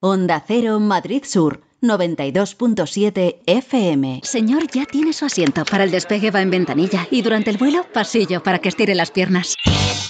Onda 0.00 0.44
Cero 0.46 0.78
Madrid 0.78 1.22
Sur 1.24 1.62
92.7 1.80 3.36
FM. 3.46 4.20
Señor, 4.24 4.70
ya 4.70 4.84
tiene 4.84 5.14
su 5.14 5.24
asiento. 5.24 5.64
Para 5.64 5.84
el 5.84 5.90
despegue 5.90 6.30
va 6.30 6.42
en 6.42 6.50
ventanilla 6.50 7.08
y 7.10 7.22
durante 7.22 7.48
el 7.48 7.56
vuelo, 7.56 7.86
pasillo 7.94 8.42
para 8.42 8.58
que 8.58 8.68
estire 8.68 8.94
las 8.94 9.10
piernas. 9.10 9.54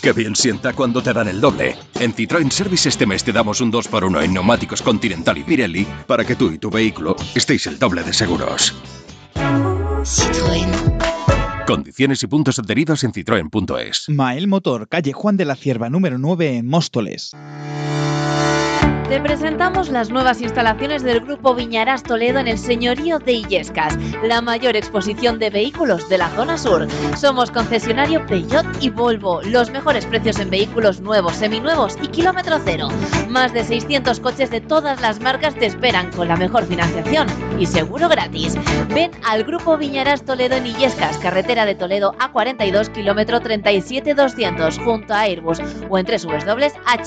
Qué 0.03 0.13
bien 0.13 0.35
sienta 0.35 0.73
cuando 0.73 1.01
te 1.03 1.13
dan 1.13 1.29
el 1.29 1.41
doble. 1.41 1.77
En 2.01 2.13
Citroën 2.13 2.51
Service 2.51 2.89
este 2.89 3.07
mes 3.07 3.23
te 3.23 3.31
damos 3.31 3.61
un 3.61 3.73
2x1 3.73 4.25
en 4.25 4.35
neumáticos 4.35 4.83
Continental 4.83 5.39
y 5.39 5.45
Pirelli 5.45 5.87
para 6.09 6.25
que 6.25 6.35
tú 6.35 6.51
y 6.51 6.59
tu 6.59 6.69
vehículo 6.69 7.15
estéis 7.37 7.69
el 7.69 7.79
doble 7.79 8.03
de 8.03 8.13
seguros. 8.13 8.75
Citroën. 9.37 10.69
Condiciones 11.65 12.25
y 12.25 12.27
puntos 12.27 12.59
adheridos 12.59 13.05
en 13.05 13.13
citroen.es. 13.13 14.09
Mael 14.09 14.49
Motor, 14.49 14.89
calle 14.89 15.13
Juan 15.13 15.37
de 15.37 15.45
la 15.45 15.55
Cierva 15.55 15.91
número 15.91 16.19
9 16.19 16.57
en 16.57 16.67
Móstoles. 16.67 17.37
Te 19.09 19.21
presentamos 19.21 19.89
las 19.89 20.11
nuevas 20.11 20.41
instalaciones 20.41 21.05
del 21.05 21.21
Grupo 21.21 21.55
Viñarás 21.55 22.03
Toledo 22.03 22.41
en 22.41 22.49
el 22.49 22.59
Señorío 22.59 23.21
de 23.21 23.35
Illescas, 23.35 23.97
la 24.25 24.43
mayor 24.43 24.75
exposición 24.75 25.39
de 25.39 25.49
vehículos 25.49 26.09
de 26.09 26.19
la 26.19 26.29
zona 26.31 26.59
sur. 26.59 26.89
Somos 27.17 27.53
concesionario 27.53 28.27
Peugeot 28.27 28.67
y 28.81 28.91
Volvo, 28.91 29.43
los 29.43 29.71
mejores 29.71 30.05
precios 30.07 30.41
en 30.41 30.51
vehículos 30.51 31.01
nuevos, 31.01 31.37
seminuevos 31.37 31.97
y 32.03 32.09
kilómetro 32.09 32.59
cero. 32.65 32.89
Más 33.29 33.53
de 33.53 33.63
600 33.63 34.19
coches 34.19 34.51
de 34.51 34.61
todas 34.61 35.01
las 35.01 35.21
marcas 35.21 35.55
te 35.55 35.67
esperan 35.67 36.11
con 36.11 36.27
la 36.27 36.37
mejor 36.37 36.65
financiación 36.65 37.29
y 37.61 37.67
seguro 37.67 38.09
gratis. 38.09 38.57
Ven 38.93 39.13
al 39.25 39.45
Grupo 39.45 39.77
Viñarás 39.79 40.25
Toledo 40.25 40.57
en 40.57 40.67
Illescas, 40.67 41.17
carretera 41.19 41.65
de 41.65 41.77
Toledo 41.77 42.13
A42, 42.19 42.91
kilómetro 42.91 43.41
37200, 43.41 44.81
junto 44.81 45.15
a 45.15 45.21
Airbus 45.21 45.61
o 45.89 45.97
en 45.97 46.07
www.hvt.es. 46.07 47.07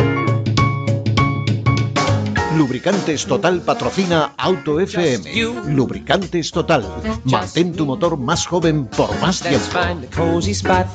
Lubricantes 2.61 3.25
Total 3.25 3.59
patrocina 3.61 4.33
Auto 4.37 4.79
FM. 4.79 5.33
Lubricantes 5.73 6.51
Total. 6.51 6.85
Mantén 7.25 7.73
tu 7.73 7.89
motor 7.89 8.21
más 8.21 8.45
joven 8.45 8.85
por 8.85 9.09
más 9.17 9.41
tiempo. 9.41 9.65
find 9.73 10.05
a 10.05 10.09
cozy 10.13 10.53
spot 10.53 10.85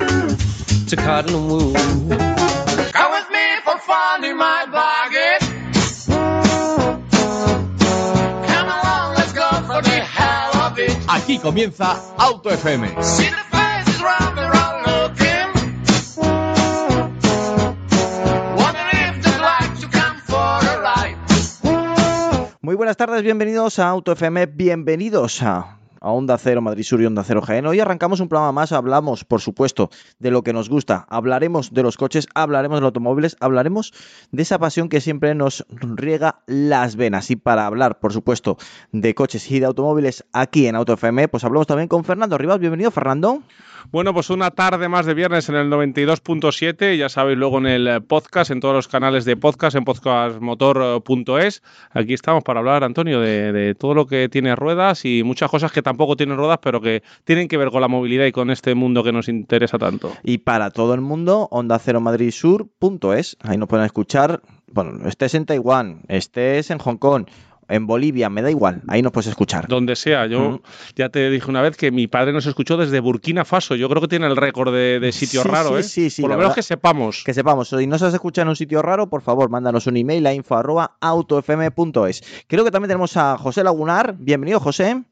Muy 22.67 22.75
buenas 22.75 22.97
tardes, 22.97 23.23
bienvenidos 23.23 23.79
a 23.79 23.87
Auto 23.87 24.11
FM, 24.11 24.45
bienvenidos 24.47 25.41
a, 25.41 25.79
a 26.01 26.11
Onda 26.11 26.37
Cero 26.37 26.61
Madrid 26.61 26.83
Sur 26.83 27.01
y 27.01 27.05
Onda 27.05 27.23
Cero 27.23 27.41
Jaén. 27.41 27.65
Hoy 27.65 27.79
arrancamos 27.79 28.19
un 28.19 28.27
programa 28.27 28.51
más, 28.51 28.73
hablamos, 28.73 29.23
por 29.23 29.39
supuesto, 29.39 29.89
de 30.19 30.31
lo 30.31 30.43
que 30.43 30.51
nos 30.51 30.67
gusta, 30.67 31.05
hablaremos 31.09 31.73
de 31.73 31.81
los 31.81 31.95
coches, 31.95 32.27
hablaremos 32.35 32.75
de 32.75 32.81
los 32.81 32.87
automóviles, 32.89 33.37
hablaremos 33.39 33.93
de 34.33 34.41
esa 34.41 34.59
pasión 34.59 34.89
que 34.89 34.99
siempre 34.99 35.33
nos 35.33 35.65
riega 35.69 36.41
las 36.45 36.97
venas. 36.97 37.31
Y 37.31 37.37
para 37.37 37.67
hablar, 37.67 38.01
por 38.01 38.11
supuesto, 38.11 38.57
de 38.91 39.15
coches 39.15 39.49
y 39.49 39.61
de 39.61 39.65
automóviles 39.65 40.25
aquí 40.33 40.67
en 40.67 40.75
Auto 40.75 40.91
FM, 40.91 41.29
pues 41.29 41.45
hablamos 41.45 41.67
también 41.67 41.87
con 41.87 42.03
Fernando 42.03 42.37
Rivas. 42.37 42.59
Bienvenido, 42.59 42.91
Fernando. 42.91 43.43
Bueno, 43.91 44.13
pues 44.13 44.29
una 44.29 44.51
tarde 44.51 44.89
más 44.89 45.05
de 45.05 45.13
viernes 45.13 45.49
en 45.49 45.55
el 45.55 45.69
92.7, 45.69 46.97
ya 46.97 47.09
sabéis, 47.09 47.37
luego 47.37 47.57
en 47.59 47.67
el 47.67 47.87
eh, 47.87 48.01
podcast, 48.01 48.51
en 48.51 48.59
todos 48.59 48.75
los 48.75 48.87
canales 48.87 49.25
de 49.25 49.37
podcast, 49.37 49.75
en 49.75 49.85
podcastmotor.es. 49.85 51.63
Aquí 51.91 52.13
estamos 52.13 52.43
para 52.43 52.59
hablar, 52.59 52.83
Antonio, 52.83 53.19
de, 53.19 53.51
de 53.51 53.75
todo 53.75 53.93
lo 53.93 54.07
que 54.07 54.29
tiene 54.29 54.55
ruedas 54.55 55.05
y 55.05 55.23
muchas 55.23 55.49
cosas 55.49 55.71
que 55.71 55.81
tampoco 55.81 56.15
tienen 56.15 56.37
ruedas, 56.37 56.59
pero 56.61 56.81
que 56.81 57.03
tienen 57.23 57.47
que 57.47 57.57
ver 57.57 57.71
con 57.71 57.81
la 57.81 57.87
movilidad 57.87 58.25
y 58.25 58.31
con 58.31 58.49
este 58.49 58.75
mundo 58.75 59.03
que 59.03 59.11
nos 59.11 59.29
interesa 59.29 59.77
tanto. 59.77 60.13
Y 60.23 60.39
para 60.39 60.71
todo 60.71 60.93
el 60.93 61.01
mundo, 61.01 61.47
onda 61.51 61.79
cero 61.79 62.01
Madrid 62.01 62.31
Sur.es. 62.31 63.37
Ahí 63.41 63.57
nos 63.57 63.69
pueden 63.69 63.85
escuchar. 63.85 64.41
Bueno, 64.69 65.07
estés 65.07 65.33
en 65.33 65.45
Taiwán, 65.45 66.01
estés 66.09 66.71
en 66.71 66.79
Hong 66.79 66.97
Kong, 66.97 67.25
en 67.69 67.87
Bolivia, 67.87 68.29
me 68.29 68.41
da 68.41 68.49
igual. 68.49 68.81
Ahí 68.87 69.01
nos 69.01 69.11
puedes 69.11 69.27
escuchar. 69.27 69.67
Donde 69.67 69.95
sea, 69.95 70.25
yo 70.27 70.47
Ujú. 70.47 70.61
ya 70.95 71.09
te 71.09 71.29
dije 71.29 71.49
una 71.49 71.61
vez 71.61 71.75
que 71.77 71.91
mi 71.91 72.07
padre 72.07 72.33
nos 72.33 72.45
escuchó 72.45 72.77
desde 72.77 72.99
Burkina 72.99 73.45
Faso. 73.45 73.75
Yo 73.75 73.89
creo 73.89 74.01
que 74.01 74.07
tiene 74.07 74.27
el 74.27 74.35
récord 74.37 74.73
de, 74.73 74.99
de 74.99 75.11
sitio 75.11 75.41
Sí, 75.43 75.47
raro, 75.49 75.69
sí, 75.69 75.75
¿eh? 75.79 75.83
sí, 75.83 76.09
sí, 76.09 76.21
Por 76.21 76.31
lo 76.31 76.37
menos 76.37 76.53
que 76.53 76.63
sepamos. 76.63 77.23
Que 77.25 77.33
sepamos, 77.33 77.69
si 77.69 77.87
no 77.87 77.97
se 77.97 78.05
has 78.05 78.13
escuchado 78.13 78.43
en 78.43 78.49
un 78.49 78.55
sitio 78.55 78.81
raro, 78.81 79.09
por 79.09 79.21
favor, 79.21 79.49
mándanos 79.49 79.87
un 79.87 79.97
email 79.97 80.25
a 80.27 80.33
info 80.33 80.55
arroba 80.55 80.97
autofm.es. 81.01 82.23
Creo 82.47 82.63
que 82.63 82.71
también 82.71 82.89
tenemos 82.89 83.17
a 83.17 83.37
José 83.37 83.63
Lagunar. 83.63 84.15
Bienvenido, 84.17 84.59
José. 84.59 85.03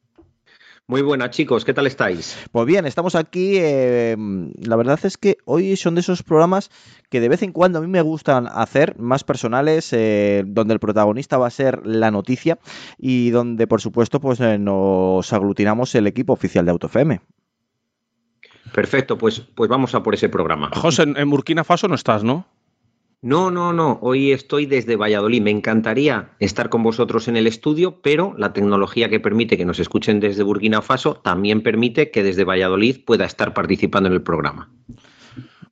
Muy 0.88 1.02
buenas 1.02 1.32
chicos, 1.32 1.66
¿qué 1.66 1.74
tal 1.74 1.88
estáis? 1.88 2.38
Pues 2.52 2.68
bien, 2.68 2.86
estamos 2.86 3.16
aquí. 3.16 3.54
eh, 3.58 4.16
la 4.62 4.76
verdad 4.76 5.00
es 5.02 5.18
que 5.18 5.38
hoy 5.46 5.76
son 5.78 5.96
de 5.96 6.02
esos 6.02 6.22
programas 6.22 6.70
que 7.10 7.20
de 7.20 7.28
vez 7.28 7.42
en 7.42 7.54
cuando 7.54 7.80
a 7.80 7.82
mí 7.82 7.88
me 7.88 8.04
gustan 8.04 8.48
hacer, 8.48 8.96
más 9.00 9.24
personales, 9.24 9.92
eh, 9.94 10.44
donde 10.46 10.76
el 10.76 10.80
protagonista 10.80 11.40
va 11.40 11.48
a 11.48 11.50
ser 11.52 11.88
la 11.88 12.12
noticia 12.12 12.60
y 13.00 13.32
donde, 13.32 13.66
por 13.66 13.82
supuesto, 13.82 14.20
pues 14.20 14.40
eh, 14.42 14.60
nos 14.60 15.34
aglutinamos 15.34 15.96
el 15.96 16.06
equipo 16.06 16.34
oficial 16.34 16.66
de 16.66 16.72
AutoFM. 16.72 17.20
Perfecto, 18.72 19.18
pues, 19.18 19.40
pues 19.40 19.68
vamos 19.68 19.96
a 19.96 20.04
por 20.04 20.14
ese 20.14 20.30
programa. 20.30 20.70
José, 20.72 21.02
en, 21.02 21.18
en 21.18 21.30
Burkina 21.32 21.64
Faso 21.64 21.88
no 21.88 21.96
estás, 21.96 22.24
¿no? 22.24 22.46
No, 23.26 23.50
no, 23.50 23.74
no, 23.74 23.98
hoy 24.04 24.34
estoy 24.34 24.68
desde 24.68 24.98
Valladolid. 24.98 25.42
Me 25.42 25.50
encantaría 25.50 26.30
estar 26.38 26.70
con 26.70 26.84
vosotros 26.84 27.28
en 27.28 27.36
el 27.36 27.48
estudio, 27.48 28.00
pero 28.04 28.36
la 28.38 28.54
tecnología 28.54 29.10
que 29.10 29.20
permite 29.20 29.58
que 29.58 29.66
nos 29.66 29.80
escuchen 29.80 30.20
desde 30.20 30.44
Burkina 30.44 30.84
Faso 30.84 31.16
también 31.16 31.64
permite 31.64 32.12
que 32.12 32.22
desde 32.22 32.44
Valladolid 32.44 33.04
pueda 33.04 33.26
estar 33.26 33.56
participando 33.56 34.10
en 34.10 34.14
el 34.14 34.22
programa. 34.22 34.70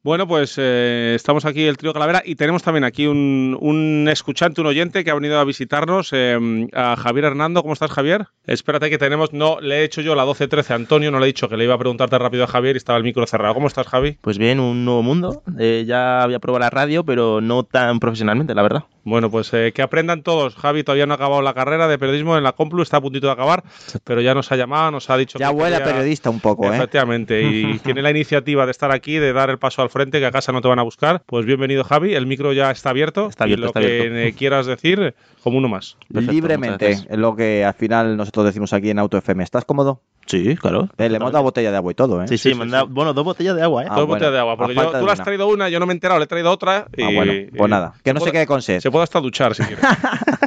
Bueno, 0.03 0.27
pues 0.27 0.55
eh, 0.57 1.13
estamos 1.15 1.45
aquí 1.45 1.63
el 1.63 1.77
trío 1.77 1.93
Calavera 1.93 2.21
y 2.25 2.35
tenemos 2.35 2.61
también 2.61 2.83
aquí 2.83 3.07
un, 3.07 3.57
un 3.61 4.09
escuchante, 4.11 4.59
un 4.59 4.67
oyente 4.67 5.05
que 5.05 5.11
ha 5.11 5.13
venido 5.13 5.39
a 5.39 5.45
visitarnos, 5.45 6.09
eh, 6.11 6.67
a 6.73 6.97
Javier 6.97 7.23
Hernando. 7.23 7.61
¿Cómo 7.61 7.71
estás, 7.73 7.89
Javier? 7.89 8.27
Espérate 8.45 8.89
que 8.89 8.97
tenemos, 8.97 9.31
no, 9.31 9.61
le 9.61 9.79
he 9.79 9.83
hecho 9.85 10.01
yo 10.01 10.13
la 10.13 10.25
12-13 10.25 10.71
a 10.71 10.75
Antonio, 10.75 11.09
no 11.09 11.19
le 11.19 11.25
he 11.25 11.27
dicho 11.27 11.47
que 11.47 11.55
le 11.55 11.63
iba 11.63 11.75
a 11.75 11.77
preguntarte 11.77 12.19
rápido 12.19 12.43
a 12.43 12.47
Javier 12.47 12.75
y 12.75 12.79
estaba 12.79 12.97
el 12.97 13.05
micro 13.05 13.25
cerrado. 13.25 13.53
¿Cómo 13.53 13.67
estás, 13.67 13.87
Javi? 13.87 14.17
Pues 14.19 14.37
bien, 14.37 14.59
un 14.59 14.83
nuevo 14.83 15.03
mundo. 15.03 15.41
Eh, 15.57 15.85
ya 15.87 16.21
había 16.21 16.39
probado 16.39 16.59
la 16.59 16.69
radio, 16.69 17.05
pero 17.05 17.39
no 17.39 17.63
tan 17.63 17.99
profesionalmente, 17.99 18.53
la 18.53 18.61
verdad. 18.61 18.83
Bueno, 19.05 19.29
pues 19.29 19.53
eh, 19.53 19.71
que 19.73 19.81
aprendan 19.81 20.23
todos. 20.23 20.55
Javi 20.55 20.83
todavía 20.83 21.05
no 21.05 21.13
ha 21.13 21.15
acabado 21.15 21.41
la 21.41 21.53
carrera 21.53 21.87
de 21.87 21.97
periodismo 21.97 22.37
en 22.37 22.43
la 22.43 22.53
Complu, 22.53 22.81
está 22.81 22.97
a 22.97 23.01
puntito 23.01 23.27
de 23.27 23.33
acabar, 23.33 23.63
pero 24.03 24.21
ya 24.21 24.33
nos 24.33 24.51
ha 24.51 24.55
llamado, 24.55 24.91
nos 24.91 25.09
ha 25.09 25.17
dicho 25.17 25.37
Ya 25.37 25.49
que 25.49 25.55
huele 25.55 25.75
a 25.75 25.83
periodista 25.83 26.29
un 26.29 26.39
poco, 26.39 26.71
¿eh? 26.71 26.75
Efectivamente, 26.75 27.41
y 27.43 27.79
tiene 27.83 28.01
la 28.01 28.11
iniciativa 28.11 28.65
de 28.65 28.71
estar 28.71 28.91
aquí, 28.91 29.17
de 29.17 29.33
dar 29.33 29.49
el 29.49 29.59
paso 29.59 29.81
al 29.81 29.89
frente, 29.89 30.19
que 30.19 30.25
a 30.25 30.31
casa 30.31 30.51
no 30.51 30.61
te 30.61 30.69
van 30.69 30.79
a 30.79 30.83
buscar. 30.83 31.21
Pues 31.25 31.45
bienvenido, 31.45 31.83
Javi. 31.83 32.15
El 32.15 32.27
micro 32.27 32.53
ya 32.53 32.71
está 32.71 32.91
abierto. 32.91 33.27
Está 33.27 33.43
abierto, 33.43 33.59
y 33.59 33.63
lo 33.63 33.67
está 33.67 33.79
que 33.81 34.01
abierto. 34.07 34.37
quieras 34.37 34.65
decir, 34.67 35.15
como 35.43 35.57
uno 35.57 35.67
más. 35.67 35.97
Perfecto, 36.11 36.31
Libremente, 36.31 36.91
es 36.91 37.07
lo 37.09 37.35
que 37.35 37.65
al 37.65 37.73
final 37.73 38.15
nosotros 38.15 38.45
decimos 38.45 38.71
aquí 38.71 38.89
en 38.89 38.99
AutoFM. 38.99 39.43
¿Estás 39.43 39.65
cómodo? 39.65 40.01
Sí, 40.25 40.55
claro. 40.55 40.89
Eh, 40.97 41.09
le 41.09 41.17
hemos 41.17 41.31
dado 41.31 41.43
botella 41.43 41.71
de 41.71 41.77
agua 41.77 41.91
y 41.91 41.95
todo, 41.95 42.23
¿eh? 42.23 42.27
Sí, 42.27 42.37
sí, 42.37 42.53
me 42.55 42.63
han 42.63 42.69
dado- 42.71 42.87
bueno, 42.87 43.13
dos 43.13 43.23
botellas 43.25 43.55
de 43.55 43.61
agua, 43.63 43.83
¿eh? 43.83 43.87
Ah, 43.89 43.95
Dos 43.95 44.07
bueno, 44.07 44.13
botellas 44.15 44.33
de 44.33 44.39
agua, 44.39 44.57
porque 44.57 44.75
yo, 44.75 44.91
tú 44.99 45.05
le 45.05 45.11
has 45.11 45.21
traído 45.23 45.47
una, 45.47 45.69
yo 45.69 45.79
no 45.79 45.85
me 45.85 45.93
he 45.93 45.95
enterado, 45.95 46.19
le 46.19 46.25
he 46.25 46.27
traído 46.27 46.51
otra. 46.51 46.87
Y, 46.95 47.03
Ah, 47.03 47.09
bueno, 47.13 47.33
pues 47.55 47.67
y- 47.67 47.71
nada, 47.71 47.93
que 48.03 48.13
no 48.13 48.19
se 48.19 48.23
puede- 48.25 48.31
quede 48.33 48.45
con 48.47 48.61
sed. 48.61 48.79
Se 48.79 48.89
puede 48.91 49.03
hasta 49.03 49.19
duchar 49.19 49.53
si 49.55 49.63
quieres. 49.63 49.83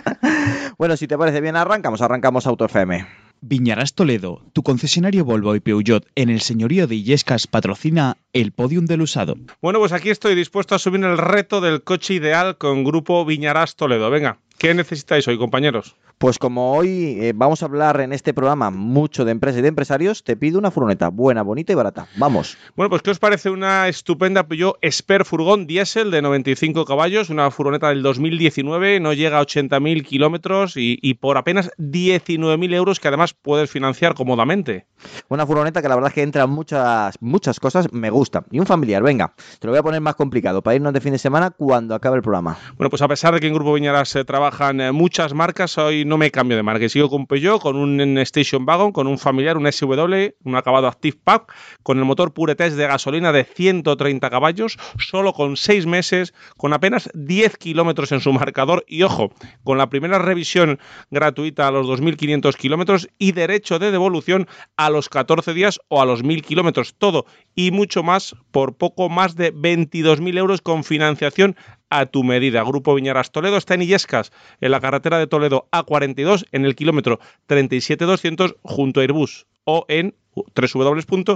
Bueno, 0.79 0.97
si 0.97 1.07
te 1.07 1.17
parece 1.17 1.41
bien, 1.41 1.57
arrancamos, 1.57 2.03
arrancamos 2.03 2.47
AutoFM. 2.47 3.07
Viñarás 3.41 3.95
Toledo, 3.95 4.43
tu 4.53 4.63
concesionario 4.63 5.25
Volvo 5.25 5.55
y 5.57 5.61
Peugeot 5.61 6.05
en 6.15 6.29
el 6.31 6.41
señorío 6.41 6.87
de 6.87 6.97
Illescas 6.97 7.47
patrocina 7.47 8.17
el 8.33 8.53
podium 8.53 8.87
del 8.87 9.03
usado. 9.03 9.37
bueno, 9.63 9.79
pues 9.79 9.93
aquí 9.93 10.11
estoy 10.11 10.35
dispuesto 10.35 10.75
a 10.75 10.79
subir 10.79 11.03
el 11.05 11.17
reto 11.19 11.61
del 11.61 11.83
coche 11.83 12.15
ideal 12.15 12.57
con 12.59 12.85
Grupo 12.85 13.25
Viñarás 13.25 13.77
Toledo. 13.77 14.11
Venga, 14.11 14.39
¿qué 14.59 14.75
necesitáis 14.75 15.27
hoy, 15.29 15.39
compañeros? 15.39 15.97
Pues 16.19 16.39
como 16.39 16.73
hoy 16.73 17.19
eh, 17.21 17.33
vamos 17.37 17.63
a 17.63 17.67
hablar 17.67 18.01
en 18.01 18.15
este 18.15 18.33
programa 18.33 18.71
mucho 18.71 19.27
de 19.27 19.33
empresas 19.33 19.59
y 19.59 19.63
de 19.63 19.69
empresarios, 19.69 20.25
te 20.25 20.35
pido 20.35 20.59
una 20.59 20.71
furgoneta 20.71 21.11
buena, 21.11 21.43
bonita 21.43 21.73
y 21.73 21.75
barata. 21.75 22.09
Vamos. 22.17 22.57
Bueno, 22.75 22.89
pues 22.89 23.03
¿qué 23.03 23.11
os 23.11 23.19
parece 23.19 23.51
una 23.51 23.87
estupenda 23.87 24.49
Peugeot 24.49 24.79
Esper 24.81 25.27
Furgón 25.27 25.67
diésel 25.67 26.11
de 26.11 26.23
95 26.23 26.87
caballos? 26.87 27.29
Una 27.29 27.51
furgoneta 27.51 27.91
del 27.91 28.03
2019, 28.03 28.99
no 28.99 29.13
llega 29.13 29.39
a 29.39 29.43
80.000 29.43 30.07
kilómetros 30.07 30.79
y, 30.79 30.99
y 31.03 31.15
por 31.15 31.37
apenas 31.37 31.71
19.000 31.77 32.73
euros 32.73 32.99
que 32.99 33.09
además 33.09 33.35
puedes 33.35 33.71
financiar 33.71 34.15
cómodamente. 34.15 34.87
Una 35.29 35.47
furgoneta 35.47 35.83
que 35.83 35.89
la 35.91 35.97
verdad 35.97 36.09
es 36.09 36.15
que 36.15 36.23
entra 36.23 36.47
muchas, 36.47 37.17
muchas 37.21 37.61
cosas, 37.61 37.93
me 37.93 38.09
gusta. 38.09 38.43
Y 38.51 38.59
un 38.59 38.65
familiar, 38.65 39.03
venga, 39.03 39.35
te 39.59 39.67
lo 39.67 39.73
voy 39.73 39.81
a 39.81 39.83
poner 39.83 40.01
más 40.01 40.15
complicado 40.15 40.63
para 40.63 40.77
irnos 40.77 40.95
de 40.95 41.03
fin 41.03 41.13
de 41.13 41.19
semana 41.19 41.51
cuando 41.51 41.95
acabe 41.95 42.17
el 42.17 42.23
programa. 42.23 42.57
Bueno, 42.79 42.89
pues 42.89 43.03
a 43.03 43.09
pesar 43.09 43.35
de 43.35 43.41
que 43.41 43.49
en 43.49 43.53
Grupo 43.53 43.75
Viñaras 43.75 44.09
se 44.09 44.25
trabajan 44.25 44.81
eh, 44.81 44.93
muchas 44.93 45.35
marcas, 45.35 45.77
hoy 45.77 46.06
no 46.07 46.19
me 46.19 46.31
cambio 46.31 46.57
de 46.57 46.63
marca. 46.63 46.85
Y 46.85 46.89
Sigo 46.89 47.11
con 47.11 47.27
Peugeot, 47.27 47.61
con 47.61 47.77
un 47.77 48.19
Station 48.19 48.65
Wagon, 48.67 48.93
con 48.93 49.07
un 49.07 49.19
familiar, 49.19 49.57
un 49.57 49.71
SW, 49.71 50.35
un 50.45 50.57
acabado 50.57 50.87
Active 50.87 51.19
Pack, 51.23 51.53
con 51.83 51.99
el 51.99 52.05
motor 52.05 52.33
Pure 52.33 52.55
Test 52.55 52.77
de 52.77 52.87
gasolina 52.87 53.33
de 53.33 53.45
130 53.45 54.31
caballos, 54.31 54.79
solo 54.99 55.33
con 55.33 55.57
6 55.57 55.87
meses, 55.87 56.35
con 56.57 56.73
apenas 56.73 57.11
10 57.15 57.57
kilómetros 57.59 58.13
en 58.13 58.21
su 58.21 58.33
marcador 58.33 58.85
y 58.87 59.03
ojo, 59.03 59.33
con 59.65 59.79
la 59.79 59.89
primera 59.91 60.19
revisión 60.19 60.79
gratuita 61.11 61.69
a 61.69 61.71
los 61.71 61.87
2.500 61.87 62.55
kilómetros 62.57 63.09
y 63.19 63.33
derecho 63.33 63.79
de 63.79 63.91
devolución 63.91 64.47
a 64.77 64.91
los 64.91 65.09
14 65.09 65.53
días 65.55 65.81
o 65.89 66.01
a 66.01 66.07
los 66.07 66.25
1.000 66.25 66.43
kilómetros. 66.43 66.95
Todo 66.97 67.27
y 67.55 67.71
mucho 67.71 68.03
más 68.03 68.37
por 68.51 68.77
poco 68.77 69.09
más 69.09 69.37
de 69.37 69.53
22.000 69.53 70.39
euros 70.39 70.61
con 70.61 70.85
financiación 70.85 71.57
a 71.91 72.07
tu 72.07 72.25
medida. 72.25 72.63
Grupo 72.63 72.95
Viñaras 72.95 73.31
Toledo 73.31 73.57
está 73.57 73.75
en 73.75 73.83
Illescas, 73.83 74.33
en 74.61 74.71
la 74.71 74.81
carretera 74.81 75.19
de 75.19 75.27
Toledo 75.27 75.69
A42, 75.73 76.47
en 76.53 76.65
el 76.65 76.75
kilómetro 76.75 77.21
37200 77.47 78.57
junto 78.63 79.01
a 79.01 79.03
Airbus 79.03 79.47
o 79.65 79.85
en 79.89 80.15
www.hvt.es. 80.35 81.27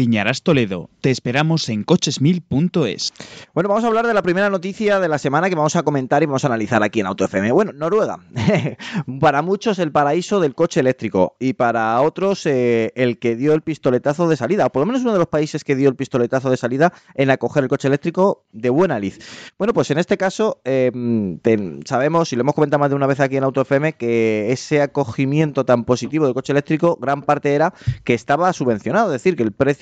Viñaras 0.00 0.42
Toledo, 0.44 0.88
te 1.00 1.10
esperamos 1.10 1.68
en 1.68 1.82
cochesmil.es. 1.82 3.12
Bueno, 3.52 3.68
vamos 3.68 3.82
a 3.82 3.88
hablar 3.88 4.06
de 4.06 4.14
la 4.14 4.22
primera 4.22 4.48
noticia 4.48 5.00
de 5.00 5.08
la 5.08 5.18
semana 5.18 5.48
que 5.48 5.56
vamos 5.56 5.74
a 5.74 5.82
comentar 5.82 6.22
y 6.22 6.26
vamos 6.26 6.44
a 6.44 6.46
analizar 6.46 6.80
aquí 6.84 7.00
en 7.00 7.06
Auto 7.06 7.24
FM. 7.24 7.50
Bueno, 7.50 7.72
Noruega. 7.72 8.20
para 9.20 9.42
muchos 9.42 9.80
el 9.80 9.90
paraíso 9.90 10.38
del 10.38 10.54
coche 10.54 10.78
eléctrico 10.78 11.34
y 11.40 11.54
para 11.54 12.00
otros 12.02 12.46
eh, 12.46 12.92
el 12.94 13.18
que 13.18 13.34
dio 13.34 13.52
el 13.52 13.62
pistoletazo 13.62 14.28
de 14.28 14.36
salida, 14.36 14.66
o 14.66 14.70
por 14.70 14.78
lo 14.78 14.86
menos 14.86 15.02
uno 15.02 15.12
de 15.12 15.18
los 15.18 15.26
países 15.26 15.64
que 15.64 15.74
dio 15.74 15.88
el 15.88 15.96
pistoletazo 15.96 16.50
de 16.50 16.56
salida 16.56 16.92
en 17.16 17.30
acoger 17.30 17.64
el 17.64 17.68
coche 17.68 17.88
eléctrico 17.88 18.44
de 18.52 18.70
buena 18.70 19.00
lid. 19.00 19.14
Bueno, 19.58 19.74
pues 19.74 19.90
en 19.90 19.98
este 19.98 20.16
caso 20.16 20.60
ten- 20.62 21.80
sabemos, 21.84 22.32
y 22.32 22.36
lo 22.36 22.42
hemos 22.42 22.54
comentado 22.54 22.78
más 22.78 22.90
de 22.90 22.96
una 22.96 23.08
vez 23.08 23.18
aquí 23.18 23.36
en 23.38 23.42
Auto 23.42 23.60
FM, 23.62 23.94
que 23.94 24.52
ese 24.52 24.82
acogimiento 24.82 25.64
tan 25.64 25.82
positivo 25.84 26.26
del 26.26 26.34
coche 26.34 26.52
eléctrico, 26.52 26.96
gran 27.00 27.22
parte 27.22 27.54
era 27.54 27.74
que 28.04 28.14
estaba 28.14 28.52
subvencionado, 28.52 29.06
es 29.12 29.20
decir, 29.20 29.34
que 29.34 29.42
el 29.42 29.50
precio 29.50 29.79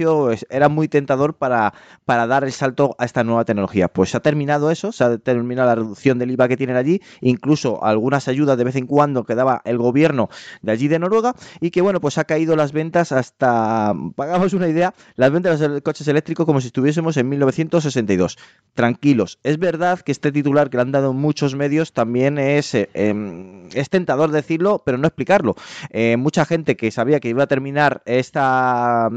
era 0.50 0.68
muy 0.68 0.88
tentador 0.88 1.34
para, 1.34 1.74
para 2.04 2.26
dar 2.26 2.44
el 2.44 2.52
salto 2.52 2.94
a 2.98 3.04
esta 3.04 3.24
nueva 3.24 3.44
tecnología. 3.44 3.88
Pues 3.88 4.10
se 4.10 4.16
ha 4.16 4.20
terminado 4.20 4.70
eso, 4.70 4.92
se 4.92 5.04
ha 5.04 5.18
terminado 5.18 5.68
la 5.68 5.74
reducción 5.74 6.18
del 6.18 6.30
IVA 6.30 6.48
que 6.48 6.56
tienen 6.56 6.76
allí, 6.76 7.00
incluso 7.20 7.84
algunas 7.84 8.28
ayudas 8.28 8.58
de 8.58 8.64
vez 8.64 8.76
en 8.76 8.86
cuando 8.86 9.24
que 9.24 9.34
daba 9.34 9.62
el 9.64 9.78
gobierno 9.78 10.28
de 10.62 10.72
allí 10.72 10.88
de 10.88 10.98
Noruega 10.98 11.34
y 11.60 11.70
que 11.70 11.80
bueno, 11.80 12.00
pues 12.00 12.18
ha 12.18 12.24
caído 12.24 12.56
las 12.56 12.72
ventas 12.72 13.12
hasta, 13.12 13.94
pagamos 14.16 14.52
una 14.52 14.68
idea, 14.68 14.94
las 15.16 15.30
ventas 15.30 15.60
de 15.60 15.68
los 15.68 15.80
coches 15.82 16.08
eléctricos 16.08 16.46
como 16.46 16.60
si 16.60 16.68
estuviésemos 16.68 17.16
en 17.16 17.28
1962. 17.28 18.38
Tranquilos, 18.74 19.38
es 19.42 19.58
verdad 19.58 20.00
que 20.00 20.12
este 20.12 20.32
titular 20.32 20.70
que 20.70 20.76
le 20.76 20.82
han 20.82 20.92
dado 20.92 21.12
muchos 21.12 21.54
medios 21.54 21.92
también 21.92 22.38
es, 22.38 22.74
eh, 22.74 22.88
em, 22.94 23.68
tentador 23.90 24.30
decirlo, 24.30 24.82
pero 24.84 24.98
no 24.98 25.06
explicarlo. 25.06 25.56
Eh, 25.90 26.16
mucha 26.16 26.44
gente 26.44 26.76
que 26.76 26.90
sabía 26.90 27.20
que 27.20 27.28
iba 27.28 27.44
a 27.44 27.46
terminar 27.46 28.02
esta, 28.04 29.08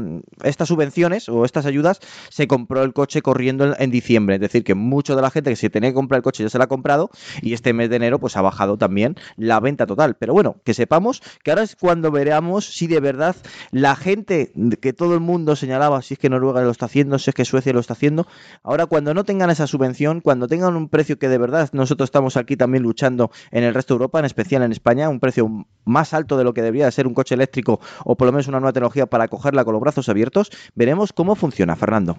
estas 0.42 0.70
subvenciones 0.72 1.28
o 1.28 1.44
estas 1.44 1.66
ayudas 1.66 2.00
se 2.30 2.46
compró 2.46 2.82
el 2.82 2.92
coche 2.92 3.22
corriendo 3.22 3.74
en, 3.78 3.90
diciembre. 3.90 4.36
Es 4.36 4.40
decir, 4.40 4.64
que 4.64 4.74
mucho 4.74 5.14
de 5.14 5.22
la 5.22 5.30
gente 5.30 5.50
que 5.50 5.56
se 5.56 5.70
tenía 5.70 5.90
que 5.90 5.94
comprar 5.94 6.18
el 6.18 6.22
coche 6.22 6.42
ya 6.42 6.48
se 6.48 6.58
lo 6.58 6.64
ha 6.64 6.66
comprado 6.66 7.10
y 7.42 7.52
este 7.52 7.72
mes 7.72 7.90
de 7.90 7.96
enero 7.96 8.18
pues 8.18 8.36
ha 8.36 8.42
bajado 8.42 8.78
también 8.78 9.16
la 9.36 9.60
venta 9.60 9.86
total. 9.86 10.16
Pero 10.18 10.32
bueno, 10.32 10.56
que 10.64 10.74
sepamos 10.74 11.22
que 11.42 11.50
ahora 11.50 11.62
es 11.62 11.76
cuando 11.76 12.10
veremos 12.10 12.64
si 12.64 12.86
de 12.86 13.00
verdad 13.00 13.36
la 13.70 13.96
gente 13.96 14.52
que 14.80 14.92
todo 14.92 15.14
el 15.14 15.20
mundo 15.20 15.56
señalaba, 15.56 16.00
si 16.02 16.14
es 16.14 16.20
que 16.20 16.30
Noruega 16.30 16.62
lo 16.62 16.70
está 16.70 16.86
haciendo, 16.86 17.18
si 17.18 17.30
es 17.30 17.34
que 17.34 17.44
Suecia 17.44 17.72
lo 17.72 17.80
está 17.80 17.92
haciendo, 17.92 18.26
ahora 18.62 18.86
cuando 18.86 19.12
no 19.14 19.24
tengan 19.24 19.50
esa 19.50 19.66
subvención, 19.66 20.20
cuando 20.20 20.48
tengan 20.48 20.74
un 20.76 20.88
precio 20.88 21.18
que 21.18 21.28
de 21.28 21.38
verdad 21.38 21.68
nosotros 21.72 22.06
estamos 22.06 22.36
aquí 22.36 22.56
también 22.56 22.82
luchando 22.82 23.30
en 23.50 23.64
el 23.64 23.74
resto 23.74 23.94
de 23.94 23.96
Europa, 23.96 24.18
en 24.18 24.24
especial 24.24 24.62
en 24.62 24.72
España, 24.72 25.08
un 25.08 25.20
precio 25.20 25.66
más 25.84 26.14
alto 26.14 26.38
de 26.38 26.44
lo 26.44 26.54
que 26.54 26.62
debería 26.62 26.86
de 26.86 26.92
ser 26.92 27.06
un 27.06 27.14
coche 27.14 27.34
eléctrico 27.34 27.80
o 28.04 28.16
por 28.16 28.26
lo 28.26 28.32
menos 28.32 28.48
una 28.48 28.60
nueva 28.60 28.72
tecnología 28.72 29.06
para 29.06 29.28
cogerla 29.28 29.64
con 29.64 29.72
los 29.72 29.82
brazos 29.82 30.08
abiertos, 30.08 30.50
veremos 30.74 31.12
cómo 31.12 31.34
funciona, 31.34 31.76
Fernando. 31.76 32.18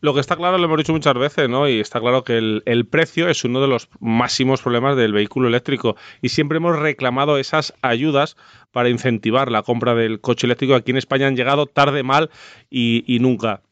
Lo 0.00 0.14
que 0.14 0.20
está 0.20 0.36
claro, 0.36 0.58
lo 0.58 0.64
hemos 0.64 0.78
dicho 0.78 0.92
muchas 0.92 1.14
veces, 1.14 1.48
¿no? 1.48 1.68
Y 1.68 1.80
está 1.80 2.00
claro 2.00 2.22
que 2.22 2.38
el, 2.38 2.86
precio 2.86 3.28
es 3.28 3.44
uno 3.44 3.60
de 3.60 3.66
los 3.66 3.88
máximos 3.98 4.62
problemas 4.62 4.96
del 4.96 5.12
vehículo 5.12 5.48
eléctrico. 5.48 5.96
Y 6.22 6.28
siempre 6.28 6.58
hemos 6.58 6.78
reclamado 6.78 7.38
esas 7.38 7.74
ayudas 7.82 8.36
para 8.72 8.88
incentivar 8.88 9.50
la 9.50 9.62
compra 9.62 9.94
del 9.94 10.20
coche 10.20 10.46
eléctrico. 10.46 10.74
Aquí 10.74 10.92
en 10.92 10.98
España 10.98 11.26
han 11.26 11.36
llegado 11.36 11.66
tarde, 11.66 12.02
mal 12.02 12.30
y, 12.70 13.04
y 13.06 13.18
nunca. 13.18 13.62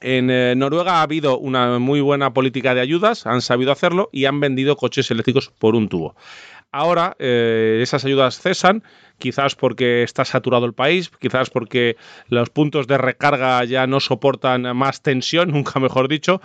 En 0.00 0.30
eh, 0.30 0.54
Noruega 0.56 0.96
ha 0.96 1.02
habido 1.02 1.38
una 1.38 1.78
muy 1.78 2.00
buena 2.00 2.34
política 2.34 2.74
de 2.74 2.82
ayudas, 2.82 3.26
han 3.26 3.40
sabido 3.40 3.72
hacerlo 3.72 4.10
y 4.12 4.26
han 4.26 4.40
vendido 4.40 4.76
coches 4.76 5.10
eléctricos 5.10 5.48
por 5.48 5.74
un 5.74 5.88
tubo. 5.88 6.14
Ahora 6.72 7.16
eh, 7.18 7.80
esas 7.82 8.04
ayudas 8.04 8.38
cesan, 8.40 8.82
quizás 9.18 9.54
porque 9.54 10.02
está 10.02 10.24
saturado 10.24 10.66
el 10.66 10.74
país, 10.74 11.10
quizás 11.18 11.50
porque 11.50 11.96
los 12.28 12.50
puntos 12.50 12.86
de 12.86 12.98
recarga 12.98 13.64
ya 13.64 13.86
no 13.86 14.00
soportan 14.00 14.76
más 14.76 15.02
tensión, 15.02 15.50
nunca 15.52 15.80
mejor 15.80 16.08
dicho, 16.08 16.40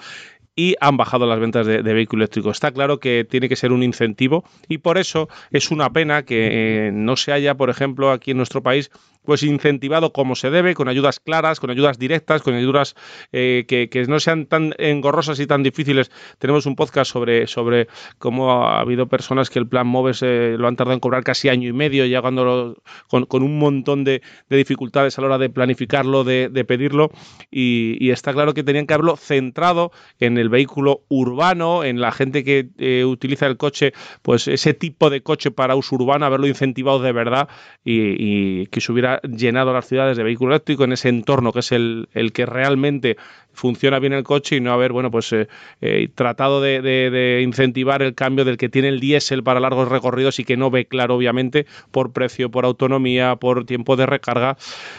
y 0.56 0.76
han 0.80 0.98
bajado 0.98 1.26
las 1.26 1.40
ventas 1.40 1.66
de, 1.66 1.82
vehículo 1.82 2.24
eléctrico. 2.24 2.52
Está 2.52 2.72
claro 2.72 3.00
que 3.00 3.26
tiene 3.30 3.50
que 3.50 3.56
ser 3.56 3.72
un 3.72 3.84
incentivo 3.84 4.44
y 4.68 4.80
por 4.80 4.98
eso 4.98 5.30
es 5.50 5.72
una 5.72 5.92
pena 5.92 6.24
que 6.24 6.92
no 6.94 7.16
se 7.16 7.32
haya, 7.32 7.56
por 7.56 7.70
ejemplo, 7.70 8.12
aquí 8.12 8.32
en 8.32 8.38
nuestro 8.38 8.62
país 8.62 8.92
pues 9.24 9.44
incentivado 9.44 10.14
como 10.14 10.36
se 10.36 10.50
debe, 10.50 10.74
con 10.74 10.88
ayudas 10.88 11.20
claras, 11.20 11.60
con 11.60 11.70
ayudas 11.70 12.00
directas, 12.00 12.42
con 12.42 12.54
ayudas 12.54 12.96
eh, 13.32 13.66
que, 13.68 13.90
que, 13.90 14.04
no 14.06 14.20
sean 14.20 14.46
tan 14.46 14.74
engorrosas 14.78 15.40
y 15.40 15.48
tan 15.48 15.64
difíciles. 15.64 16.12
Tenemos 16.40 16.66
un 16.66 16.76
podcast 16.76 17.12
sobre, 17.12 17.48
sobre 17.48 17.88
cómo 18.18 18.52
ha 18.52 18.80
habido 18.80 19.08
personas 19.08 19.50
que 19.50 19.60
el 19.60 19.68
plan 19.68 19.88
MOVES 19.88 20.24
eh, 20.24 20.56
lo 20.58 20.68
han 20.68 20.76
tardado 20.76 20.96
en 20.96 21.00
cobrar 21.00 21.24
casi 21.24 21.50
año 21.50 21.70
y 21.70 21.74
medio, 21.74 22.06
llegándolo 22.06 22.82
con, 23.08 23.26
con 23.26 23.44
un 23.44 23.60
montón 23.60 24.04
de, 24.04 24.22
de, 24.50 24.58
dificultades 24.58 25.18
a 25.18 25.22
la 25.22 25.28
hora 25.28 25.38
de 25.38 25.50
planificarlo, 25.50 26.24
de, 26.24 26.50
de 26.50 26.66
pedirlo, 26.66 27.12
y, 27.50 28.12
está 28.12 28.34
claro 28.34 28.54
que 28.54 28.64
tenían 28.64 28.88
que 28.88 28.94
haberlo 28.94 29.16
centrado 29.16 29.92
en 30.20 30.38
el 30.38 30.50
vehículo 30.50 31.04
urbano, 31.08 31.86
en 31.86 32.02
la 32.02 32.12
gente 32.12 32.44
que 32.44 32.68
eh, 32.78 33.06
utiliza 33.06 33.48
el 33.48 33.56
coche, 33.56 33.94
pues 34.22 34.50
ese 34.50 34.74
tipo 34.74 35.10
de 35.10 35.22
coche 35.24 35.50
para 35.50 35.76
uso 35.76 35.96
urbano, 35.96 36.26
haberlo 36.26 36.48
incentivado 36.48 37.00
de 37.00 37.14
verdad 37.14 37.48
y, 37.86 38.16
y 38.18 38.68
que 38.68 38.82
se 38.82 38.92
hubiera 38.92 39.11
llenado 39.20 39.74
las 39.74 39.88
ciudades 39.88 40.18
de 40.18 40.24
vehículo 40.24 40.54
eléctrico 40.54 40.84
en 40.84 40.94
ese 40.94 41.10
entorno 41.10 41.52
que 41.52 41.60
es 41.60 41.72
el, 41.72 42.10
el 42.14 42.32
que 42.32 42.46
realmente 42.46 43.18
funciona 43.54 44.00
bien 44.00 44.14
el 44.14 44.24
coche 44.24 44.58
y 44.58 44.62
no 44.62 44.72
haber, 44.74 44.92
bueno, 44.92 45.12
pues 45.12 45.32
eh, 45.34 45.48
eh, 45.82 46.10
tratado 46.14 46.62
de, 46.62 47.42
incentivar 47.44 48.02
el 48.02 48.16
cambio 48.16 48.46
del 48.46 48.58
que 48.58 48.70
tiene 48.70 48.90
el 48.90 49.00
diésel 49.00 49.44
para 49.44 49.60
largos 49.60 49.90
recorridos 49.90 50.40
y 50.40 50.44
que 50.44 50.58
no 50.58 50.72
ve 50.72 50.86
claro, 50.86 51.16
obviamente, 51.16 51.66
por 51.92 52.12
precio, 52.12 52.50
por 52.50 52.66
autonomía, 52.66 53.36
por 53.36 53.66
tiempo 53.66 53.96
de 53.96 54.06
recarga. 54.06 54.58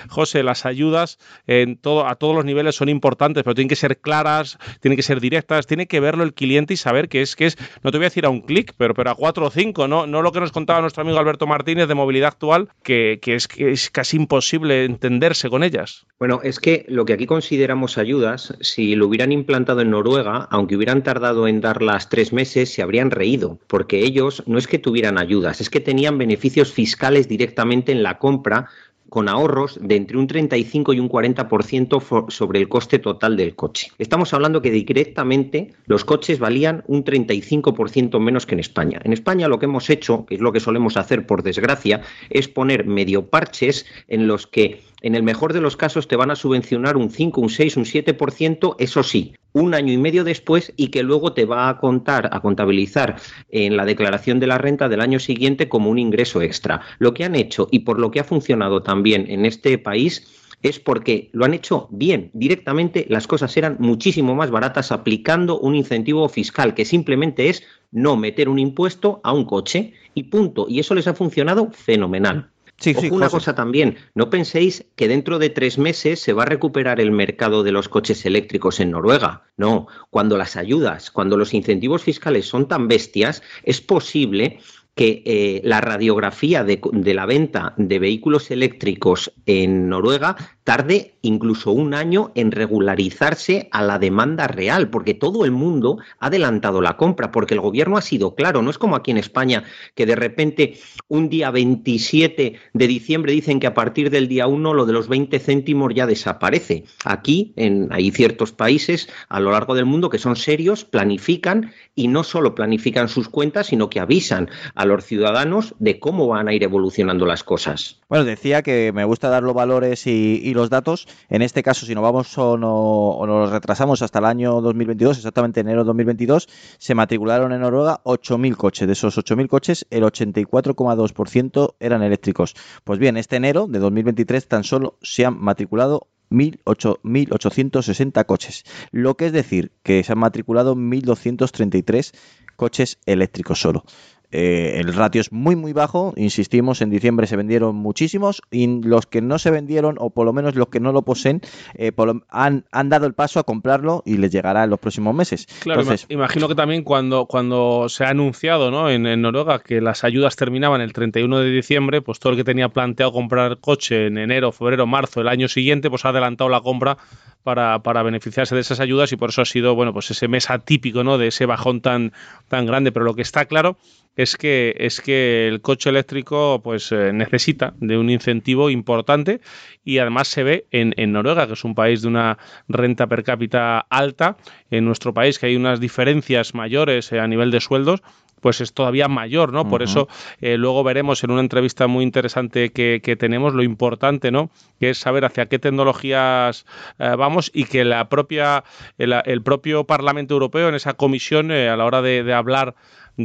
José, 0.09 0.43
las 0.43 0.67
ayudas 0.67 1.19
en 1.47 1.77
todo, 1.77 2.07
a 2.07 2.17
todos 2.17 2.35
los 2.35 2.45
niveles 2.45 2.75
son 2.75 2.89
importantes, 2.89 3.43
pero 3.43 3.55
tienen 3.55 3.69
que 3.69 3.77
ser 3.77 3.99
claras, 3.99 4.59
tienen 4.81 4.97
que 4.97 5.03
ser 5.03 5.21
directas, 5.21 5.67
tiene 5.67 5.87
que 5.87 6.01
verlo 6.01 6.25
el 6.25 6.35
cliente 6.35 6.75
y 6.75 6.77
saber 6.77 7.09
que 7.09 7.23
es, 7.23 7.37
que 7.37 7.47
es, 7.47 7.57
no 7.83 7.91
te 7.91 7.99
voy 7.99 8.05
a 8.05 8.09
decir 8.09 8.27
a 8.27 8.31
un 8.31 8.41
clic, 8.41 8.75
pero, 8.77 8.95
pero 8.95 9.11
a 9.11 9.15
cuatro 9.15 9.47
o 9.47 9.51
cinco, 9.51 9.89
¿no? 9.89 10.07
No 10.07 10.23
lo 10.23 10.33
que 10.33 10.41
nos 10.41 10.53
contaba 10.53 10.81
nuestro 10.81 11.03
amigo 11.03 11.19
Alberto 11.19 11.47
Martínez 11.47 11.89
de 11.89 11.95
movilidad 11.95 12.29
actual, 12.29 12.69
que, 12.83 13.19
que, 13.21 13.35
es, 13.35 13.49
que 13.49 13.71
es 13.71 13.91
casi 13.91 14.17
imposible 14.17 14.85
entenderse 14.85 15.49
con 15.49 15.63
ellas. 15.63 16.07
Bueno, 16.19 16.41
es 16.43 16.61
que 16.61 16.85
lo 16.89 17.05
que 17.05 17.15
aquí 17.15 17.27
consideramos 17.27 17.99
ayudas 17.99 18.42
si 18.61 18.95
lo 18.95 19.07
hubieran 19.07 19.33
implantado 19.33 19.81
en 19.81 19.91
Noruega, 19.91 20.49
aunque 20.51 20.77
hubieran 20.77 21.03
tardado 21.03 21.47
en 21.47 21.61
darlas 21.61 22.09
tres 22.09 22.33
meses, 22.33 22.73
se 22.73 22.83
habrían 22.83 23.11
reído, 23.11 23.59
porque 23.67 24.01
ellos 24.01 24.43
no 24.47 24.59
es 24.59 24.67
que 24.67 24.79
tuvieran 24.79 25.19
ayudas, 25.19 25.61
es 25.61 25.71
que 25.71 25.81
tenían 25.81 26.19
beneficios 26.19 26.73
fiscales 26.73 27.29
directamente 27.29 27.93
en 27.93 28.03
la 28.03 28.19
compra 28.19 28.69
con 29.13 29.29
ahorros 29.29 29.79
de 29.79 29.97
entre 29.97 30.17
un 30.17 30.27
35 30.27 30.95
y 30.95 30.99
un 30.99 31.11
40% 31.11 32.31
sobre 32.31 32.59
el 32.59 32.71
coste 32.71 32.99
total 32.99 33.37
del 33.37 33.55
coche. 33.55 33.89
Estamos 33.99 34.33
hablando 34.33 34.63
que 34.63 34.71
directamente 34.71 35.75
los 35.85 36.07
coches 36.07 36.39
valían 36.39 36.83
un 36.87 37.05
35% 37.05 38.19
menos 38.21 38.47
que 38.47 38.55
en 38.55 38.61
España. 38.61 39.03
En 39.05 39.13
España 39.13 39.49
lo 39.49 39.59
que 39.59 39.67
hemos 39.67 39.91
hecho, 39.91 40.25
que 40.25 40.37
es 40.37 40.41
lo 40.41 40.51
que 40.51 40.61
solemos 40.61 40.97
hacer 40.97 41.27
por 41.27 41.43
desgracia, 41.43 42.01
es 42.31 42.49
poner 42.49 42.87
medio 42.87 43.27
parches 43.27 43.85
en 44.09 44.27
los 44.27 44.47
que 44.47 44.81
en 45.03 45.15
el 45.15 45.23
mejor 45.23 45.53
de 45.53 45.61
los 45.61 45.77
casos 45.77 46.09
te 46.09 46.17
van 46.17 46.31
a 46.31 46.37
subvencionar 46.37 46.97
un 46.97 47.11
5, 47.11 47.39
un 47.39 47.51
6, 47.51 47.77
un 47.77 47.85
7%, 47.85 48.77
eso 48.79 49.03
sí, 49.03 49.35
un 49.53 49.75
año 49.75 49.93
y 49.93 49.99
medio 49.99 50.25
después 50.25 50.73
y 50.77 50.89
que 50.89 51.03
luego 51.03 51.33
te 51.33 51.45
va 51.45 51.69
a 51.69 51.79
contar, 51.79 52.29
a 52.33 52.41
contabilizar 52.41 53.17
en 53.51 53.77
la 53.77 53.85
declaración 53.85 54.41
de 54.41 54.47
la 54.47 54.59
renta 54.59 54.89
del 54.89 55.01
año 55.01 55.19
siguiente 55.19 55.69
como 55.69 55.91
un 55.91 55.99
ingreso 55.99 56.43
extra. 56.43 56.81
Lo 56.99 57.15
que 57.15 57.25
han 57.25 57.35
hecho 57.35 57.69
y 57.71 57.81
por 57.81 57.99
lo 57.99 58.11
que 58.11 58.21
ha 58.21 58.25
funcionado 58.25 58.83
también 58.83 59.27
en 59.29 59.45
este 59.47 59.79
país 59.79 60.27
es 60.63 60.79
porque 60.79 61.29
lo 61.33 61.45
han 61.45 61.55
hecho 61.55 61.89
bien. 61.91 62.31
Directamente 62.33 63.07
las 63.09 63.27
cosas 63.27 63.57
eran 63.57 63.77
muchísimo 63.81 64.35
más 64.35 64.51
baratas 64.51 64.93
aplicando 64.93 65.59
un 65.59 65.75
incentivo 65.75 66.29
fiscal 66.29 66.75
que 66.75 66.85
simplemente 66.85 67.49
es 67.49 67.65
no 67.91 68.17
meter 68.17 68.49
un 68.49 68.59
impuesto 68.59 69.21
a 69.25 69.33
un 69.33 69.45
coche 69.45 69.93
y 70.15 70.25
punto. 70.25 70.67
Y 70.69 70.79
eso 70.79 70.95
les 70.95 71.09
ha 71.09 71.15
funcionado 71.15 71.71
fenomenal. 71.73 72.49
Sí, 72.79 72.95
Ojo, 72.97 73.15
una 73.15 73.31
cosa 73.31 73.55
también, 73.55 73.97
no 74.15 74.29
penséis 74.29 74.87
que 74.97 75.07
dentro 75.07 75.39
de 75.39 75.51
tres 75.51 75.79
meses 75.79 76.19
se 76.19 76.33
va 76.33 76.43
a 76.43 76.47
recuperar 76.47 77.01
el 77.01 77.13
mercado 77.13 77.63
de 77.63 77.71
los 77.71 77.89
coches 77.89 78.27
eléctricos 78.27 78.81
en 78.81 78.91
Noruega. 78.91 79.45
No, 79.57 79.87
cuando 80.11 80.37
las 80.37 80.57
ayudas, 80.57 81.11
cuando 81.11 81.37
los 81.37 81.55
incentivos 81.55 82.03
fiscales 82.03 82.47
son 82.47 82.67
tan 82.67 82.89
bestias, 82.89 83.43
es 83.63 83.81
posible 83.81 84.59
que 84.95 85.23
eh, 85.25 85.61
la 85.65 85.81
radiografía 85.81 86.65
de, 86.65 86.81
de, 86.93 87.15
la 87.15 87.25
venta 87.25 87.73
de 87.79 87.99
vehículos 87.99 88.51
eléctricos 88.51 89.33
en 89.47 89.89
Noruega 89.89 90.37
tarde 90.65 91.15
incluso 91.23 91.73
un 91.73 91.95
año 91.95 92.33
en 92.35 92.51
regularizarse 92.51 93.69
a 93.71 93.83
la 93.83 93.99
demanda 93.99 94.47
real, 94.49 94.91
porque 94.91 95.15
todo 95.15 95.45
el 95.45 95.51
mundo 95.51 95.99
ha 96.19 96.27
adelantado 96.27 96.81
la 96.81 96.97
compra, 96.97 97.31
porque 97.31 97.55
el 97.55 97.61
gobierno 97.61 97.97
ha 97.97 98.03
sido 98.03 98.35
claro, 98.35 98.63
no 98.63 98.71
es 98.71 98.79
como 98.79 98.97
aquí 98.97 99.11
en 99.11 99.19
España, 99.19 99.65
que 99.95 100.07
de 100.07 100.17
repente 100.17 100.79
un 101.09 101.29
día 101.29 101.51
27 101.51 102.55
de 102.73 102.87
diciembre 102.87 103.33
dicen 103.33 103.61
que 103.61 103.67
a 103.67 103.75
partir 103.75 104.11
del 104.11 104.29
día 104.29 104.47
1 104.47 104.75
lo 104.75 104.87
de 104.87 104.93
los 104.93 105.09
20 105.09 105.39
céntimos 105.39 105.95
ya 105.95 106.07
desaparece. 106.07 106.85
Aquí 107.05 107.53
en, 107.57 107.89
hay 107.93 108.11
ciertos 108.11 108.53
países 108.53 109.09
a 109.29 109.41
lo 109.41 109.53
largo 109.53 109.75
del 109.75 109.87
mundo 109.87 110.11
que 110.11 110.19
son 110.19 110.37
serios, 110.37 110.85
planifican 110.85 111.73
y 111.95 112.09
no 112.09 112.25
solo 112.25 112.55
planifican 112.55 113.09
sus 113.09 113.29
cuentas, 113.29 113.69
sino 113.69 113.91
que 113.91 114.01
avisan 114.01 114.51
a 114.75 114.85
los 114.85 115.05
ciudadanos 115.05 115.75
de 115.79 115.99
cómo 115.99 116.27
van 116.27 116.49
a 116.49 116.55
ir 116.55 116.63
evolucionando 116.63 117.27
las 117.27 117.45
cosas. 117.45 118.01
Bueno, 118.09 118.25
decía 118.25 118.63
que 118.63 118.93
me 118.93 119.05
gusta 119.05 119.29
dar 119.29 119.43
los 119.43 119.55
valores 119.55 120.07
y, 120.07 120.41
y 120.43 120.52
los 120.55 120.71
datos. 120.71 121.07
En 121.29 121.43
este 121.43 121.63
caso, 121.63 121.87
si 121.87 121.95
nos 121.95 122.03
vamos 122.03 122.37
o, 122.39 122.57
no, 122.57 122.73
o 122.73 123.27
nos 123.27 123.51
retrasamos 123.51 124.03
hasta 124.03 124.19
el 124.19 124.25
año 124.25 124.61
2022, 124.61 125.19
exactamente 125.19 125.61
enero 125.61 125.83
de 125.83 125.87
2022, 125.87 126.49
se 126.79 126.95
matricularon 126.95 127.53
en 127.53 127.61
Noruega 127.61 128.01
8.000 128.05 128.57
coches. 128.57 128.87
De 128.87 128.93
esos 128.93 129.17
8.000 129.17 129.49
coches, 129.49 129.87
el 129.91 130.03
84,2% 130.05 131.75
eran 131.81 132.03
eléctricos. 132.03 132.55
Pues 132.85 132.99
bien, 132.99 133.17
este 133.17 133.37
enero 133.37 133.67
de 133.67 133.79
2023 133.79 134.49
tan 134.49 134.65
solo 134.65 134.99
se 135.03 135.25
han 135.25 135.39
matriculado 135.39 136.09
1.860 136.33 138.25
coches, 138.27 138.65
lo 138.91 139.17
que 139.17 139.27
es 139.27 139.33
decir 139.33 139.73
que 139.83 140.03
se 140.03 140.13
han 140.13 140.19
matriculado 140.19 140.75
1.233 140.75 142.13
coches 142.57 142.99
eléctricos 143.07 143.61
solo. 143.61 143.85
Eh, 144.33 144.81
el 144.81 144.95
ratio 144.95 145.21
es 145.21 145.31
muy 145.31 145.57
muy 145.57 145.75
bajo, 145.75 146.15
insistimos, 146.17 146.81
en 146.81 146.89
diciembre 146.89 147.27
se 147.27 147.37
vendieron 147.37 147.77
muchísimos 147.77 148.41
y 148.51 148.83
los 148.83 149.07
que 149.07 149.21
no 149.21 149.39
se 149.39 149.51
vendieron 149.51 149.97
o 149.99 150.09
por 150.09 150.25
lo 150.25 150.33
menos 150.33 150.55
los 150.55 150.69
que 150.69 150.81
no 150.81 150.91
lo 150.93 151.03
poseen 151.03 151.43
eh, 151.75 151.93
lo, 151.97 152.23
han, 152.31 152.65
han, 152.73 152.89
dado 152.89 153.07
el 153.07 153.13
paso 153.13 153.39
a 153.41 153.45
comprarlo 153.45 154.03
y 154.07 154.17
les 154.17 154.33
llegará 154.33 154.65
en 154.65 154.71
los 154.71 154.81
próximos 154.81 155.15
meses. 155.15 155.47
Claro, 155.61 155.83
Entonces, 155.83 156.07
imagino 156.09 156.49
que 156.49 156.55
también 156.55 156.83
cuando, 156.83 157.27
cuando 157.27 157.89
se 157.91 158.05
ha 158.05 158.09
anunciado 158.09 158.71
¿no? 158.71 158.89
en, 158.89 159.07
en, 159.07 159.21
Noruega 159.21 159.59
que 159.59 159.81
las 159.83 160.03
ayudas 160.03 160.35
terminaban 160.35 160.81
el 160.81 160.95
31 160.95 161.41
de 161.41 161.51
diciembre, 161.51 162.01
pues 162.01 162.19
todo 162.19 162.33
el 162.33 162.39
que 162.39 162.45
tenía 162.45 162.71
planteado 162.71 163.13
comprar 163.13 163.59
coche 163.59 164.07
en 164.07 164.17
enero, 164.17 164.51
febrero, 164.51 164.87
marzo 164.87 165.21
el 165.21 165.29
año 165.29 165.49
siguiente, 165.49 165.91
pues 165.91 166.07
ha 166.07 166.09
adelantado 166.09 166.49
la 166.49 166.63
compra 166.63 166.97
para, 167.43 167.83
para, 167.83 168.03
beneficiarse 168.03 168.55
de 168.55 168.61
esas 168.61 168.81
ayudas 168.81 169.13
y 169.13 169.17
por 169.17 169.31
eso 169.31 169.43
ha 169.43 169.45
sido 169.45 169.75
bueno 169.75 169.93
pues 169.93 170.11
ese 170.11 170.29
mes 170.29 170.49
atípico 170.51 171.05
¿no? 171.05 171.19
de 171.19 171.29
ese 171.29 171.47
bajón 171.47 171.81
tan, 171.81 172.13
tan 172.49 172.67
grande. 172.67 172.93
Pero 172.93 173.05
lo 173.05 173.15
que 173.15 173.23
está 173.23 173.45
claro 173.47 173.77
es 174.17 174.37
que, 174.37 174.75
es 174.79 175.01
que 175.01 175.49
el 175.49 175.61
coche 175.61 175.91
eléctrico 175.91 176.61
pues 176.63 176.93
eh, 176.93 177.13
necesita 177.13 177.75
de 177.79 177.97
un 177.97 178.11
incentivo 178.11 178.71
importante 178.71 179.41
y 179.85 179.99
además 179.99 180.29
se 180.29 180.43
ve 180.43 180.67
en, 180.71 180.95
en, 180.97 181.13
Noruega, 181.13 181.47
que 181.47 181.55
es 181.55 181.65
un 181.65 181.75
país 181.75 182.03
de 182.03 182.09
una 182.09 182.39
renta 182.69 183.07
per 183.07 183.25
cápita 183.25 183.79
alta, 183.79 184.37
en 184.71 184.85
nuestro 184.85 185.15
país 185.15 185.39
que 185.39 185.47
hay 185.47 185.57
unas 185.57 185.81
diferencias 185.81 186.55
mayores 186.55 187.13
eh, 187.13 187.21
a 187.21 187.27
nivel 187.27 187.51
de 187.51 187.61
sueldos, 187.61 188.03
pues 188.43 188.61
es 188.61 188.75
todavía 188.75 189.09
mayor, 189.09 189.53
¿no? 189.53 189.63
Uh 189.63 189.65
-huh. 189.65 189.71
Por 189.71 189.83
eso 189.83 190.09
eh, 190.43 190.59
luego 190.59 190.85
veremos 190.85 191.25
en 191.25 191.31
una 191.31 191.41
entrevista 191.41 191.87
muy 191.87 192.05
interesante 192.05 192.73
que, 192.73 193.01
que, 193.03 193.17
tenemos 193.17 193.55
lo 193.55 193.63
importante, 193.63 194.31
¿no? 194.31 194.51
Que 194.79 194.91
es 194.91 194.99
saber 194.99 195.25
hacia 195.25 195.47
qué 195.47 195.59
tecnologías 195.59 196.67
eh, 196.99 197.15
vamos 197.17 197.51
y 197.55 197.65
que 197.65 197.85
la 197.85 198.09
propia, 198.09 198.65
el, 198.99 199.15
el, 199.25 199.43
propio 199.43 199.85
Parlamento 199.85 200.35
Europeo 200.35 200.69
en 200.69 200.75
esa 200.75 200.95
comisión 200.95 201.53
eh, 201.53 201.69
a 201.69 201.77
la 201.77 201.85
hora 201.87 202.03
de, 202.03 202.25
de 202.25 202.35
hablar 202.35 202.75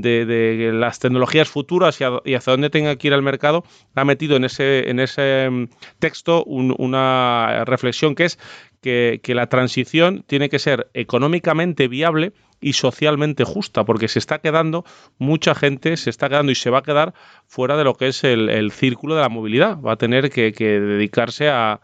de, 0.01 0.71
las 0.73 0.99
tecnologías 0.99 1.49
futuras 1.49 1.99
y, 1.99 2.33
hacia 2.33 2.51
dónde 2.51 2.69
tenga 2.69 2.95
que 2.95 3.07
ir 3.07 3.13
el 3.13 3.21
mercado, 3.21 3.63
ha 3.95 4.05
metido 4.05 4.35
en 4.35 4.45
ese, 4.45 4.89
en 4.89 4.99
ese 4.99 5.49
mm, 5.49 5.67
texto 5.99 6.43
un, 6.43 6.75
una 6.77 7.63
reflexión 7.65 8.15
que 8.15 8.25
es 8.25 8.39
que, 8.81 9.33
la 9.35 9.47
transición 9.47 10.23
tiene 10.27 10.49
que 10.49 10.59
ser 10.59 10.89
económicamente 10.93 11.87
viable 11.87 12.33
y 12.59 12.73
socialmente 12.73 13.43
justa, 13.43 13.83
porque 13.83 14.07
se 14.07 14.19
está 14.19 14.39
quedando, 14.39 14.83
mucha 15.17 15.53
gente 15.53 15.97
se 15.97 16.09
está 16.09 16.29
quedando 16.29 16.51
y 16.51 16.55
se 16.55 16.69
va 16.69 16.79
a 16.79 16.83
quedar 16.83 17.13
fuera 17.45 17.77
de 17.77 17.83
lo 17.83 17.95
que 17.95 18.07
es 18.07 18.23
el, 18.23 18.49
el 18.49 18.71
círculo 18.71 19.15
de 19.15 19.21
la 19.21 19.29
movilidad. 19.29 19.79
Va 19.79 19.93
a 19.93 19.97
tener 19.97 20.31
que 20.31 20.51
dedicarse 20.51 21.49
a, 21.49 21.81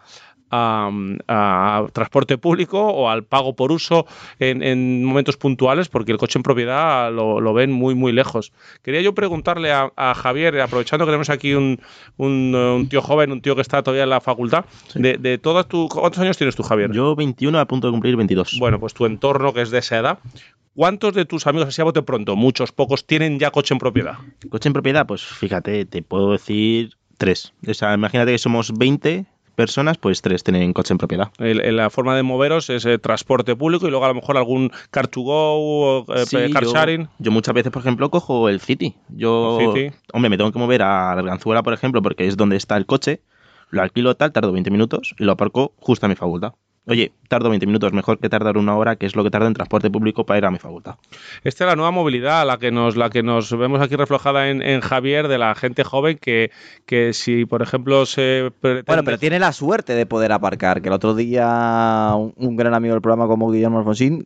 a, 0.53 0.91
a, 1.27 1.87
transporte 1.91 2.37
público 2.37 2.79
o 2.79 3.09
al 3.09 3.23
pago 3.23 3.55
por 3.55 3.71
uso 3.71 4.05
en, 4.39 4.61
en, 4.61 5.03
momentos 5.03 5.35
puntuales, 5.37 5.89
porque 5.89 6.11
el 6.11 6.17
coche 6.19 6.37
en 6.37 6.43
propiedad 6.43 7.11
lo, 7.11 7.41
lo 7.41 7.53
ven 7.53 7.71
muy, 7.71 7.95
muy 7.95 8.11
lejos. 8.11 8.53
Quería 8.83 9.01
yo 9.01 9.15
preguntarle 9.15 9.71
a, 9.71 9.91
a 9.95 10.13
Javier, 10.13 10.61
aprovechando 10.61 11.05
que 11.05 11.09
tenemos 11.09 11.29
aquí 11.29 11.55
un, 11.55 11.79
un, 12.17 12.53
un, 12.53 12.87
tío 12.87 13.01
joven, 13.01 13.31
un 13.31 13.41
tío 13.41 13.55
que 13.55 13.61
está 13.61 13.81
todavía 13.81 14.03
en 14.03 14.11
la 14.11 14.21
facultad, 14.21 14.65
sí. 14.87 15.01
de, 15.01 15.17
de 15.17 15.37
todas 15.39 15.67
tu, 15.67 15.89
¿cuántos 15.89 16.21
años 16.21 16.37
tienes 16.37 16.55
tú, 16.55 16.63
Javier? 16.63 16.91
Yo 16.91 17.15
21 17.15 17.59
a 17.59 17.65
punto 17.65 17.87
de 17.87 17.91
cumplir 17.91 18.15
22. 18.15 18.57
Bueno, 18.59 18.79
pues 18.79 18.93
tu 18.93 19.05
entorno, 19.05 19.53
que 19.53 19.61
es 19.61 19.71
de 19.71 19.79
esa 19.79 19.97
edad, 19.97 20.19
¿Cuántos 20.75 21.13
de 21.13 21.25
tus 21.25 21.45
amigos, 21.45 21.67
así 21.67 21.81
a 21.81 21.83
bote 21.83 22.01
pronto, 22.01 22.35
muchos, 22.35 22.71
pocos, 22.71 23.05
tienen 23.05 23.37
ya 23.37 23.51
coche 23.51 23.75
en 23.75 23.77
propiedad? 23.77 24.15
Coche 24.49 24.69
en 24.69 24.73
propiedad, 24.73 25.05
pues 25.05 25.23
fíjate, 25.23 25.85
te 25.85 26.01
puedo 26.01 26.31
decir 26.31 26.97
tres. 27.17 27.53
O 27.67 27.73
sea, 27.75 27.93
imagínate 27.93 28.31
que 28.31 28.39
somos 28.39 28.73
20 28.73 29.25
personas, 29.55 29.97
pues 29.97 30.21
tres 30.21 30.43
tienen 30.43 30.73
coche 30.73 30.93
en 30.93 30.97
propiedad. 30.97 31.31
El, 31.37 31.61
el, 31.61 31.77
la 31.77 31.89
forma 31.89 32.15
de 32.15 32.23
moveros 32.23 32.69
es 32.69 32.85
eh, 32.85 32.97
transporte 32.97 33.55
público 33.55 33.87
y 33.87 33.89
luego 33.89 34.05
a 34.05 34.09
lo 34.09 34.15
mejor 34.15 34.37
algún 34.37 34.71
car 34.91 35.07
to 35.07 35.21
go 35.21 35.55
o 35.55 36.15
eh, 36.15 36.25
sí, 36.25 36.51
car 36.51 36.63
yo, 36.63 36.73
sharing. 36.73 37.09
Yo 37.19 37.31
muchas 37.31 37.53
veces, 37.53 37.71
por 37.71 37.81
ejemplo, 37.81 38.09
cojo 38.09 38.49
el 38.49 38.59
City. 38.59 38.95
Yo, 39.09 39.59
City. 39.59 39.95
hombre, 40.13 40.29
me 40.29 40.37
tengo 40.37 40.51
que 40.51 40.59
mover 40.59 40.81
a 40.81 41.11
Arganzuela, 41.11 41.63
por 41.63 41.73
ejemplo, 41.73 42.01
porque 42.01 42.27
es 42.27 42.37
donde 42.37 42.55
está 42.55 42.77
el 42.77 42.85
coche. 42.85 43.21
Lo 43.69 43.81
alquilo 43.81 44.15
tal, 44.15 44.31
tardo 44.31 44.51
20 44.51 44.69
minutos 44.69 45.15
y 45.17 45.23
lo 45.23 45.31
aparco 45.31 45.73
justo 45.77 46.05
a 46.05 46.09
mi 46.09 46.15
facultad. 46.15 46.53
Oye, 46.85 47.13
tardo 47.29 47.49
20 47.49 47.65
minutos, 47.65 47.93
mejor 47.93 48.19
que 48.19 48.27
tardar 48.27 48.57
una 48.57 48.75
hora, 48.75 48.97
que 48.97 49.05
es 49.05 49.15
lo 49.15 49.23
que 49.23 49.29
tarda 49.29 49.47
en 49.47 49.53
transporte 49.53 49.89
público 49.89 50.25
para 50.25 50.37
ir 50.39 50.45
a 50.45 50.51
mi 50.51 50.59
facultad. 50.59 50.95
Esta 51.45 51.63
es 51.63 51.67
la 51.69 51.75
nueva 51.77 51.91
movilidad, 51.91 52.45
la 52.45 52.57
que 52.57 52.71
nos, 52.71 52.97
la 52.97 53.09
que 53.09 53.23
nos 53.23 53.57
vemos 53.57 53.81
aquí 53.81 53.95
reflejada 53.95 54.49
en, 54.49 54.61
en 54.61 54.81
Javier, 54.81 55.29
de 55.29 55.37
la 55.37 55.55
gente 55.55 55.85
joven 55.85 56.17
que, 56.19 56.51
que 56.85 57.13
si, 57.13 57.45
por 57.45 57.61
ejemplo, 57.61 58.05
se 58.05 58.51
pretende... 58.59 58.83
Bueno, 58.85 59.03
pero 59.05 59.17
tiene 59.17 59.39
la 59.39 59.53
suerte 59.53 59.95
de 59.95 60.05
poder 60.05 60.33
aparcar, 60.33 60.81
que 60.81 60.89
el 60.89 60.93
otro 60.93 61.15
día 61.15 62.11
un, 62.17 62.33
un 62.35 62.55
gran 62.57 62.73
amigo 62.73 62.93
del 62.95 63.01
programa 63.01 63.27
como 63.27 63.49
Guillermo 63.49 63.79
Alfonsín 63.79 64.25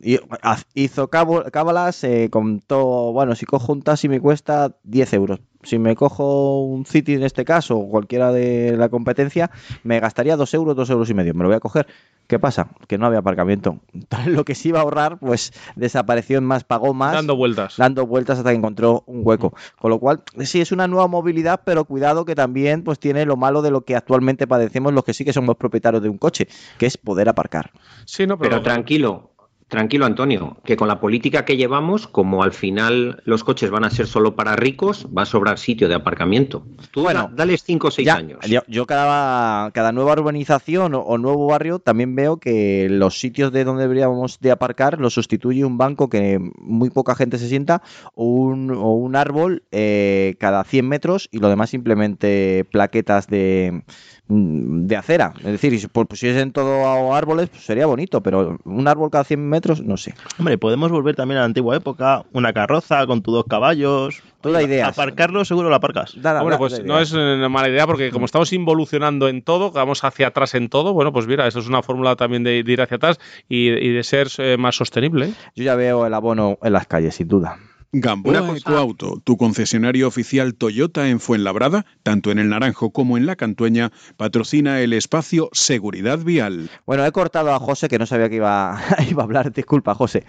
hizo 0.74 1.08
cábalas, 1.08 2.02
eh, 2.02 2.28
contó, 2.28 3.12
bueno, 3.12 3.36
si 3.36 3.46
cojo 3.46 3.72
un 3.72 3.82
taxi 3.82 4.08
me 4.08 4.20
cuesta 4.20 4.74
10 4.82 5.12
euros 5.12 5.40
si 5.62 5.78
me 5.78 5.96
cojo 5.96 6.62
un 6.62 6.86
City 6.86 7.14
en 7.14 7.24
este 7.24 7.44
caso, 7.44 7.76
o 7.76 7.88
cualquiera 7.88 8.32
de 8.32 8.76
la 8.76 8.88
competencia, 8.88 9.50
me 9.82 10.00
gastaría 10.00 10.36
dos 10.36 10.54
euros, 10.54 10.76
dos 10.76 10.88
euros 10.88 11.10
y 11.10 11.14
medio. 11.14 11.34
Me 11.34 11.42
lo 11.42 11.48
voy 11.48 11.56
a 11.56 11.60
coger. 11.60 11.86
¿Qué 12.26 12.38
pasa? 12.38 12.47
Que 12.86 12.98
no 12.98 13.06
había 13.06 13.20
aparcamiento. 13.20 13.78
Lo 14.26 14.44
que 14.44 14.54
sí 14.54 14.70
iba 14.70 14.80
a 14.80 14.82
ahorrar, 14.82 15.18
pues 15.18 15.52
desapareció 15.76 16.38
en 16.38 16.44
más, 16.44 16.64
pagó 16.64 16.94
más. 16.94 17.12
Dando 17.12 17.36
vueltas. 17.36 17.76
Dando 17.76 18.06
vueltas 18.06 18.38
hasta 18.38 18.50
que 18.50 18.56
encontró 18.56 19.04
un 19.06 19.22
hueco. 19.24 19.54
Con 19.78 19.90
lo 19.90 19.98
cual, 19.98 20.22
sí, 20.44 20.60
es 20.60 20.72
una 20.72 20.88
nueva 20.88 21.08
movilidad, 21.08 21.62
pero 21.64 21.84
cuidado 21.84 22.24
que 22.24 22.34
también 22.34 22.82
pues 22.82 22.98
tiene 22.98 23.24
lo 23.24 23.36
malo 23.36 23.62
de 23.62 23.70
lo 23.70 23.82
que 23.82 23.96
actualmente 23.96 24.46
padecemos 24.46 24.92
los 24.92 25.04
que 25.04 25.14
sí 25.14 25.24
que 25.24 25.32
somos 25.32 25.56
propietarios 25.56 26.02
de 26.02 26.08
un 26.08 26.18
coche, 26.18 26.48
que 26.78 26.86
es 26.86 26.96
poder 26.96 27.28
aparcar. 27.28 27.72
Sí, 28.04 28.26
no, 28.26 28.38
pero, 28.38 28.50
pero 28.50 28.62
tranquilo, 28.62 29.30
Tranquilo, 29.68 30.06
Antonio, 30.06 30.56
que 30.64 30.76
con 30.76 30.88
la 30.88 30.98
política 30.98 31.44
que 31.44 31.58
llevamos, 31.58 32.08
como 32.08 32.42
al 32.42 32.52
final 32.52 33.22
los 33.26 33.44
coches 33.44 33.68
van 33.70 33.84
a 33.84 33.90
ser 33.90 34.06
solo 34.06 34.34
para 34.34 34.56
ricos, 34.56 35.06
va 35.16 35.22
a 35.22 35.26
sobrar 35.26 35.58
sitio 35.58 35.88
de 35.88 35.94
aparcamiento. 35.94 36.64
Tú 36.90 37.02
bueno, 37.02 37.30
dales 37.34 37.64
5 37.64 37.88
o 37.88 37.90
6 37.90 38.08
años. 38.08 38.38
Yo, 38.48 38.62
yo, 38.66 38.86
cada, 38.86 39.70
cada 39.72 39.92
nueva 39.92 40.12
urbanización 40.12 40.94
o, 40.94 41.00
o, 41.00 41.18
nuevo 41.18 41.46
barrio 41.46 41.80
también 41.80 42.16
veo 42.16 42.38
que 42.38 42.88
los 42.90 43.20
sitios 43.20 43.52
de 43.52 43.64
donde 43.64 43.82
deberíamos 43.82 44.40
de 44.40 44.52
aparcar 44.52 44.98
lo 45.00 45.10
sustituye 45.10 45.66
un 45.66 45.76
banco 45.76 46.08
que 46.08 46.38
muy 46.56 46.88
poca 46.88 47.14
gente 47.14 47.36
se 47.36 47.48
sienta 47.48 47.82
o 48.14 48.24
un, 48.24 48.70
o 48.70 48.92
un 48.92 49.16
árbol 49.16 49.64
eh, 49.70 50.36
cada 50.40 50.64
100 50.64 50.88
metros 50.88 51.28
y 51.30 51.40
lo 51.40 51.50
demás 51.50 51.68
simplemente 51.68 52.66
plaquetas 52.72 53.26
de 53.26 53.82
de 54.28 54.96
acera. 54.96 55.34
Es 55.38 55.44
decir, 55.44 55.78
si 55.78 55.88
pusiesen 55.88 56.52
todo 56.52 57.14
árboles, 57.14 57.48
pues 57.50 57.64
sería 57.64 57.86
bonito, 57.86 58.22
pero 58.22 58.58
un 58.64 58.88
árbol 58.88 59.10
cada 59.10 59.24
100 59.24 59.48
metros 59.48 59.58
metros, 59.58 59.82
no 59.82 59.96
sé. 59.96 60.14
Hombre, 60.38 60.56
podemos 60.56 60.90
volver 60.92 61.16
también 61.16 61.38
a 61.38 61.40
la 61.40 61.46
antigua 61.46 61.76
época, 61.76 62.24
una 62.32 62.52
carroza 62.52 63.04
con 63.06 63.22
tus 63.22 63.34
dos 63.34 63.44
caballos. 63.48 64.22
Tú 64.40 64.52
da 64.52 64.62
ideas. 64.62 64.88
Aparcarlo 64.88 65.44
seguro 65.44 65.68
lo 65.68 65.74
aparcas. 65.74 66.16
bueno, 66.22 66.58
pues 66.58 66.84
no 66.84 67.00
es 67.00 67.12
una 67.12 67.48
mala 67.48 67.68
idea 67.68 67.86
porque 67.86 68.10
como 68.10 68.26
estamos 68.26 68.52
involucionando 68.52 69.28
en 69.28 69.42
todo, 69.42 69.72
vamos 69.72 70.04
hacia 70.04 70.28
atrás 70.28 70.54
en 70.54 70.68
todo, 70.68 70.92
bueno, 70.92 71.12
pues 71.12 71.26
mira, 71.26 71.48
eso 71.48 71.58
es 71.58 71.66
una 71.66 71.82
fórmula 71.82 72.14
también 72.14 72.44
de, 72.44 72.62
de 72.62 72.72
ir 72.72 72.80
hacia 72.80 72.98
atrás 72.98 73.18
y, 73.48 73.68
y 73.68 73.92
de 73.92 74.04
ser 74.04 74.28
eh, 74.38 74.56
más 74.56 74.76
sostenible. 74.76 75.32
Yo 75.56 75.64
ya 75.64 75.74
veo 75.74 76.06
el 76.06 76.14
abono 76.14 76.58
en 76.62 76.72
las 76.72 76.86
calles, 76.86 77.16
sin 77.16 77.26
duda. 77.26 77.58
Gamboa 77.92 78.54
Ecoauto, 78.54 79.22
tu 79.24 79.38
concesionario 79.38 80.08
oficial 80.08 80.54
Toyota 80.54 81.08
en 81.08 81.20
Fuenlabrada, 81.20 81.86
tanto 82.02 82.30
en 82.30 82.38
el 82.38 82.50
Naranjo 82.50 82.90
como 82.90 83.16
en 83.16 83.24
la 83.24 83.34
Cantueña, 83.34 83.92
patrocina 84.18 84.82
el 84.82 84.92
espacio 84.92 85.48
Seguridad 85.52 86.18
Vial. 86.18 86.68
Bueno, 86.84 87.06
he 87.06 87.12
cortado 87.12 87.50
a 87.50 87.58
José 87.58 87.88
que 87.88 87.98
no 87.98 88.04
sabía 88.04 88.28
que 88.28 88.36
iba, 88.36 88.78
iba 89.10 89.22
a 89.22 89.24
hablar. 89.24 89.52
Disculpa, 89.52 89.94
José. 89.94 90.24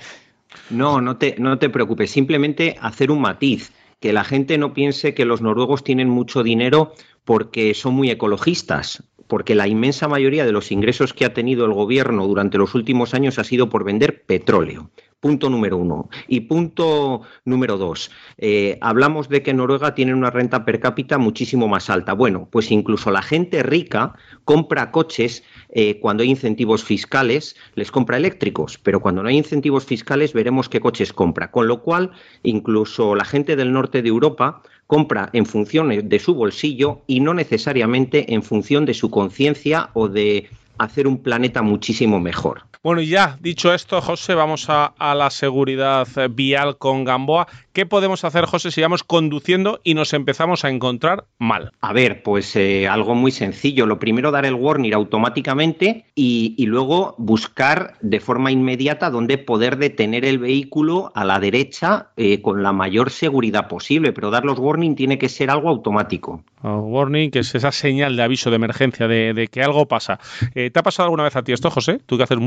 No, 0.69 1.01
no 1.01 1.17
te, 1.17 1.35
no 1.37 1.59
te 1.59 1.69
preocupes. 1.69 2.11
Simplemente 2.11 2.77
hacer 2.81 3.11
un 3.11 3.21
matiz. 3.21 3.73
Que 3.99 4.13
la 4.13 4.23
gente 4.23 4.57
no 4.57 4.73
piense 4.73 5.13
que 5.13 5.25
los 5.25 5.41
noruegos 5.41 5.83
tienen 5.83 6.07
mucho 6.07 6.41
dinero 6.41 6.93
porque 7.25 7.73
son 7.73 7.95
muy 7.95 8.09
ecologistas 8.09 9.03
porque 9.29 9.53
la 9.53 9.67
inmensa 9.67 10.07
mayoría 10.07 10.43
de 10.43 10.51
los 10.51 10.71
ingresos 10.71 11.13
que 11.13 11.23
ha 11.23 11.35
tenido 11.35 11.65
el 11.65 11.73
gobierno 11.73 12.25
durante 12.25 12.57
los 12.57 12.73
últimos 12.73 13.13
años 13.13 13.37
ha 13.37 13.43
sido 13.43 13.69
por 13.69 13.83
vender 13.83 14.23
petróleo. 14.23 14.89
Punto 15.19 15.49
número 15.49 15.77
uno. 15.77 16.09
Y 16.27 16.41
punto 16.41 17.21
número 17.43 17.77
dos. 17.77 18.09
Eh, 18.37 18.77
hablamos 18.79 19.27
de 19.27 19.43
que 19.43 19.53
Noruega 19.53 19.93
tiene 19.93 20.13
una 20.13 20.31
renta 20.31 20.63
per 20.63 20.79
cápita 20.79 21.17
muchísimo 21.17 21.67
más 21.67 21.89
alta. 21.89 22.13
Bueno, 22.13 22.47
pues 22.49 22.71
incluso 22.71 23.11
la 23.11 23.21
gente 23.21 23.61
rica 23.61 24.13
compra 24.45 24.91
coches 24.91 25.43
eh, 25.69 25.99
cuando 25.99 26.23
hay 26.23 26.29
incentivos 26.29 26.85
fiscales, 26.85 27.57
les 27.75 27.91
compra 27.91 28.15
eléctricos, 28.15 28.77
pero 28.77 29.01
cuando 29.01 29.21
no 29.21 29.27
hay 29.27 29.37
incentivos 29.37 29.85
fiscales 29.85 30.31
veremos 30.31 30.69
qué 30.69 30.79
coches 30.79 31.11
compra. 31.11 31.51
Con 31.51 31.67
lo 31.67 31.81
cual, 31.81 32.11
incluso 32.43 33.13
la 33.13 33.25
gente 33.25 33.57
del 33.57 33.73
norte 33.73 34.01
de 34.01 34.07
Europa 34.07 34.61
compra 34.87 35.29
en 35.33 35.45
función 35.45 35.89
de 35.89 36.19
su 36.19 36.33
bolsillo 36.33 37.01
y 37.07 37.19
no 37.19 37.33
necesariamente 37.33 38.33
en 38.33 38.41
función 38.41 38.85
de 38.85 38.93
su 38.93 39.11
conciencia 39.11 39.89
o 39.93 40.07
de 40.07 40.49
hacer 40.77 41.07
un 41.07 41.21
planeta 41.21 41.61
muchísimo 41.61 42.19
mejor. 42.21 42.68
Bueno, 42.81 43.01
y 43.01 43.07
ya 43.07 43.37
dicho 43.41 43.73
esto, 43.73 43.99
José, 43.99 44.35
vamos 44.35 44.69
a, 44.69 44.85
a, 44.85 45.13
la 45.13 45.31
seguridad 45.31 46.07
vial 46.29 46.77
con 46.77 47.03
Gamboa. 47.03 47.45
¿Qué 47.73 47.85
podemos 47.85 48.23
hacer, 48.23 48.45
José, 48.45 48.71
si 48.71 48.81
vamos 48.81 49.03
conduciendo 49.03 49.81
y 49.83 49.95
nos 49.95 50.13
empezamos 50.13 50.63
a 50.63 50.69
encontrar 50.69 51.25
mal? 51.37 51.71
A 51.81 51.91
ver, 51.91 52.23
pues 52.23 52.55
eh, 52.55 52.87
algo 52.87 53.15
muy 53.15 53.31
sencillo. 53.31 53.85
Lo 53.85 53.99
primero, 53.99 54.31
dar 54.31 54.45
el 54.45 54.53
warning 54.53 54.93
automáticamente 54.93 56.05
y, 56.15 56.55
y, 56.57 56.65
luego 56.67 57.15
buscar 57.17 57.95
de 58.01 58.19
forma 58.21 58.51
inmediata 58.51 59.09
dónde 59.09 59.37
poder 59.37 59.77
detener 59.77 60.25
el 60.25 60.39
vehículo 60.39 61.11
a 61.15 61.25
la 61.25 61.39
derecha 61.39 62.11
eh, 62.15 62.41
con 62.41 62.63
la 62.63 62.71
mayor 62.71 63.11
seguridad 63.11 63.67
posible. 63.67 64.13
Pero 64.13 64.31
dar 64.31 64.45
los 64.45 64.57
warning 64.57 64.95
tiene 64.95 65.17
que 65.17 65.29
ser 65.29 65.49
algo 65.49 65.69
automático. 65.69 66.43
Oh, 66.61 66.79
warning, 66.79 67.31
que 67.31 67.39
es 67.39 67.55
esa 67.55 67.71
señal 67.71 68.17
de 68.17 68.23
aviso 68.23 68.49
de 68.49 68.57
emergencia, 68.57 69.07
de, 69.07 69.33
de 69.33 69.47
que 69.47 69.63
algo 69.63 69.85
pasa. 69.85 70.19
Eh, 70.55 70.69
¿Te 70.69 70.79
ha 70.79 70.83
pasado 70.83 71.05
alguna 71.05 71.23
vez 71.23 71.35
a 71.35 71.43
ti 71.43 71.53
esto, 71.53 71.71
José? 71.71 71.99
¿Tú 72.05 72.17
que 72.17 72.23
haces 72.23 72.39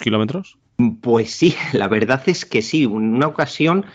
kilómetros? 0.00 0.58
Pues 1.00 1.30
sí, 1.30 1.54
la 1.72 1.88
verdad 1.88 2.22
es 2.26 2.44
que 2.44 2.62
sí. 2.62 2.86
Una 2.86 3.26
ocasión 3.26 3.86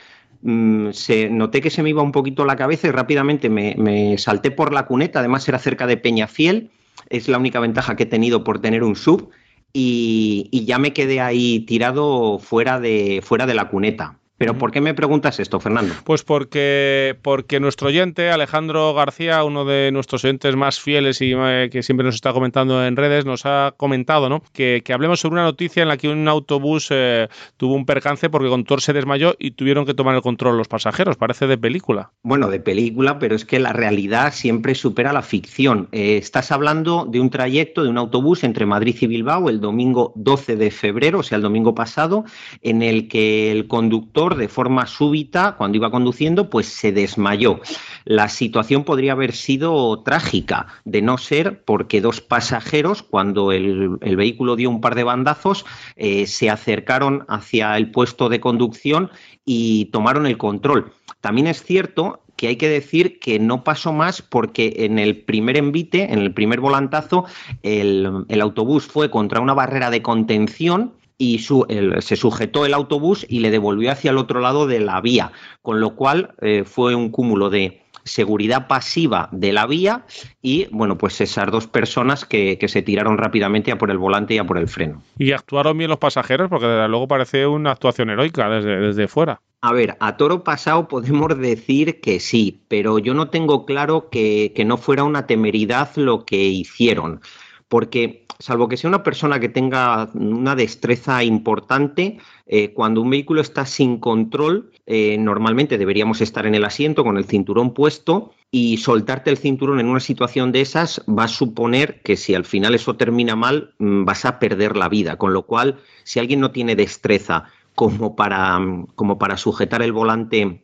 mmm, 0.41 0.91
se, 0.91 1.29
noté 1.29 1.61
que 1.61 1.69
se 1.69 1.83
me 1.83 1.89
iba 1.89 2.01
un 2.01 2.11
poquito 2.11 2.45
la 2.45 2.55
cabeza 2.55 2.87
y 2.87 2.91
rápidamente 2.91 3.49
me, 3.49 3.75
me, 3.77 4.17
salté 4.17 4.51
por 4.51 4.73
la 4.73 4.85
cuneta. 4.85 5.19
Además, 5.19 5.47
era 5.47 5.59
cerca 5.59 5.87
de 5.87 5.97
Peñafiel. 5.97 6.69
Es 7.09 7.27
la 7.27 7.37
única 7.37 7.59
ventaja 7.59 7.95
que 7.95 8.03
he 8.03 8.07
tenido 8.07 8.43
por 8.43 8.59
tener 8.59 8.83
un 8.83 8.95
sub. 8.95 9.29
Y, 9.73 10.49
y 10.51 10.65
ya 10.65 10.77
me 10.77 10.93
quedé 10.93 11.19
ahí 11.19 11.61
tirado 11.61 12.37
fuera 12.39 12.79
de, 12.79 13.21
fuera 13.23 13.45
de 13.45 13.55
la 13.55 13.69
cuneta. 13.69 14.19
¿Pero 14.43 14.57
por 14.57 14.71
qué 14.71 14.81
me 14.81 14.93
preguntas 14.93 15.39
esto, 15.39 15.61
Fernando? 15.61 15.93
Pues 16.03 16.23
porque, 16.23 17.15
porque 17.21 17.61
nuestro 17.61 17.87
oyente, 17.87 18.29
Alejandro 18.29 18.93
García, 18.93 19.41
uno 19.45 19.63
de 19.63 19.89
nuestros 19.93 20.25
oyentes 20.25 20.57
más 20.57 20.81
fieles 20.81 21.21
y 21.21 21.31
eh, 21.33 21.69
que 21.71 21.81
siempre 21.81 22.05
nos 22.05 22.15
está 22.15 22.33
comentando 22.33 22.85
en 22.85 22.97
redes, 22.97 23.23
nos 23.23 23.45
ha 23.45 23.73
comentado 23.77 24.27
¿no? 24.27 24.43
que, 24.51 24.81
que 24.83 24.91
hablemos 24.91 25.21
sobre 25.21 25.35
una 25.35 25.43
noticia 25.43 25.81
en 25.81 25.87
la 25.87 25.95
que 25.95 26.09
un 26.09 26.27
autobús 26.27 26.89
eh, 26.89 27.29
tuvo 27.55 27.75
un 27.75 27.85
percance 27.85 28.29
porque 28.29 28.47
el 28.47 28.51
conductor 28.51 28.81
se 28.81 28.91
desmayó 28.91 29.33
y 29.39 29.51
tuvieron 29.51 29.85
que 29.85 29.93
tomar 29.93 30.13
el 30.13 30.21
control 30.21 30.57
los 30.57 30.67
pasajeros. 30.67 31.15
Parece 31.15 31.47
de 31.47 31.57
película. 31.57 32.11
Bueno, 32.21 32.49
de 32.49 32.59
película, 32.59 33.19
pero 33.19 33.37
es 33.37 33.45
que 33.45 33.61
la 33.61 33.71
realidad 33.71 34.33
siempre 34.33 34.75
supera 34.75 35.13
la 35.13 35.21
ficción. 35.21 35.87
Eh, 35.93 36.17
estás 36.17 36.51
hablando 36.51 37.07
de 37.09 37.21
un 37.21 37.29
trayecto 37.29 37.81
de 37.81 37.89
un 37.89 37.97
autobús 37.97 38.43
entre 38.43 38.65
Madrid 38.65 38.97
y 38.99 39.07
Bilbao 39.07 39.49
el 39.49 39.61
domingo 39.61 40.11
12 40.17 40.57
de 40.57 40.69
febrero, 40.69 41.19
o 41.19 41.23
sea, 41.23 41.37
el 41.37 41.43
domingo 41.43 41.73
pasado, 41.73 42.25
en 42.61 42.81
el 42.81 43.07
que 43.07 43.49
el 43.49 43.67
conductor 43.67 44.32
de 44.37 44.47
forma 44.47 44.85
súbita, 44.85 45.55
cuando 45.57 45.77
iba 45.77 45.91
conduciendo, 45.91 46.49
pues 46.49 46.67
se 46.67 46.91
desmayó. 46.91 47.59
La 48.05 48.29
situación 48.29 48.83
podría 48.83 49.13
haber 49.13 49.33
sido 49.33 50.01
trágica, 50.03 50.67
de 50.85 51.01
no 51.01 51.17
ser 51.17 51.63
porque 51.63 52.01
dos 52.01 52.21
pasajeros, 52.21 53.03
cuando 53.03 53.51
el, 53.51 53.97
el 54.01 54.15
vehículo 54.15 54.55
dio 54.55 54.69
un 54.69 54.81
par 54.81 54.95
de 54.95 55.03
bandazos, 55.03 55.65
eh, 55.95 56.27
se 56.27 56.49
acercaron 56.49 57.25
hacia 57.27 57.77
el 57.77 57.91
puesto 57.91 58.29
de 58.29 58.39
conducción 58.39 59.11
y 59.45 59.85
tomaron 59.85 60.25
el 60.25 60.37
control. 60.37 60.91
También 61.21 61.47
es 61.47 61.63
cierto 61.63 62.21
que 62.35 62.47
hay 62.47 62.55
que 62.55 62.69
decir 62.69 63.19
que 63.19 63.39
no 63.39 63.63
pasó 63.63 63.93
más 63.93 64.21
porque 64.21 64.73
en 64.79 64.99
el 64.99 65.23
primer 65.23 65.57
envite, 65.57 66.11
en 66.11 66.19
el 66.19 66.33
primer 66.33 66.59
volantazo, 66.59 67.25
el, 67.61 68.25
el 68.27 68.41
autobús 68.41 68.85
fue 68.85 69.09
contra 69.09 69.39
una 69.39 69.53
barrera 69.53 69.89
de 69.89 70.01
contención 70.01 70.93
y 71.23 71.39
su, 71.39 71.65
el, 71.69 72.01
se 72.01 72.17
sujetó 72.17 72.65
el 72.65 72.73
autobús 72.73 73.25
y 73.29 73.39
le 73.39 73.49
devolvió 73.49 73.91
hacia 73.91 74.11
el 74.11 74.17
otro 74.17 74.41
lado 74.41 74.67
de 74.67 74.81
la 74.81 74.99
vía, 74.99 75.31
con 75.61 75.79
lo 75.79 75.95
cual 75.95 76.35
eh, 76.41 76.65
fue 76.65 76.95
un 76.95 77.11
cúmulo 77.11 77.49
de 77.49 77.81
seguridad 78.03 78.67
pasiva 78.67 79.29
de 79.31 79.53
la 79.53 79.65
vía 79.65 80.05
y, 80.41 80.67
bueno, 80.71 80.97
pues 80.97 81.21
esas 81.21 81.49
dos 81.49 81.67
personas 81.67 82.25
que, 82.25 82.57
que, 82.57 82.67
se 82.67 82.81
tiraron 82.81 83.17
rápidamente 83.17 83.71
a 83.71 83.77
por 83.77 83.89
el 83.89 83.97
volante 83.97 84.33
y 84.33 84.37
a 84.37 84.43
por 84.43 84.57
el 84.57 84.67
freno. 84.67 85.01
Y 85.17 85.31
actuaron 85.31 85.77
bien 85.77 85.89
los 85.89 85.99
pasajeros 85.99 86.49
porque 86.49 86.67
desde 86.67 86.89
luego 86.89 87.07
parece 87.07 87.47
una 87.47 87.71
actuación 87.71 88.09
heroica 88.09 88.49
desde, 88.49 88.77
desde 88.81 89.07
fuera. 89.07 89.39
A 89.61 89.71
ver, 89.71 89.95
a 90.01 90.17
toro 90.17 90.43
pasado 90.43 90.89
podemos 90.89 91.39
decir 91.39 92.01
que 92.01 92.19
sí, 92.19 92.65
pero 92.67 92.99
yo 92.99 93.13
no 93.13 93.29
tengo 93.29 93.65
claro 93.65 94.09
que, 94.09 94.51
que 94.53 94.65
no 94.65 94.75
fuera 94.75 95.05
una 95.05 95.25
temeridad 95.25 95.95
lo 95.95 96.25
que 96.25 96.43
hicieron, 96.43 97.21
porque 97.69 98.22
salvo 98.43 98.67
que 98.67 98.75
sea 98.75 98.89
una 98.89 99.03
persona 99.03 99.39
que 99.39 99.47
tenga 99.47 100.09
una 100.15 100.53
destreza 100.53 101.23
importante, 101.23 102.17
eh, 102.45 102.73
cuando 102.73 103.01
un 103.01 103.09
vehículo 103.09 103.39
está 103.39 103.65
sin 103.65 103.99
control, 103.99 104.69
eh, 104.85 105.17
normalmente 105.17 105.77
deberíamos 105.77 106.19
estar 106.19 106.45
en 106.45 106.53
el 106.53 106.65
asiento 106.65 107.05
con 107.05 107.15
el 107.15 107.23
cinturón 107.23 107.73
puesto 107.73 108.33
y 108.51 108.79
soltarte 108.79 109.29
el 109.29 109.37
cinturón 109.37 109.79
en 109.79 109.87
una 109.87 110.01
situación 110.01 110.51
de 110.51 110.59
esas 110.59 111.01
va 111.07 111.23
a 111.23 111.29
suponer 111.29 112.01
que 112.01 112.17
si 112.17 112.35
al 112.35 112.43
final 112.43 112.75
eso 112.75 112.97
termina 112.97 113.37
mal, 113.37 113.75
mmm, 113.77 114.03
vas 114.03 114.25
a 114.25 114.39
perder 114.39 114.75
la 114.75 114.89
vida. 114.89 115.15
Con 115.15 115.31
lo 115.31 115.43
cual, 115.43 115.79
si 116.03 116.19
alguien 116.19 116.41
no 116.41 116.51
tiene 116.51 116.75
destreza 116.75 117.45
como 117.75 118.17
para, 118.17 118.59
como 118.95 119.17
para 119.17 119.37
sujetar 119.37 119.81
el 119.81 119.93
volante 119.93 120.62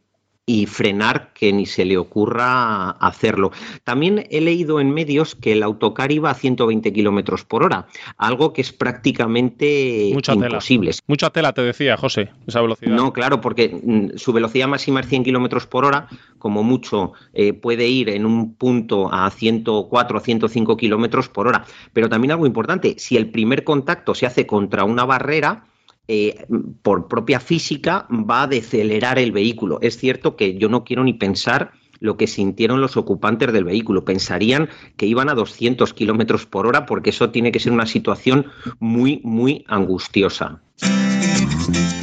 y 0.50 0.66
frenar 0.66 1.32
que 1.36 1.54
ni 1.54 1.68
se 1.68 1.86
le 1.86 1.96
ocurra 1.96 2.90
hacerlo. 2.90 3.52
También 3.84 4.26
he 4.32 4.42
leído 4.42 4.80
en 4.80 4.90
medios 4.90 5.36
que 5.36 5.52
el 5.52 5.62
autocar 5.62 6.12
iba 6.12 6.32
a 6.32 6.34
120 6.34 6.92
kilómetros 6.92 7.46
por 7.46 7.62
hora, 7.62 7.86
algo 8.18 8.52
que 8.52 8.62
es 8.62 8.74
prácticamente 8.74 10.10
Mucha 10.12 10.34
imposible. 10.34 10.90
Tela. 10.90 11.04
Mucha 11.06 11.30
tela, 11.30 11.54
te 11.54 11.62
decía, 11.62 11.98
José, 11.98 12.32
esa 12.48 12.62
velocidad. 12.62 12.96
No, 12.96 13.14
claro, 13.14 13.42
porque 13.42 13.70
mm, 13.70 14.18
su 14.18 14.34
velocidad 14.34 14.68
máxima 14.68 15.02
es 15.02 15.08
100 15.08 15.26
kilómetros 15.26 15.68
por 15.68 15.86
hora, 15.86 16.08
como 16.40 16.64
mucho 16.64 17.14
eh, 17.34 17.54
puede 17.54 17.88
ir 17.88 18.10
en 18.10 18.26
un 18.26 18.56
punto 18.56 19.14
a 19.14 19.30
104 19.30 20.18
o 20.18 20.20
105 20.20 20.78
kilómetros 20.78 21.30
por 21.30 21.48
hora. 21.48 21.64
Pero 21.94 22.10
también 22.10 22.32
algo 22.32 22.48
importante, 22.48 22.96
si 22.98 23.18
el 23.18 23.30
primer 23.30 23.64
contacto 23.64 24.16
se 24.16 24.26
hace 24.26 24.48
contra 24.48 24.84
una 24.84 25.06
barrera, 25.06 25.66
eh, 26.12 26.48
por 26.82 27.08
propia 27.08 27.40
física 27.40 28.08
va 28.10 28.42
a 28.42 28.48
decelerar 28.48 29.20
el 29.20 29.32
vehículo. 29.32 29.78
Es 29.84 29.96
cierto 29.96 30.36
que 30.36 30.58
yo 30.58 30.68
no 30.68 30.84
quiero 30.84 31.04
ni 31.04 31.14
pensar 31.14 31.72
lo 32.00 32.18
que 32.18 32.26
sintieron 32.26 32.82
los 32.82 32.98
ocupantes 32.98 33.54
del 33.54 33.64
vehículo. 33.64 34.06
Pensarían 34.06 34.70
que 34.98 35.06
iban 35.06 35.30
a 35.30 35.36
200 35.36 35.94
kilómetros 35.94 36.48
por 36.48 36.66
hora 36.66 36.88
porque 36.88 37.12
eso 37.12 37.30
tiene 37.30 37.52
que 37.52 37.60
ser 37.60 37.74
una 37.74 37.86
situación 37.86 38.48
muy, 38.80 39.22
muy 39.24 39.64
angustiosa. 39.68 40.60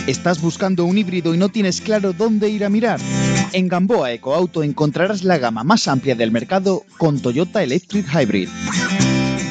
¿Estás 0.07 0.41
buscando 0.41 0.85
un 0.85 0.99
híbrido 0.99 1.35
y 1.35 1.39
no 1.39 1.49
tienes 1.49 1.81
claro 1.81 2.13
dónde 2.13 2.49
ir 2.49 2.65
a 2.65 2.69
mirar? 2.69 3.01
En 3.53 3.67
Gamboa 3.67 4.13
Ecoauto 4.13 4.63
encontrarás 4.63 5.25
la 5.25 5.39
gama 5.39 5.65
más 5.65 5.89
amplia 5.89 6.15
del 6.15 6.31
mercado 6.31 6.85
con 6.97 7.21
Toyota 7.21 7.61
Electric 7.65 8.07
Hybrid. 8.15 8.49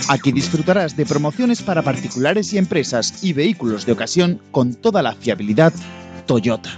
Aquí 0.07 0.31
disfrutarás 0.31 0.95
de 0.95 1.05
promociones 1.05 1.63
para 1.63 1.81
particulares 1.81 2.53
y 2.53 2.59
empresas 2.59 3.23
y 3.23 3.33
vehículos 3.33 3.87
de 3.87 3.93
ocasión 3.93 4.39
con 4.51 4.75
toda 4.75 5.01
la 5.01 5.13
fiabilidad 5.13 5.73
Toyota. 6.27 6.69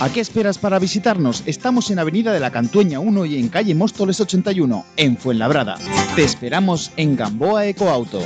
¿A 0.00 0.10
qué 0.10 0.20
esperas 0.20 0.56
para 0.56 0.78
visitarnos? 0.78 1.42
Estamos 1.46 1.90
en 1.90 1.98
Avenida 1.98 2.32
de 2.32 2.40
la 2.40 2.50
Cantueña 2.50 2.98
1 2.98 3.26
y 3.26 3.38
en 3.38 3.48
calle 3.48 3.74
Móstoles 3.74 4.20
81, 4.20 4.84
en 4.96 5.16
Fuenlabrada. 5.18 5.76
Te 6.16 6.24
esperamos 6.24 6.90
en 6.96 7.14
Gamboa 7.14 7.66
Ecoauto. 7.66 8.20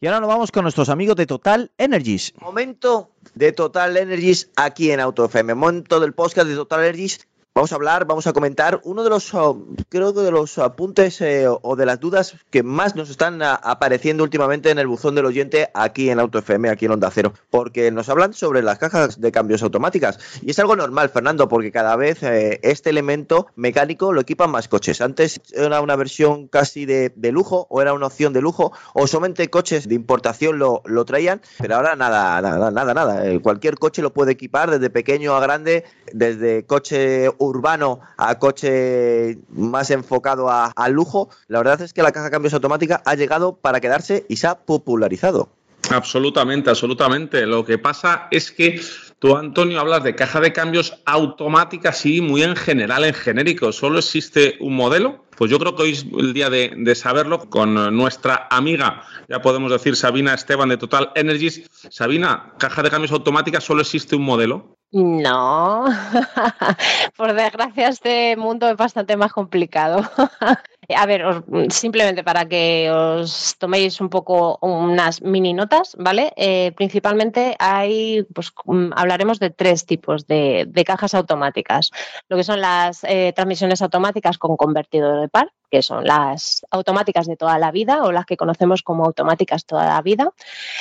Y 0.00 0.06
ahora 0.06 0.20
nos 0.20 0.28
vamos 0.28 0.50
con 0.50 0.64
nuestros 0.64 0.88
amigos 0.90 1.16
de 1.16 1.26
Total 1.26 1.70
Energies. 1.78 2.34
Momento 2.40 3.12
de 3.34 3.52
Total 3.52 3.96
Energies 3.96 4.50
aquí 4.56 4.90
en 4.90 5.00
Auto 5.00 5.24
FM. 5.24 5.54
Momento 5.54 5.98
del 6.00 6.12
podcast 6.12 6.48
de 6.48 6.56
Total 6.56 6.80
Energies 6.80 7.26
Vamos 7.56 7.70
a 7.70 7.76
hablar, 7.76 8.04
vamos 8.04 8.26
a 8.26 8.32
comentar 8.32 8.80
uno 8.82 9.04
de 9.04 9.10
los, 9.10 9.32
uh, 9.32 9.76
creo 9.88 10.12
que 10.12 10.22
de 10.22 10.32
los 10.32 10.58
apuntes 10.58 11.20
eh, 11.20 11.46
o 11.46 11.76
de 11.76 11.86
las 11.86 12.00
dudas 12.00 12.34
que 12.50 12.64
más 12.64 12.96
nos 12.96 13.10
están 13.10 13.40
uh, 13.42 13.44
apareciendo 13.62 14.24
últimamente 14.24 14.70
en 14.70 14.80
el 14.80 14.88
buzón 14.88 15.14
del 15.14 15.24
oyente 15.24 15.70
aquí 15.72 16.10
en 16.10 16.18
Auto 16.18 16.40
FM, 16.40 16.68
aquí 16.68 16.86
en 16.86 16.90
Onda 16.90 17.12
Cero, 17.12 17.32
porque 17.50 17.92
nos 17.92 18.08
hablan 18.08 18.32
sobre 18.32 18.60
las 18.60 18.80
cajas 18.80 19.20
de 19.20 19.30
cambios 19.30 19.62
automáticas 19.62 20.18
y 20.42 20.50
es 20.50 20.58
algo 20.58 20.74
normal, 20.74 21.10
Fernando, 21.10 21.46
porque 21.46 21.70
cada 21.70 21.94
vez 21.94 22.24
eh, 22.24 22.58
este 22.64 22.90
elemento 22.90 23.46
mecánico 23.54 24.12
lo 24.12 24.22
equipan 24.22 24.50
más 24.50 24.66
coches. 24.66 25.00
Antes 25.00 25.40
era 25.52 25.80
una 25.80 25.94
versión 25.94 26.48
casi 26.48 26.86
de, 26.86 27.12
de 27.14 27.30
lujo 27.30 27.68
o 27.70 27.80
era 27.80 27.92
una 27.92 28.06
opción 28.06 28.32
de 28.32 28.40
lujo 28.40 28.72
o 28.94 29.06
solamente 29.06 29.48
coches 29.48 29.88
de 29.88 29.94
importación 29.94 30.58
lo, 30.58 30.82
lo 30.86 31.04
traían, 31.04 31.40
pero 31.60 31.76
ahora 31.76 31.94
nada, 31.94 32.42
nada, 32.42 32.72
nada, 32.72 32.94
nada. 32.94 33.30
Eh, 33.30 33.38
cualquier 33.38 33.78
coche 33.78 34.02
lo 34.02 34.12
puede 34.12 34.32
equipar 34.32 34.72
desde 34.72 34.90
pequeño 34.90 35.36
a 35.36 35.40
grande, 35.40 35.84
desde 36.12 36.66
coche 36.66 37.30
urbano 37.44 38.00
a 38.16 38.38
coche 38.38 39.38
más 39.50 39.90
enfocado 39.90 40.50
a, 40.50 40.72
al 40.74 40.92
lujo, 40.92 41.28
la 41.48 41.58
verdad 41.58 41.80
es 41.82 41.92
que 41.92 42.02
la 42.02 42.12
caja 42.12 42.26
de 42.26 42.30
cambios 42.30 42.54
automática 42.54 43.02
ha 43.04 43.14
llegado 43.14 43.56
para 43.56 43.80
quedarse 43.80 44.26
y 44.28 44.36
se 44.36 44.46
ha 44.46 44.54
popularizado. 44.56 45.50
Absolutamente, 45.90 46.70
absolutamente. 46.70 47.46
Lo 47.46 47.64
que 47.64 47.78
pasa 47.78 48.28
es 48.30 48.50
que 48.50 48.80
tú, 49.18 49.36
Antonio, 49.36 49.80
hablas 49.80 50.02
de 50.02 50.14
caja 50.14 50.40
de 50.40 50.52
cambios 50.52 51.00
automática, 51.04 51.92
sí, 51.92 52.20
muy 52.20 52.42
en 52.42 52.56
general, 52.56 53.04
en 53.04 53.14
genérico. 53.14 53.72
¿Solo 53.72 53.98
existe 53.98 54.56
un 54.60 54.74
modelo? 54.74 55.23
Pues 55.36 55.50
yo 55.50 55.58
creo 55.58 55.74
que 55.74 55.82
hoy 55.82 55.92
es 55.92 56.04
el 56.04 56.32
día 56.32 56.50
de, 56.50 56.94
saberlo 56.94 57.48
con 57.50 57.74
nuestra 57.96 58.46
amiga, 58.50 59.02
ya 59.28 59.42
podemos 59.42 59.70
decir, 59.70 59.96
Sabina 59.96 60.34
Esteban 60.34 60.68
de 60.68 60.76
Total 60.76 61.10
Energies. 61.14 61.68
Sabina, 61.90 62.54
caja 62.58 62.82
de 62.82 62.90
cambios 62.90 63.12
automática, 63.12 63.60
¿solo 63.60 63.82
existe 63.82 64.16
un 64.16 64.22
modelo? 64.22 64.76
No, 64.92 65.86
por 67.16 67.34
desgracia 67.34 67.88
este 67.88 68.36
mundo 68.36 68.68
es 68.68 68.76
bastante 68.76 69.16
más 69.16 69.32
complicado. 69.32 70.08
A 70.96 71.06
ver, 71.06 71.24
os- 71.24 71.42
simplemente 71.70 72.22
para 72.24 72.44
que 72.46 72.90
os 72.90 73.56
toméis 73.58 74.00
un 74.00 74.08
poco 74.08 74.58
unas 74.60 75.22
mini 75.22 75.52
notas, 75.54 75.96
¿vale? 75.98 76.32
Eh, 76.36 76.72
principalmente 76.76 77.56
hay, 77.58 78.22
pues 78.34 78.52
mm, 78.64 78.90
hablaremos 78.94 79.38
de 79.38 79.50
tres 79.50 79.86
tipos 79.86 80.26
de, 80.26 80.64
de 80.68 80.84
cajas 80.84 81.14
automáticas. 81.14 81.90
Lo 82.28 82.36
que 82.36 82.44
son 82.44 82.60
las 82.60 83.04
eh, 83.04 83.32
transmisiones 83.34 83.80
automáticas 83.82 84.36
con 84.38 84.56
convertidor 84.56 85.20
de 85.20 85.28
par, 85.28 85.52
que 85.70 85.82
son 85.82 86.04
las 86.04 86.64
automáticas 86.70 87.26
de 87.26 87.36
toda 87.36 87.58
la 87.58 87.70
vida 87.72 88.02
o 88.04 88.12
las 88.12 88.26
que 88.26 88.36
conocemos 88.36 88.82
como 88.82 89.04
automáticas 89.04 89.64
toda 89.66 89.86
la 89.86 90.02
vida. 90.02 90.32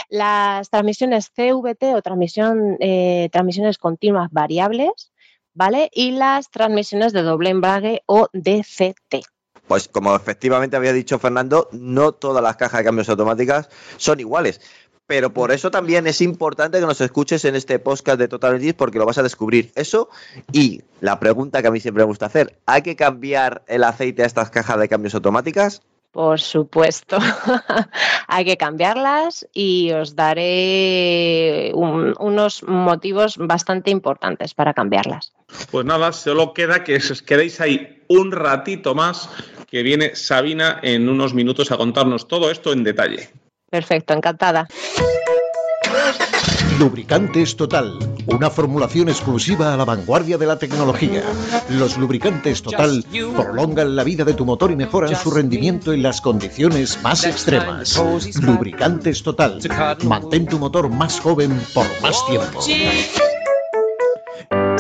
Las 0.09 0.69
transmisiones 0.69 1.31
CVT 1.35 1.95
o 1.95 2.01
transmisión, 2.01 2.77
eh, 2.79 3.29
transmisiones 3.31 3.77
continuas 3.77 4.29
variables, 4.31 5.11
¿vale? 5.53 5.89
Y 5.93 6.11
las 6.11 6.49
transmisiones 6.49 7.13
de 7.13 7.21
doble 7.23 7.49
embrague 7.51 8.03
o 8.05 8.27
DCT. 8.33 9.32
Pues 9.67 9.87
como 9.87 10.15
efectivamente 10.15 10.75
había 10.75 10.93
dicho 10.93 11.19
Fernando, 11.19 11.69
no 11.71 12.11
todas 12.11 12.43
las 12.43 12.55
cajas 12.57 12.79
de 12.79 12.85
cambios 12.85 13.09
automáticas 13.09 13.69
son 13.97 14.19
iguales. 14.19 14.59
Pero 15.05 15.33
por 15.33 15.51
eso 15.51 15.69
también 15.69 16.07
es 16.07 16.21
importante 16.21 16.79
que 16.79 16.85
nos 16.85 17.01
escuches 17.01 17.43
en 17.45 17.55
este 17.55 17.77
podcast 17.77 18.17
de 18.17 18.29
Total 18.29 18.51
Energies 18.51 18.73
porque 18.73 18.99
lo 18.99 19.05
vas 19.05 19.17
a 19.17 19.23
descubrir. 19.23 19.71
Eso 19.75 20.09
y 20.53 20.81
la 21.01 21.19
pregunta 21.19 21.61
que 21.61 21.67
a 21.67 21.71
mí 21.71 21.79
siempre 21.81 22.03
me 22.03 22.07
gusta 22.07 22.27
hacer, 22.27 22.57
¿hay 22.65 22.81
que 22.83 22.95
cambiar 22.95 23.63
el 23.67 23.83
aceite 23.83 24.23
a 24.23 24.25
estas 24.25 24.49
cajas 24.49 24.79
de 24.79 24.87
cambios 24.87 25.13
automáticas? 25.13 25.81
Por 26.11 26.39
supuesto, 26.39 27.17
hay 28.27 28.45
que 28.45 28.55
cambiarlas 28.55 29.47
y 29.51 29.91
os 29.91 30.15
daré 30.15 31.71
un- 31.73 32.13
unos 32.19 32.63
motivos 32.63 33.37
bastante 33.37 33.89
importantes 33.91 34.53
para 34.53 34.73
cambiarlas. 34.73 35.33
Pues 35.71 35.85
nada, 35.85 36.11
solo 36.13 36.53
queda 36.53 36.83
que 36.83 36.95
os 36.97 37.21
quedéis 37.21 37.59
ahí 37.61 38.03
un 38.09 38.31
ratito 38.31 38.93
más, 38.95 39.27
que 39.73 39.81
viene 39.81 40.13
Sabina 40.13 40.77
en 40.83 41.09
unos 41.09 41.33
minutos 41.33 41.71
a 41.71 41.77
contarnos 41.77 42.27
todo 42.27 42.51
esto 42.51 42.73
en 42.73 42.83
detalle. 42.83 43.29
Perfecto, 43.71 44.13
encantada. 44.13 44.67
Lubricantes 46.77 47.55
Total, 47.55 47.97
una 48.27 48.51
formulación 48.51 49.09
exclusiva 49.09 49.73
a 49.73 49.77
la 49.77 49.83
vanguardia 49.83 50.37
de 50.37 50.45
la 50.45 50.59
tecnología. 50.59 51.23
Los 51.69 51.97
lubricantes 51.97 52.61
Total 52.61 53.03
prolongan 53.35 53.95
la 53.95 54.03
vida 54.03 54.23
de 54.23 54.35
tu 54.35 54.45
motor 54.45 54.69
y 54.69 54.75
mejoran 54.75 55.15
su 55.15 55.31
rendimiento 55.31 55.91
en 55.91 56.03
las 56.03 56.21
condiciones 56.21 57.01
más 57.01 57.25
extremas. 57.25 57.99
Lubricantes 58.43 59.23
Total, 59.23 59.57
mantén 60.03 60.45
tu 60.45 60.59
motor 60.59 60.87
más 60.87 61.19
joven 61.19 61.59
por 61.73 61.87
más 61.99 62.23
tiempo. 62.27 62.61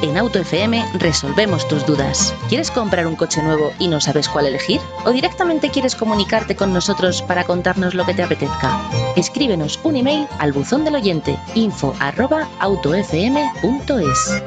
En 0.00 0.16
Auto 0.16 0.38
FM 0.38 0.84
resolvemos 0.94 1.66
tus 1.66 1.84
dudas. 1.84 2.34
¿Quieres 2.48 2.70
comprar 2.70 3.06
un 3.06 3.16
coche 3.16 3.42
nuevo 3.42 3.72
y 3.80 3.88
no 3.88 4.00
sabes 4.00 4.28
cuál 4.28 4.46
elegir? 4.46 4.80
¿O 5.04 5.10
directamente 5.10 5.70
quieres 5.70 5.96
comunicarte 5.96 6.54
con 6.54 6.72
nosotros 6.72 7.22
para 7.22 7.44
contarnos 7.44 7.94
lo 7.94 8.06
que 8.06 8.14
te 8.14 8.22
apetezca? 8.22 8.80
Escríbenos 9.16 9.80
un 9.82 9.96
email 9.96 10.28
al 10.38 10.52
buzón 10.52 10.84
del 10.84 10.94
oyente 10.94 11.36
info 11.54 11.94
arroba 11.98 12.48
autofm.es. 12.60 14.42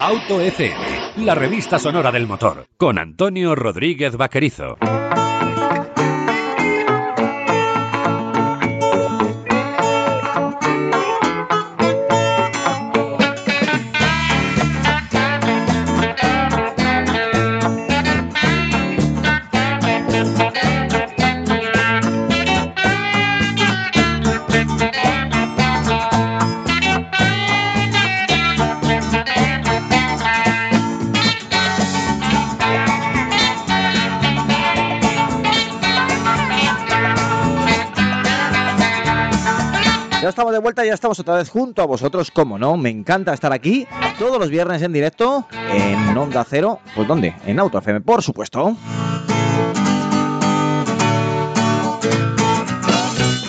Auto 0.00 0.40
FM, 0.40 1.24
la 1.24 1.34
revista 1.34 1.78
sonora 1.78 2.10
del 2.10 2.26
motor, 2.26 2.66
con 2.78 2.98
Antonio 2.98 3.54
Rodríguez 3.54 4.16
Vaquerizo. 4.16 4.76
Estamos 40.38 40.52
de 40.52 40.60
vuelta, 40.60 40.84
ya 40.84 40.94
estamos 40.94 41.18
otra 41.18 41.34
vez 41.34 41.48
junto 41.48 41.82
a 41.82 41.84
vosotros, 41.84 42.30
como 42.30 42.60
no, 42.60 42.76
me 42.76 42.90
encanta 42.90 43.34
estar 43.34 43.52
aquí 43.52 43.88
todos 44.20 44.38
los 44.38 44.50
viernes 44.50 44.80
en 44.82 44.92
directo 44.92 45.48
en 45.68 46.16
Onda 46.16 46.46
Cero. 46.48 46.78
¿Pues 46.94 47.08
dónde? 47.08 47.34
En 47.44 47.58
Auto 47.58 47.78
FM, 47.78 48.02
por 48.02 48.22
supuesto. 48.22 48.76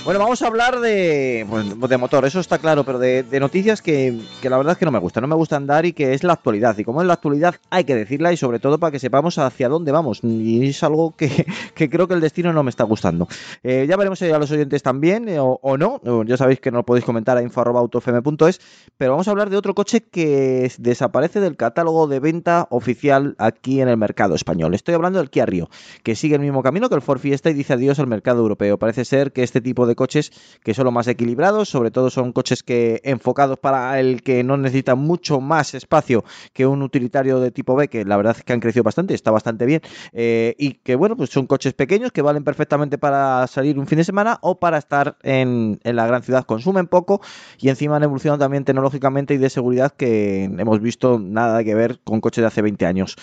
Bueno, 0.10 0.22
vamos 0.22 0.42
a 0.42 0.48
hablar 0.48 0.80
de, 0.80 1.46
pues, 1.48 1.88
de 1.88 1.98
motor, 1.98 2.26
eso 2.26 2.40
está 2.40 2.58
claro, 2.58 2.84
pero 2.84 2.98
de, 2.98 3.24
noticias 3.40 3.80
que, 3.80 4.20
que 4.42 4.50
la 4.50 4.58
verdad 4.58 4.72
es 4.72 4.80
que 4.80 4.86
no 4.86 4.92
me 4.92 4.98
gustan. 4.98 5.22
No 5.22 5.28
me 5.28 5.36
gusta 5.36 5.56
andar 5.56 5.86
y 5.86 5.94
que 5.94 6.16
es 6.16 6.24
la 6.24 6.34
actualidad. 6.34 6.76
Y 6.80 6.84
como 6.84 7.04
es 7.04 7.08
la 7.08 7.14
actualidad, 7.14 7.58
hay 7.70 7.84
que 7.84 7.94
decirla 7.94 8.34
y 8.34 8.38
sobre 8.38 8.58
todo 8.58 8.80
para 8.80 8.90
que 8.90 8.98
sepamos 8.98 9.38
hacia 9.38 9.70
dónde 9.70 9.92
vamos. 9.92 10.22
Y 10.24 10.68
es 10.68 10.82
algo 10.82 11.16
que, 11.16 11.46
que 11.76 11.92
creo 11.92 12.08
que 12.08 12.16
el 12.16 12.22
destino 12.22 12.52
no 12.54 12.64
me 12.64 12.72
está 12.72 12.86
gustando. 12.86 13.28
Eh, 13.62 13.86
ya 13.88 13.98
veremos 13.98 14.20
a 14.24 14.40
los 14.40 14.50
oyentes 14.50 14.82
también 14.82 15.30
eh, 15.30 15.38
o, 15.40 15.78
no. 15.78 16.02
Ya 16.24 16.38
sabéis 16.38 16.60
que 16.60 16.72
nos 16.72 16.86
podéis 16.86 17.06
comentar 17.06 17.38
a 17.38 17.44
info.autofm.es. 17.44 18.62
Pero 18.98 19.12
vamos 19.12 19.28
a 19.28 19.32
hablar 19.32 19.52
de 19.52 19.58
otro 19.58 19.76
coche 19.76 20.02
que 20.02 20.72
desaparece 20.80 21.40
del 21.40 21.56
catálogo 21.56 22.08
de 22.08 22.20
venta 22.20 22.66
oficial 22.72 23.36
aquí 23.38 23.80
en 23.80 23.90
el 23.90 23.98
mercado 23.98 24.34
español. 24.34 24.74
Estoy 24.74 24.96
hablando 24.96 25.20
del 25.20 25.30
Kia 25.30 25.46
Rio, 25.46 25.70
que 26.02 26.16
sigue 26.16 26.34
el 26.34 26.42
mismo 26.42 26.64
camino 26.64 26.90
que 26.90 26.96
el 26.96 27.04
Ford 27.04 27.20
Fiesta 27.20 27.52
y 27.52 27.54
dice 27.54 27.74
adiós 27.74 28.00
al 28.00 28.08
mercado 28.08 28.40
europeo. 28.40 28.80
Parece 28.80 29.06
ser 29.06 29.32
que 29.32 29.44
este 29.44 29.62
tipo 29.62 29.86
de 29.86 29.99
coches 30.00 30.32
que 30.64 30.74
son 30.74 30.86
los 30.86 30.94
más 30.94 31.08
equilibrados, 31.08 31.68
sobre 31.68 31.92
todo 31.92 32.10
son 32.10 32.32
coches 32.32 32.64
que 32.64 33.02
enfocados 33.04 33.60
para 33.60 34.00
el 34.00 34.24
que 34.24 34.46
no 34.46 34.56
necesita 34.56 34.96
mucho 34.96 35.42
más 35.42 35.74
espacio 35.74 36.24
que 36.54 36.66
un 36.66 36.82
utilitario 36.82 37.42
de 37.42 37.52
tipo 37.52 37.76
B, 37.76 37.90
que 37.90 38.06
la 38.06 38.16
verdad 38.16 38.38
es 38.38 38.44
que 38.46 38.54
han 38.54 38.62
crecido 38.62 38.84
bastante, 38.84 39.14
está 39.14 39.30
bastante 39.32 39.66
bien, 39.66 39.82
eh, 40.14 40.56
y 40.58 40.76
que 40.76 40.96
bueno, 40.96 41.18
pues 41.18 41.32
son 41.32 41.48
coches 41.48 41.74
pequeños 41.74 42.14
que 42.14 42.22
valen 42.22 42.46
perfectamente 42.46 42.98
para 42.98 43.46
salir 43.48 43.78
un 43.78 43.88
fin 43.88 43.98
de 43.98 44.06
semana 44.06 44.40
o 44.42 44.58
para 44.58 44.78
estar 44.78 45.18
en, 45.22 45.82
en 45.84 45.96
la 45.98 46.08
gran 46.08 46.24
ciudad, 46.24 46.46
consumen 46.46 46.88
poco 46.88 47.20
y 47.60 47.68
encima 47.68 47.98
han 47.98 48.04
evolucionado 48.04 48.40
también 48.40 48.64
tecnológicamente 48.64 49.34
y 49.34 49.38
de 49.38 49.50
seguridad 49.50 49.92
que 49.92 50.46
hemos 50.46 50.80
visto 50.80 51.20
nada 51.20 51.62
que 51.66 51.76
ver 51.76 52.00
con 52.06 52.22
coches 52.22 52.44
de 52.44 52.48
hace 52.48 52.62
20 52.62 52.86
años. 52.86 53.18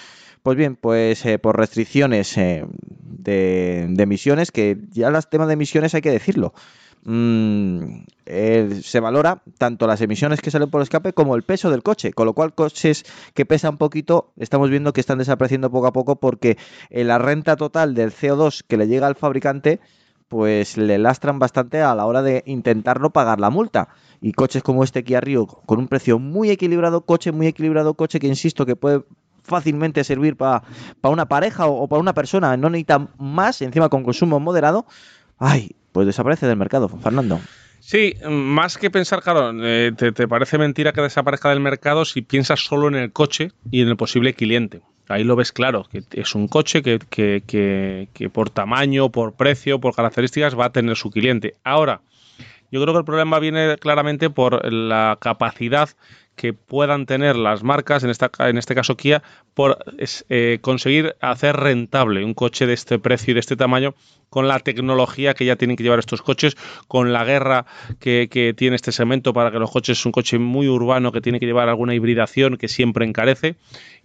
Pues 0.46 0.56
bien, 0.56 0.76
pues 0.76 1.26
eh, 1.26 1.40
por 1.40 1.56
restricciones 1.58 2.38
eh, 2.38 2.64
de, 2.78 3.92
emisiones, 3.98 4.52
que 4.52 4.78
ya 4.92 5.10
los 5.10 5.28
temas 5.28 5.48
de 5.48 5.54
emisiones 5.54 5.92
hay 5.96 6.02
que 6.02 6.12
decirlo. 6.12 6.54
mm, 7.02 8.04
eh, 8.26 8.80
se 8.80 9.00
valora 9.00 9.42
tanto 9.58 9.88
las 9.88 10.00
emisiones 10.02 10.40
que 10.40 10.52
salen 10.52 10.70
por 10.70 10.82
escape 10.82 11.12
como 11.14 11.34
el 11.34 11.42
peso 11.42 11.68
del 11.68 11.82
coche, 11.82 12.12
con 12.12 12.26
lo 12.26 12.32
cual 12.34 12.54
coches 12.54 13.04
que 13.34 13.44
pesan 13.44 13.76
poquito 13.76 14.34
estamos 14.36 14.70
viendo 14.70 14.92
que 14.92 15.00
están 15.00 15.18
desapareciendo 15.18 15.68
poco 15.72 15.88
a 15.88 15.92
poco 15.92 16.14
porque 16.14 16.56
la 16.90 17.18
renta 17.18 17.56
total 17.56 17.96
del 17.96 18.12
CO2 18.12 18.62
que 18.68 18.76
le 18.76 18.86
llega 18.86 19.08
al 19.08 19.16
fabricante 19.16 19.80
pues 20.28 20.76
le 20.76 20.98
lastran 20.98 21.40
bastante 21.40 21.82
a 21.82 21.96
la 21.96 22.06
hora 22.06 22.22
de 22.22 22.44
intentar 22.46 23.00
no 23.00 23.10
pagar 23.10 23.40
la 23.40 23.50
multa. 23.50 23.88
Y 24.20 24.32
coches 24.32 24.62
como 24.62 24.84
este 24.84 25.02
Kia 25.02 25.20
Rio, 25.20 25.46
con 25.46 25.80
un 25.80 25.88
precio 25.88 26.20
muy 26.20 26.50
equilibrado, 26.50 27.00
coche 27.04 27.32
muy 27.32 27.48
equilibrado, 27.48 27.94
coche 27.94 28.20
que 28.20 28.28
insisto 28.28 28.64
que 28.64 28.76
puede 28.76 29.02
fácilmente 29.46 30.04
servir 30.04 30.36
para 30.36 30.62
una 31.04 31.26
pareja 31.26 31.66
o, 31.66 31.86
para 31.88 32.00
una 32.00 32.14
persona, 32.14 32.56
no 32.56 32.68
necesita 32.70 33.08
más, 33.18 33.62
encima 33.62 33.88
con 33.88 34.02
consumo 34.04 34.38
moderado, 34.40 34.86
ay, 35.38 35.76
pues 35.92 36.06
desaparece 36.06 36.46
del 36.46 36.56
mercado, 36.56 36.88
Fernando. 36.88 37.40
Sí, 37.80 38.14
más 38.28 38.78
que 38.78 38.90
pensar, 38.90 39.22
claro, 39.22 39.52
eh, 39.64 39.92
te, 39.96 40.12
parece 40.26 40.58
mentira 40.58 40.92
que 40.92 41.00
desaparezca 41.02 41.50
del 41.50 41.60
mercado 41.60 42.04
si 42.04 42.20
piensas 42.22 42.60
solo 42.60 42.88
en 42.88 42.96
el 42.96 43.12
coche 43.12 43.52
y 43.70 43.80
en 43.82 43.88
el 43.88 43.96
posible 43.96 44.34
cliente. 44.34 44.80
Ahí 45.08 45.22
lo 45.22 45.36
ves 45.36 45.52
claro, 45.52 45.84
que 45.88 46.02
es 46.10 46.34
un 46.34 46.48
coche 46.48 46.82
que- 46.82 46.98
que- 47.08 48.08
que 48.12 48.28
por 48.30 48.50
tamaño, 48.50 49.10
por 49.10 49.34
precio, 49.34 49.78
por 49.78 49.94
características 49.94 50.58
va 50.58 50.64
a 50.64 50.72
tener 50.72 50.96
su 50.96 51.10
cliente. 51.10 51.54
Ahora, 51.62 52.00
yo 52.72 52.82
creo 52.82 52.92
que 52.92 52.98
el 52.98 53.04
problema 53.04 53.38
viene 53.38 53.76
claramente 53.78 54.30
por 54.30 54.72
la 54.72 55.16
capacidad 55.20 55.90
que 56.36 56.52
puedan 56.52 57.06
tener 57.06 57.34
las 57.34 57.62
marcas, 57.62 58.04
en, 58.04 58.10
esta, 58.10 58.30
en 58.38 58.58
este 58.58 58.74
caso 58.74 58.96
Kia, 58.96 59.22
por 59.54 59.78
eh, 60.28 60.58
conseguir 60.60 61.16
hacer 61.20 61.56
rentable 61.56 62.24
un 62.24 62.34
coche 62.34 62.66
de 62.66 62.74
este 62.74 62.98
precio 62.98 63.32
y 63.32 63.34
de 63.34 63.40
este 63.40 63.56
tamaño 63.56 63.94
con 64.28 64.48
la 64.48 64.60
tecnología 64.60 65.34
que 65.34 65.46
ya 65.46 65.56
tienen 65.56 65.76
que 65.76 65.82
llevar 65.82 65.98
estos 65.98 66.20
coches, 66.20 66.56
con 66.88 67.12
la 67.12 67.24
guerra 67.24 67.64
que, 67.98 68.54
tiene 68.56 68.76
este 68.76 68.92
segmento 68.92 69.32
para 69.32 69.50
que 69.50 69.58
los 69.58 69.70
coches 69.70 69.98
es 69.98 70.06
un 70.06 70.12
coche 70.12 70.38
muy 70.38 70.68
urbano 70.68 71.10
que 71.10 71.22
tiene 71.22 71.40
que 71.40 71.46
llevar 71.46 71.68
alguna 71.68 71.94
hibridación 71.94 72.58
que 72.58 72.68
siempre 72.68 73.06
encarece 73.06 73.56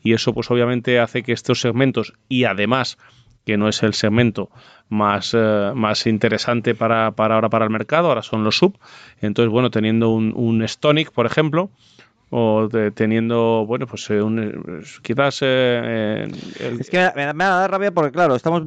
y 0.02 0.13
eso 0.13 0.34
pues 0.34 0.50
obviamente 0.50 1.00
hace 1.00 1.24
que 1.24 1.34
estos 1.34 1.60
segmentos 1.60 2.13
y 2.30 2.46
además 2.46 2.98
que 3.46 3.58
no 3.58 3.67
es 3.67 3.82
el 3.84 3.94
segmento 3.94 4.50
más, 4.88 5.34
eh, 5.34 5.72
más 5.76 6.06
interesante 6.06 6.76
para, 6.76 7.12
para 7.12 7.36
ahora 7.36 7.50
para 7.50 7.65
el 7.65 7.72
mercado, 7.72 8.08
ahora 8.08 8.22
son 8.22 8.44
los 8.44 8.56
sub. 8.56 8.78
Entonces, 9.20 9.52
bueno, 9.52 9.72
teniendo 9.72 10.12
un 10.12 10.67
Stonic, 10.67 11.12
por 11.12 11.26
ejemplo, 11.26 11.72
o 12.34 12.67
de- 12.67 12.91
teniendo, 12.91 13.65
bueno, 13.67 13.86
pues 13.86 14.10
eh, 14.10 14.22
un, 14.22 14.39
eh, 14.39 14.82
quizás... 15.04 15.39
eh, 15.41 16.28
el- 16.60 16.80
Es 16.80 16.89
que 16.89 16.98
me, 17.15 17.28
me 17.28 17.34
me 17.34 17.44
da 17.44 17.67
rabia 17.67 17.91
porque, 17.91 18.12
claro, 18.12 18.36
estamos 18.36 18.63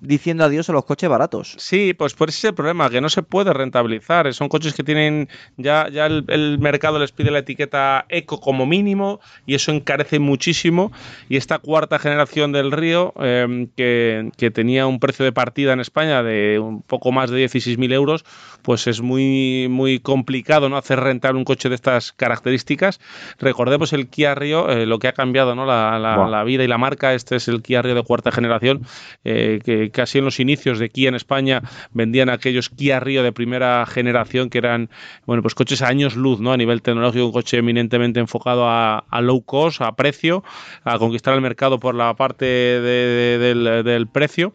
diciendo 0.00 0.44
adiós 0.44 0.68
a 0.68 0.72
los 0.72 0.84
coches 0.84 1.08
baratos. 1.08 1.54
Sí, 1.58 1.94
pues 1.94 2.14
por 2.14 2.28
ese 2.28 2.38
es 2.38 2.44
el 2.46 2.54
problema, 2.54 2.90
que 2.90 3.00
no 3.00 3.08
se 3.08 3.22
puede 3.22 3.52
rentabilizar. 3.52 4.32
Son 4.34 4.48
coches 4.48 4.74
que 4.74 4.82
tienen, 4.82 5.28
ya, 5.56 5.88
ya 5.88 6.06
el, 6.06 6.24
el 6.28 6.58
mercado 6.58 6.98
les 6.98 7.12
pide 7.12 7.30
la 7.30 7.38
etiqueta 7.38 8.06
eco 8.08 8.40
como 8.40 8.66
mínimo 8.66 9.20
y 9.46 9.54
eso 9.54 9.70
encarece 9.70 10.18
muchísimo. 10.18 10.90
Y 11.28 11.36
esta 11.36 11.58
cuarta 11.60 11.98
generación 12.00 12.50
del 12.52 12.72
Río, 12.72 13.14
eh, 13.20 13.68
que, 13.76 14.30
que 14.36 14.50
tenía 14.50 14.86
un 14.86 14.98
precio 14.98 15.24
de 15.24 15.32
partida 15.32 15.72
en 15.72 15.80
España 15.80 16.22
de 16.24 16.58
un 16.58 16.82
poco 16.82 17.12
más 17.12 17.30
de 17.30 17.36
16.000 17.38 17.92
euros, 17.92 18.24
pues 18.62 18.86
es 18.88 19.00
muy, 19.00 19.68
muy 19.70 20.00
complicado 20.00 20.68
no 20.68 20.76
hacer 20.76 20.98
rentable 20.98 21.38
un 21.38 21.44
coche 21.44 21.68
de 21.68 21.76
estas 21.76 22.12
características. 22.12 22.95
Recordemos 23.38 23.92
el 23.92 24.08
Kia 24.08 24.34
Río, 24.34 24.68
eh, 24.70 24.86
lo 24.86 24.98
que 24.98 25.08
ha 25.08 25.12
cambiado 25.12 25.54
¿no? 25.54 25.66
la, 25.66 25.98
la- 25.98 26.16
vida 26.44 26.64
y 26.64 26.68
la 26.68 26.78
marca. 26.78 27.14
Este 27.14 27.36
es 27.36 27.48
el 27.48 27.62
Kia 27.62 27.82
Rio 27.82 27.94
de 27.94 28.02
cuarta 28.02 28.30
generación, 28.32 28.82
eh, 29.24 29.60
que 29.64 29.90
casi 29.90 30.18
en 30.18 30.24
los 30.24 30.38
inicios 30.40 30.78
de 30.78 30.88
Kia 30.90 31.08
en 31.08 31.14
España 31.14 31.62
vendían 31.92 32.28
aquellos 32.28 32.68
Kia 32.70 33.00
Rio 33.00 33.22
de 33.22 33.32
primera 33.32 33.84
generación 33.86 34.50
que 34.50 34.58
eran, 34.58 34.90
bueno, 35.26 35.42
pues 35.42 35.54
coches 35.54 35.82
a 35.82 35.88
años 35.88 36.16
luz, 36.16 36.40
¿no? 36.40 36.52
A 36.52 36.56
nivel 36.56 36.82
tecnológico, 36.82 37.26
un 37.26 37.32
coche 37.32 37.58
eminentemente 37.58 38.20
enfocado 38.20 38.68
a, 38.68 38.98
a 39.10 39.20
low 39.20 39.42
cost, 39.42 39.80
a 39.80 39.92
precio, 39.96 40.44
a 40.84 40.98
conquistar 40.98 41.34
el 41.34 41.40
mercado 41.40 41.78
por 41.80 41.94
la 41.94 42.14
parte 42.14 42.44
de- 42.46 42.80
de- 42.80 43.38
del, 43.38 43.84
del 43.84 44.06
precio 44.06 44.52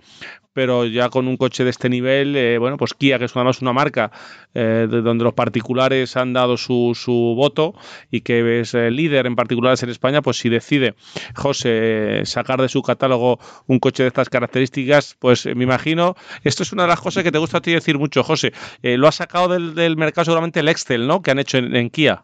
pero 0.53 0.85
ya 0.85 1.09
con 1.09 1.27
un 1.27 1.37
coche 1.37 1.63
de 1.63 1.69
este 1.69 1.89
nivel, 1.89 2.35
eh, 2.35 2.57
bueno, 2.57 2.77
pues 2.77 2.93
Kia, 2.93 3.19
que 3.19 3.25
es 3.25 3.35
además 3.35 3.61
una 3.61 3.73
marca 3.73 4.11
eh, 4.53 4.87
de 4.89 5.01
donde 5.01 5.23
los 5.23 5.33
particulares 5.33 6.17
han 6.17 6.33
dado 6.33 6.57
su, 6.57 6.93
su 6.95 7.33
voto 7.35 7.73
y 8.09 8.21
que 8.21 8.59
es 8.59 8.73
eh, 8.73 8.91
líder 8.91 9.25
en 9.25 9.35
particulares 9.35 9.83
en 9.83 9.89
España, 9.89 10.21
pues 10.21 10.37
si 10.37 10.49
decide 10.49 10.95
José 11.35 12.21
sacar 12.25 12.61
de 12.61 12.69
su 12.69 12.81
catálogo 12.81 13.39
un 13.67 13.79
coche 13.79 14.03
de 14.03 14.07
estas 14.07 14.29
características, 14.29 15.15
pues 15.19 15.45
me 15.45 15.63
imagino, 15.63 16.15
esto 16.43 16.63
es 16.63 16.73
una 16.73 16.83
de 16.83 16.89
las 16.89 17.01
cosas 17.01 17.23
que 17.23 17.31
te 17.31 17.37
gusta 17.37 17.59
a 17.59 17.61
ti 17.61 17.71
decir 17.71 17.97
mucho, 17.97 18.23
José, 18.23 18.53
eh, 18.83 18.97
lo 18.97 19.07
ha 19.07 19.11
sacado 19.11 19.47
del, 19.47 19.75
del 19.75 19.97
mercado 19.97 20.25
seguramente 20.25 20.59
el 20.59 20.69
Excel, 20.69 21.07
¿no? 21.07 21.21
Que 21.21 21.31
han 21.31 21.39
hecho 21.39 21.57
en, 21.57 21.75
en 21.75 21.89
Kia. 21.89 22.23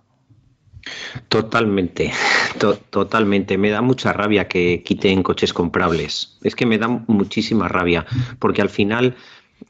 Totalmente, 1.29 2.11
to- 2.59 2.77
totalmente. 2.89 3.57
Me 3.57 3.69
da 3.69 3.81
mucha 3.81 4.13
rabia 4.13 4.47
que 4.47 4.83
quiten 4.83 5.23
coches 5.23 5.53
comprables. 5.53 6.37
Es 6.43 6.55
que 6.55 6.65
me 6.65 6.77
da 6.77 6.87
muchísima 6.87 7.67
rabia, 7.67 8.05
porque 8.39 8.61
al 8.61 8.69
final, 8.69 9.15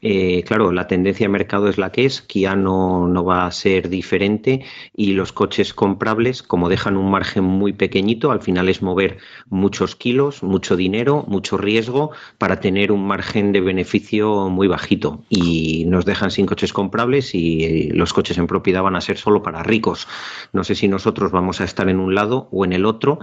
eh, 0.00 0.44
claro, 0.44 0.70
la 0.70 0.86
tendencia 0.86 1.24
de 1.24 1.30
mercado 1.30 1.68
es 1.68 1.76
la 1.76 1.90
que 1.90 2.04
es, 2.04 2.22
Kia 2.22 2.54
no, 2.54 3.08
no 3.08 3.24
va 3.24 3.46
a 3.46 3.50
ser 3.50 3.88
diferente 3.88 4.64
y 4.94 5.12
los 5.12 5.32
coches 5.32 5.74
comprables, 5.74 6.42
como 6.42 6.68
dejan 6.68 6.96
un 6.96 7.10
margen 7.10 7.44
muy 7.44 7.72
pequeñito, 7.72 8.30
al 8.30 8.40
final 8.40 8.68
es 8.68 8.80
mover 8.80 9.18
muchos 9.48 9.96
kilos, 9.96 10.42
mucho 10.42 10.76
dinero, 10.76 11.24
mucho 11.26 11.56
riesgo 11.56 12.12
para 12.38 12.60
tener 12.60 12.92
un 12.92 13.06
margen 13.06 13.52
de 13.52 13.60
beneficio 13.60 14.48
muy 14.48 14.68
bajito 14.68 15.24
y 15.28 15.84
nos 15.86 16.04
dejan 16.04 16.30
sin 16.30 16.46
coches 16.46 16.72
comprables 16.72 17.34
y 17.34 17.64
eh, 17.64 17.90
los 17.92 18.12
coches 18.12 18.38
en 18.38 18.46
propiedad 18.46 18.82
van 18.82 18.96
a 18.96 19.00
ser 19.00 19.18
solo 19.18 19.42
para 19.42 19.62
ricos. 19.62 20.06
No 20.52 20.62
sé 20.64 20.74
si 20.74 20.86
nosotros 20.86 21.32
vamos 21.32 21.60
a 21.60 21.64
estar 21.64 21.88
en 21.88 21.98
un 21.98 22.14
lado 22.14 22.48
o 22.52 22.64
en 22.64 22.72
el 22.72 22.86
otro, 22.86 23.18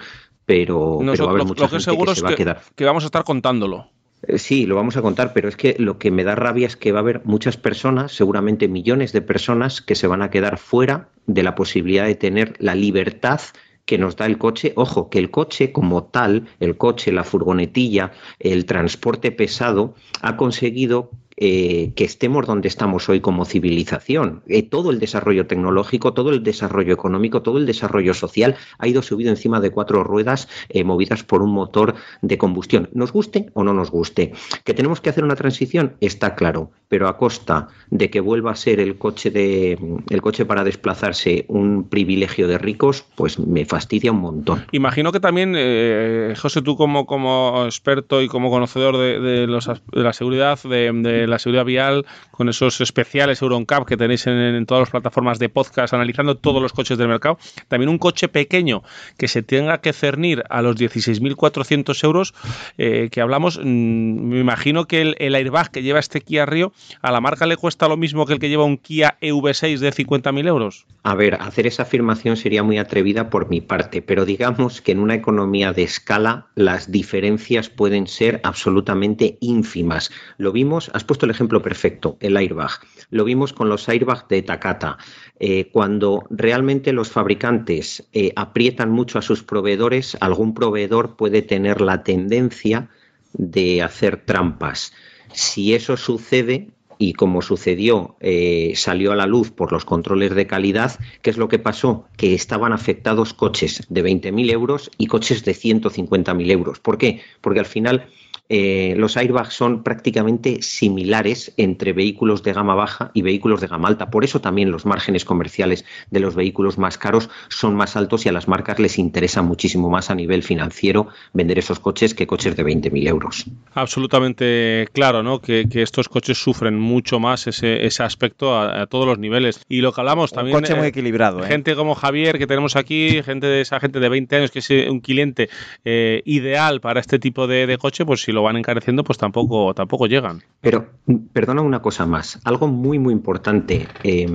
pero, 0.45 0.99
pero 0.99 1.25
va 1.25 1.31
a 1.31 1.33
haber 1.35 1.45
mucha 1.45 1.63
lo 1.63 1.69
que 1.69 1.75
gente 1.75 1.83
seguro 1.83 2.07
que 2.07 2.11
es 2.11 2.17
se 2.19 2.23
va 2.23 2.29
a 2.29 2.31
que, 2.31 2.37
quedar. 2.37 2.61
que 2.75 2.85
vamos 2.85 3.03
a 3.03 3.07
estar 3.07 3.23
contándolo. 3.23 3.94
Eh, 4.27 4.37
Sí, 4.37 4.65
lo 4.65 4.75
vamos 4.75 4.97
a 4.97 5.01
contar, 5.01 5.33
pero 5.33 5.49
es 5.49 5.57
que 5.57 5.75
lo 5.79 5.97
que 5.97 6.11
me 6.11 6.23
da 6.23 6.35
rabia 6.35 6.67
es 6.67 6.75
que 6.75 6.91
va 6.91 6.99
a 6.99 7.01
haber 7.01 7.21
muchas 7.25 7.57
personas, 7.57 8.11
seguramente 8.11 8.67
millones 8.67 9.11
de 9.11 9.21
personas, 9.21 9.81
que 9.81 9.95
se 9.95 10.07
van 10.07 10.21
a 10.21 10.29
quedar 10.29 10.57
fuera 10.57 11.09
de 11.27 11.43
la 11.43 11.55
posibilidad 11.55 12.05
de 12.05 12.15
tener 12.15 12.53
la 12.59 12.75
libertad 12.75 13.41
que 13.85 13.97
nos 13.97 14.15
da 14.15 14.25
el 14.25 14.37
coche. 14.37 14.73
Ojo, 14.75 15.09
que 15.09 15.19
el 15.19 15.31
coche 15.31 15.71
como 15.71 16.05
tal, 16.05 16.47
el 16.59 16.77
coche, 16.77 17.11
la 17.11 17.23
furgonetilla, 17.23 18.11
el 18.39 18.65
transporte 18.65 19.31
pesado, 19.31 19.95
ha 20.21 20.37
conseguido 20.37 21.11
eh, 21.37 21.91
que 21.95 22.05
estemos 22.05 22.45
donde 22.47 22.69
estamos 22.69 23.09
hoy 23.09 23.19
como 23.19 23.43
civilización. 23.43 24.41
Eh, 24.47 24.63
todo 24.63 24.89
el 24.89 24.99
desarrollo 24.99 25.47
tecnológico, 25.47 26.13
todo 26.13 26.29
el 26.29 26.43
desarrollo 26.43 26.93
económico, 26.93 27.41
todo 27.41 27.57
el 27.57 27.65
desarrollo 27.65 28.13
social 28.13 28.55
ha 28.79 28.87
ido 28.87 29.01
subido 29.01 29.31
encima 29.31 29.59
de 29.59 29.71
cuatro 29.71 30.03
ruedas 30.03 30.47
eh, 30.69 30.85
movidas 30.85 31.23
por 31.23 31.41
un 31.41 31.51
motor 31.51 31.95
de 32.21 32.37
combustión. 32.37 32.89
Nos 32.93 33.11
guste 33.11 33.49
o 33.53 33.63
no 33.63 33.73
nos 33.73 33.91
guste. 33.91 34.31
Que 34.63 34.73
tenemos 34.73 35.01
que 35.01 35.09
hacer 35.09 35.25
una 35.25 35.35
transición, 35.35 35.97
está 35.99 36.35
claro, 36.35 36.71
pero 36.87 37.07
a 37.09 37.17
costa 37.17 37.67
de 37.89 38.09
que 38.09 38.21
vuelva 38.21 38.51
a 38.51 38.55
ser 38.55 38.79
el 38.79 38.97
coche 38.97 39.29
de 39.29 39.77
el 40.09 40.21
coche 40.21 40.45
para 40.45 40.63
desplazarse 40.63 41.45
un 41.49 41.89
privilegio 41.89 42.47
de 42.47 42.57
ricos, 42.57 43.05
pues 43.15 43.39
me 43.39 43.65
fastidia 43.65 44.11
un 44.11 44.21
montón. 44.21 44.65
Imagino 44.71 45.11
que 45.11 45.19
también, 45.19 45.53
eh, 45.57 46.33
José, 46.37 46.61
tú 46.61 46.77
como, 46.77 47.05
como 47.05 47.65
experto 47.65 48.21
y 48.21 48.27
como 48.27 48.49
conocedor 48.49 48.97
de, 48.97 49.19
de 49.19 49.47
los 49.47 49.65
de 49.65 50.03
la 50.03 50.13
seguridad, 50.13 50.59
de 50.63 51.24
la 51.27 51.39
seguridad 51.39 51.65
vial, 51.65 52.05
con 52.31 52.49
esos 52.49 52.81
especiales 52.81 53.41
EuronCap 53.41 53.85
que 53.85 53.97
tenéis 53.97 54.27
en, 54.27 54.65
todas 54.65 54.81
las 54.81 54.89
plataformas 54.89 55.39
de 55.39 55.49
podcast, 55.49 55.93
analizando 55.93 56.35
todos 56.37 56.61
los 56.61 56.73
coches 56.73 56.97
del 56.97 57.07
mercado, 57.07 57.37
también 57.67 57.89
un 57.89 57.97
coche 57.97 58.27
pequeño 58.27 58.83
que 59.17 59.27
se 59.27 59.43
tenga 59.43 59.79
que 59.79 59.93
cernir 59.93 60.43
a 60.49 60.61
los 60.61 60.75
16.400 60.75 62.03
euros 62.03 62.33
eh, 62.77 63.09
que 63.11 63.21
hablamos, 63.21 63.59
mm, 63.59 63.63
me 63.63 64.39
imagino 64.39 64.85
que 64.85 65.01
el, 65.01 65.15
el 65.19 65.35
airbag 65.35 65.71
que 65.71 65.83
lleva 65.83 65.99
este 65.99 66.21
Kia 66.21 66.45
Rio 66.45 66.73
a 67.01 67.11
la 67.11 67.21
marca 67.21 67.45
le 67.45 67.57
cuesta 67.57 67.87
lo 67.87 67.97
mismo 67.97 68.25
que 68.25 68.33
el 68.33 68.39
que 68.39 68.49
lleva 68.49 68.63
un 68.63 68.77
Kia 68.77 69.17
EV6 69.21 69.79
de 69.79 69.91
50.000 69.91 70.47
euros. 70.47 70.85
A 71.07 71.13
ver, 71.13 71.35
hacer 71.35 71.67
esa 71.67 71.83
afirmación 71.83 72.35
sería 72.35 72.63
muy 72.63 72.79
atrevida 72.79 73.29
por 73.29 73.47
mi 73.47 73.61
parte, 73.61 74.01
pero 74.01 74.25
digamos 74.25 74.81
que 74.81 74.91
en 74.91 74.97
una 74.97 75.13
economía 75.13 75.71
de 75.71 75.83
escala 75.83 76.47
las 76.55 76.91
diferencias 76.91 77.69
pueden 77.69 78.07
ser 78.07 78.41
absolutamente 78.43 79.37
ínfimas. 79.39 80.09
Lo 80.39 80.51
vimos, 80.51 80.89
has 80.95 81.03
puesto 81.03 81.27
el 81.27 81.29
ejemplo 81.29 81.61
perfecto, 81.61 82.17
el 82.21 82.35
airbag. 82.35 82.71
Lo 83.11 83.23
vimos 83.23 83.53
con 83.53 83.69
los 83.69 83.87
airbags 83.87 84.27
de 84.29 84.41
Takata. 84.41 84.97
Eh, 85.39 85.69
cuando 85.71 86.23
realmente 86.31 86.91
los 86.91 87.11
fabricantes 87.11 88.09
eh, 88.11 88.33
aprietan 88.35 88.89
mucho 88.89 89.19
a 89.19 89.21
sus 89.21 89.43
proveedores, 89.43 90.17
algún 90.21 90.55
proveedor 90.55 91.17
puede 91.17 91.43
tener 91.43 91.81
la 91.81 92.01
tendencia 92.01 92.89
de 93.33 93.83
hacer 93.83 94.25
trampas. 94.25 94.91
Si 95.33 95.75
eso 95.75 95.97
sucede, 95.97 96.71
y 96.97 97.13
como 97.13 97.41
sucedió, 97.41 98.15
eh, 98.19 98.73
salió 98.75 99.11
a 99.11 99.15
la 99.15 99.25
luz 99.25 99.51
por 99.51 99.71
los 99.71 99.85
controles 99.85 100.35
de 100.35 100.47
calidad, 100.47 100.99
¿qué 101.21 101.29
es 101.29 101.37
lo 101.37 101.47
que 101.47 101.59
pasó? 101.59 102.05
Que 102.17 102.33
estaban 102.33 102.73
afectados 102.73 103.33
coches 103.33 103.83
de 103.89 104.03
20.000 104.03 104.51
euros 104.51 104.91
y 104.97 105.07
coches 105.07 105.43
de 105.43 105.53
150.000 105.53 106.51
euros. 106.51 106.79
¿Por 106.79 106.97
qué? 106.97 107.21
Porque 107.41 107.59
al 107.59 107.65
final 107.65 108.07
eh, 108.47 108.93
los 108.97 109.17
airbags 109.17 109.53
son 109.53 109.81
prácticamente 109.81 110.61
similares 110.61 111.53
entre 111.57 111.93
vehículos 111.93 112.43
de 112.43 112.53
gama 112.53 112.75
baja 112.75 113.11
y 113.13 113.21
vehículos 113.23 113.61
de 113.61 113.67
gama 113.67 113.87
alta. 113.87 114.11
Por 114.11 114.23
eso 114.23 114.39
también 114.39 114.71
los 114.71 114.85
márgenes 114.85 115.25
comerciales 115.25 115.85
de 116.11 116.19
los 116.19 116.35
vehículos 116.35 116.77
más 116.77 116.97
caros 116.97 117.29
son 117.49 117.75
más 117.75 117.95
altos 117.95 118.25
y 118.25 118.29
a 118.29 118.31
las 118.31 118.47
marcas 118.47 118.79
les 118.79 118.99
interesa 118.99 119.41
muchísimo 119.41 119.89
más 119.89 120.11
a 120.11 120.15
nivel 120.15 120.43
financiero 120.43 121.07
vender 121.33 121.57
esos 121.57 121.79
coches 121.79 122.13
que 122.13 122.27
coches 122.27 122.55
de 122.55 122.63
20.000 122.63 123.07
euros. 123.07 123.45
Absolutamente 123.73 124.87
claro, 124.93 125.23
¿no? 125.23 125.41
Que, 125.41 125.67
que 125.67 125.81
estos 125.81 126.07
coches 126.07 126.37
sufren 126.37 126.79
mucho 126.79 127.19
más 127.19 127.47
ese, 127.47 127.85
ese 127.85 128.03
aspecto 128.03 128.55
a, 128.55 128.83
a 128.83 128.87
todos 128.87 129.07
los 129.07 129.17
niveles. 129.17 129.61
Y 129.67 129.81
lo 129.81 129.91
que 129.91 130.01
hablamos 130.01 130.31
también. 130.31 130.55
Un 130.55 130.61
coche 130.61 130.75
muy 130.75 130.85
eh, 130.85 130.89
equilibrado. 130.89 131.43
¿eh? 131.43 131.47
Gente 131.47 131.75
como 131.75 131.95
Javier 131.95 132.37
que 132.37 132.45
tenemos 132.45 132.75
aquí, 132.75 133.23
gente 133.23 133.47
de 133.47 133.61
esa 133.61 133.79
gente 133.79 133.99
de 133.99 134.09
20 134.09 134.35
años 134.35 134.51
que 134.51 134.59
es 134.59 134.69
un 134.89 134.99
cliente 134.99 135.49
eh, 135.83 136.21
ideal 136.25 136.79
para 136.81 136.99
este 136.99 137.17
tipo 137.17 137.47
de, 137.47 137.65
de 137.65 137.77
coche, 137.77 138.05
pues 138.05 138.21
si 138.21 138.34
lo 138.35 138.43
van 138.43 138.57
encareciendo, 138.57 139.03
pues 139.03 139.17
tampoco, 139.17 139.73
tampoco 139.73 140.05
llegan. 140.05 140.43
Pero, 140.61 140.89
perdona 141.33 141.61
una 141.61 141.81
cosa 141.81 142.05
más, 142.05 142.39
algo 142.43 142.67
muy, 142.67 142.99
muy 142.99 143.13
importante. 143.13 143.87
Eh, 144.03 144.27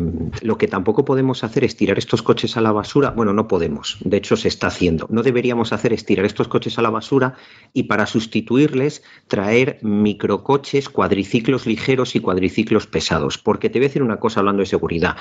lo 0.43 0.59
que 0.59 0.67
tampoco 0.67 1.05
podemos 1.05 1.45
hacer 1.45 1.63
es 1.63 1.77
tirar 1.77 1.99
estos 1.99 2.23
coches 2.23 2.57
a 2.57 2.61
la 2.61 2.73
basura. 2.73 3.11
Bueno, 3.11 3.33
no 3.33 3.47
podemos, 3.47 3.99
de 4.01 4.17
hecho 4.17 4.37
se 4.37 4.49
está 4.49 4.67
haciendo. 4.67 5.07
No 5.11 5.23
deberíamos 5.23 5.73
hacer 5.73 5.93
es 5.93 6.05
tirar 6.05 6.27
estos 6.27 6.49
coches 6.49 6.79
a 6.79 6.83
la 6.83 6.91
basura 6.91 7.35
y 7.73 7.85
para 7.85 8.07
sustituirles 8.07 9.03
traer 9.29 9.79
microcoches, 9.83 10.89
cuadriciclos 10.89 11.67
ligeros 11.67 12.17
y 12.17 12.21
cuadriciclos 12.21 12.87
pesados. 12.87 13.39
Porque 13.39 13.71
te 13.71 13.79
voy 13.79 13.87
a 13.87 13.89
decir 13.89 14.03
una 14.03 14.19
cosa 14.19 14.41
hablando 14.41 14.61
de 14.61 14.67
seguridad. 14.67 15.17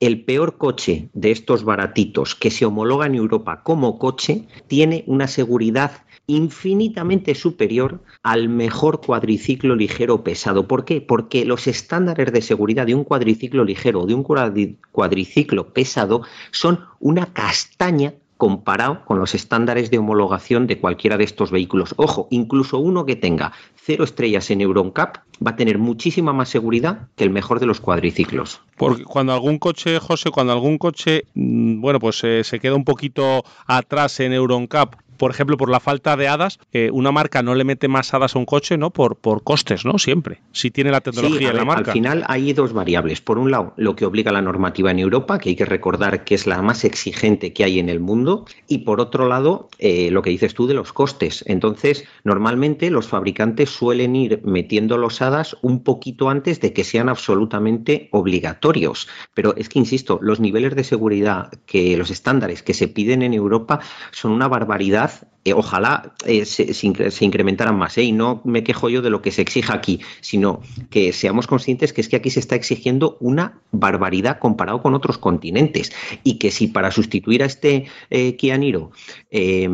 El 0.00 0.24
peor 0.24 0.58
coche 0.58 1.10
de 1.12 1.30
estos 1.30 1.64
baratitos 1.64 2.34
que 2.34 2.50
se 2.50 2.64
homologa 2.64 3.06
en 3.06 3.14
Europa 3.14 3.62
como 3.62 3.98
coche 3.98 4.46
tiene 4.66 5.04
una 5.06 5.28
seguridad 5.28 6.04
infinitamente 6.26 7.34
superior 7.34 8.00
al 8.22 8.48
mejor 8.48 9.00
cuadriciclo 9.00 9.74
ligero 9.76 10.22
pesado. 10.22 10.66
¿Por 10.68 10.84
qué? 10.84 11.00
Porque 11.00 11.44
los 11.44 11.66
estándares 11.66 12.32
de 12.32 12.42
seguridad 12.42 12.86
de 12.86 12.94
un 12.94 13.04
cuadriciclo 13.04 13.64
ligero 13.64 14.00
o 14.02 14.06
de 14.06 14.14
un 14.14 14.24
cuadri- 14.24 14.76
cuadriciclo 14.92 15.68
pesado 15.72 16.22
son 16.50 16.80
una 17.00 17.26
castaña 17.32 18.14
comparado 18.36 19.04
con 19.04 19.20
los 19.20 19.36
estándares 19.36 19.90
de 19.92 19.98
homologación 19.98 20.66
de 20.66 20.78
cualquiera 20.78 21.16
de 21.16 21.22
estos 21.22 21.52
vehículos. 21.52 21.94
Ojo, 21.96 22.26
incluso 22.30 22.78
uno 22.78 23.06
que 23.06 23.14
tenga 23.14 23.52
cero 23.76 24.02
estrellas 24.02 24.50
en 24.50 24.60
EuronCap 24.62 25.18
va 25.46 25.52
a 25.52 25.56
tener 25.56 25.78
muchísima 25.78 26.32
más 26.32 26.48
seguridad 26.48 27.08
que 27.14 27.22
el 27.22 27.30
mejor 27.30 27.60
de 27.60 27.66
los 27.66 27.80
cuadriciclos. 27.80 28.60
Porque 28.76 29.04
cuando 29.04 29.32
algún 29.32 29.58
coche, 29.58 30.00
José, 30.00 30.30
cuando 30.30 30.52
algún 30.52 30.78
coche, 30.78 31.22
mm, 31.34 31.80
bueno, 31.80 32.00
pues 32.00 32.22
eh, 32.24 32.42
se 32.42 32.58
queda 32.58 32.74
un 32.74 32.84
poquito 32.84 33.44
atrás 33.66 34.18
en 34.18 34.32
EuronCap, 34.32 34.96
por 35.16 35.30
ejemplo, 35.30 35.56
por 35.56 35.70
la 35.70 35.80
falta 35.80 36.16
de 36.16 36.28
hadas, 36.28 36.58
eh, 36.72 36.90
una 36.92 37.12
marca 37.12 37.42
no 37.42 37.54
le 37.54 37.64
mete 37.64 37.88
más 37.88 38.12
hadas 38.14 38.34
a 38.34 38.38
un 38.38 38.44
coche, 38.44 38.76
¿no? 38.76 38.90
Por, 38.90 39.16
por 39.16 39.42
costes, 39.42 39.84
¿no? 39.84 39.98
Siempre. 39.98 40.40
Si 40.52 40.70
tiene 40.70 40.90
la 40.90 41.00
tecnología 41.00 41.38
Sí, 41.38 41.44
en 41.46 41.56
la 41.56 41.64
marca. 41.64 41.90
Al 41.90 41.94
final 41.94 42.24
hay 42.28 42.52
dos 42.52 42.72
variables. 42.72 43.20
Por 43.20 43.38
un 43.38 43.50
lado, 43.50 43.74
lo 43.76 43.96
que 43.96 44.04
obliga 44.04 44.32
la 44.32 44.42
normativa 44.42 44.90
en 44.90 44.98
Europa, 44.98 45.38
que 45.38 45.50
hay 45.50 45.56
que 45.56 45.64
recordar 45.64 46.24
que 46.24 46.34
es 46.34 46.46
la 46.46 46.60
más 46.62 46.84
exigente 46.84 47.52
que 47.52 47.64
hay 47.64 47.78
en 47.78 47.88
el 47.88 48.00
mundo, 48.00 48.46
y 48.68 48.78
por 48.78 49.00
otro 49.00 49.28
lado, 49.28 49.68
eh, 49.78 50.10
lo 50.10 50.22
que 50.22 50.30
dices 50.30 50.54
tú 50.54 50.66
de 50.66 50.74
los 50.74 50.92
costes. 50.92 51.44
Entonces, 51.46 52.04
normalmente 52.24 52.90
los 52.90 53.08
fabricantes 53.08 53.70
suelen 53.70 54.16
ir 54.16 54.40
metiendo 54.44 54.98
los 54.98 55.22
hadas 55.22 55.56
un 55.62 55.82
poquito 55.82 56.28
antes 56.30 56.60
de 56.60 56.72
que 56.72 56.84
sean 56.84 57.08
absolutamente 57.08 58.08
obligatorios. 58.12 59.08
Pero 59.34 59.54
es 59.56 59.68
que, 59.68 59.78
insisto, 59.78 60.18
los 60.22 60.40
niveles 60.40 60.74
de 60.76 60.84
seguridad 60.84 61.50
que 61.66 61.96
los 61.96 62.10
estándares 62.10 62.62
que 62.62 62.74
se 62.74 62.88
piden 62.88 63.22
en 63.22 63.34
Europa 63.34 63.80
son 64.10 64.32
una 64.32 64.48
barbaridad. 64.48 65.01
Eh, 65.44 65.54
ojalá 65.54 66.14
eh, 66.24 66.44
se, 66.44 66.72
se 66.72 66.86
incre- 66.86 67.10
se 67.10 67.24
incrementaran 67.24 67.76
más. 67.76 67.98
¿eh? 67.98 68.04
Y 68.04 68.12
no 68.12 68.40
me 68.44 68.62
quejo 68.62 68.88
yo 68.88 69.02
de 69.02 69.10
lo 69.10 69.22
que 69.22 69.32
se 69.32 69.42
exija 69.42 69.74
aquí, 69.74 70.00
sino 70.20 70.60
que 70.90 71.12
seamos 71.12 71.46
conscientes 71.48 71.92
que 71.92 72.00
es 72.00 72.08
que 72.08 72.16
aquí 72.16 72.30
se 72.30 72.38
está 72.40 72.54
exigiendo 72.54 73.16
una 73.20 73.60
barbaridad 73.72 74.38
comparado 74.38 74.82
con 74.82 74.94
otros 74.94 75.18
continentes. 75.18 75.92
Y 76.22 76.38
que 76.38 76.50
si 76.52 76.68
para 76.68 76.90
sustituir 76.92 77.42
a 77.42 77.46
este 77.46 77.86
eh, 78.10 78.36
Kia 78.36 78.56
Niro 78.56 78.92
eh, 79.32 79.68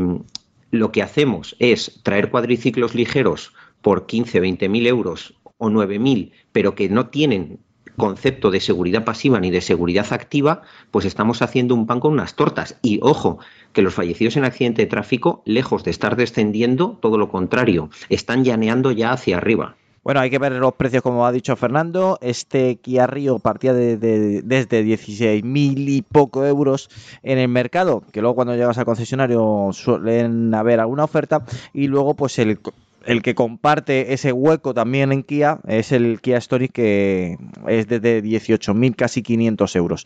lo 0.70 0.90
que 0.92 1.02
hacemos 1.02 1.54
es 1.58 2.00
traer 2.02 2.30
cuadriciclos 2.30 2.94
ligeros 2.94 3.52
por 3.82 4.06
15, 4.06 4.40
20 4.40 4.68
mil 4.68 4.86
euros 4.86 5.34
o 5.58 5.68
9 5.70 5.98
mil, 5.98 6.32
pero 6.52 6.74
que 6.74 6.88
no 6.88 7.08
tienen 7.08 7.58
concepto 7.96 8.50
de 8.52 8.60
seguridad 8.60 9.04
pasiva 9.04 9.40
ni 9.40 9.50
de 9.50 9.60
seguridad 9.60 10.06
activa, 10.12 10.62
pues 10.92 11.04
estamos 11.04 11.42
haciendo 11.42 11.74
un 11.74 11.86
pan 11.86 11.98
con 11.98 12.12
unas 12.12 12.36
tortas. 12.36 12.78
Y 12.80 13.00
ojo, 13.02 13.38
que 13.78 13.82
los 13.82 13.94
fallecidos 13.94 14.36
en 14.36 14.44
accidente 14.44 14.82
de 14.82 14.86
tráfico, 14.88 15.40
lejos 15.44 15.84
de 15.84 15.92
estar 15.92 16.16
descendiendo, 16.16 16.98
todo 17.00 17.16
lo 17.16 17.28
contrario, 17.28 17.90
están 18.08 18.42
llaneando 18.42 18.90
ya 18.90 19.12
hacia 19.12 19.36
arriba. 19.36 19.76
Bueno, 20.02 20.18
hay 20.18 20.30
que 20.30 20.38
ver 20.40 20.50
los 20.50 20.74
precios, 20.74 21.00
como 21.04 21.24
ha 21.24 21.30
dicho 21.30 21.54
Fernando. 21.54 22.18
Este 22.20 22.76
Kia 22.76 23.06
Rio 23.06 23.38
partía 23.38 23.72
de, 23.74 23.96
de- 23.96 24.42
desde 24.42 24.82
16.000 24.82 25.44
y 25.88 26.02
poco 26.02 26.44
euros 26.44 26.88
en 27.22 27.38
el 27.38 27.46
mercado, 27.46 28.02
que 28.10 28.20
luego 28.20 28.34
cuando 28.34 28.56
llegas 28.56 28.78
al 28.78 28.84
concesionario 28.84 29.68
suelen 29.72 30.52
haber 30.54 30.80
alguna 30.80 31.04
oferta. 31.04 31.44
Y 31.72 31.86
luego, 31.86 32.14
pues 32.14 32.38
el, 32.40 32.58
el 33.04 33.22
que 33.22 33.34
comparte 33.36 34.12
ese 34.12 34.32
hueco 34.32 34.74
también 34.74 35.12
en 35.12 35.22
Kia 35.22 35.60
es 35.68 35.92
el 35.92 36.20
Kia 36.20 36.40
Stonic, 36.40 36.72
que 36.72 37.36
es 37.68 37.86
desde 37.86 38.22
18.000, 38.22 38.96
casi 38.96 39.22
500 39.22 39.76
euros. 39.76 40.04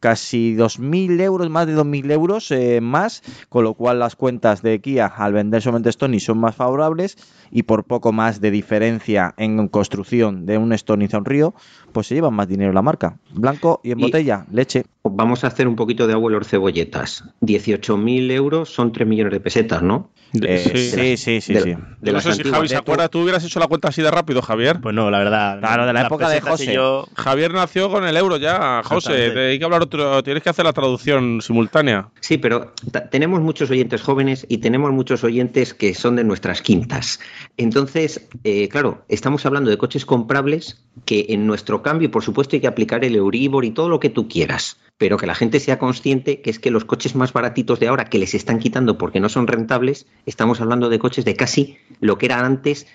Casi 0.00 0.56
2.000 0.56 1.20
euros, 1.20 1.48
más 1.50 1.66
de 1.66 1.76
2.000 1.76 2.10
euros 2.12 2.50
eh, 2.50 2.80
más, 2.80 3.22
con 3.48 3.62
lo 3.64 3.74
cual 3.74 3.98
las 3.98 4.16
cuentas 4.16 4.62
de 4.62 4.80
Kia 4.80 5.06
al 5.06 5.32
vender 5.32 5.62
solamente 5.62 5.92
Stonic 5.92 6.20
son 6.20 6.38
más 6.38 6.56
favorables 6.56 7.16
y 7.50 7.64
por 7.64 7.84
poco 7.84 8.12
más 8.12 8.40
de 8.40 8.50
diferencia 8.50 9.34
en 9.36 9.68
construcción 9.68 10.46
de 10.46 10.58
un 10.58 10.72
a 10.72 10.76
un 11.18 11.24
Río, 11.24 11.54
pues 11.92 12.06
se 12.06 12.14
llevan 12.14 12.34
más 12.34 12.48
dinero 12.48 12.72
la 12.72 12.82
marca. 12.82 13.18
Blanco 13.32 13.80
y 13.84 13.92
en 13.92 14.00
Y- 14.00 14.02
botella, 14.04 14.46
leche. 14.50 14.84
Vamos 15.04 15.42
a 15.44 15.48
hacer 15.48 15.66
un 15.68 15.76
poquito 15.76 16.06
de 16.06 16.14
abuelos 16.14 16.46
cebolletas. 16.48 17.24
18.000 17.40 18.30
euros 18.30 18.72
son 18.72 18.92
3 18.92 19.06
millones 19.06 19.32
de 19.32 19.40
pesetas, 19.40 19.82
¿no? 19.82 20.10
Eh, 20.40 20.58
sí, 20.96 21.16
sí, 21.16 21.40
sí, 21.42 21.52
de- 21.52 21.60
sí. 21.60 21.74
de 22.00 22.12
las 22.12 22.22
sé 22.22 22.32
si. 22.34 22.44
Javi 22.44 22.66
se 22.68 22.76
acuerda, 22.76 23.08
tú 23.08 23.18
hubieras 23.20 23.44
hecho 23.44 23.60
la 23.60 23.66
cuenta 23.66 23.88
así 23.88 24.00
de 24.00 24.10
rápido, 24.10 24.40
Javier. 24.40 24.80
Pues 24.80 24.94
no, 24.94 25.10
la 25.10 25.18
verdad. 25.18 25.58
Claro, 25.58 25.84
de 25.86 25.92
la 25.92 26.02
época 26.06 26.30
de 26.30 26.40
José. 26.40 26.72
yo- 26.72 27.06
Javier 27.14 27.52
nació 27.52 27.90
con 27.90 28.06
el 28.06 28.16
euro 28.16 28.38
ya, 28.38 28.80
José. 28.84 29.30
Hablar 29.72 30.22
tienes 30.22 30.42
que 30.42 30.50
hacer 30.50 30.64
la 30.64 30.72
traducción 30.72 31.40
simultánea. 31.40 32.10
Sí, 32.20 32.38
pero 32.38 32.72
tenemos 33.10 33.40
muchos 33.40 33.70
oyentes 33.70 34.02
jóvenes 34.02 34.44
y 34.48 34.58
tenemos 34.58 34.92
muchos 34.92 35.24
oyentes 35.24 35.72
que 35.72 35.94
son 35.94 36.16
de 36.16 36.24
nuestras 36.24 36.60
quintas. 36.60 37.20
Entonces, 37.56 38.28
eh, 38.44 38.68
claro, 38.68 39.04
estamos 39.08 39.46
hablando 39.46 39.70
de 39.70 39.78
coches 39.78 40.04
comprables 40.04 40.84
que 41.06 41.26
en 41.30 41.46
nuestro 41.46 41.82
cambio, 41.82 42.10
por 42.10 42.22
supuesto, 42.22 42.56
hay 42.56 42.60
que 42.60 42.66
aplicar 42.66 43.04
el 43.04 43.16
Euribor 43.16 43.64
y 43.64 43.70
todo 43.70 43.88
lo 43.88 43.98
que 43.98 44.10
tú 44.10 44.28
quieras, 44.28 44.78
pero 44.98 45.16
que 45.16 45.26
la 45.26 45.34
gente 45.34 45.58
sea 45.58 45.78
consciente 45.78 46.42
que 46.42 46.50
es 46.50 46.58
que 46.58 46.70
los 46.70 46.84
coches 46.84 47.14
más 47.14 47.32
baratitos 47.32 47.80
de 47.80 47.88
ahora 47.88 48.04
que 48.04 48.18
les 48.18 48.34
están 48.34 48.58
quitando 48.58 48.98
porque 48.98 49.20
no 49.20 49.28
son 49.28 49.46
rentables, 49.46 50.06
estamos 50.26 50.60
hablando 50.60 50.90
de 50.90 50.98
coches 50.98 51.24
de 51.24 51.34
casi 51.34 51.78
lo 52.00 52.18
que 52.18 52.26
eran 52.26 52.44
antes 52.44 52.86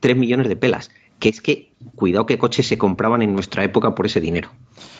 3 0.00 0.16
millones 0.16 0.48
de 0.48 0.56
pelas. 0.56 0.90
Que 1.18 1.30
es 1.30 1.40
que, 1.40 1.72
cuidado 1.94 2.26
qué 2.26 2.36
coches 2.36 2.66
se 2.66 2.76
compraban 2.76 3.22
en 3.22 3.32
nuestra 3.32 3.64
época 3.64 3.94
por 3.94 4.04
ese 4.04 4.20
dinero. 4.20 4.50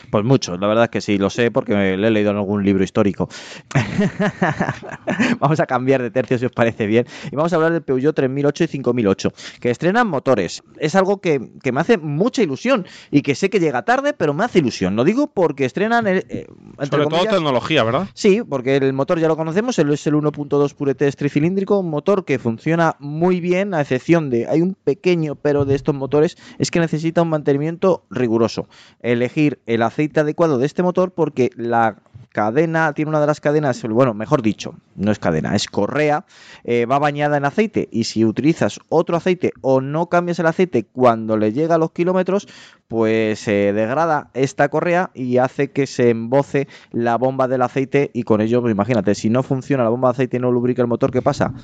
Pues 0.09 0.23
muchos, 0.23 0.59
la 0.59 0.67
verdad 0.67 0.85
es 0.85 0.89
que 0.89 1.01
sí, 1.01 1.17
lo 1.17 1.29
sé 1.29 1.51
porque 1.51 1.73
lo 1.97 2.07
he 2.07 2.11
leído 2.11 2.31
en 2.31 2.37
algún 2.37 2.63
libro 2.63 2.83
histórico. 2.83 3.27
vamos 5.39 5.59
a 5.59 5.65
cambiar 5.65 6.01
de 6.01 6.11
tercio 6.11 6.37
si 6.37 6.45
os 6.45 6.51
parece 6.51 6.85
bien. 6.87 7.05
Y 7.31 7.35
vamos 7.35 7.51
a 7.53 7.57
hablar 7.57 7.73
del 7.73 7.81
Peugeot 7.81 8.15
3008 8.15 8.63
y 8.63 8.67
5008, 8.67 9.33
que 9.59 9.69
estrenan 9.69 10.07
motores. 10.07 10.63
Es 10.79 10.95
algo 10.95 11.19
que, 11.19 11.49
que 11.61 11.71
me 11.71 11.81
hace 11.81 11.97
mucha 11.97 12.41
ilusión 12.41 12.85
y 13.11 13.21
que 13.21 13.35
sé 13.35 13.49
que 13.49 13.59
llega 13.59 13.83
tarde, 13.83 14.13
pero 14.13 14.33
me 14.33 14.43
hace 14.45 14.59
ilusión. 14.59 14.95
Lo 14.95 15.03
digo 15.03 15.27
porque 15.27 15.65
estrenan, 15.65 16.07
el, 16.07 16.17
eh, 16.29 16.47
entre 16.79 16.87
Sobre 17.03 17.05
todo 17.07 17.25
tecnología, 17.25 17.83
¿verdad? 17.83 18.07
Sí, 18.13 18.41
porque 18.47 18.77
el 18.77 18.93
motor 18.93 19.19
ya 19.19 19.27
lo 19.27 19.35
conocemos, 19.35 19.77
el- 19.79 19.91
es 19.91 20.07
el 20.07 20.15
1.2 20.15 20.73
Purete 20.73 21.11
tricilíndrico, 21.11 21.79
un 21.79 21.89
motor 21.89 22.25
que 22.25 22.39
funciona 22.39 22.95
muy 22.99 23.39
bien, 23.39 23.73
a 23.73 23.81
excepción 23.81 24.29
de, 24.29 24.47
hay 24.47 24.61
un 24.61 24.75
pequeño 24.75 25.35
pero 25.35 25.65
de 25.65 25.75
estos 25.75 25.95
motores, 25.95 26.37
es 26.59 26.71
que 26.71 26.79
necesita 26.79 27.21
un 27.21 27.29
mantenimiento 27.29 28.05
riguroso. 28.09 28.67
Elegir 29.01 29.59
el 29.65 29.81
aceite 29.81 29.96
adecuado 30.15 30.57
de 30.57 30.65
este 30.65 30.83
motor 30.83 31.11
porque 31.11 31.49
la 31.55 31.97
cadena, 32.37 32.93
tiene 32.93 33.09
una 33.09 33.19
de 33.19 33.25
las 33.25 33.41
cadenas, 33.41 33.81
bueno, 33.81 34.13
mejor 34.13 34.43
dicho, 34.43 34.75
no 34.95 35.11
es 35.11 35.17
cadena, 35.17 35.55
es 35.55 35.67
correa, 35.67 36.25
eh, 36.63 36.85
va 36.85 36.99
bañada 36.99 37.37
en 37.37 37.45
aceite 37.45 37.89
y 37.91 38.03
si 38.03 38.25
utilizas 38.25 38.79
otro 38.89 39.17
aceite 39.17 39.53
o 39.61 39.81
no 39.81 40.07
cambias 40.07 40.37
el 40.37 40.45
aceite 40.45 40.85
cuando 40.85 41.35
le 41.35 41.51
llega 41.51 41.75
a 41.75 41.77
los 41.79 41.91
kilómetros, 41.91 42.47
pues 42.87 43.39
se 43.39 43.73
degrada 43.73 44.29
esta 44.35 44.69
correa 44.69 45.09
y 45.15 45.37
hace 45.37 45.71
que 45.71 45.87
se 45.87 46.11
emboce 46.11 46.67
la 46.91 47.17
bomba 47.17 47.47
del 47.47 47.63
aceite 47.63 48.11
y 48.13 48.21
con 48.21 48.41
ello, 48.41 48.61
pues 48.61 48.71
imagínate, 48.71 49.15
si 49.15 49.31
no 49.31 49.41
funciona 49.41 49.83
la 49.83 49.89
bomba 49.89 50.09
de 50.09 50.13
aceite 50.13 50.37
y 50.37 50.39
no 50.39 50.51
lubrica 50.51 50.83
el 50.83 50.87
motor, 50.87 51.11
¿qué 51.11 51.23
pasa? 51.23 51.55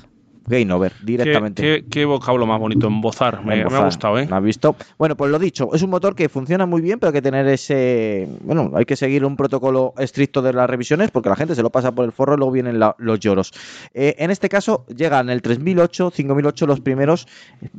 Game 0.46 0.70
over, 0.72 0.92
directamente. 1.02 1.62
¿Qué, 1.62 1.82
qué, 1.84 1.88
qué 1.90 2.04
vocablo 2.04 2.46
más 2.46 2.60
bonito, 2.60 2.86
embozar. 2.86 3.44
Me, 3.44 3.64
me 3.64 3.76
ha 3.76 3.84
gustado, 3.84 4.18
¿eh? 4.18 4.28
¿Has 4.30 4.42
visto? 4.42 4.76
Bueno, 4.98 5.16
pues 5.16 5.30
lo 5.30 5.38
dicho, 5.38 5.70
es 5.74 5.82
un 5.82 5.90
motor 5.90 6.14
que 6.14 6.28
funciona 6.28 6.66
muy 6.66 6.82
bien, 6.82 6.98
pero 6.98 7.08
hay 7.08 7.14
que 7.14 7.22
tener 7.22 7.46
ese. 7.48 8.28
Bueno, 8.42 8.72
hay 8.74 8.84
que 8.84 8.96
seguir 8.96 9.24
un 9.24 9.36
protocolo 9.36 9.94
estricto 9.98 10.42
de 10.42 10.52
las 10.52 10.68
revisiones 10.68 11.10
porque 11.10 11.28
la 11.28 11.36
gente 11.36 11.54
se 11.54 11.62
lo 11.62 11.70
pasa 11.70 11.92
por 11.92 12.04
el 12.04 12.12
forro 12.12 12.34
y 12.34 12.36
luego 12.36 12.52
vienen 12.52 12.78
la- 12.78 12.94
los 12.98 13.20
lloros. 13.20 13.52
Eh, 13.94 14.16
en 14.18 14.30
este 14.30 14.48
caso, 14.48 14.84
llegan 14.94 15.30
el 15.30 15.40
3008, 15.42 16.10
5008 16.10 16.66
los 16.66 16.80
primeros 16.80 17.26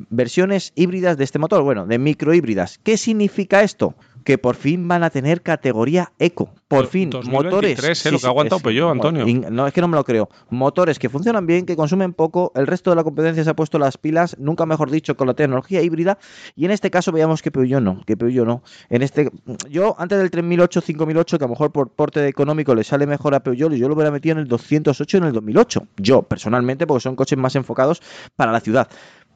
versiones 0.09 0.72
híbridas 0.76 1.18
de 1.18 1.24
este 1.24 1.39
motor, 1.39 1.63
bueno, 1.63 1.86
de 1.86 1.99
microhíbridas. 1.99 2.80
¿Qué 2.84 2.97
significa 2.97 3.61
esto? 3.61 3.95
Que 4.26 4.38
por 4.38 4.55
fin 4.55 4.88
van 4.88 5.03
a 5.03 5.09
tener 5.09 5.41
categoría 5.41 6.11
eco. 6.19 6.49
Por 6.67 6.88
fin, 6.88 7.11
2023, 7.11 7.78
motores. 7.78 8.05
¿eh? 8.07 8.11
Lo 8.11 8.19
que 8.19 8.26
ha 8.26 8.30
aguantado 8.30 8.57
es- 8.57 8.63
Peugeot, 8.63 8.91
Antonio. 8.91 9.26
No, 9.51 9.67
es 9.67 9.73
que 9.73 9.82
no 9.82 9.88
me 9.88 9.95
lo 9.95 10.03
creo. 10.03 10.30
Motores 10.49 10.97
que 10.97 11.09
funcionan 11.09 11.45
bien, 11.45 11.65
que 11.67 11.76
consumen 11.76 12.11
poco. 12.11 12.51
El 12.55 12.65
resto 12.65 12.89
de 12.89 12.95
la 12.95 13.03
competencia 13.03 13.43
se 13.43 13.49
ha 13.51 13.55
puesto 13.55 13.78
las 13.78 13.97
pilas, 13.99 14.36
nunca 14.39 14.65
mejor 14.65 14.89
dicho, 14.89 15.15
con 15.15 15.28
la 15.28 15.36
tecnología 15.36 15.82
híbrida. 15.84 16.17
Y 16.55 16.65
en 16.65 16.71
este 16.71 16.89
caso 16.89 17.11
veíamos 17.11 17.43
que 17.43 17.51
Peugeot 17.51 17.82
no, 17.84 18.01
que 18.05 18.17
Peugeot 18.17 18.47
no. 18.47 18.63
En 18.89 19.03
este, 19.03 19.30
yo 19.69 19.95
antes 19.99 20.17
del 20.17 20.32
3008, 20.32 20.82
5008, 20.82 21.38
que 21.38 21.43
a 21.45 21.47
lo 21.47 21.51
mejor 21.51 21.71
por 21.71 21.89
porte 21.91 22.28
económico 22.28 22.73
le 22.73 22.84
sale 22.84 23.05
mejor 23.05 23.36
a 23.36 23.41
Peugeot, 23.41 23.71
yo 23.73 23.88
lo 23.88 23.93
hubiera 23.93 24.09
metido 24.09 24.34
en 24.34 24.39
el 24.39 24.47
208 24.47 25.17
y 25.17 25.19
en 25.19 25.26
el 25.28 25.34
2008. 25.34 25.88
Yo, 25.97 26.23
personalmente, 26.23 26.88
porque 26.88 27.01
son 27.03 27.15
coches 27.15 27.38
más 27.38 27.55
enfocados 27.55 28.01
para 28.36 28.51
la 28.51 28.59
ciudad. 28.59 28.89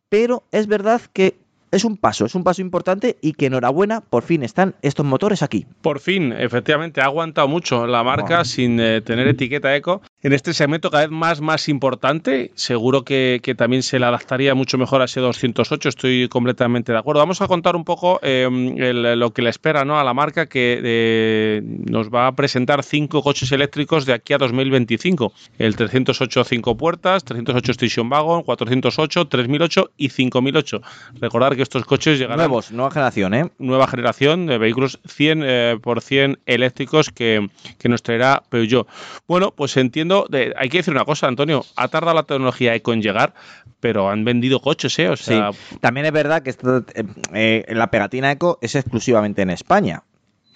Pero 0.09 0.43
es 0.51 0.65
verdad 0.65 0.99
que 1.13 1.37
es 1.71 1.83
un 1.85 1.97
paso, 1.97 2.25
es 2.25 2.35
un 2.35 2.43
paso 2.43 2.61
importante 2.61 3.17
y 3.21 3.33
que 3.33 3.47
enhorabuena, 3.47 4.01
por 4.01 4.23
fin 4.23 4.43
están 4.43 4.75
estos 4.81 5.05
motores 5.05 5.43
aquí. 5.43 5.65
Por 5.81 5.99
fin, 5.99 6.33
efectivamente, 6.33 7.01
ha 7.01 7.05
aguantado 7.05 7.47
mucho 7.47 7.85
la 7.87 8.03
marca 8.03 8.37
Wow. 8.37 8.45
sin 8.45 8.79
eh, 8.79 9.01
tener 9.01 9.27
etiqueta 9.27 9.75
eco. 9.75 10.01
En 10.21 10.33
este 10.33 10.53
segmento 10.53 10.91
cada 10.91 11.03
vez 11.03 11.11
más, 11.11 11.39
más 11.39 11.69
importante, 11.69 12.51
seguro 12.55 13.05
que, 13.05 13.39
que 13.41 13.55
también 13.55 13.83
se 13.83 13.99
le 13.99 14.05
adaptaría 14.05 14.53
mucho 14.53 14.77
mejor 14.77 15.01
a 15.01 15.05
ese 15.05 15.21
208, 15.21 15.87
estoy 15.87 16.27
completamente 16.27 16.91
de 16.91 16.97
acuerdo. 16.97 17.21
Vamos 17.21 17.41
a 17.41 17.47
contar 17.47 17.77
un 17.77 17.85
poco 17.85 18.19
eh, 18.21 18.43
el- 18.77 19.17
lo 19.17 19.31
que 19.31 19.41
le 19.41 19.49
espera 19.49 19.85
¿no? 19.85 19.97
a 19.97 20.03
la 20.03 20.13
marca 20.13 20.47
que 20.47 20.81
eh, 20.83 21.61
nos 21.63 22.09
va 22.09 22.27
a 22.27 22.35
presentar 22.35 22.83
cinco 22.83 23.23
coches 23.23 23.49
eléctricos 23.53 24.05
de 24.05 24.11
aquí 24.11 24.33
a 24.33 24.37
2025. 24.37 25.31
El 25.57 25.77
308 25.77 26.43
cinco 26.43 26.75
puertas, 26.75 27.23
308 27.23 27.71
Station 27.71 28.09
Wagon, 28.09 28.43
408, 28.43 29.25
3008 29.25 29.91
y 29.95 30.09
5008. 30.09 30.81
Recordar 31.21 31.55
que 31.55 31.61
estos 31.61 31.85
coches 31.85 32.19
llegarán 32.19 32.39
Nuevos, 32.39 32.73
nueva 32.73 32.91
generación, 32.91 33.33
¿eh? 33.35 33.49
nueva 33.57 33.87
generación 33.87 34.47
de 34.47 34.57
vehículos 34.57 34.99
100% 35.03 35.43
eh, 35.45 35.77
por 35.81 36.01
100 36.01 36.39
eléctricos 36.45 37.09
que, 37.09 37.47
que 37.77 37.87
nos 37.87 38.03
traerá 38.03 38.43
Peugeot. 38.49 38.85
Bueno, 39.25 39.53
pues 39.55 39.77
entiendo, 39.77 40.08
hay 40.55 40.69
que 40.69 40.77
decir 40.77 40.93
una 40.93 41.05
cosa, 41.05 41.27
Antonio, 41.27 41.65
ha 41.75 41.87
tardado 41.87 42.15
la 42.15 42.23
tecnología 42.23 42.75
eco 42.75 42.93
en 42.93 43.01
llegar, 43.01 43.33
pero 43.79 44.09
han 44.09 44.25
vendido 44.25 44.59
coches, 44.59 44.97
¿eh? 44.99 45.15
Sí. 45.17 45.39
También 45.79 46.05
es 46.05 46.11
verdad 46.11 46.41
que 46.41 46.49
esto, 46.49 46.83
eh, 46.93 47.03
eh, 47.33 47.65
la 47.69 47.91
pegatina 47.91 48.31
eco 48.31 48.59
es 48.61 48.75
exclusivamente 48.75 49.41
en 49.41 49.49
España. 49.49 50.03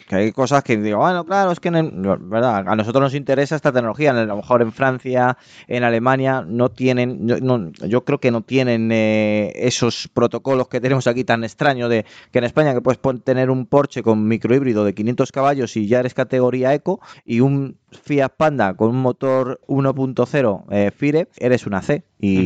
Que 0.08 0.16
hay 0.16 0.32
cosas 0.32 0.64
que 0.64 0.78
digo, 0.78 0.99
bueno, 0.99 1.24
claro, 1.26 1.51
es 1.51 1.60
que 1.60 1.70
en 1.70 1.76
el- 1.76 1.91
¿verdad? 2.20 2.66
a 2.68 2.76
nosotros 2.76 3.01
nos 3.01 3.16
interesa 3.16 3.56
esta 3.56 3.72
tecnología. 3.72 4.12
A 4.12 4.26
lo 4.26 4.36
mejor 4.36 4.62
en 4.62 4.72
Francia, 4.72 5.38
en 5.68 5.84
Alemania, 5.84 6.43
no 6.47 6.70
tienen, 6.70 7.28
yo, 7.28 7.39
no- 7.39 7.72
yo 7.88 8.04
creo 8.04 8.20
que 8.20 8.32
no 8.32 8.41
tienen 8.41 8.91
eh, 8.91 9.51
esos 9.56 10.10
protocolos 10.14 10.68
que 10.68 10.82
tenemos 10.82 11.08
aquí 11.08 11.24
tan 11.24 11.43
extraños 11.43 11.89
de 11.89 12.06
que 12.32 12.39
en 12.39 12.45
España 12.45 12.74
que 12.74 12.82
puedes 12.82 12.99
tener 13.24 13.49
un 13.49 13.66
Porsche 13.66 14.04
con 14.04 14.28
microhíbrido 14.28 14.84
de 14.86 14.93
500 14.93 15.32
caballos 15.32 15.76
y 15.78 15.88
ya 15.88 15.99
eres 15.99 16.14
categoría 16.14 16.74
eco 16.74 16.99
y 17.26 17.39
un 17.39 17.78
Fiat 17.91 18.30
Panda 18.36 18.74
con 18.74 18.89
un 18.89 19.01
motor 19.01 19.62
1.0 19.68 20.64
eh, 20.72 20.91
FIRE, 20.95 21.28
eres 21.38 21.66
una 21.68 21.82
C. 21.82 22.04
Y, 22.20 22.38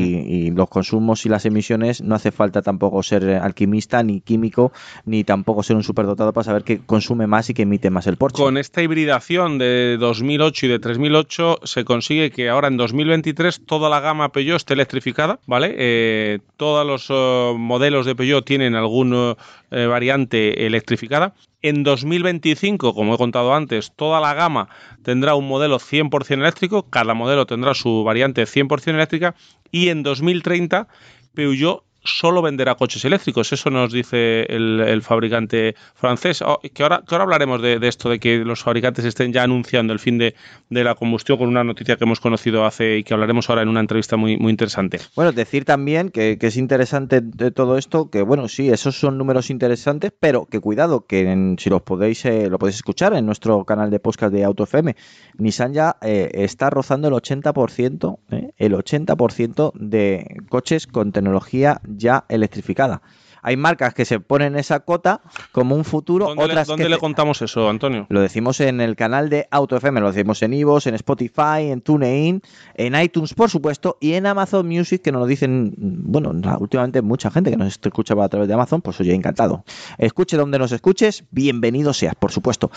y 0.47 0.49
los 0.51 0.69
consumos 0.69 1.23
y 1.27 1.29
las 1.29 1.45
emisiones 1.45 2.01
no 2.01 2.15
hace 2.15 2.31
falta 2.31 2.63
tampoco 2.63 3.03
ser 3.03 3.23
eh, 3.29 3.37
alquimista 3.37 4.01
ni 4.01 4.21
químico 4.21 4.71
ni 5.05 5.23
tampoco 5.23 5.61
ser 5.61 5.75
un 5.75 5.83
superdotado 5.83 6.33
para 6.33 6.45
saber 6.45 6.63
que 6.63 6.79
consume 6.79 7.27
más 7.27 7.46
y 7.49 7.53
que 7.53 7.63
emite 7.63 7.89
más 7.89 8.07
el 8.07 8.17
Porsche. 8.17 8.41
con 8.41 8.57
esta 8.57 8.81
hibridación 8.81 9.57
de 9.57 9.97
2008 9.99 10.65
y 10.65 10.69
de 10.69 10.79
3008 10.79 11.59
se 11.63 11.85
consigue 11.85 12.31
que 12.31 12.49
ahora 12.49 12.67
en 12.67 12.77
2023 12.77 13.65
toda 13.65 13.89
la 13.89 13.99
gama 13.99 14.31
Peugeot 14.31 14.57
esté 14.57 14.73
electrificada, 14.73 15.39
¿vale? 15.45 15.75
Eh, 15.77 16.39
todos 16.57 16.85
los 16.85 17.07
eh, 17.09 17.53
modelos 17.57 18.05
de 18.05 18.15
Peugeot 18.15 18.45
tienen 18.45 18.75
alguna 18.75 19.35
variante 19.69 20.65
electrificada. 20.65 21.33
En 21.61 21.83
2025, 21.83 22.93
como 22.93 23.15
he 23.15 23.17
contado 23.17 23.53
antes, 23.53 23.91
toda 23.95 24.21
la 24.21 24.33
gama 24.33 24.69
tendrá 25.03 25.35
un 25.35 25.47
modelo 25.47 25.79
100% 25.79 26.33
eléctrico, 26.33 26.89
cada 26.89 27.13
modelo 27.13 27.45
tendrá 27.45 27.73
su 27.73 28.03
variante 28.03 28.43
100% 28.43 28.93
eléctrica 28.93 29.35
y 29.71 29.89
en 29.89 30.03
2030 30.03 30.87
Peugeot 31.33 31.83
solo 32.07 32.41
venderá 32.41 32.75
coches 32.75 33.03
eléctricos. 33.05 33.51
Eso 33.53 33.69
nos 33.69 33.91
dice 33.91 34.43
el, 34.49 35.01
fabricante 35.01 35.75
francés. 35.95 36.41
Oh, 36.41 36.59
que, 36.73 36.83
ahora, 36.83 37.03
que 37.07 37.13
ahora 37.15 37.23
hablaremos 37.23 37.61
de, 37.61 37.79
esto, 37.83 38.09
de 38.09 38.19
que 38.19 38.39
los 38.39 38.63
fabricantes 38.63 39.05
estén 39.05 39.33
ya 39.33 39.43
anunciando 39.43 39.93
el 39.93 39.99
fin 39.99 40.17
de, 40.17 40.35
de 40.69 40.83
la 40.83 40.95
combustión 40.95 41.37
con 41.37 41.47
una 41.47 41.63
noticia 41.63 41.95
que 41.97 42.03
hemos 42.03 42.19
conocido 42.19 42.65
hace 42.65 42.97
y 42.97 43.03
que 43.03 43.13
hablaremos 43.13 43.49
ahora 43.49 43.61
en 43.61 43.69
una 43.69 43.79
entrevista 43.79 44.17
muy, 44.17 44.37
muy 44.37 44.51
interesante. 44.51 44.99
Bueno, 45.15 45.31
decir 45.31 45.65
también 45.65 46.09
que, 46.09 46.37
que 46.37 46.47
es 46.47 46.57
interesante 46.57 47.21
de 47.21 47.51
todo 47.51 47.77
esto, 47.77 48.09
que 48.09 48.21
bueno, 48.21 48.47
sí, 48.47 48.69
esos 48.69 48.95
son 48.99 49.17
números 49.17 49.49
interesantes, 49.49 50.11
pero 50.19 50.45
que 50.45 50.59
cuidado, 50.59 51.05
que 51.05 51.29
en- 51.31 51.57
si 51.59 51.69
los 51.69 51.81
podéis, 51.81 52.23
eh, 52.25 52.49
lo 52.49 52.57
podéis 52.59 52.77
escuchar 52.77 53.13
en 53.13 53.25
nuestro 53.25 53.63
canal 53.65 53.89
de 53.89 53.99
podcast 53.99 54.33
de 54.33 54.43
Auto 54.43 54.63
FM, 54.63 54.95
Nissan 55.37 55.73
ya 55.73 55.97
eh, 56.01 56.29
está 56.33 56.69
rozando 56.69 57.07
el 57.07 57.13
80%, 57.13 58.19
eh, 58.31 58.51
el 58.57 58.73
80% 58.73 59.71
de 59.75 60.25
coches 60.49 60.87
con 60.87 61.11
tecnología 61.11 61.81
ya 61.97 62.25
electrificada. 62.29 63.01
Hay 63.41 63.55
marcas 63.55 63.93
que 63.93 64.03
se 64.03 64.19
ponen 64.19 64.57
esa 64.57 64.81
cota 64.81 65.21
como 65.51 65.75
un 65.75 65.85
futuro, 65.85 66.25
¿Dónde, 66.25 66.47
le, 66.47 66.51
otras 66.51 66.67
dónde 66.67 66.83
que 66.83 66.89
le 66.89 66.97
contamos 66.97 67.41
eso, 67.41 67.69
Antonio? 67.69 68.05
lo 68.09 68.19
decimos 68.19 68.59
en 68.59 68.81
el 68.81 68.95
canal 68.95 69.29
de 69.29 69.47
Auto 69.51 69.77
FM, 69.77 70.01
lo 70.01 70.11
decimos 70.11 70.41
en 70.43 70.53
Ivos, 70.53 70.87
en 70.87 70.95
Spotify, 70.95 71.69
en 71.69 71.81
TuneIn, 71.81 72.41
en 72.73 73.01
iTunes, 73.01 73.33
por 73.33 73.49
supuesto, 73.49 73.97
y 74.01 74.13
en 74.13 74.25
Amazon 74.25 74.67
Music, 74.67 75.01
que 75.01 75.11
nos 75.11 75.21
lo 75.21 75.27
dicen, 75.27 75.73
bueno, 75.77 76.33
últimamente 76.59 77.01
mucha 77.01 77.31
gente 77.31 77.51
que 77.51 77.57
nos 77.57 77.79
escucha 77.81 78.15
a 78.21 78.29
través 78.29 78.47
de 78.47 78.53
Amazon, 78.53 78.81
pues 78.81 78.99
oye, 78.99 79.13
encantado. 79.13 79.63
Escuche 79.97 80.35
donde 80.35 80.59
nos 80.59 80.71
escuches, 80.71 81.23
bienvenido 81.31 81.93
seas, 81.93 82.15
por 82.15 82.31
supuesto. 82.31 82.71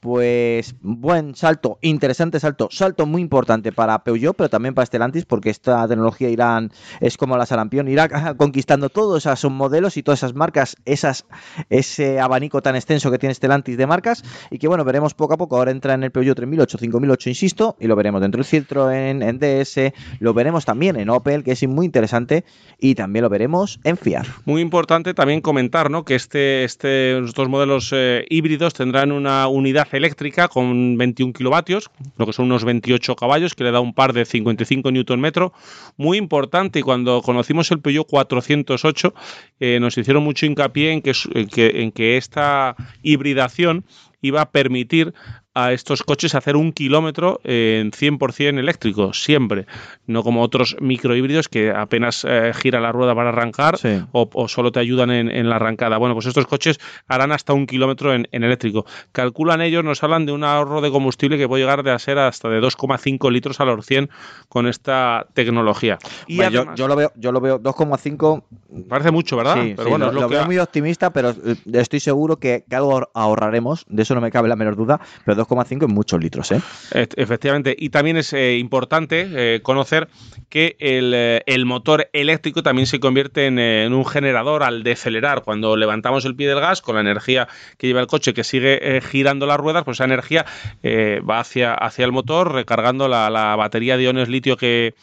Pues 0.00 0.76
buen 0.80 1.34
salto, 1.34 1.78
interesante 1.80 2.38
salto, 2.38 2.68
salto 2.70 3.06
muy 3.06 3.22
importante 3.22 3.72
para 3.72 4.04
Peugeot, 4.04 4.36
pero 4.36 4.48
también 4.48 4.74
para 4.74 4.86
Stellantis, 4.86 5.24
porque 5.24 5.50
esta 5.50 5.88
tecnología 5.88 6.28
irán, 6.28 6.70
es 7.00 7.16
como 7.16 7.36
la 7.36 7.46
sarampión, 7.46 7.88
irá 7.88 8.34
conquistando 8.36 8.88
todos 8.88 9.26
esos 9.26 9.50
modelos 9.50 9.96
y 9.96 10.02
todas 10.02 10.20
esas 10.20 10.34
marcas, 10.34 10.76
esas, 10.84 11.26
ese 11.70 12.20
abanico 12.20 12.62
tan 12.62 12.76
extenso 12.76 13.10
que 13.10 13.18
tiene 13.18 13.34
Stellantis 13.34 13.76
de 13.76 13.86
marcas, 13.86 14.22
y 14.50 14.58
que 14.58 14.68
bueno, 14.68 14.84
veremos 14.84 15.14
poco 15.14 15.34
a 15.34 15.36
poco, 15.36 15.56
ahora 15.56 15.70
entra 15.70 15.94
en 15.94 16.04
el 16.04 16.10
Peugeot 16.10 16.36
3008, 16.36 16.78
5008, 16.78 17.28
insisto, 17.30 17.76
y 17.80 17.86
lo 17.86 17.96
veremos 17.96 18.20
dentro 18.20 18.42
del 18.42 18.46
Citroën, 18.46 19.22
en 19.22 19.38
DS, 19.38 19.92
lo 20.20 20.34
veremos 20.34 20.64
también 20.64 20.96
en 20.96 21.10
Opel, 21.10 21.42
que 21.42 21.52
es 21.52 21.66
muy 21.66 21.86
interesante, 21.86 22.44
y 22.78 22.94
también 22.94 23.22
lo 23.22 23.28
veremos 23.28 23.80
en 23.84 23.96
Fiat. 23.96 24.26
Muy 24.44 24.60
importante 24.60 25.14
también 25.14 25.40
comentar 25.40 25.90
¿no? 25.90 26.04
que 26.04 26.14
este, 26.14 26.64
este, 26.64 27.18
estos 27.18 27.48
modelos 27.48 27.90
eh, 27.92 28.24
híbridos 28.28 28.74
tendrán 28.74 29.12
una 29.12 29.48
unidad 29.48 29.85
eléctrica 29.92 30.48
con 30.48 30.96
21 30.96 31.32
kilovatios, 31.32 31.90
lo 32.16 32.26
que 32.26 32.32
son 32.32 32.46
unos 32.46 32.64
28 32.64 33.16
caballos, 33.16 33.54
que 33.54 33.64
le 33.64 33.70
da 33.70 33.80
un 33.80 33.94
par 33.94 34.12
de 34.12 34.24
55 34.24 34.90
newton 34.90 35.20
metro. 35.20 35.52
Muy 35.96 36.18
importante, 36.18 36.78
y 36.80 36.82
cuando 36.82 37.22
conocimos 37.22 37.70
el 37.70 37.80
Peugeot 37.80 38.06
408, 38.06 39.14
eh, 39.60 39.78
nos 39.80 39.96
hicieron 39.98 40.22
mucho 40.22 40.46
hincapié 40.46 40.92
en 40.92 41.02
que, 41.02 41.12
en 41.56 41.92
que 41.92 42.16
esta 42.16 42.76
hibridación 43.02 43.84
iba 44.22 44.40
a 44.40 44.50
permitir 44.50 45.14
a 45.58 45.72
estos 45.72 46.02
coches 46.02 46.34
hacer 46.34 46.54
un 46.54 46.70
kilómetro 46.72 47.40
en 47.42 47.90
100% 47.90 48.58
eléctrico, 48.58 49.14
siempre, 49.14 49.64
no 50.06 50.22
como 50.22 50.42
otros 50.42 50.76
microhíbridos 50.80 51.48
que 51.48 51.70
apenas 51.70 52.26
eh, 52.28 52.52
gira 52.54 52.78
la 52.78 52.92
rueda 52.92 53.14
para 53.14 53.30
arrancar 53.30 53.76
o, 54.12 54.28
o 54.34 54.48
solo 54.48 54.70
te 54.70 54.80
ayudan 54.80 55.10
en, 55.10 55.30
en 55.30 55.48
la 55.48 55.56
arrancada. 55.56 55.96
Bueno, 55.96 56.14
pues 56.14 56.26
estos 56.26 56.46
coches 56.46 56.78
harán 57.08 57.32
hasta 57.32 57.54
un 57.54 57.66
kilómetro 57.66 58.12
en, 58.12 58.28
en 58.32 58.44
eléctrico. 58.44 58.84
Calculan 59.12 59.62
ellos, 59.62 59.82
nos 59.82 60.02
hablan 60.04 60.26
de 60.26 60.32
un 60.32 60.44
ahorro 60.44 60.82
de 60.82 60.90
combustible 60.90 61.38
que 61.38 61.48
puede 61.48 61.62
llegar 61.62 61.82
de 61.82 61.90
a 61.90 61.98
ser 61.98 62.18
hasta 62.18 62.50
de 62.50 62.60
2,5 62.60 63.30
litros 63.32 63.58
a 63.58 63.64
los 63.64 63.86
100 63.86 64.10
con 64.50 64.66
esta 64.66 65.26
tecnología. 65.32 65.98
Y 66.26 66.36
Bueno, 66.36 66.50
yo- 66.50 66.60
además- 66.60 66.78
yo, 66.78 66.86
lo 66.88 66.96
veo, 66.96 67.12
yo 67.16 67.32
lo 67.32 67.40
veo 67.40 67.58
2,5 67.58 68.44
Parece 68.90 69.10
mucho, 69.10 69.36
¿verdad? 69.38 69.54
Sí, 69.54 69.72
Pero 69.74 69.84
sí, 69.84 69.90
bueno, 69.90 70.04
lo, 70.06 70.10
es 70.10 70.14
lo 70.16 70.20
lo 70.22 70.28
que 70.28 70.34
veo 70.34 70.42
ha- 70.42 70.46
muy 70.46 70.58
optimista, 70.58 71.10
pero 71.10 71.30
eh, 71.30 71.56
estoy 71.72 72.00
seguro 72.00 72.36
que, 72.36 72.64
que 72.68 72.76
algo 72.76 72.92
ahor- 72.92 73.08
ahorraremos, 73.14 73.86
de 73.88 74.02
eso 74.02 74.14
no 74.14 74.20
me 74.20 74.30
cabe 74.30 74.48
la 74.48 74.56
menor 74.56 74.76
duda, 74.76 75.00
pero 75.24 75.36
2,5 75.46 75.84
en 75.84 75.94
muchos 75.94 76.20
litros. 76.20 76.50
¿eh? 76.52 76.60
Efectivamente, 76.92 77.74
y 77.78 77.90
también 77.90 78.16
es 78.16 78.32
eh, 78.32 78.56
importante 78.58 79.26
eh, 79.30 79.60
conocer 79.62 80.08
que 80.48 80.76
el, 80.78 81.12
eh, 81.14 81.42
el 81.46 81.64
motor 81.66 82.08
eléctrico 82.12 82.62
también 82.62 82.86
se 82.86 83.00
convierte 83.00 83.46
en, 83.46 83.92
un 83.92 84.04
generador 84.04 84.62
al 84.62 84.82
decelerar. 84.82 85.42
Cuando 85.42 85.76
levantamos 85.76 86.24
el 86.24 86.34
pie 86.36 86.48
del 86.48 86.60
gas, 86.60 86.82
con 86.82 86.94
la 86.96 87.00
energía 87.00 87.48
que 87.78 87.86
lleva 87.86 88.00
el 88.00 88.06
coche 88.06 88.34
que 88.34 88.44
sigue 88.44 89.00
girando 89.02 89.46
las 89.46 89.58
ruedas, 89.58 89.84
pues 89.84 89.96
esa 89.96 90.04
energía 90.04 90.44
va 90.84 91.40
hacia, 91.40 91.74
hacia 91.74 92.04
el 92.04 92.12
motor 92.12 92.52
recargando 92.52 93.08
la, 93.08 93.30
la 93.30 93.54
batería 93.56 93.96
de 93.96 94.04
iones 94.04 94.28
litio 94.28 94.56
que, 94.56 94.94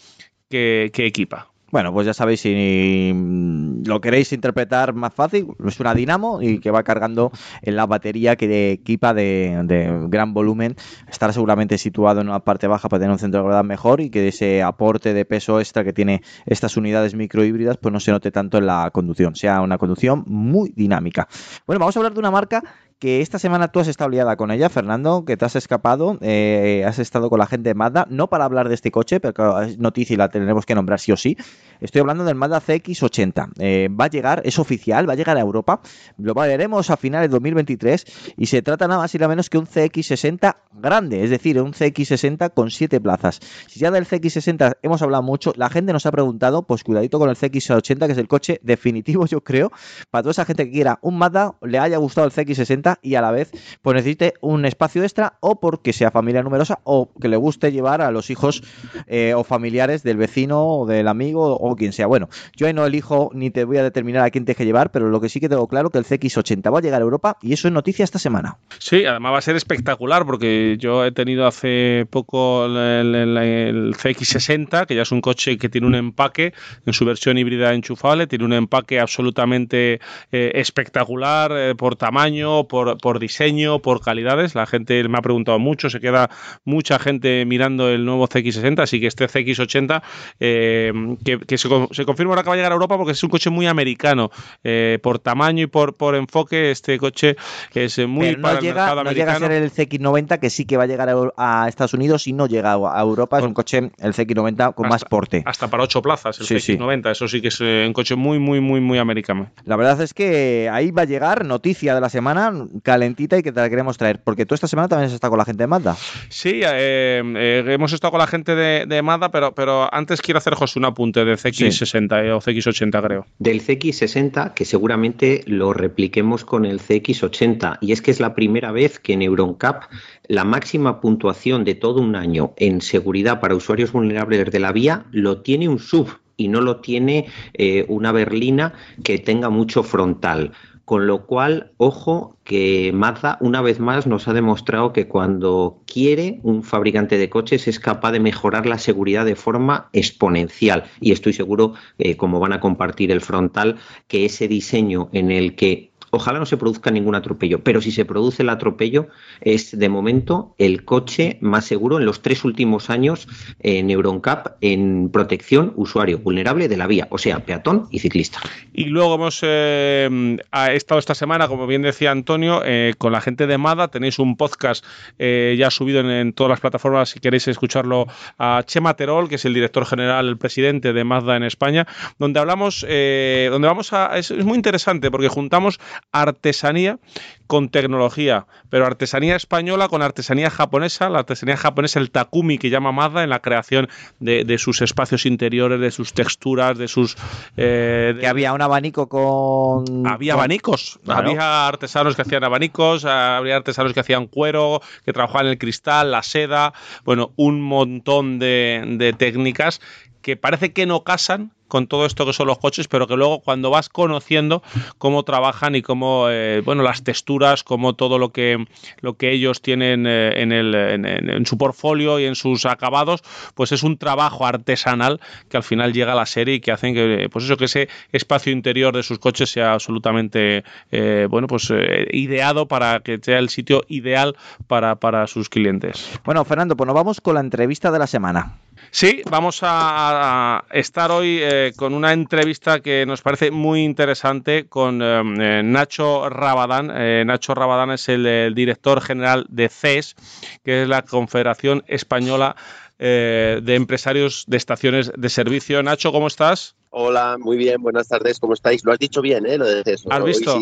que- 0.50 0.92
que 0.94 1.06
equipa. 1.06 1.53
Bueno, 1.74 1.92
pues 1.92 2.06
ya 2.06 2.14
sabéis, 2.14 2.42
si 2.42 3.12
mm, 3.16 3.88
lo 3.88 4.00
queréis 4.00 4.32
interpretar 4.32 4.94
más 4.94 5.12
fácil, 5.12 5.48
es 5.66 5.80
una 5.80 5.96
dinamo 5.96 6.40
y 6.40 6.60
que 6.60 6.70
va 6.70 6.84
cargando 6.84 7.32
en 7.64 7.76
la 7.76 7.88
batería 7.88 8.36
que 8.36 8.74
equipa 8.74 9.16
de, 9.16 10.06
gran 10.08 10.36
volumen. 10.36 10.76
Estará 11.10 11.34
seguramente 11.34 11.80
situado 11.80 12.22
en 12.22 12.30
una 12.30 12.42
parte 12.42 12.68
baja 12.68 12.90
para 12.90 13.00
tener 13.00 13.12
un 13.14 13.18
centro 13.18 13.40
de 13.40 13.46
gravedad 13.46 13.64
mejor 13.64 14.02
y 14.02 14.12
que 14.12 14.28
ese 14.28 14.62
aporte 14.62 15.16
de 15.16 15.26
peso 15.26 15.60
extra 15.60 15.84
que 15.84 15.94
tiene 15.94 16.22
estas 16.46 16.78
unidades 16.78 17.16
microhíbridas 17.16 17.78
pues 17.78 17.92
no 17.92 18.00
se 18.00 18.12
note 18.12 18.30
tanto 18.30 18.60
en 18.60 18.68
la 18.68 18.92
conducción, 18.94 19.36
sea 19.36 19.62
una 19.62 19.80
conducción 19.80 20.26
muy 20.28 20.74
dinámica. 20.76 21.28
Bueno, 21.66 21.80
vamos 21.80 21.98
a 21.98 22.00
hablar 22.02 22.14
de 22.14 22.20
una 22.20 22.30
marca 22.30 22.62
que 23.04 23.20
esta 23.20 23.38
semana 23.38 23.68
tú 23.68 23.82
has 23.82 23.90
estado 23.90 24.10
liada 24.10 24.38
con 24.38 24.50
ella, 24.50 24.70
Fernando, 24.70 25.26
que 25.26 25.36
te 25.36 25.44
has 25.44 25.58
escapado, 25.58 26.18
eh, 26.22 26.86
has 26.88 27.00
estado 27.00 27.30
con 27.30 27.38
la 27.38 27.48
gente 27.48 27.68
de 27.68 27.74
Mazda, 27.74 28.08
no 28.10 28.30
para 28.30 28.46
hablar 28.46 28.70
de 28.70 28.76
este 28.76 28.92
coche, 28.92 29.20
pero 29.20 29.34
claro, 29.34 29.62
es 29.62 29.78
noticia 29.78 30.14
y 30.14 30.16
la 30.16 30.30
tenemos 30.30 30.66
que 30.66 30.74
nombrar 30.74 31.02
sí 31.02 31.12
o 31.12 31.18
sí. 31.18 31.36
Estoy 31.84 32.00
hablando 32.00 32.24
del 32.24 32.36
Mazda 32.36 32.62
CX80. 32.62 33.52
Eh, 33.60 33.90
va 33.90 34.06
a 34.06 34.08
llegar, 34.08 34.42
es 34.46 34.58
oficial, 34.58 35.08
va 35.08 35.14
a 35.14 35.16
llegar 35.18 35.36
a 35.36 35.42
Europa, 35.42 35.82
lo 36.18 36.34
veremos 36.34 36.90
a 36.90 36.96
finales 36.96 37.30
de 37.30 37.34
2023 37.34 38.06
y 38.38 38.46
se 38.46 38.62
trata 38.62 38.88
nada 38.88 39.02
más 39.02 39.14
y 39.14 39.18
nada 39.18 39.28
menos 39.28 39.50
que 39.50 39.58
un 39.58 39.68
CX60 39.68 40.56
grande, 40.72 41.26
es 41.26 41.30
decir, 41.30 41.62
un 41.62 41.74
CX60 41.74 42.54
con 42.54 42.72
7 42.72 43.02
plazas. 43.02 43.42
Si 43.68 43.82
ya 43.82 43.92
del 43.92 44.08
CX60 44.08 44.78
hemos 44.82 45.02
hablado 45.02 45.24
mucho, 45.24 45.52
la 45.58 45.70
gente 45.70 45.92
nos 45.92 46.06
ha 46.06 46.12
preguntado, 46.14 46.64
pues 46.64 46.86
cuidadito 46.86 47.20
con 47.20 47.30
el 47.30 47.36
CX80, 47.36 48.06
que 48.06 48.12
es 48.14 48.18
el 48.18 48.30
coche 48.30 48.62
definitivo, 48.64 49.26
yo 49.34 49.42
creo, 49.42 49.70
para 50.10 50.24
toda 50.24 50.32
esa 50.32 50.46
gente 50.46 50.66
que 50.66 50.72
quiera 50.72 51.00
un 51.02 51.18
Mazda, 51.18 51.56
le 51.62 51.80
haya 51.80 51.98
gustado 51.98 52.26
el 52.26 52.32
CX60 52.32 53.00
y 53.02 53.16
a 53.16 53.22
la 53.22 53.32
vez 53.32 53.52
pues 53.82 53.96
necesite 53.96 54.36
un 54.40 54.64
espacio 54.66 55.04
extra 55.04 55.38
o 55.42 55.60
porque 55.60 55.92
sea 55.92 56.12
familia 56.12 56.44
numerosa 56.44 56.80
o 56.86 57.10
que 57.20 57.28
le 57.28 57.36
guste 57.36 57.74
llevar 57.74 58.02
a 58.02 58.10
los 58.10 58.30
hijos 58.30 58.64
eh, 59.08 59.34
o 59.36 59.44
familiares 59.44 60.02
del 60.04 60.16
vecino 60.16 60.66
o 60.66 60.86
del 60.86 61.10
amigo 61.10 61.58
o 61.58 61.73
quien 61.76 61.94
sea. 61.94 62.08
Bueno, 62.08 62.30
yo 62.56 62.68
ahí 62.68 62.74
no 62.74 62.86
elijo 62.86 63.30
ni 63.34 63.50
te 63.52 63.64
voy 63.66 63.78
a 63.78 63.84
determinar 63.84 64.24
a 64.24 64.30
quién 64.32 64.46
te 64.46 64.54
que 64.56 64.66
llevar, 64.66 64.92
pero 64.92 65.10
lo 65.10 65.20
que 65.20 65.30
sí 65.30 65.40
que 65.40 65.50
tengo 65.50 65.68
claro 65.68 65.90
que 65.90 65.98
el 65.98 66.06
CX80 66.06 66.74
va 66.74 66.78
a 66.78 66.82
llegar 66.82 67.02
a 67.02 67.04
Europa 67.04 67.38
y 67.42 67.54
eso 67.54 67.68
es 67.68 67.74
noticia 67.74 68.04
esta 68.04 68.20
semana. 68.20 68.58
Sí, 68.78 69.06
además 69.06 69.34
va 69.34 69.38
a 69.40 69.42
ser 69.42 69.56
espectacular 69.56 70.26
porque 70.26 70.78
yo 70.80 71.04
he 71.06 71.12
tenido 71.12 71.48
hace 71.48 72.06
poco 72.10 72.66
el, 72.68 73.16
el- 73.16 73.38
el 73.38 73.96
CX60, 73.96 74.86
que 74.86 74.96
ya 74.96 75.02
es 75.02 75.12
un 75.12 75.22
coche 75.22 75.58
que 75.58 75.70
tiene 75.70 75.88
un 75.88 75.96
empaque 75.96 76.54
en 76.86 76.94
su 76.94 77.04
versión 77.06 77.38
híbrida 77.38 77.74
enchufable, 77.74 78.28
tiene 78.28 78.46
un 78.46 78.54
empaque 78.54 79.00
absolutamente 79.00 80.00
eh, 80.32 80.52
espectacular 80.56 81.52
eh, 81.56 81.76
por 81.76 81.96
tamaño, 81.96 82.68
por, 82.68 82.98
por 82.98 83.20
diseño, 83.20 83.80
por 83.80 84.02
calidades. 84.02 84.54
La 84.56 84.66
gente 84.66 85.08
me 85.08 85.18
ha 85.18 85.22
preguntado 85.22 85.58
mucho, 85.60 85.90
se 85.90 86.00
queda 86.00 86.30
mucha 86.64 87.00
gente 87.00 87.46
mirando 87.46 87.90
el 87.90 88.06
nuevo 88.06 88.28
CX60, 88.28 88.82
así 88.82 89.00
que 89.00 89.08
este 89.08 89.26
CX80 89.28 90.02
eh, 90.40 90.94
que 91.26 91.53
se, 91.58 91.70
con- 91.70 91.88
se 91.92 92.06
confirma 92.06 92.32
ahora 92.32 92.44
que 92.44 92.50
va 92.50 92.54
a 92.54 92.58
llegar 92.58 92.72
a 92.72 92.76
Europa 92.76 92.98
porque 92.98 93.12
es 93.14 93.24
un 93.24 93.30
coche 93.30 93.50
muy 93.50 93.68
americano. 93.68 94.32
Eh, 94.64 95.00
por 95.02 95.20
tamaño 95.20 95.64
y 95.64 95.68
por, 95.68 95.96
por 95.96 96.16
enfoque, 96.16 96.72
este 96.72 96.98
coche 96.98 97.36
es 97.74 97.98
eh, 97.98 98.08
muy 98.08 98.28
Pero 98.30 98.42
para 98.42 98.54
no 98.56 98.60
el 98.60 98.66
llega, 98.66 98.82
mercado 98.82 99.04
no 99.04 99.12
llega 99.12 99.34
a 99.36 99.40
ser 99.40 99.52
el 99.52 99.72
CX90 99.72 100.40
que 100.40 100.50
sí 100.50 100.66
que 100.66 100.78
va 100.78 100.84
a 100.84 100.88
llegar 100.88 101.10
a, 101.38 101.66
Estados 101.68 101.94
Unidos 101.94 102.28
y 102.28 102.34
no 102.34 102.48
llega 102.48 102.74
a 102.74 103.02
Europa. 103.02 103.40
Es 103.40 103.46
un 103.46 103.54
coche, 103.54 103.92
el 104.00 104.14
CX90 104.14 104.74
con 104.74 104.88
más 104.90 105.04
porte. 105.06 105.44
Hasta 105.46 105.70
para 105.70 105.84
ocho 105.84 106.02
plazas, 106.02 106.40
el 106.40 106.46
Sí, 106.46 106.60
sí. 106.60 106.78
CX90. 106.78 107.12
Eso 107.12 107.28
sí 107.28 107.42
que 107.42 107.48
es 107.50 107.58
eh, 107.62 107.84
un 107.88 107.94
coche 107.94 108.16
muy, 108.16 108.40
muy, 108.40 108.60
muy, 108.62 108.80
muy 108.82 108.98
americano. 108.98 109.52
La 109.66 109.76
verdad 109.76 110.02
es 110.02 110.14
que 110.14 110.70
ahí 110.72 110.92
va 110.92 111.04
a 111.04 111.06
llegar 111.06 111.46
noticia 111.46 111.96
de 111.96 112.02
la 112.02 112.10
semana 112.10 112.54
calentita 112.84 113.38
y 113.38 113.44
que 113.44 113.52
te 113.52 113.60
la 113.62 113.70
queremos 113.70 113.98
traer. 113.98 114.22
Porque 114.24 114.46
tú 114.46 114.56
esta 114.56 114.68
semana 114.68 114.88
también 114.88 115.08
has 115.08 115.14
estado 115.14 115.32
con 115.32 115.38
la 115.40 115.46
gente 115.46 115.64
de 115.64 115.68
Mazda. 115.68 115.96
Sí, 116.30 116.62
eh, 116.64 117.22
eh, 117.36 117.64
hemos 117.68 117.94
estado 117.94 118.12
con 118.12 118.20
la 118.20 118.28
gente 118.28 118.56
de, 118.56 118.86
de 118.86 119.02
Mazda, 119.02 119.30
pero, 119.32 119.54
pero 119.54 119.94
antes 119.94 120.22
quiero 120.22 120.38
hacer, 120.38 120.54
José, 120.56 120.80
un 120.80 120.86
apunte 120.86 121.24
de 121.26 121.38
CX60 121.44 122.26
eh, 122.26 122.32
o 122.32 122.40
CX80, 122.40 123.04
creo. 123.04 123.26
Del 123.40 123.62
CX60, 123.62 124.54
que 124.54 124.66
seguramente 124.66 125.44
lo 125.46 125.74
repliquemos 125.74 126.46
con 126.46 126.66
el 126.66 126.80
CX80, 126.80 127.78
y 127.82 127.92
es 127.92 128.02
que 128.02 128.12
es 128.12 128.20
la 128.20 128.36
primera 128.36 128.72
vez 128.72 129.00
que 129.00 129.14
en 129.14 129.22
EuronCap 129.22 129.84
la 130.28 130.44
máxima 130.44 131.02
puntuación 131.02 131.64
de 131.64 131.76
todo 131.76 132.02
un 132.02 132.16
año 132.16 132.54
en 132.58 132.82
seguridad 132.82 133.40
para 133.40 133.56
usuarios 133.56 133.92
vulnerables 133.92 134.52
de 134.52 134.60
la 134.60 134.72
vía 134.72 135.06
lo 135.12 135.42
tiene 135.42 135.68
un 135.68 135.80
sub 135.80 136.08
y 136.38 136.48
no 136.48 136.62
lo 136.62 136.78
tiene 136.78 137.28
eh, 137.54 137.86
una 137.88 138.12
berlina 138.12 138.74
que 139.04 139.20
tenga 139.20 139.50
mucho 139.50 139.84
frontal. 139.84 140.52
Con 140.86 141.08
lo 141.08 141.26
cual, 141.26 141.72
ojo 141.78 142.38
que 142.44 142.92
Mazda 142.94 143.38
una 143.40 143.62
vez 143.62 143.80
más 143.80 144.06
nos 144.06 144.28
ha 144.28 144.34
demostrado 144.34 144.92
que 144.92 145.08
cuando 145.08 145.82
quiere 145.88 146.42
un 146.44 146.62
fabricante 146.62 147.18
de 147.18 147.30
coches 147.30 147.70
es 147.70 147.80
capaz 147.80 148.12
de 148.12 148.20
mejorar 148.20 148.66
la 148.66 148.78
seguridad 148.78 149.26
de 149.26 149.38
forma 149.38 149.90
exponencial. 149.94 150.84
Y 151.00 151.14
estoy 151.14 151.32
seguro, 151.32 151.74
eh, 152.00 152.18
como 152.18 152.42
van 152.42 152.52
a 152.52 152.60
compartir 152.60 153.12
el 153.12 153.22
frontal, 153.22 153.78
que 154.10 154.26
ese 154.26 154.50
diseño 154.50 155.10
en 155.14 155.32
el 155.32 155.56
que 155.56 155.93
ojalá 156.16 156.40
no 156.40 156.46
se 156.46 156.58
produzca 156.58 156.92
ningún 156.92 157.16
atropello, 157.16 157.64
pero 157.64 157.82
si 157.82 157.92
se 157.92 158.06
produce 158.06 158.44
el 158.44 158.50
atropello 158.50 159.08
es 159.42 159.78
de 159.78 159.90
momento 159.90 160.56
el 160.58 160.86
coche 160.86 161.38
más 161.42 161.66
seguro 161.66 162.00
en 162.00 162.06
los 162.06 162.22
tres 162.22 162.44
últimos 162.44 162.90
años 162.90 163.28
en 163.60 163.90
EuronCap 163.90 164.58
en 164.62 165.10
protección 165.12 165.74
usuario 165.76 166.20
vulnerable 166.20 166.68
de 166.68 166.78
la 166.78 166.88
vía, 166.88 167.08
o 167.10 167.18
sea, 167.18 167.40
peatón 167.40 167.88
y 167.92 168.00
ciclista. 168.00 168.40
Y 168.74 168.86
luego 168.86 169.16
hemos 169.16 169.40
eh, 169.44 170.38
estado 170.72 171.00
esta 171.00 171.16
semana, 171.16 171.48
como 171.48 171.68
bien 171.68 171.82
decía 171.82 172.12
Antonio, 172.12 172.62
eh, 172.66 172.94
con 172.98 173.12
la 173.12 173.22
gente 173.22 173.48
de 173.48 173.58
Mazda. 173.58 173.88
Tenéis 173.88 174.20
un 174.20 174.38
podcast 174.38 174.86
eh, 175.20 175.56
ya 175.58 175.72
subido 175.72 176.00
en, 176.00 176.34
todas 176.34 176.50
las 176.50 176.60
plataformas 176.60 177.10
si 177.10 177.20
queréis 177.20 177.48
escucharlo 177.48 178.08
a 178.38 178.64
Chema 178.66 178.96
Terol, 178.96 179.30
que 179.30 179.36
es 179.36 179.46
el 179.46 179.54
director 179.54 179.86
general, 179.86 180.28
el 180.28 180.38
presidente 180.38 180.94
de 180.94 181.04
Mazda 181.04 181.36
en 181.38 181.44
España, 181.44 181.88
donde 182.20 182.40
hablamos, 182.40 182.86
eh, 182.88 183.48
donde 183.52 183.68
vamos 183.68 183.94
a. 183.94 184.18
Es 184.18 184.32
muy 184.32 184.56
interesante 184.56 185.12
porque 185.12 185.28
juntamos 185.28 185.80
artesanía 186.12 187.00
con 187.48 187.70
tecnología, 187.70 188.48
pero 188.70 188.86
artesanía 188.86 189.36
española 189.36 189.88
con 189.88 190.02
artesanía 190.02 190.50
japonesa, 190.50 191.10
la 191.10 191.20
artesanía 191.20 191.58
japonesa, 191.58 192.00
el 192.00 192.10
takumi 192.10 192.58
que 192.58 192.70
llama 192.70 192.92
Mazda 192.92 193.24
en 193.24 193.30
la 193.30 193.42
creación 193.42 193.90
de, 194.20 194.44
de 194.44 194.58
sus 194.58 194.82
espacios 194.82 195.26
interiores, 195.26 195.80
de 195.80 195.92
sus 195.92 196.14
texturas, 196.14 196.78
de 196.78 196.88
sus... 196.88 197.16
eh, 197.58 198.16
Que 198.20 198.28
había 198.28 198.54
un 198.54 198.62
abanico 198.62 199.08
con... 199.08 200.08
había 200.08 200.34
abanicos, 200.34 201.00
Claro. 201.04 201.30
había 201.30 201.68
artesanos 201.68 202.16
que 202.16 202.24
hacían 202.24 202.44
abanicos, 202.44 203.06
había 203.06 203.56
artesanos 203.58 203.94
que 203.94 204.00
hacían 204.00 204.28
cuero, 204.28 204.82
que 205.06 205.14
trabajaban 205.14 205.48
el 205.48 205.58
cristal, 205.58 206.12
la 206.12 206.24
seda, 206.24 206.74
bueno, 207.04 207.34
un 207.36 207.62
montón 207.62 208.40
de, 208.40 208.84
de 208.98 209.14
técnicas 209.14 209.80
que 210.22 210.38
parece 210.38 210.72
que 210.74 210.86
no 210.86 211.04
casan 211.04 211.52
con 211.74 211.88
todo 211.88 212.06
esto 212.06 212.24
que 212.28 212.34
son 212.34 212.46
los 212.46 212.60
coches, 212.60 212.88
pero 212.88 213.08
que 213.08 213.16
luego 213.16 213.40
cuando 213.40 213.72
vas 213.72 213.90
conociendo 213.90 214.62
cómo 215.00 215.24
trabajan 215.24 215.74
y 215.74 215.82
cómo, 215.82 216.28
eh, 216.30 216.62
bueno, 216.64 216.84
las 216.84 217.04
texturas, 217.04 217.64
como 217.64 217.96
todo 217.96 218.20
lo 218.20 218.32
que, 218.32 218.64
lo 219.02 219.18
que 219.18 219.32
ellos 219.32 219.64
tienen 219.64 220.06
eh, 220.06 220.40
en, 220.44 220.52
el, 220.52 220.76
en 220.76 221.46
su 221.48 221.58
portfolio 221.58 222.20
y 222.20 222.26
en 222.26 222.36
sus 222.36 222.68
acabados, 222.68 223.24
pues 223.56 223.72
es 223.72 223.82
un 223.82 223.98
trabajo 223.98 224.46
artesanal 224.46 225.20
que 225.50 225.58
al 225.58 225.64
final 225.64 225.94
llega 225.94 226.12
a 226.12 226.16
la 226.16 226.28
serie 226.28 226.54
y 226.54 226.60
que 226.60 226.72
hacen 226.72 226.94
que, 226.94 227.28
pues 227.32 227.46
eso, 227.46 227.58
que 227.58 227.66
ese 227.66 227.90
espacio 228.12 228.54
interior 228.54 228.96
de 228.96 229.02
sus 229.02 229.18
coches 229.18 229.50
sea 229.50 229.74
absolutamente, 229.74 230.64
eh, 230.92 231.26
bueno, 231.28 231.48
pues 231.48 231.72
eh, 231.72 232.08
ideado 232.12 232.68
para 232.68 233.00
que 233.00 233.18
sea 233.20 233.40
el 233.40 233.50
sitio 233.50 233.84
ideal 233.88 234.36
para, 234.68 234.98
para 234.98 235.26
sus 235.26 235.50
clientes. 235.50 236.20
Bueno, 236.24 236.46
Fernando, 236.46 236.78
pues 236.78 236.86
nos 236.86 236.96
vamos 236.96 237.20
con 237.20 237.34
la 237.34 237.42
entrevista 237.42 237.90
de 237.90 237.98
la 237.98 238.06
semana. 238.06 238.60
Sí, 238.96 239.24
vamos 239.28 239.62
a, 239.64 240.66
estar 240.70 241.10
hoy 241.10 241.40
eh, 241.42 241.74
con 241.76 241.96
una 241.96 242.14
entrevista 242.14 242.80
que 242.80 243.08
nos 243.08 243.24
parece 243.24 243.50
muy 243.50 243.84
interesante 243.84 244.68
con 244.68 245.02
eh, 245.02 245.24
eh, 245.40 245.62
Nacho 245.64 246.30
Rabadán. 246.30 247.26
Nacho 247.26 247.56
Rabadán 247.56 247.90
es 247.90 248.08
el, 248.08 248.54
director 248.54 249.02
general 249.02 249.48
de 249.50 249.70
CES, 249.70 250.16
que 250.64 250.84
es 250.84 250.88
la 250.88 251.02
Confederación 251.02 251.84
Española 251.88 252.56
de 253.00 253.64
Empresarios 253.66 254.44
de 254.46 254.58
Estaciones 254.58 255.12
de 255.18 255.30
Servicio. 255.30 255.82
Nacho, 255.82 256.12
¿cómo 256.12 256.28
estás? 256.28 256.76
Hola, 256.96 257.38
muy 257.40 257.58
bien, 257.58 257.82
buenas 257.82 258.08
tardes, 258.08 258.40
¿cómo 258.40 258.54
estáis? 258.54 258.86
Lo 258.86 258.92
has 258.92 259.00
dicho 259.00 259.20
bien, 259.20 259.48
¿eh? 259.48 259.58
Lo 259.58 259.66
de 259.66 259.82
eso. 259.84 260.14
¿Has 260.14 260.24
visto? 260.24 260.60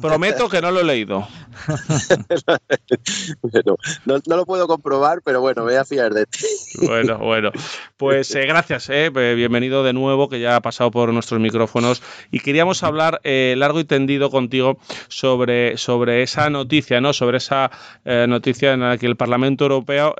Prometo 0.00 0.48
que 0.48 0.62
no 0.62 0.70
lo 0.70 0.80
he 0.80 0.84
leído. 0.84 1.28
bueno, 3.42 3.76
no, 4.06 4.18
no, 4.26 4.36
lo 4.36 4.46
puedo 4.46 4.66
comprobar, 4.66 5.20
pero 5.22 5.42
bueno, 5.42 5.62
voy 5.64 5.74
a 5.74 5.84
fiar 5.84 6.14
de 6.14 6.24
ti. 6.24 6.38
bueno, 6.86 7.18
bueno. 7.18 7.50
Pues 7.98 8.34
eh, 8.34 8.46
gracias, 8.46 8.88
eh. 8.88 9.10
bienvenido 9.10 9.84
de 9.84 9.92
nuevo, 9.92 10.30
que 10.30 10.40
ya 10.40 10.56
ha 10.56 10.62
pasado 10.62 10.90
por 10.90 11.12
nuestros 11.12 11.38
micrófonos. 11.38 12.02
Y 12.30 12.40
queríamos 12.40 12.82
hablar 12.82 13.20
eh, 13.22 13.54
largo 13.58 13.78
y 13.78 13.84
tendido 13.84 14.30
contigo 14.30 14.78
sobre, 15.08 15.76
sobre 15.76 16.22
esa 16.22 16.48
noticia, 16.48 17.02
¿no? 17.02 17.12
Sobre 17.12 17.36
esa 17.36 17.70
eh, 18.06 18.24
noticia 18.26 18.72
en 18.72 18.80
la 18.80 18.96
que 18.96 19.04
el 19.04 19.16
Parlamento 19.16 19.64
Europeo 19.64 20.14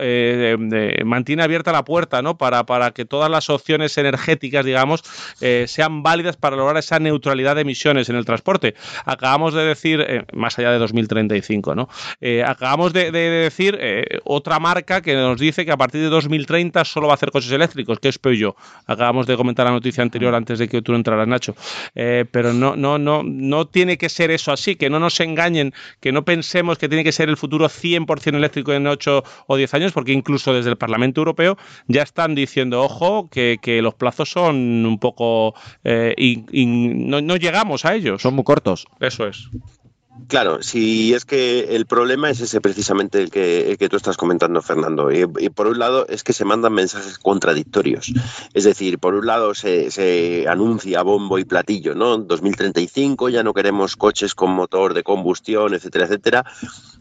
mantiene 1.07 1.43
abierta 1.43 1.73
la 1.73 1.87
puerta, 1.87 2.21
¿no? 2.21 2.37
Para, 2.37 2.67
para 2.67 2.91
que 2.91 3.07
todas 3.07 3.31
las 3.31 3.49
opciones 3.49 3.97
energéticas, 3.97 4.63
digamos, 4.67 5.03
eh, 5.41 5.54
sean 5.67 6.03
válidas 6.03 6.37
para 6.37 6.57
lograr 6.57 6.77
esa 6.77 6.99
neutralidad 6.99 7.55
de 7.55 7.63
emisiones 7.63 8.09
en 8.09 8.17
el 8.17 8.25
transporte. 8.25 8.75
Acabamos 9.05 9.55
de 9.55 9.65
decir, 9.65 10.01
eh, 10.01 10.25
más 10.33 10.59
allá 10.59 10.73
de 10.73 10.79
2035, 10.79 11.75
¿no? 11.75 11.89
Eh, 12.21 12.43
acabamos 12.47 12.93
de, 12.93 13.11
decir 13.11 13.79
otra 14.25 14.59
marca 14.59 15.01
que 15.01 15.15
nos 15.15 15.39
dice 15.39 15.65
que 15.65 15.73
a 15.73 15.77
partir 15.77 16.01
de 16.01 16.09
2030 16.09 16.85
solo 16.85 17.07
va 17.07 17.15
a 17.15 17.17
hacer 17.17 17.31
coches 17.31 17.53
eléctricos, 17.53 17.99
que 17.99 18.09
es 18.09 18.19
Peugeot. 18.19 18.57
Acabamos 18.87 19.27
de 19.27 19.37
comentar 19.37 19.67
la 19.67 19.73
noticia 19.73 20.03
anterior 20.03 20.35
antes 20.35 20.59
de 20.59 20.69
que 20.69 20.83
tú 20.83 20.95
entraras, 20.95 21.27
Nacho. 21.27 21.55
pero 21.95 22.53
no, 22.53 22.77
no, 22.77 22.99
no, 22.99 23.23
no 23.23 23.67
tiene 23.67 23.99
que 23.99 24.09
ser 24.09 24.31
eso 24.31 24.53
así, 24.53 24.77
que 24.77 24.91
no 24.91 24.99
nos 24.99 25.19
engañen, 25.21 25.73
que 26.01 26.13
no 26.13 26.25
pensemos 26.25 26.79
que 26.79 26.89
tiene 26.89 27.05
que 27.05 27.13
ser 27.13 27.29
el 27.29 27.37
futuro 27.37 27.69
100% 27.69 28.35
eléctrico 28.35 28.73
en 28.73 28.87
8 28.87 29.25
o 29.47 29.57
10 29.57 29.75
años, 29.75 29.93
porque 29.93 30.13
incluso 30.13 30.55
desde 30.55 30.71
el 30.71 30.77
Parlamento 30.77 31.21
Europeo 31.21 31.57
ya 31.87 32.03
están 32.03 32.35
diciendo, 32.35 32.83
ojo, 32.83 33.29
que, 33.31 33.59
que 33.61 33.83
los 33.83 33.95
plazos 33.95 34.31
son 34.31 34.87
un 34.87 34.99
poco 34.99 35.44
eh, 35.83 36.15
y, 36.17 36.67
no, 36.67 37.37
llegamos 37.37 37.85
a 37.85 37.95
ellos. 37.95 38.23
Son 38.23 38.35
muy 38.35 38.45
cortos. 38.45 38.87
Eso 39.01 39.27
es. 39.27 39.49
Claro, 40.29 40.63
si 40.63 41.13
es 41.13 41.25
que 41.25 41.75
el 41.75 41.87
problema 41.87 42.31
es 42.31 42.41
ese 42.41 42.61
precisamente 42.61 43.21
el 43.21 43.31
que, 43.31 43.77
que 43.79 43.89
tú 43.89 43.97
estás 43.97 44.17
comentando, 44.17 44.63
Fernando. 44.63 45.11
Y, 45.11 45.27
por 45.51 45.67
un 45.67 45.79
lado 45.79 46.07
es 46.09 46.23
que 46.23 46.33
se 46.33 46.45
mandan 46.45 46.73
mensajes 46.73 47.19
contradictorios. 47.19 48.13
Es 48.55 48.65
decir, 48.65 48.99
por 48.99 49.15
un 49.15 49.27
lado 49.27 49.55
se, 49.55 49.91
se, 49.91 50.47
anuncia 50.49 51.03
bombo 51.03 51.39
y 51.39 51.45
platillo, 51.45 51.95
¿no? 51.97 52.17
2035 52.17 53.29
ya 53.29 53.43
no 53.43 53.53
queremos 53.53 53.97
coches 53.97 54.35
con 54.35 54.53
motor 54.53 54.95
de 54.95 55.03
combustión, 55.03 55.75
etcétera, 55.75 56.05
etcétera. 56.05 56.45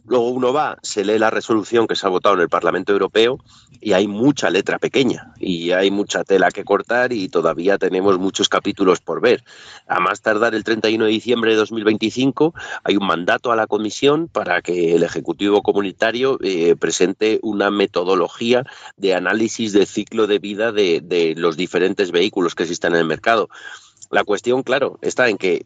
Luego 0.06 0.30
uno 0.30 0.52
va, 0.52 0.78
se 0.82 1.06
lee 1.06 1.20
la 1.20 1.30
resolución 1.30 1.88
que 1.88 1.96
se 1.96 2.06
ha 2.08 2.10
votado 2.10 2.36
en 2.36 2.41
el 2.41 2.50
Parlamento 2.50 2.91
Europeo 2.91 3.38
y 3.84 3.94
hay 3.94 4.08
mucha 4.08 4.50
letra 4.50 4.80
pequeña 4.80 5.34
y 5.40 5.72
hay 5.72 5.92
mucha 5.92 6.24
tela 6.24 6.52
que 6.52 6.64
cortar 6.64 7.12
y 7.12 7.28
todavía 7.28 7.78
tenemos 7.78 8.18
muchos 8.18 8.48
capítulos 8.48 9.02
por 9.02 9.22
ver. 9.22 9.44
A 9.88 10.00
más 10.00 10.22
tardar 10.22 10.56
el 10.56 10.64
31 10.64 11.06
de 11.06 11.12
diciembre 11.12 11.52
de 11.52 11.58
2025 11.58 12.54
hay 12.84 12.96
un 12.96 13.06
mandato 13.06 13.52
a 13.52 13.56
la 13.56 13.68
Comisión 13.68 14.30
para 14.30 14.62
que 14.62 14.96
el 14.96 15.04
Ejecutivo 15.04 15.62
Comunitario 15.62 16.40
eh, 16.42 16.76
presente 16.78 17.40
una 17.44 17.72
metodología 17.72 18.66
de 18.96 19.16
análisis 19.16 19.74
del 19.74 19.86
ciclo 19.86 20.28
de 20.28 20.40
vida 20.40 20.72
de, 20.72 21.02
de 21.02 21.36
los 21.36 21.58
diferentes 21.58 22.12
vehículos 22.12 22.56
que 22.56 22.64
existen 22.64 22.94
en 22.94 23.00
el 23.00 23.06
mercado. 23.06 23.50
La 24.12 24.24
cuestión, 24.24 24.64
claro, 24.64 25.00
está 25.02 25.28
en 25.28 25.38
que 25.38 25.66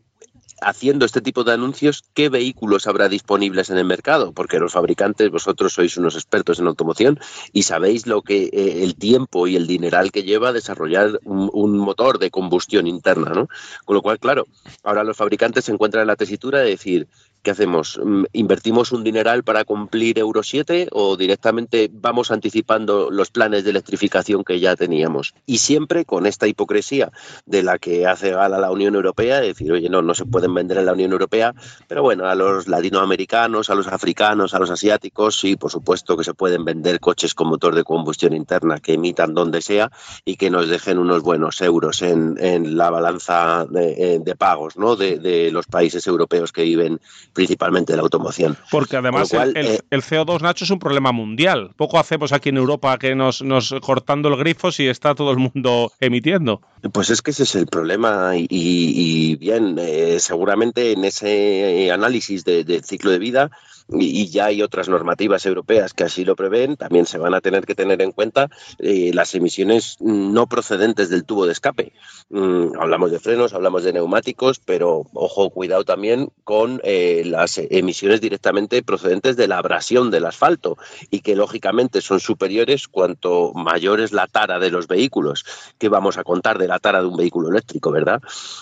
haciendo 0.62 1.06
este 1.06 1.22
tipo 1.22 1.44
de 1.44 1.54
anuncios, 1.54 2.04
¿qué 2.14 2.30
vehículos 2.30 2.88
habrá 2.88 3.10
disponibles 3.10 3.70
en 3.70 3.78
el 3.78 3.86
mercado? 3.86 4.32
Porque 4.32 4.60
los 4.60 4.74
fabricantes, 4.74 5.30
vosotros 5.30 5.74
sois 5.74 5.98
unos 5.98 6.16
expertos 6.16 6.60
en 6.60 6.68
automoción 6.68 7.20
y 7.54 7.64
sabéis 7.64 8.08
lo 8.08 8.22
que 8.22 8.46
eh, 8.46 8.84
el 8.84 8.96
tiempo 8.96 9.48
y 9.48 9.56
el 9.56 9.68
dineral 9.68 10.12
que 10.12 10.24
lleva 10.24 10.54
desarrollar 10.54 11.20
un, 11.24 11.50
un, 11.54 11.78
motor 11.78 12.18
de 12.20 12.32
combustión 12.32 12.88
interna, 12.88 13.32
¿no? 13.32 13.48
Con 13.86 13.96
lo 13.96 14.02
cual, 14.02 14.20
claro, 14.20 14.48
ahora 14.84 15.04
los 15.04 15.18
fabricantes 15.18 15.66
se 15.66 15.72
encuentran 15.72 16.02
en 16.02 16.08
la 16.08 16.16
tesitura 16.16 16.60
de 16.60 16.70
decir, 16.70 17.08
¿qué 17.48 17.52
hacemos? 17.52 17.98
Mm, 18.04 18.26
¿Invertimos 18.34 18.92
un 18.92 19.06
dineral 19.06 19.44
para 19.44 19.64
cumplir 19.64 20.20
Euro 20.20 20.44
7 20.44 20.90
o 20.92 21.16
directamente 21.16 21.90
vamos 21.90 22.30
anticipando 22.30 23.10
los 23.10 23.32
planes 23.32 23.64
de 23.64 23.70
electrificación 23.70 24.44
que 24.44 24.60
ya 24.60 24.76
teníamos? 24.76 25.34
Y 25.46 25.60
siempre 25.60 26.04
con 26.04 26.26
esta 26.26 26.46
hipocresía 26.46 27.10
de 27.46 27.64
la 27.64 27.80
que 27.80 28.06
hace 28.06 28.32
gala 28.32 28.60
la 28.60 28.70
Unión 28.70 28.96
Europea, 28.96 29.40
de 29.40 29.48
decir, 29.48 29.72
oye, 29.72 29.88
no, 29.88 30.02
no 30.02 30.14
se 30.14 30.26
pueden 30.26 30.54
vender 30.54 30.78
en 30.78 30.88
la 30.88 30.92
Unión 30.92 31.14
Europea, 31.14 31.56
pero 31.88 32.04
bueno, 32.04 32.26
a 32.26 32.36
los 32.36 32.68
latinoamericanos, 32.68 33.70
a 33.70 33.76
los 33.76 33.88
africanos, 33.88 34.54
a 34.54 34.60
los 34.60 34.70
asiáticos, 34.70 35.40
sí, 35.40 35.56
por 35.56 35.72
supuesto 35.72 36.18
que 36.18 36.26
se 36.26 36.34
pueden 36.34 36.66
vender 36.66 37.00
coches 37.00 37.34
con 37.34 37.48
motor 37.48 37.76
de 37.76 37.86
combustión 37.86 38.34
interna 38.34 38.82
que 38.82 38.96
emitan 38.96 39.34
donde 39.34 39.62
sea 39.62 39.90
y 40.26 40.36
que 40.36 40.50
nos 40.50 40.68
dejen 40.68 40.98
unos 40.98 41.24
buenos 41.24 41.62
euros 41.62 42.02
en, 42.02 42.36
la 42.76 42.90
balanza 42.90 43.66
de, 43.70 44.16
eh, 44.16 44.36
pagos 44.38 44.76
¿no? 44.76 44.98
de 44.98 45.50
los 45.54 45.66
países 45.68 46.06
europeos 46.08 46.52
que 46.52 46.64
viven 46.64 47.00
principalmente 47.38 47.94
de 47.94 47.98
la 47.98 48.02
automoción. 48.02 48.58
Porque 48.72 48.98
además 48.98 49.30
cual, 49.30 49.56
el, 49.56 49.68
eh, 49.68 49.80
el, 49.92 50.02
CO2, 50.02 50.42
Nacho, 50.42 50.66
es 50.66 50.72
un 50.72 50.80
problema 50.80 51.12
mundial. 51.12 51.70
Poco 51.78 52.00
hacemos 52.00 52.34
aquí 52.34 52.50
en 52.50 52.58
Europa 52.58 52.98
que 52.98 53.14
nos, 53.14 53.44
nos 53.44 53.76
cortando 53.80 54.30
el 54.30 54.38
grifo 54.38 54.72
si 54.72 54.88
está 54.88 55.14
todo 55.14 55.30
el 55.30 55.38
mundo 55.38 55.92
emitiendo. 56.00 56.62
Pues 56.92 57.12
es 57.12 57.22
que 57.22 57.30
ese 57.30 57.44
es 57.44 57.54
el 57.54 57.68
problema 57.68 58.32
y, 58.36 58.48
y 58.50 59.36
bien, 59.36 59.78
eh, 59.80 60.18
seguramente 60.20 60.94
en 60.94 61.06
ese 61.06 61.92
análisis 61.92 62.44
de, 62.44 62.64
de 62.64 62.82
ciclo 62.82 63.12
de 63.12 63.20
vida 63.20 63.52
y 63.90 64.28
ya 64.28 64.46
hay 64.46 64.62
otras 64.62 64.90
normativas 64.90 65.46
europeas 65.46 65.94
que 65.94 66.04
así 66.04 66.26
lo 66.26 66.36
prevén, 66.36 66.76
también 66.76 67.06
se 67.06 67.18
van 67.18 67.34
a 67.34 67.42
tener 67.42 67.66
que 67.66 67.76
tener 67.76 68.02
en 68.02 68.12
cuenta 68.12 68.50
eh, 68.80 69.12
las 69.14 69.34
emisiones 69.36 69.98
no 70.00 70.48
procedentes 70.48 71.10
del 71.10 71.24
tubo 71.24 71.46
de 71.46 71.54
escape. 71.54 71.94
Mm, 72.30 72.80
hablamos 72.80 73.12
de 73.12 73.20
frenos, 73.20 73.54
hablamos 73.54 73.84
de 73.84 73.94
neumáticos, 73.94 74.60
pero 74.60 75.06
ojo, 75.14 75.50
cuidado 75.50 75.86
también 75.86 76.30
con 76.44 76.82
eh, 76.84 77.24
las 77.26 77.58
emisiones 77.58 78.20
directamente 78.22 78.84
procedentes 78.84 79.38
de 79.38 79.48
la 79.48 79.60
abrasión 79.60 80.12
del 80.12 80.26
asfalto 80.26 80.78
y 81.10 81.22
que 81.22 81.36
lógicamente 81.36 82.02
son 82.02 82.20
superiores 82.20 82.88
cuanto 82.88 83.54
mayor 83.54 84.02
es 84.02 84.12
la 84.12 84.28
tara 84.28 84.60
de 84.60 84.72
los 84.72 84.88
vehículos. 84.88 85.46
que 85.78 85.90
vamos 85.90 86.18
a 86.18 86.24
contar 86.24 86.58
de 86.58 86.68
la 86.68 86.80
tara 86.80 87.02
de 87.02 87.08
un 87.08 87.18
vehículo 87.18 87.50
eléctrico, 87.50 87.92
verdad? 87.92 88.22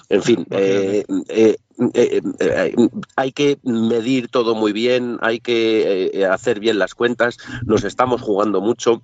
En 0.09 0.21
fin, 0.21 0.45
eh, 0.51 1.05
eh, 1.77 1.91
eh, 1.93 2.21
eh, 2.39 2.75
hay 3.15 3.31
que 3.31 3.59
medir 3.63 4.29
todo 4.29 4.55
muy 4.55 4.71
bien, 4.71 5.17
hay 5.21 5.39
que 5.39 6.11
eh, 6.13 6.25
hacer 6.25 6.59
bien 6.59 6.79
las 6.79 6.95
cuentas, 6.95 7.37
nos 7.65 7.83
estamos 7.83 8.21
jugando 8.21 8.61
mucho. 8.61 9.01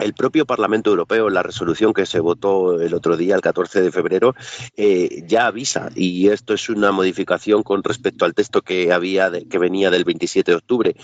El 0.00 0.14
propio 0.14 0.46
Parlamento 0.46 0.90
Europeo, 0.90 1.28
en 1.28 1.34
la 1.34 1.42
resolución 1.42 1.92
que 1.92 2.06
se 2.06 2.20
votó 2.20 2.80
el 2.80 2.94
otro 2.94 3.16
día, 3.16 3.34
el 3.34 3.40
14 3.40 3.82
de 3.82 3.92
febrero, 3.92 4.34
eh, 4.76 5.24
ya 5.26 5.46
avisa, 5.46 5.90
y 5.94 6.28
esto 6.28 6.54
es 6.54 6.68
una 6.68 6.92
modificación 6.92 7.62
con 7.62 7.82
respecto 7.82 8.24
al 8.24 8.34
texto 8.34 8.62
que 8.62 8.92
había 8.92 9.30
de, 9.30 9.46
que 9.46 9.58
venía 9.58 9.90
del 9.90 10.04
27 10.04 10.50
de 10.50 10.56
octubre. 10.56 10.96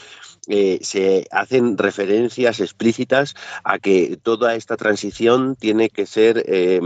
Eh, 0.48 0.78
se 0.82 1.26
hacen 1.32 1.76
referencias 1.76 2.60
explícitas 2.60 3.34
a 3.64 3.80
que 3.80 4.16
toda 4.22 4.54
esta 4.54 4.76
transición 4.76 5.56
tiene 5.56 5.90
que 5.90 6.06
ser, 6.06 6.44
eh, 6.46 6.80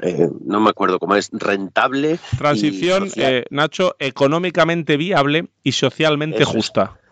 eh, 0.00 0.28
no 0.44 0.60
me 0.60 0.70
acuerdo 0.70 0.98
cómo 0.98 1.16
es, 1.16 1.30
rentable. 1.32 2.18
Transición, 2.36 3.08
Nacho, 3.50 3.96
económicamente 3.98 4.98
viable 4.98 5.48
y 5.62 5.72
socialmente 5.72 6.42
Eso 6.42 6.52
justa. 6.52 6.98
Es 7.00 7.05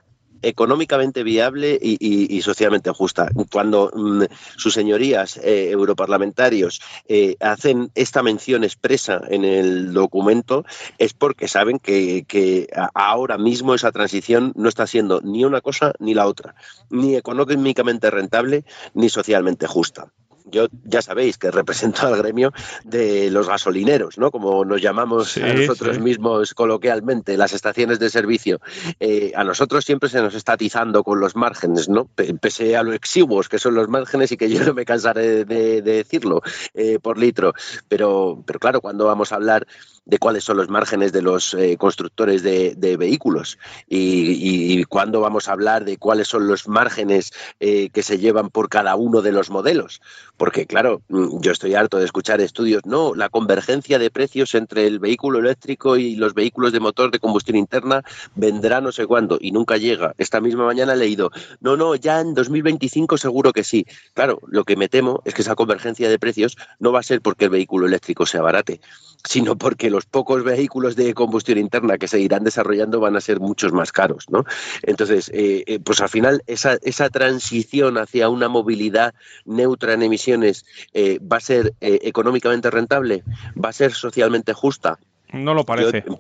económicamente 0.45 1.23
viable 1.23 1.79
y, 1.81 2.41
socialmente 2.43 2.91
justa. 2.91 3.31
Cuando 3.51 3.91
mmm, 3.95 4.25
sus 4.57 4.75
señorías 4.75 5.39
eh, 5.39 5.71
europarlamentarios 5.71 6.81
eh, 7.09 7.37
hacen 7.41 7.91
esta 7.95 8.23
mención 8.23 8.65
expresa 8.65 9.23
en 9.29 9.45
el 9.45 9.93
documento 9.93 10.65
es 10.99 11.15
porque 11.15 11.49
saben 11.49 11.79
que, 11.79 12.69
ahora 12.95 13.39
mismo 13.39 13.75
esa 13.75 13.93
transición 13.93 14.53
no 14.57 14.69
está 14.69 14.87
siendo 14.87 15.21
ni 15.23 15.45
una 15.45 15.61
cosa 15.61 15.93
ni 15.99 16.15
la 16.15 16.27
otra, 16.27 16.55
ni 16.91 17.17
económicamente 17.17 18.11
rentable 18.11 18.65
ni 18.95 19.09
socialmente 19.09 19.67
justa 19.67 20.09
yo 20.45 20.69
ya 20.85 21.03
sabéis 21.03 21.39
que 21.39 21.51
represento 21.51 22.07
al 22.07 22.17
gremio 22.17 22.53
de 22.85 23.31
los 23.31 23.49
gasolineros, 23.49 24.19
¿no? 24.19 24.31
Como 24.31 24.65
nos 24.65 24.81
llamamos 24.81 25.33
sí, 25.33 25.43
a 25.43 25.55
nosotros 25.55 25.97
sí. 25.97 26.03
mismos 26.03 26.55
coloquialmente, 26.55 27.37
las 27.37 27.53
estaciones 27.53 27.99
de 27.99 28.11
servicio. 28.11 28.61
Eh, 29.01 29.33
a 29.35 29.45
nosotros 29.45 29.85
siempre 29.85 30.09
se 30.09 30.21
nos 30.21 30.35
está 30.35 30.53
atizando 30.53 31.03
con 31.03 31.21
los 31.21 31.35
márgenes, 31.35 31.89
¿no? 31.89 32.09
Pese 32.41 32.77
a 32.77 32.83
lo 32.83 32.93
exiguos 32.93 33.49
que 33.49 33.59
son 33.59 33.75
los 33.75 33.89
márgenes 33.89 34.33
y 34.33 34.37
que 34.37 34.51
yo 34.51 34.65
no 34.65 34.75
me 34.75 34.85
cansaré 34.85 35.45
de, 35.45 35.83
de 35.83 35.83
decirlo 35.83 36.43
eh, 36.75 36.99
por 37.01 37.19
litro. 37.19 37.55
Pero, 37.89 38.43
pero 38.47 38.59
claro, 38.59 38.81
cuando 38.81 39.07
vamos 39.07 39.33
a 39.33 39.37
hablar 39.37 39.67
de 40.07 40.19
cuáles 40.19 40.45
son 40.45 40.59
los 40.59 40.69
márgenes 40.69 41.13
de 41.13 41.23
los 41.23 41.55
eh, 41.55 41.77
constructores 41.79 42.43
de, 42.43 42.75
de 42.77 42.97
vehículos 42.97 43.59
y, 43.89 44.79
y, 44.81 44.85
cuándo 44.85 45.21
vamos 45.21 45.49
a 45.49 45.53
hablar 45.53 45.85
de 45.85 45.97
cuáles 45.97 46.29
son 46.29 46.47
los 46.47 46.69
márgenes 46.69 47.33
eh, 47.61 47.89
que 47.91 48.03
se 48.03 48.19
llevan 48.19 48.51
por 48.51 48.69
cada 48.69 48.97
uno 48.97 49.23
de 49.23 49.33
los 49.33 49.51
modelos. 49.51 50.03
Porque, 50.37 50.67
claro, 50.67 51.01
mm, 51.09 51.41
yo 51.41 51.53
estoy 51.53 51.75
harto 51.75 51.99
de 51.99 52.05
escuchar 52.05 52.41
estudios, 52.41 52.85
no, 52.85 53.15
la 53.15 53.29
convergencia 53.29 53.99
de 53.99 54.11
precios 54.11 54.55
entre 54.55 54.87
el 54.87 54.99
vehículo 54.99 55.39
eléctrico 55.39 55.97
y 55.97 56.17
los 56.17 56.35
vehículos 56.35 56.73
de 56.73 56.81
motor 56.81 57.11
de 57.11 57.19
combustión 57.19 57.57
interna 57.57 58.03
vendrá 58.35 58.81
no 58.81 58.93
sé 58.93 59.07
cuándo 59.07 59.39
y 59.41 59.53
nunca 59.53 59.77
llega. 59.77 60.15
Esta 60.19 60.41
misma 60.41 60.67
mañana 60.67 60.93
he 60.93 60.97
leído, 60.97 61.31
no, 61.61 61.77
no, 61.77 61.95
ya 61.95 62.21
en 62.21 62.35
2025 62.35 63.17
seguro 63.17 63.53
que 63.53 63.65
sí. 63.65 63.87
Claro, 64.13 64.41
lo 64.47 64.65
que 64.65 64.77
me 64.77 64.89
temo 64.89 65.23
es 65.25 65.35
que 65.35 65.43
esa 65.43 65.55
convergencia 65.55 66.09
de 66.09 66.19
precios 66.19 66.57
no 66.79 66.93
va 66.93 67.01
a 67.01 67.05
ser 67.05 67.23
porque 67.23 67.47
el 67.47 67.51
vehículo 67.51 67.87
eléctrico 67.87 68.27
sea 68.27 68.43
barate, 68.43 68.81
sino 69.25 69.57
porque 69.57 69.91
los 69.91 70.05
pocos 70.05 70.45
vehículos 70.45 70.97
de 70.97 71.15
combustión 71.15 71.59
interna 71.59 71.99
que 71.99 72.09
se 72.09 72.21
irán 72.21 72.45
desarrollando 72.45 73.01
van 73.01 73.17
a 73.17 73.21
ser 73.21 73.41
muchos 73.41 73.73
más 73.73 73.91
caros, 73.91 74.27
¿no? 74.29 74.45
Entonces, 74.83 75.31
eh, 75.33 75.65
eh, 75.67 75.79
pues 75.81 76.01
al 76.01 76.11
final 76.11 76.43
esa, 76.47 76.79
esa, 76.83 77.09
transición 77.09 77.97
hacia 77.97 78.29
una 78.29 78.49
movilidad 78.49 79.15
neutra 79.45 79.95
en 79.95 80.03
emisiones 80.03 80.65
eh, 80.93 81.19
va 81.21 81.39
a 81.39 81.41
ser 81.41 81.75
eh, 81.81 82.01
económicamente 82.03 82.71
rentable, 82.71 83.23
va 83.63 83.71
a 83.71 83.73
ser 83.73 83.93
socialmente 83.93 84.53
justa. 84.53 84.99
No 85.35 85.55
lo 85.55 85.65
parece. 85.65 86.05
Yo, 86.07 86.17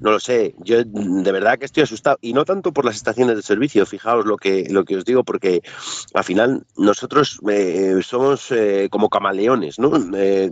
no 0.00 0.10
lo 0.10 0.20
sé. 0.20 0.54
Yo 0.64 0.82
de 0.84 1.32
verdad 1.32 1.58
que 1.58 1.66
estoy 1.66 1.82
asustado. 1.82 2.18
Y 2.20 2.32
no 2.32 2.44
tanto 2.44 2.72
por 2.72 2.84
las 2.84 2.96
estaciones 2.96 3.36
de 3.36 3.42
servicio, 3.42 3.84
fijaos 3.86 4.24
lo 4.26 4.36
que, 4.36 4.66
lo 4.70 4.84
que 4.84 4.96
os 4.96 5.04
digo, 5.04 5.24
porque 5.24 5.62
al 6.14 6.24
final 6.24 6.64
nosotros 6.76 7.40
eh, 7.48 7.96
somos 8.02 8.50
eh, 8.50 8.88
como 8.90 9.08
camaleones, 9.08 9.78
¿no? 9.78 9.92
Eh, 10.16 10.50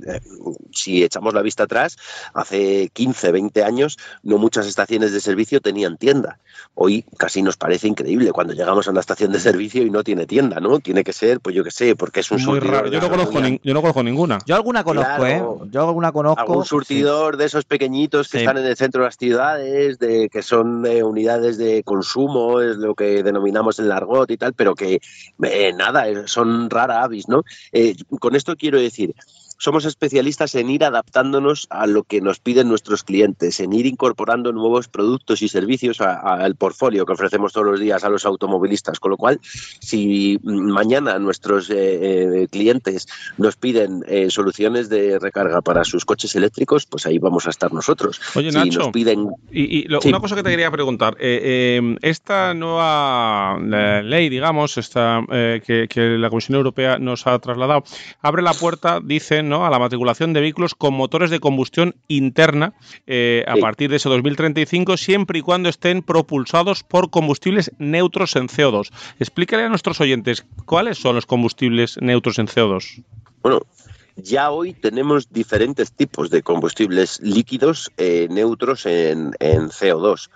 si 0.73 1.03
echamos 1.03 1.35
la 1.35 1.43
vista 1.43 1.65
atrás, 1.65 1.97
hace 2.35 2.91
15, 2.93 3.33
20 3.33 3.65
años, 3.65 3.99
no 4.23 4.39
muchas 4.39 4.67
estaciones 4.67 5.13
de 5.13 5.21
servicio 5.21 5.61
tenían 5.61 5.97
tienda. 5.97 6.39
Hoy 6.75 7.05
casi 7.19 7.43
nos 7.43 7.57
parece 7.57 7.89
increíble 7.89 8.33
cuando 8.33 8.53
llegamos 8.55 8.87
a 8.87 8.91
una 8.91 9.01
estación 9.01 9.33
de 9.33 9.41
servicio 9.41 9.83
y 9.83 9.91
no 9.91 10.05
tiene 10.05 10.27
tienda, 10.27 10.61
¿no? 10.61 10.81
Tiene 10.81 11.05
que 11.05 11.13
ser, 11.13 11.41
pues 11.41 11.55
yo 11.57 11.65
qué 11.65 11.71
sé, 11.71 11.97
porque 11.97 12.21
es 12.21 12.31
un 12.31 12.43
Muy 12.45 12.61
raro. 12.61 12.89
Yo 12.89 13.01
no, 13.01 13.09
conozco 13.09 13.41
ni, 13.41 13.61
yo 13.63 13.73
no 13.75 13.81
conozco 13.81 14.03
ninguna. 14.03 14.39
Yo 14.47 14.55
alguna 14.57 14.85
conozco, 14.85 15.17
Claro. 15.17 15.61
¿eh? 15.65 15.69
Yo 15.71 15.87
alguna 15.87 16.13
conozco. 16.13 16.41
algún 16.41 16.65
surtidor 16.65 17.37
de 17.37 17.45
esos 17.47 17.65
pequeñitos 17.65 18.02
que 18.09 18.25
Sí. 18.25 18.39
están 18.39 18.59
en 18.59 18.67
el 18.67 18.77
centro 18.77 19.03
de 19.03 19.09
las 19.09 19.17
ciudades, 19.17 19.99
de 19.99 20.29
que 20.29 20.43
son 20.43 20.85
eh, 20.87 21.03
unidades 21.03 21.59
de 21.59 21.83
consumo, 21.83 22.61
es 22.61 22.77
lo 22.77 22.95
que 22.95 23.23
denominamos 23.23 23.79
el 23.79 23.91
argot 23.93 24.31
y 24.31 24.37
tal, 24.37 24.55
pero 24.55 24.75
que 24.75 25.01
eh, 25.43 25.73
nada, 25.75 26.27
son 26.27 26.71
rara 26.71 27.03
avis, 27.03 27.29
¿no? 27.29 27.45
Eh, 27.73 27.95
con 28.21 28.35
esto 28.37 28.57
quiero 28.57 28.79
decir, 28.81 29.15
somos 29.63 29.85
especialistas 29.85 30.57
en 30.57 30.71
ir 30.71 30.83
adaptándonos 30.83 31.69
a 31.71 31.87
lo 31.87 32.03
que 32.03 32.21
nos 32.21 32.41
piden 32.41 32.69
nuestros 32.69 33.05
clientes, 33.05 33.61
en 33.61 33.73
ir 33.73 33.87
incorporando 33.87 34.51
nuevos 34.53 34.89
productos 34.89 35.41
y 35.41 35.47
servicios 35.49 36.01
al 36.01 36.57
portfolio 36.57 37.07
que 37.07 37.13
ofrecemos 37.13 37.53
todos 37.53 37.69
los 37.69 37.79
días 37.79 38.03
a 38.03 38.09
los 38.09 38.27
automovilistas. 38.27 38.99
Con 38.99 39.13
lo 39.13 39.17
cual, 39.17 39.39
si 39.43 40.41
mañana 40.43 41.17
nuestros 41.21 41.71
eh, 41.71 41.77
eh, 42.43 42.49
clientes 42.51 43.07
nos 43.39 43.55
piden 43.55 44.03
eh, 44.09 44.31
soluciones 44.31 44.89
de 44.89 45.21
recarga 45.21 45.61
para 45.63 45.85
sus 45.85 46.05
coches 46.05 46.35
eléctricos, 46.35 46.85
pues 46.87 47.07
ahí 47.07 47.19
vamos 47.21 47.47
a 47.47 47.51
estar 47.51 47.73
nosotros. 47.73 48.21
Oye, 48.35 48.51
si 48.51 48.57
Nacho, 48.59 48.81
nos 48.81 48.89
piden 48.91 49.29
Y, 49.53 49.79
y 49.79 49.83
lo- 49.85 50.01
Sí. 50.01 50.09
una 50.09 50.19
cosa 50.19 50.35
que 50.35 50.43
te 50.43 50.51
quería 50.51 50.73
preguntar, 50.73 51.17
eh, 51.21 51.79
eh, 51.81 51.97
esta 52.03 52.53
nueva 52.53 53.61
ley, 54.03 54.29
digamos, 54.29 54.77
esta, 54.77 55.21
eh, 55.31 55.63
que, 55.65 55.87
que 55.89 56.01
la 56.19 56.31
Comisión 56.31 56.57
Europea 56.57 56.99
nos 56.99 57.29
ha 57.29 57.39
trasladado, 57.39 57.85
abre 58.23 58.43
la 58.43 58.55
puerta, 58.55 58.99
dicen, 59.01 59.52
¿no? 59.53 59.67
a 59.67 59.71
la 59.71 59.79
matriculación 59.79 60.33
de 60.33 60.41
vehículos 60.41 60.75
con 60.75 60.95
motores 60.95 61.31
de 61.31 61.39
combustión 61.39 61.95
interna 62.09 62.73
eh, 63.07 63.45
a 63.47 63.55
Sí. 63.55 63.61
partir 63.61 63.91
de 63.91 63.97
ese 63.97 64.09
2035, 64.09 64.97
siempre 64.97 65.39
y 65.39 65.43
cuando 65.43 65.69
estén 65.69 66.03
propulsados 66.03 66.83
por 66.83 67.11
combustibles 67.11 67.71
neutros 67.79 68.35
en 68.37 68.49
CO2. 68.49 68.91
Explícale 69.21 69.65
a 69.65 69.69
nuestros 69.69 70.01
oyentes 70.01 70.45
cuáles 70.65 70.97
son 70.99 71.15
los 71.17 71.27
combustibles 71.27 71.99
neutros 72.01 72.39
en 72.39 72.47
CO2. 72.47 73.05
Bueno, 73.43 73.61
ya 74.17 74.51
hoy 74.51 74.73
tenemos 74.75 75.31
diferentes 75.31 75.93
tipos 75.93 76.31
de 76.31 76.43
combustibles 76.43 77.21
líquidos 77.23 77.91
eh, 77.97 78.27
neutros 78.31 78.87
en, 78.87 79.33
en 79.39 79.69
CO2. 79.69 80.29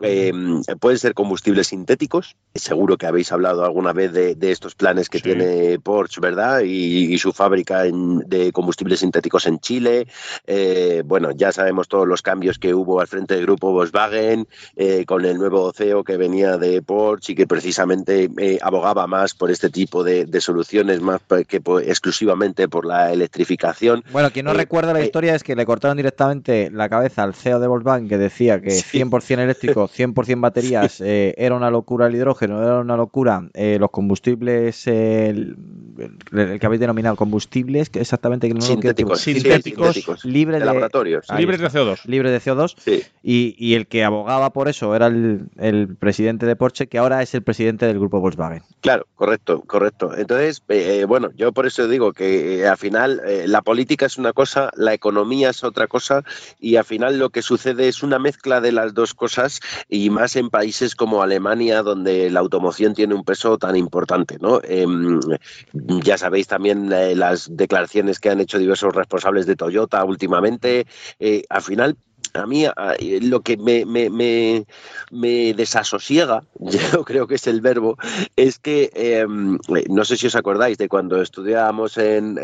Eh, 0.00 0.32
pueden 0.80 0.98
ser 0.98 1.14
combustibles 1.14 1.68
sintéticos. 1.68 2.36
Seguro 2.54 2.96
que 2.96 3.06
habéis 3.06 3.32
hablado 3.32 3.64
alguna 3.64 3.92
vez 3.92 4.12
de, 4.12 4.34
de 4.34 4.50
estos 4.52 4.74
planes 4.74 5.08
que 5.08 5.20
tiene 5.20 5.78
Porsche, 5.80 6.20
¿verdad? 6.20 6.60
Y, 6.64 7.12
y 7.12 7.18
su 7.18 7.32
fábrica 7.32 7.86
en- 7.86 8.20
de 8.20 8.52
combustibles 8.52 9.00
sintéticos 9.00 9.46
en 9.46 9.58
Chile. 9.58 10.06
Eh, 10.46 11.02
bueno, 11.04 11.30
ya 11.32 11.52
sabemos 11.52 11.88
todos 11.88 12.06
los 12.06 12.22
cambios 12.22 12.58
que 12.58 12.74
hubo 12.74 13.00
al 13.00 13.06
frente 13.08 13.34
del 13.34 13.44
grupo 13.44 13.72
Volkswagen 13.72 14.46
eh, 14.76 15.04
con 15.06 15.24
el 15.24 15.36
nuevo 15.38 15.72
CEO 15.72 16.04
que 16.04 16.16
venía 16.16 16.56
de 16.58 16.80
Porsche 16.82 17.32
y 17.32 17.34
que 17.36 17.46
precisamente 17.46 18.30
eh, 18.38 18.58
abogaba 18.62 19.06
más 19.06 19.34
por 19.34 19.50
este 19.50 19.68
tipo 19.70 20.04
de, 20.04 20.24
de 20.24 20.40
soluciones 20.40 21.00
más 21.00 21.20
que 21.46 21.60
exclusivamente 21.86 22.68
por 22.68 22.84
la 22.86 23.12
electrificación. 23.12 24.04
Bueno, 24.12 24.30
quien 24.30 24.44
no 24.46 24.52
Eh, 24.52 24.54
recuerda 24.54 24.92
la 24.92 25.02
historia 25.04 25.34
es 25.34 25.42
que 25.42 25.54
le 25.56 25.66
cortaron 25.66 25.96
directamente 25.96 26.70
la 26.70 26.88
cabeza 26.88 27.22
al 27.22 27.34
CEO 27.34 27.60
de 27.60 27.66
Volkswagen 27.68 28.08
que 28.08 28.18
decía 28.18 28.60
que 28.60 28.70
100% 28.92 29.38
eléctrico, 29.40 29.87
100% 29.88 30.40
baterías, 30.40 31.00
eh, 31.04 31.34
era 31.36 31.54
una 31.54 31.70
locura 31.70 32.06
el 32.06 32.14
hidrógeno, 32.14 32.62
era 32.62 32.80
una 32.80 32.96
locura 32.96 33.48
eh, 33.54 33.78
los 33.78 33.90
combustibles, 33.90 34.86
eh, 34.86 35.28
el, 35.30 35.56
el 36.32 36.58
que 36.60 36.66
habéis 36.66 36.80
denominado 36.80 37.16
combustibles, 37.16 37.90
que 37.90 38.00
exactamente 38.00 38.48
que 38.48 38.54
no 38.54 38.60
lo 38.60 38.66
quiero 38.66 38.80
decir, 38.80 38.88
Sintéticos, 38.88 39.20
sí, 39.20 39.34
sintéticos, 39.34 39.94
sintéticos, 39.94 40.24
libres 40.24 40.60
de 40.60 40.66
laboratorios. 40.66 41.26
Libres 41.36 41.60
de 41.60 41.68
CO2. 41.68 42.04
libres 42.04 42.32
de 42.32 42.50
CO2 42.50 43.04
y, 43.22 43.54
y 43.58 43.74
el 43.74 43.86
que 43.86 44.04
abogaba 44.04 44.52
por 44.52 44.68
eso 44.68 44.94
era 44.94 45.06
el, 45.06 45.48
el 45.58 45.96
presidente 45.96 46.46
de 46.46 46.56
Porsche, 46.56 46.86
que 46.86 46.98
ahora 46.98 47.22
es 47.22 47.34
el 47.34 47.42
presidente 47.42 47.86
del 47.86 47.98
grupo 47.98 48.20
Volkswagen. 48.20 48.62
Claro, 48.80 49.06
correcto, 49.14 49.62
correcto. 49.66 50.16
Entonces, 50.16 50.62
eh, 50.68 51.00
eh, 51.00 51.04
bueno, 51.04 51.30
yo 51.36 51.52
por 51.52 51.66
eso 51.66 51.88
digo 51.88 52.12
que 52.12 52.60
eh, 52.60 52.68
al 52.68 52.76
final 52.76 53.20
eh, 53.26 53.44
la 53.46 53.62
política 53.62 54.06
es 54.06 54.18
una 54.18 54.32
cosa, 54.32 54.70
la 54.76 54.94
economía 54.94 55.50
es 55.50 55.64
otra 55.64 55.86
cosa 55.86 56.24
y 56.60 56.76
al 56.76 56.84
final 56.84 57.18
lo 57.18 57.30
que 57.30 57.42
sucede 57.42 57.88
es 57.88 58.02
una 58.02 58.18
mezcla 58.18 58.60
de 58.60 58.72
las 58.72 58.94
dos 58.94 59.14
cosas 59.14 59.60
y 59.88 60.10
más 60.10 60.36
en 60.36 60.50
países 60.50 60.94
como 60.94 61.22
Alemania 61.22 61.82
donde 61.82 62.30
la 62.30 62.40
automoción 62.40 62.94
tiene 62.94 63.14
un 63.14 63.24
peso 63.24 63.58
tan 63.58 63.76
importante, 63.76 64.38
¿no? 64.40 64.60
Em, 64.62 65.20
ya 65.72 66.18
sabéis 66.18 66.46
también 66.46 66.92
eh, 66.92 67.14
las 67.14 67.48
declaraciones 67.50 68.20
que 68.20 68.30
han 68.30 68.40
hecho 68.40 68.58
diversos 68.58 68.94
responsables 68.94 69.46
de 69.46 69.56
Toyota 69.56 70.04
últimamente. 70.04 70.86
Eh, 71.18 71.44
al 71.48 71.62
final 71.62 71.96
a 72.38 72.46
mí 72.46 72.64
lo 73.20 73.40
que 73.40 73.56
me, 73.56 73.84
me, 73.84 74.10
me, 74.10 74.66
me 75.10 75.54
desasosiega, 75.54 76.44
yo 76.58 77.04
creo 77.04 77.26
que 77.26 77.36
es 77.36 77.46
el 77.46 77.60
verbo, 77.60 77.96
es 78.36 78.58
que 78.58 78.90
eh, 78.94 79.26
no 79.26 80.04
sé 80.04 80.16
si 80.16 80.26
os 80.26 80.36
acordáis 80.36 80.78
de 80.78 80.88
cuando 80.88 81.20
estudiábamos 81.20 81.98
en, 81.98 82.38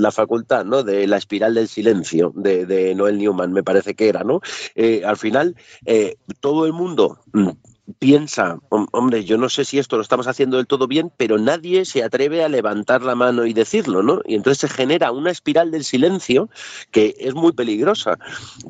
la 0.00 0.10
facultad, 0.10 0.64
¿no? 0.64 0.82
De 0.82 1.06
la 1.06 1.16
espiral 1.16 1.54
del 1.54 1.68
silencio 1.68 2.32
de, 2.34 2.66
de 2.66 2.94
Noel 2.94 3.18
Newman, 3.18 3.52
me 3.52 3.62
parece 3.62 3.94
que 3.94 4.08
era, 4.08 4.24
¿no? 4.24 4.40
Eh, 4.74 5.02
al 5.04 5.16
final, 5.16 5.56
eh, 5.86 6.16
todo 6.40 6.66
el 6.66 6.72
mundo 6.72 7.18
mm, 7.32 7.50
piensa, 7.98 8.58
"Hom- 8.70 8.88
hombre, 8.92 9.24
yo 9.24 9.38
no 9.38 9.48
sé 9.48 9.64
si 9.64 9.78
esto 9.78 9.96
lo 9.96 10.02
estamos 10.02 10.26
haciendo 10.26 10.56
del 10.58 10.66
todo 10.66 10.86
bien, 10.86 11.10
pero 11.16 11.38
nadie 11.38 11.84
se 11.84 12.02
atreve 12.02 12.44
a 12.44 12.48
levantar 12.48 13.02
la 13.02 13.14
mano 13.14 13.46
y 13.46 13.52
decirlo, 13.52 14.02
¿no? 14.02 14.20
Y 14.26 14.34
entonces 14.34 14.58
se 14.58 14.68
genera 14.68 15.12
una 15.12 15.30
espiral 15.30 15.70
del 15.70 15.84
silencio 15.84 16.50
que 16.90 17.14
es 17.18 17.34
muy 17.34 17.52
peligrosa, 17.52 18.18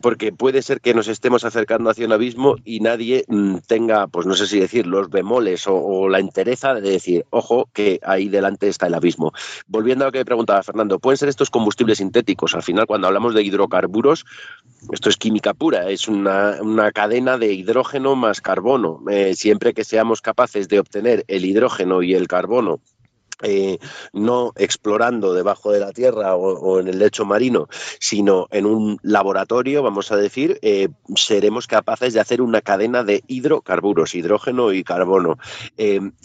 porque 0.03 0.33
puede 0.33 0.63
ser 0.63 0.81
que 0.81 0.95
nos 0.95 1.09
estemos 1.09 1.45
acercando 1.45 1.91
hacia 1.91 2.07
un 2.07 2.13
abismo 2.13 2.57
y 2.65 2.81
nadie 2.81 3.25
mm, 3.29 3.59
tenga, 3.67 4.07
pues 4.07 4.27
no 4.27 4.35
sé 4.35 4.47
si 4.47 4.61
decir, 4.61 4.87
los 4.87 5.11
bemoles 5.11 5.65
o, 5.67 6.09
la 6.09 6.21
entereza 6.21 6.75
de 6.75 6.81
decir, 6.91 7.25
ojo, 7.31 7.69
que 7.73 8.01
ahí 8.05 8.29
delante 8.29 8.69
está 8.69 8.87
el 8.87 8.95
abismo. 8.95 9.33
Volviendo 9.67 10.05
a 10.05 10.09
lo 10.09 10.13
que 10.13 10.19
me 10.19 10.25
preguntaba 10.25 10.63
Fernando, 10.63 10.99
¿pueden 10.99 11.17
ser 11.19 11.29
estos 11.29 11.51
combustibles 11.51 11.99
sintéticos? 11.99 12.55
Al 12.55 12.63
final, 12.63 12.87
cuando 12.87 13.07
hablamos 13.09 13.35
de 13.35 13.43
hidrocarburos, 13.43 14.25
esto 14.93 15.09
es 15.09 15.17
química 15.17 15.55
pura, 15.55 15.91
es 15.91 16.09
una 16.09 16.93
cadena 16.93 17.37
de 17.39 17.53
hidrógeno 17.53 18.15
más 18.17 18.41
carbono. 18.41 19.01
Eh, 19.09 19.35
siempre 19.35 19.75
que 19.75 19.85
seamos 19.85 20.21
capaces 20.21 20.69
de 20.69 20.81
obtener 20.81 21.25
el 21.29 21.45
hidrógeno 21.45 22.03
y 22.03 22.15
el 22.15 22.29
carbono 22.29 22.81
eh, 23.41 23.79
no 24.13 24.53
explorando 24.57 25.33
debajo 25.33 25.71
de 25.71 25.79
la 25.79 25.93
tierra 25.93 26.35
o, 26.35 26.81
en 26.81 26.89
el 26.89 26.99
lecho 26.99 27.25
marino, 27.25 27.69
sino 28.01 28.49
en 28.51 28.67
un 28.67 28.99
laboratorio, 29.03 29.81
vamos 29.81 30.11
a 30.11 30.17
decir, 30.17 30.59
eh, 30.61 30.89
seremos 31.15 31.69
capaces 31.69 32.15
de 32.15 32.21
hacer 32.21 32.43
una 32.43 32.63
cadena 32.63 33.05
de 33.05 33.23
hidrocarburos, 33.29 34.17
hidrógeno 34.17 34.73
y 34.73 34.83
carbono. 34.83 35.39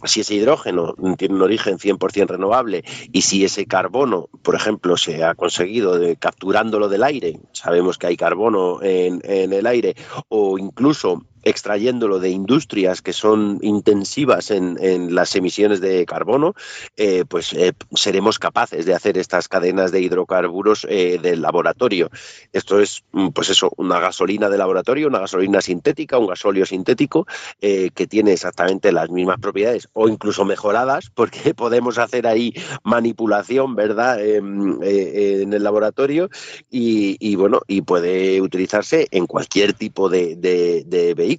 Si 0.04 0.22
ese 0.22 0.34
hidrógeno 0.34 0.96
tiene 1.16 1.36
un 1.36 1.44
origen 1.44 1.78
100% 1.78 2.30
renovable 2.30 2.84
y 3.12 3.22
si 3.22 3.46
ese 3.46 3.68
carbono, 3.68 4.28
por 4.42 4.56
ejemplo, 4.56 4.98
se 4.98 5.24
ha 5.24 5.36
conseguido 5.36 6.00
capturándolo 6.18 6.90
del 6.90 7.04
aire, 7.04 7.40
sabemos 7.52 8.00
que 8.00 8.08
hay 8.08 8.18
carbono 8.18 8.80
en 8.82 9.22
el 9.54 9.68
aire, 9.68 9.96
o 10.30 10.58
incluso 10.58 11.22
extrayéndolo 11.44 12.20
de 12.20 12.30
industrias 12.30 13.02
que 13.02 13.14
son 13.14 13.60
intensivas 13.62 14.52
en, 14.52 14.78
las 15.16 15.36
emisiones 15.36 15.82
de 15.82 16.06
carbono, 16.06 16.54
eh, 16.98 17.26
pues 17.28 17.54
eh, 17.54 17.74
seremos 17.94 18.40
capaces 18.40 18.86
de 18.86 18.94
hacer 18.94 19.18
estas 19.18 19.48
cadenas 19.48 19.92
de 19.92 20.02
hidrocarburos 20.02 20.86
eh, 20.90 21.20
del 21.22 21.42
laboratorio. 21.42 22.10
Esto 22.52 22.80
es, 22.80 23.04
mm, 23.12 23.30
pues 23.30 23.50
eso, 23.50 23.72
una 23.78 24.00
gasolina 24.00 24.50
de 24.50 24.58
laboratorio, 24.58 25.08
una 25.08 25.20
gasolina 25.20 25.62
sintética, 25.62 26.18
un 26.18 26.28
gasóleo 26.28 26.66
sintético 26.66 27.26
eh, 27.62 27.90
que 27.94 28.08
tiene 28.08 28.34
exactamente 28.34 28.92
las 28.92 29.10
mismas 29.10 29.40
propiedades 29.40 29.88
o 29.94 30.08
incluso 30.08 30.46
mejoradas, 30.46 31.10
porque 31.14 31.54
podemos 31.56 31.98
hacer 31.98 32.28
ahí 32.28 32.54
manipulación, 32.84 33.76
¿verdad?, 33.76 34.20
Em, 34.24 34.80
en 34.82 35.54
el 35.54 35.64
laboratorio 35.64 36.30
y, 36.70 37.18
y, 37.20 37.36
bueno, 37.36 37.62
y 37.68 37.82
puede 37.82 38.42
utilizarse 38.42 39.08
en 39.12 39.26
cualquier 39.28 39.74
tipo 39.74 40.10
de, 40.10 40.36
de- 40.36 40.84
de 40.86 41.14
vehículo. 41.14 41.33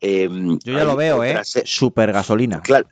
Em, 0.00 0.58
Yo 0.64 0.72
ya 0.72 0.84
lo 0.84 0.96
veo, 0.96 1.24
¿eh? 1.24 1.40
Super 1.44 2.12
gasolina. 2.12 2.60
Claro. 2.62 2.86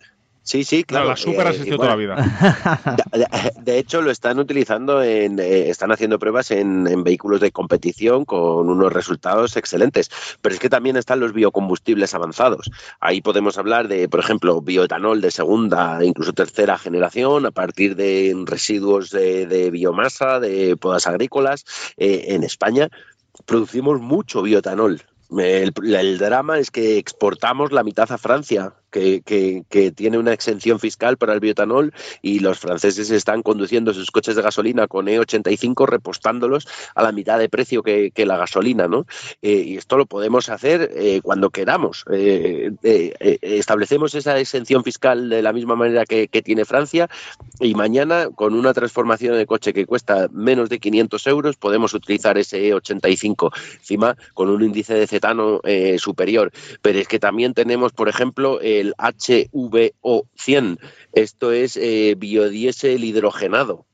Sí, 0.45 0.65
sí, 0.65 0.83
claro. 0.83 1.09
la 1.09 1.17
super 1.17 1.47
ha 1.47 1.51
eh, 1.51 1.53
existido 1.53 1.77
bueno, 1.77 1.93
toda 1.93 2.17
la 2.17 2.17
vida. 2.17 2.97
de, 3.57 3.63
de 3.63 3.79
hecho, 3.79 4.03
lo 4.03 4.11
están 4.11 4.41
utilizando 4.41 5.01
en, 5.03 5.39
eh, 5.39 5.71
están 5.71 5.93
haciendo 5.93 6.19
pruebas 6.19 6.51
en, 6.51 6.89
en 6.89 7.05
vehículos 7.05 7.41
de 7.41 7.53
competición 7.53 8.25
con 8.25 8.69
unos 8.69 8.93
resultados 8.93 9.57
excelentes. 9.57 10.11
Pero 10.41 10.55
es 10.55 10.61
que 10.61 10.69
también 10.69 10.97
están 10.97 11.21
los 11.21 11.33
biocombustibles 11.33 12.13
avanzados. 12.15 12.71
Ahí 12.99 13.21
podemos 13.21 13.57
hablar 13.57 13.87
de, 13.87 14.09
por 14.09 14.19
ejemplo, 14.19 14.61
bioetanol 14.61 15.21
de 15.21 15.31
segunda, 15.31 16.05
incluso 16.05 16.33
tercera 16.33 16.77
generación, 16.77 17.47
a 17.47 17.53
partir 17.53 17.95
de 17.95 18.35
residuos 18.45 19.11
de, 19.11 19.47
de 19.47 19.71
biomasa, 19.71 20.41
de 20.41 20.77
podas 20.77 21.07
agrícolas. 21.07 21.65
Eh, 21.97 22.27
en 22.31 22.43
España 22.43 22.89
producimos 23.47 24.01
mucho 24.01 24.43
bioetanol. 24.43 25.03
El, 25.39 25.73
el 25.95 26.19
drama 26.19 26.59
es 26.59 26.71
que 26.71 26.99
exportamos 26.99 27.73
la 27.73 27.85
mitad 27.85 28.11
a 28.13 28.19
Francia, 28.19 28.75
que, 28.93 29.23
que- 29.25 29.93
tiene 29.93 30.19
una 30.19 30.33
exención 30.33 30.79
fiscal 30.79 31.17
para 31.17 31.33
el 31.33 31.41
bioetanol 31.41 31.93
y 32.21 32.39
los 32.39 32.59
franceses 32.59 33.11
están 33.11 33.43
conduciendo 33.43 33.93
sus 33.95 34.11
coches 34.11 34.37
de 34.37 34.43
gasolina 34.43 34.87
con 34.87 35.07
E85 35.07 35.87
repostándolos 35.87 36.69
a 36.95 37.03
la 37.03 37.11
mitad 37.11 37.39
de 37.39 37.49
precio 37.49 37.83
que, 37.83 38.13
la 38.23 38.37
gasolina, 38.37 38.87
¿no? 38.87 39.07
Eh, 39.41 39.65
y 39.67 39.77
esto 39.77 39.97
lo 39.97 40.07
podemos 40.07 40.49
hacer 40.49 40.93
eh, 40.95 41.21
cuando 41.23 41.51
queramos. 41.51 42.05
Eh, 42.13 42.71
eh, 42.85 43.39
establecemos 43.41 44.15
esa 44.15 44.39
exención 44.39 44.85
fiscal 44.85 45.29
de 45.29 45.43
la 45.43 45.53
misma 45.53 45.75
manera 45.75 46.05
que, 46.05 46.29
que 46.29 46.43
tiene 46.43 46.65
Francia 46.65 47.09
y 47.59 47.75
mañana 47.75 48.29
con 48.33 48.55
una 48.55 48.73
transformación 48.73 49.37
de 49.37 49.47
coche 49.47 49.73
que 49.73 49.87
cuesta 49.87 50.29
menos 50.31 50.69
de 50.69 50.79
500 50.79 51.27
euros 51.27 51.57
podemos 51.57 51.95
utilizar 51.95 52.39
ese 52.39 52.73
E85 52.73 53.51
encima 53.79 54.17
con 54.35 54.51
un 54.51 54.63
índice 54.63 54.95
de 54.95 55.07
cetano 55.07 55.61
superior. 55.99 56.53
Pero 56.83 56.99
es 56.99 57.09
que 57.09 57.19
también 57.19 57.55
tenemos, 57.55 57.93
por 57.93 58.09
ejemplo, 58.09 58.61
el 58.83 58.95
HVO100. 58.99 60.79
Esto 61.13 61.53
es 61.53 61.77
eh, 61.77 62.15
biodiesel 62.19 63.03
hidrogenado. 63.05 63.87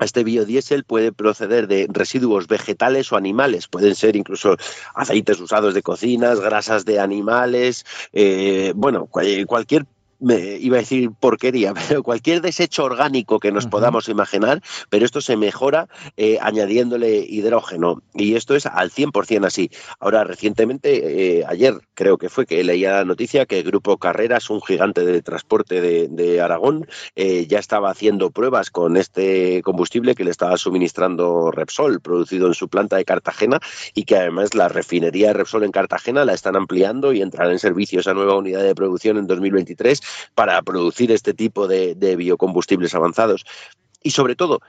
Este 0.00 0.24
biodiesel 0.24 0.84
puede 0.84 1.12
proceder 1.12 1.66
de 1.68 1.86
residuos 1.90 2.46
vegetales 2.46 3.12
o 3.12 3.16
animales, 3.16 3.68
pueden 3.68 3.94
ser 3.94 4.16
incluso 4.16 4.56
aceites 4.94 5.38
usados 5.40 5.74
de 5.74 5.82
cocinas, 5.82 6.40
grasas 6.40 6.86
de 6.86 6.98
animales, 7.00 7.84
eh, 8.14 8.72
bueno, 8.74 9.06
cual- 9.06 9.44
cualquier 9.46 9.84
me 10.20 10.56
iba 10.58 10.76
a 10.76 10.80
decir 10.80 11.10
porquería, 11.18 11.74
pero 11.88 12.02
cualquier 12.02 12.40
desecho 12.40 12.84
orgánico 12.84 13.40
que 13.40 13.52
nos 13.52 13.66
podamos 13.66 14.08
imaginar, 14.08 14.62
pero 14.88 15.04
esto 15.04 15.20
se 15.20 15.36
mejora 15.36 15.88
eh, 16.16 16.38
añadiéndole 16.40 17.18
hidrógeno 17.18 18.02
y 18.14 18.34
esto 18.34 18.54
es 18.54 18.66
al 18.66 18.90
100% 18.90 19.46
así. 19.46 19.70
Ahora, 19.98 20.24
recientemente, 20.24 21.38
eh, 21.38 21.44
ayer 21.46 21.74
creo 21.94 22.18
que 22.18 22.28
fue 22.28 22.46
que 22.46 22.62
leía 22.64 22.92
la 22.92 23.04
noticia 23.04 23.46
que 23.46 23.58
el 23.58 23.64
Grupo 23.64 23.98
Carreras, 23.98 24.50
un 24.50 24.62
gigante 24.62 25.04
de 25.04 25.22
transporte 25.22 25.80
de, 25.80 26.08
de 26.08 26.40
Aragón, 26.40 26.86
eh, 27.16 27.46
ya 27.46 27.58
estaba 27.58 27.90
haciendo 27.90 28.30
pruebas 28.30 28.70
con 28.70 28.96
este 28.96 29.62
combustible 29.62 30.14
que 30.14 30.24
le 30.24 30.30
estaba 30.30 30.56
suministrando 30.56 31.50
Repsol, 31.50 32.00
producido 32.00 32.46
en 32.46 32.54
su 32.54 32.68
planta 32.68 32.96
de 32.96 33.04
Cartagena 33.04 33.60
y 33.94 34.04
que 34.04 34.16
además 34.16 34.54
la 34.54 34.68
refinería 34.68 35.28
de 35.28 35.34
Repsol 35.34 35.64
en 35.64 35.72
Cartagena 35.72 36.24
la 36.24 36.34
están 36.34 36.56
ampliando 36.56 37.12
y 37.12 37.22
entrará 37.22 37.50
en 37.52 37.58
servicio 37.58 38.00
esa 38.00 38.14
nueva 38.14 38.36
unidad 38.36 38.62
de 38.62 38.74
producción 38.74 39.18
en 39.18 39.26
2023 39.26 40.00
para 40.34 40.60
producir 40.62 41.12
este 41.12 41.34
tipo 41.34 41.66
de, 41.68 41.94
biocombustibles 42.16 42.94
avanzados. 42.94 43.44
Y 44.02 44.10
sobre 44.10 44.36
todo, 44.36 44.60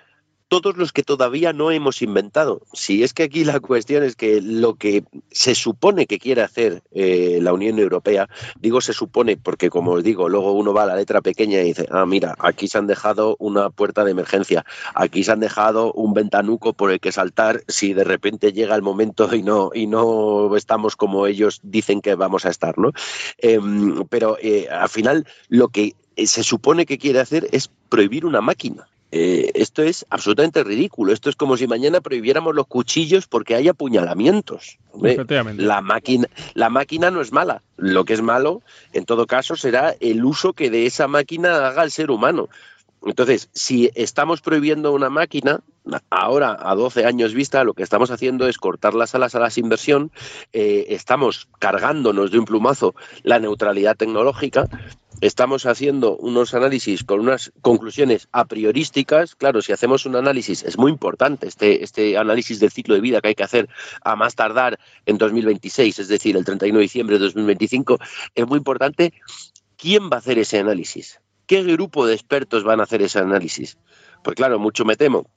todos 0.52 0.76
los 0.76 0.92
que 0.92 1.02
todavía 1.02 1.54
no 1.54 1.72
hemos 1.72 2.02
inventado. 2.02 2.64
Si 2.74 3.04
es 3.04 3.14
que 3.14 3.24
aquí 3.24 3.46
la 3.46 3.62
cuestión 3.62 4.04
es 4.04 4.18
que 4.18 4.42
lo 4.42 4.76
que 4.76 5.06
se 5.32 5.56
supone 5.56 6.08
que 6.08 6.20
quiere 6.20 6.42
hacer 6.42 6.84
eh, 6.92 7.40
la 7.42 7.54
Unión 7.54 7.80
Europea, 7.80 8.28
digo 8.60 8.82
se 8.82 8.92
supone 8.92 9.38
porque 9.38 9.70
como 9.70 9.92
os 9.92 10.04
digo, 10.04 10.28
luego 10.28 10.52
uno 10.52 10.74
va 10.74 10.84
a 10.84 10.88
la 10.88 10.98
letra 10.98 11.22
pequeña 11.22 11.62
y 11.62 11.68
dice, 11.68 11.88
ah, 11.90 12.06
mira, 12.06 12.36
aquí 12.38 12.68
se 12.68 12.78
han 12.78 12.86
dejado 12.86 13.38
una 13.40 13.70
puerta 13.70 14.04
de 14.04 14.12
emergencia, 14.12 14.66
aquí 14.94 15.24
se 15.24 15.32
han 15.32 15.40
dejado 15.40 15.94
un 15.94 16.14
ventanuco 16.14 16.74
por 16.74 16.92
el 16.92 17.00
que 17.00 17.14
saltar 17.14 17.64
si 17.70 17.94
de 17.94 18.04
repente 18.04 18.52
llega 18.52 18.76
el 18.76 18.82
momento 18.82 19.34
y 19.34 19.44
no, 19.44 19.72
y 19.74 19.88
no 19.88 20.54
estamos 20.58 20.98
como 20.98 21.28
ellos 21.28 21.62
dicen 21.64 22.02
que 22.02 22.16
vamos 22.16 22.46
a 22.46 22.50
estar, 22.50 22.78
¿no? 22.78 22.92
Em, 23.38 24.04
pero 24.10 24.38
eh, 24.42 24.68
al 24.70 24.90
final 24.90 25.26
lo 25.48 25.70
que 25.70 25.96
eh, 26.18 26.28
se 26.28 26.44
supone 26.44 26.86
que 26.86 26.98
quiere 26.98 27.22
hacer 27.22 27.48
es 27.54 27.70
prohibir 27.88 28.26
una 28.26 28.42
máquina. 28.42 28.90
Eh, 29.12 29.52
esto 29.56 29.84
es 29.84 30.06
absolutamente 30.10 30.64
ridículo. 30.64 31.12
Esto 31.12 31.30
es 31.30 31.36
como 31.36 31.58
si 31.58 31.68
mañana 31.68 32.02
prohibiéramos 32.02 32.56
los 32.56 32.68
cuchillos 32.68 33.28
porque 33.28 33.56
hay 33.56 33.68
apuñalamientos. 33.68 34.78
La 35.64 35.82
máquina, 35.82 36.28
la 36.54 36.70
máquina 36.70 37.12
no 37.12 37.22
es 37.22 37.32
mala. 37.32 37.62
Lo 37.78 38.06
que 38.06 38.14
es 38.14 38.22
malo, 38.22 38.62
en 38.94 39.06
todo 39.06 39.28
caso, 39.28 39.56
será 39.56 39.96
el 40.00 40.24
uso 40.24 40.54
que 40.54 40.70
de 40.70 40.86
esa 40.86 41.08
máquina 41.08 41.68
haga 41.68 41.84
el 41.84 41.92
ser 41.92 42.10
humano. 42.10 42.48
Entonces, 43.04 43.50
si 43.52 43.90
estamos 43.96 44.42
prohibiendo 44.42 44.94
una 44.94 45.10
máquina, 45.10 45.62
ahora 46.12 46.56
a 46.60 46.76
12 46.76 47.06
años 47.06 47.34
vista, 47.34 47.64
lo 47.64 47.74
que 47.74 47.82
estamos 47.82 48.12
haciendo 48.12 48.48
es 48.48 48.60
cortar 48.60 48.94
las 48.94 49.16
alas 49.16 49.34
a 49.34 49.40
la 49.40 49.50
inversión, 49.56 50.12
eh, 50.54 50.86
estamos 50.90 51.48
cargándonos 51.58 52.30
de 52.30 52.38
un 52.38 52.46
plumazo 52.46 52.94
la 53.24 53.40
neutralidad 53.40 53.96
tecnológica, 53.96 54.68
estamos 55.22 55.66
haciendo 55.68 56.18
unos 56.18 56.54
análisis 56.54 57.04
con 57.04 57.20
unas 57.20 57.54
conclusiones 57.62 58.28
a 58.32 58.46
priorísticas. 58.46 59.36
Claro, 59.36 59.62
si 59.62 59.72
hacemos 59.72 60.06
un 60.06 60.16
análisis, 60.16 60.64
es 60.64 60.78
muy 60.78 60.92
importante 60.92 61.48
este, 61.48 61.84
este 61.84 62.18
análisis 62.18 62.60
del 62.60 62.72
ciclo 62.72 62.96
de 62.96 63.02
vida 63.02 63.22
que 63.22 63.30
hay 63.30 63.36
que 63.36 63.44
hacer 63.44 63.70
a 64.04 64.16
más 64.16 64.36
tardar 64.36 64.80
en 65.06 65.18
2026, 65.18 66.00
es 66.00 66.08
decir, 66.08 66.36
el 66.36 66.44
31 66.44 66.78
de 66.78 66.84
diciembre 66.84 67.18
de 67.18 67.26
2025, 67.26 68.00
es 68.36 68.48
muy 68.48 68.58
importante 68.58 69.14
quién 69.78 70.10
va 70.10 70.16
a 70.16 70.20
hacer 70.20 70.40
ese 70.40 70.60
análisis. 70.60 71.22
¿Qué 71.46 71.64
grupo 71.64 72.06
de 72.06 72.16
expertos 72.16 72.64
van 72.64 72.80
a 72.80 72.84
hacer 72.84 73.02
ese 73.02 73.20
análisis? 73.20 73.78
Pues 74.24 74.36
claro, 74.36 74.58
mucho 74.60 74.86
me 74.86 74.96
temo 74.96 75.28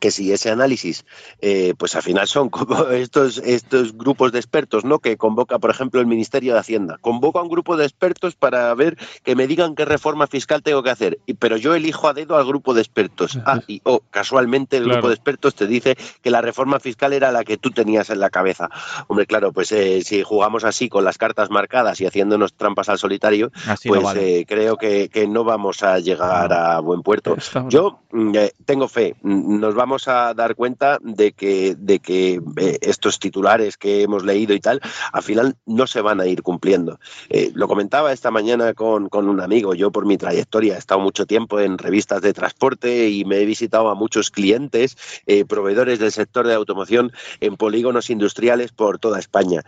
que 0.00 0.10
si 0.10 0.32
ese 0.32 0.50
análisis, 0.50 1.04
eh, 1.40 1.74
pues 1.78 1.94
al 1.96 2.02
final 2.02 2.26
son 2.28 2.48
como 2.50 2.84
estos, 2.90 3.38
estos 3.38 3.96
grupos 3.96 4.32
de 4.32 4.38
expertos, 4.38 4.84
¿no? 4.84 4.98
Que 4.98 5.16
convoca, 5.16 5.58
por 5.58 5.70
ejemplo, 5.70 6.00
el 6.00 6.06
Ministerio 6.06 6.54
de 6.54 6.60
Hacienda. 6.60 6.98
Convoca 7.00 7.38
a 7.40 7.42
un 7.42 7.48
grupo 7.48 7.76
de 7.76 7.84
expertos 7.84 8.34
para 8.34 8.72
ver 8.74 8.96
que 9.24 9.34
me 9.36 9.46
digan 9.46 9.74
qué 9.74 9.84
reforma 9.84 10.26
fiscal 10.26 10.62
tengo 10.62 10.82
que 10.82 10.90
hacer. 10.90 11.18
Y, 11.26 11.34
pero 11.34 11.56
yo 11.56 11.74
elijo 11.74 12.08
a 12.08 12.14
dedo 12.14 12.36
al 12.36 12.46
grupo 12.46 12.74
de 12.74 12.80
expertos. 12.82 13.38
Ah, 13.46 13.60
y 13.66 13.80
oh, 13.84 14.00
casualmente 14.10 14.76
el 14.76 14.84
Claro. 14.84 14.96
grupo 14.98 15.08
de 15.08 15.14
expertos 15.14 15.54
te 15.54 15.66
dice 15.66 15.96
que 16.22 16.30
la 16.30 16.40
reforma 16.40 16.78
fiscal 16.80 17.12
era 17.12 17.32
la 17.32 17.44
que 17.44 17.56
tú 17.56 17.70
tenías 17.70 18.10
en 18.10 18.20
la 18.20 18.30
cabeza. 18.30 18.68
Hombre, 19.08 19.26
claro, 19.26 19.52
pues 19.52 19.72
eh, 19.72 20.02
si 20.02 20.22
jugamos 20.22 20.64
así 20.64 20.88
con 20.88 21.04
las 21.04 21.18
cartas 21.18 21.50
marcadas 21.50 22.00
y 22.00 22.06
haciéndonos 22.06 22.54
trampas 22.54 22.88
al 22.88 22.98
solitario, 22.98 23.50
Así 23.66 23.88
no 23.88 23.94
pues 23.94 24.04
vale. 24.04 24.40
eh, 24.40 24.46
creo 24.46 24.76
que, 24.76 25.08
que 25.08 25.26
no 25.26 25.44
vamos 25.44 25.82
a 25.82 25.98
llegar 25.98 26.52
a 26.52 26.80
buen 26.80 27.02
puerto. 27.02 27.36
Yo 27.68 28.00
mm, 28.12 28.34
eh, 28.36 28.52
tengo 28.64 28.88
fe, 28.88 29.14
nos 29.22 29.74
vamos 29.86 30.08
a 30.08 30.34
dar 30.34 30.56
cuenta 30.56 30.98
de 31.00 31.30
que, 31.30 31.76
de 31.78 32.00
que 32.00 32.40
eh, 32.56 32.78
estos 32.80 33.20
titulares 33.20 33.76
que 33.76 34.02
hemos 34.02 34.24
leído 34.24 34.52
y 34.52 34.58
tal, 34.58 34.80
al 35.12 35.22
final 35.22 35.54
no 35.64 35.86
se 35.86 36.00
van 36.00 36.20
a 36.20 36.26
ir 36.26 36.42
cumpliendo. 36.42 36.98
Eh, 37.28 37.52
lo 37.54 37.68
comentaba 37.68 38.12
esta 38.12 38.32
mañana 38.32 38.74
con, 38.74 39.08
con 39.08 39.28
un 39.28 39.40
amigo, 39.40 39.74
yo 39.74 39.92
por 39.92 40.04
mi 40.04 40.18
trayectoria 40.18 40.74
he 40.74 40.78
estado 40.78 40.98
mucho 40.98 41.24
tiempo 41.24 41.60
en 41.60 41.78
revistas 41.78 42.20
de 42.20 42.32
transporte 42.32 43.08
y 43.10 43.24
me 43.24 43.36
he 43.36 43.44
visitado 43.44 43.88
a 43.88 43.94
muchos 43.94 44.32
clientes, 44.32 44.96
eh, 45.26 45.44
proveedores 45.44 46.00
del 46.00 46.10
sector 46.10 46.48
de 46.48 46.54
automoción 46.54 47.12
en 47.38 47.56
polígonos 47.56 48.10
industriales 48.10 48.72
por 48.72 48.98
toda 48.98 49.20
España 49.20 49.62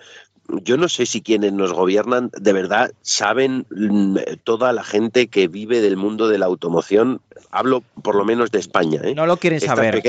yo 0.48 0.76
no 0.76 0.88
sé 0.88 1.06
si 1.06 1.20
quienes 1.20 1.52
nos 1.52 1.72
gobiernan 1.72 2.30
de 2.38 2.52
verdad 2.52 2.92
saben 3.02 3.66
mm, 3.70 4.16
toda 4.44 4.72
la 4.72 4.82
gente 4.82 5.28
que 5.28 5.48
vive 5.48 5.80
del 5.80 5.96
mundo 5.96 6.28
de 6.28 6.38
la 6.38 6.46
automoción. 6.46 7.20
Hablo 7.50 7.82
por 8.02 8.14
lo 8.14 8.24
menos 8.24 8.50
de 8.50 8.58
España. 8.58 9.00
¿eh? 9.04 9.14
No 9.14 9.26
lo 9.26 9.36
quieren 9.36 9.58
Estas 9.58 9.76
saber. 9.76 10.07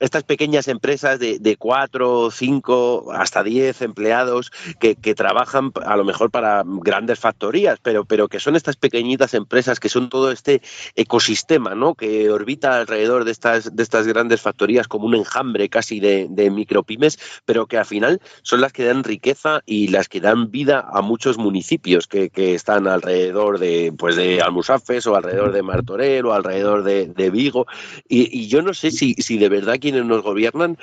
Estas 0.00 0.24
pequeñas 0.24 0.68
empresas 0.68 1.18
de, 1.18 1.38
de 1.38 1.56
cuatro, 1.56 2.30
cinco, 2.30 3.12
hasta 3.12 3.42
diez 3.42 3.82
empleados 3.82 4.50
que, 4.80 4.96
que 4.96 5.14
trabajan 5.14 5.72
a 5.84 5.96
lo 5.96 6.04
mejor 6.04 6.30
para 6.30 6.62
grandes 6.66 7.18
factorías, 7.18 7.78
pero, 7.82 8.04
pero 8.04 8.28
que 8.28 8.40
son 8.40 8.56
estas 8.56 8.76
pequeñitas 8.76 9.34
empresas 9.34 9.78
que 9.78 9.88
son 9.88 10.08
todo 10.08 10.32
este 10.32 10.62
ecosistema 10.96 11.74
¿no? 11.74 11.94
que 11.94 12.30
orbita 12.30 12.78
alrededor 12.78 13.24
de 13.24 13.30
estas, 13.30 13.76
de 13.76 13.82
estas 13.82 14.06
grandes 14.06 14.40
factorías 14.40 14.88
como 14.88 15.06
un 15.06 15.14
enjambre 15.14 15.68
casi 15.68 16.00
de, 16.00 16.26
de 16.30 16.50
micropymes, 16.50 17.18
pero 17.44 17.66
que 17.66 17.78
al 17.78 17.86
final 17.86 18.20
son 18.42 18.60
las 18.60 18.72
que 18.72 18.84
dan 18.84 19.04
riqueza 19.04 19.60
y 19.66 19.88
las 19.88 20.08
que 20.08 20.20
dan 20.20 20.50
vida 20.50 20.88
a 20.92 21.02
muchos 21.02 21.38
municipios 21.38 22.06
que, 22.06 22.30
que 22.30 22.54
están 22.54 22.86
alrededor 22.86 23.58
de, 23.58 23.92
pues 23.96 24.16
de 24.16 24.40
Almusafes 24.40 25.06
o 25.06 25.14
alrededor 25.14 25.52
de 25.52 25.62
Martorell 25.62 26.26
o 26.26 26.32
alrededor 26.32 26.82
de, 26.82 27.30
Vigo. 27.30 27.66
Y, 28.08 28.48
yo 28.48 28.62
no 28.62 28.74
sé 28.74 28.90
si, 28.90 29.14
si 29.14 29.38
de 29.38 29.48
verdad 29.48 29.78
quienes 29.90 30.06
nos 30.06 30.22
gobiernan 30.22 30.78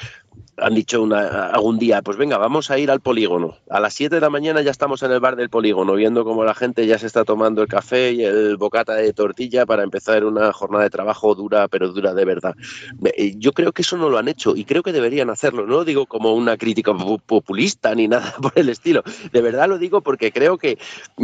han 0.57 0.73
dicho 0.75 1.01
una, 1.01 1.47
algún 1.47 1.77
día, 1.77 2.01
pues 2.01 2.17
venga, 2.17 2.37
vamos 2.37 2.71
a 2.71 2.77
ir 2.79 2.89
al 2.91 2.99
polígono. 2.99 3.55
A 3.69 3.79
las 3.79 3.93
7 3.93 4.15
de 4.15 4.21
la 4.21 4.29
mañana 4.29 4.61
ya 4.61 4.71
estamos 4.71 5.03
en 5.03 5.11
el 5.11 5.19
bar 5.19 5.35
del 5.35 5.49
polígono, 5.49 5.93
viendo 5.93 6.23
cómo 6.23 6.43
la 6.43 6.53
gente 6.55 6.85
ya 6.87 6.97
se 6.97 7.05
está 7.07 7.23
tomando 7.25 7.61
el 7.61 7.67
café 7.67 8.11
y 8.13 8.23
el 8.23 8.57
bocata 8.57 8.95
de 8.95 9.13
tortilla 9.13 9.65
para 9.65 9.83
empezar 9.83 10.25
una 10.25 10.51
jornada 10.53 10.83
de 10.85 10.89
trabajo 10.89 11.35
dura, 11.35 11.67
pero 11.67 11.89
dura 11.89 12.13
de 12.13 12.25
verdad. 12.25 12.55
Eh, 13.15 13.33
Yo 13.37 13.51
creo 13.53 13.71
que 13.71 13.81
eso 13.83 13.97
no 13.97 14.09
lo 14.09 14.17
han 14.17 14.27
hecho 14.27 14.55
y 14.55 14.65
creo 14.65 14.83
que 14.83 14.91
deberían 14.91 15.29
hacerlo. 15.29 15.65
No 15.67 15.75
lo 15.77 15.85
digo 15.85 16.05
como 16.05 16.33
una 16.33 16.57
crítica 16.57 16.91
pu- 16.91 17.21
populista 17.25 17.93
ni 17.95 18.07
nada 18.07 18.33
por 18.41 18.53
el 18.55 18.69
estilo. 18.69 19.03
De 19.31 19.41
verdad 19.41 19.67
lo 19.69 19.77
digo 19.77 20.01
porque 20.01 20.31
creo 20.31 20.57
que 20.57 20.77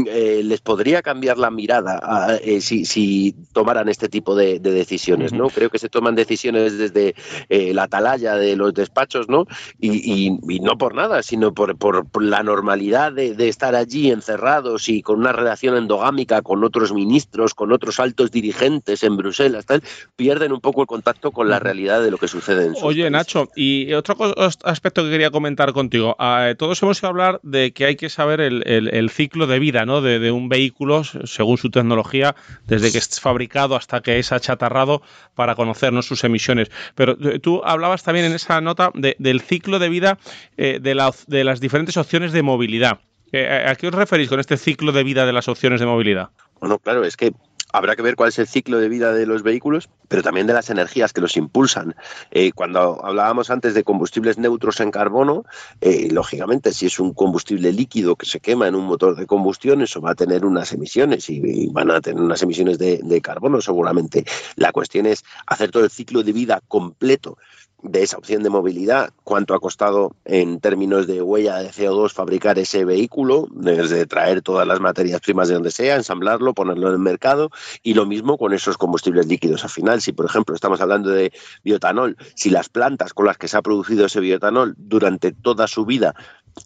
eh, 0.08 0.42
les 0.44 0.62
podría 0.62 1.02
cambiar 1.02 1.38
la 1.38 1.50
mirada 1.52 2.00
a- 2.04 2.36
eh, 2.36 2.62
si, 2.62 2.86
si 2.86 3.36
tomaran 3.54 3.90
este 3.90 4.10
tipo 4.10 4.36
de, 4.36 4.60
de 4.60 4.72
decisiones. 4.72 5.34
¿no? 5.34 5.50
Creo 5.50 5.70
que 5.70 5.80
se 5.80 5.90
toman 5.90 6.16
decisiones 6.16 6.78
desde 6.78 7.16
eh, 7.50 7.74
la 7.74 7.84
atalaya 7.84 8.36
de 8.36 8.56
los 8.56 8.74
despachos, 8.74 9.23
¿no? 9.30 9.46
Y, 9.80 9.92
y- 10.14 10.40
y 10.50 10.60
no 10.60 10.78
por 10.78 10.96
nada, 10.96 11.24
sino 11.24 11.54
por, 11.54 11.76
por- 11.78 12.08
por 12.10 12.24
la 12.24 12.44
normalidad 12.44 13.12
de, 13.12 13.34
de 13.36 13.50
estar 13.50 13.76
allí 13.76 14.12
encerrados 14.12 14.90
y 14.90 15.02
con 15.02 15.20
una 15.20 15.32
relación 15.32 15.76
endogámica 15.78 16.42
con 16.42 16.64
otros 16.64 16.94
ministros, 16.94 17.54
con 17.54 17.72
otros 17.72 18.00
altos 18.00 18.32
dirigentes 18.32 19.04
en 19.04 19.18
Bruselas, 19.18 19.66
tal, 19.66 19.84
pierden 20.16 20.52
un 20.52 20.62
poco 20.62 20.82
el 20.82 20.88
contacto 20.88 21.32
con 21.32 21.50
la 21.50 21.60
realidad 21.60 22.02
de 22.02 22.12
lo 22.12 22.18
que 22.18 22.28
sucede 22.28 22.66
en 22.66 22.76
su 22.76 22.86
Oye, 22.86 23.10
Nacho, 23.10 23.50
y 23.56 23.94
otro 23.94 24.16
aspecto 24.64 25.04
que 25.04 25.10
quería 25.10 25.32
comentar 25.32 25.74
contigo. 25.74 26.16
Ah, 26.20 26.54
todos 26.58 26.82
hemos 26.84 27.00
ido 27.00 27.08
a 27.08 27.10
hablar 27.12 27.40
de 27.44 27.72
que 27.74 27.86
hay 27.86 27.96
que 27.96 28.10
saber 28.10 28.42
el, 28.42 28.64
el- 28.68 28.90
el 28.94 29.10
ciclo 29.10 29.48
de 29.48 29.60
vida 29.60 29.86
¿no? 29.86 30.02
de, 30.02 30.20
de 30.20 30.32
un 30.32 30.50
vehículo 30.50 31.04
según 31.04 31.58
su 31.58 31.70
tecnología, 31.70 32.36
desde 32.68 32.92
que 32.92 32.98
es 32.98 33.20
fabricado 33.20 33.76
hasta 33.76 34.02
que 34.02 34.20
es 34.20 34.32
achatarrado 34.32 35.02
para 35.36 35.56
conocer 35.56 35.94
¿no? 35.94 36.02
sus 36.02 36.24
emisiones. 36.24 36.70
Pero 36.96 37.18
eh, 37.22 37.40
tú 37.40 37.62
hablabas 37.64 38.04
también 38.04 38.26
en 38.26 38.34
esa 38.34 38.62
nota 38.62 38.92
de- 38.94 39.13
del 39.20 39.42
ciclo 39.42 39.80
de 39.80 39.90
vida 39.90 40.20
eh, 40.58 40.80
de, 40.82 40.96
las 40.96 41.60
diferentes 41.60 41.98
opciones 41.98 42.32
de 42.32 42.42
movilidad. 42.42 43.00
Eh, 43.32 43.48
¿A 43.68 43.72
a 43.72 43.76
qué 43.76 43.88
os 43.88 43.94
referís 43.94 44.30
con 44.30 44.40
este 44.40 44.58
ciclo 44.58 44.92
de 44.92 45.04
vida 45.04 45.26
de 45.26 45.34
las 45.34 45.48
opciones 45.48 45.80
de 45.80 45.86
movilidad? 45.86 46.30
Bueno, 46.60 46.80
claro, 46.80 47.04
es 47.04 47.18
que 47.18 47.34
habrá 47.74 47.96
que 47.96 48.04
ver 48.04 48.16
cuál 48.16 48.30
es 48.30 48.40
el 48.40 48.48
ciclo 48.48 48.78
de 48.78 48.88
vida 48.88 49.12
de 49.12 49.26
los 49.26 49.42
vehículos, 49.42 49.90
pero 50.08 50.22
también 50.22 50.48
de 50.48 50.54
las 50.54 50.70
energías 50.70 51.12
que 51.12 51.22
los 51.22 51.36
impulsan. 51.36 51.96
Eh, 52.32 52.52
cuando 52.54 53.04
hablábamos 53.04 53.50
antes 53.50 53.74
de 53.74 53.84
combustibles 53.84 54.38
neutros 54.38 54.80
en 54.80 54.92
carbono, 54.92 55.44
eh, 55.82 56.08
lógicamente, 56.12 56.72
si 56.72 56.86
es 56.86 57.00
un 57.00 57.14
combustible 57.14 57.74
líquido 57.74 58.16
que 58.16 58.28
se 58.28 58.40
quema 58.40 58.68
en 58.68 58.76
un 58.76 58.86
motor 58.86 59.16
de 59.16 59.26
combustión, 59.26 59.82
eso 59.82 60.00
va 60.00 60.12
a 60.12 60.16
tener 60.16 60.46
unas 60.46 60.72
emisiones 60.72 61.30
y, 61.30 61.68
van 61.72 61.90
a 61.90 62.00
tener 62.00 62.22
unas 62.22 62.42
emisiones 62.44 62.78
de 62.78 63.22
carbono 63.22 63.60
seguramente. 63.60 64.24
La 64.56 64.72
cuestión 64.72 65.08
es 65.08 65.24
hacer 65.48 65.72
todo 65.72 65.84
el 65.84 65.90
ciclo 65.90 66.22
de 66.22 66.32
vida 66.32 66.62
completo 66.68 67.38
de 67.84 68.02
esa 68.02 68.18
opción 68.18 68.44
de 68.44 68.50
movilidad, 68.50 69.12
cuánto 69.24 69.54
ha 69.54 69.60
costado 69.60 70.16
en 70.26 70.60
términos 70.60 71.06
de 71.06 71.22
huella 71.22 71.58
de 71.58 71.70
CO2 71.70 72.12
fabricar 72.12 72.58
ese 72.58 72.86
vehículo, 72.86 73.48
desde 73.52 74.06
traer 74.06 74.42
todas 74.42 74.66
las 74.66 74.80
materias 74.80 75.22
primas 75.22 75.50
de 75.50 75.56
donde 75.56 75.72
sea, 75.72 75.96
ensamblarlo, 75.96 76.54
ponerlo 76.54 76.88
en 76.88 76.94
el 76.94 77.00
mercado, 77.00 77.52
y 77.84 77.94
lo 77.94 78.06
mismo 78.06 78.38
con 78.38 78.54
esos 78.54 78.78
combustibles 78.78 79.28
líquidos. 79.28 79.64
Al 79.64 79.70
final, 79.70 80.02
si 80.02 80.14
por 80.14 80.26
ejemplo 80.26 80.56
estamos 80.56 80.82
hablando 80.82 81.10
de 81.10 81.34
bioetanol, 81.64 82.18
si 82.36 82.50
las 82.50 82.70
plantas 82.70 83.14
con 83.14 83.26
las 83.26 83.38
que 83.38 83.48
se 83.48 83.58
ha 83.58 83.62
producido 83.62 84.06
ese 84.06 84.22
bioetanol 84.22 84.76
durante 84.78 85.32
toda 85.32 85.68
su 85.68 85.86
vida 85.86 86.16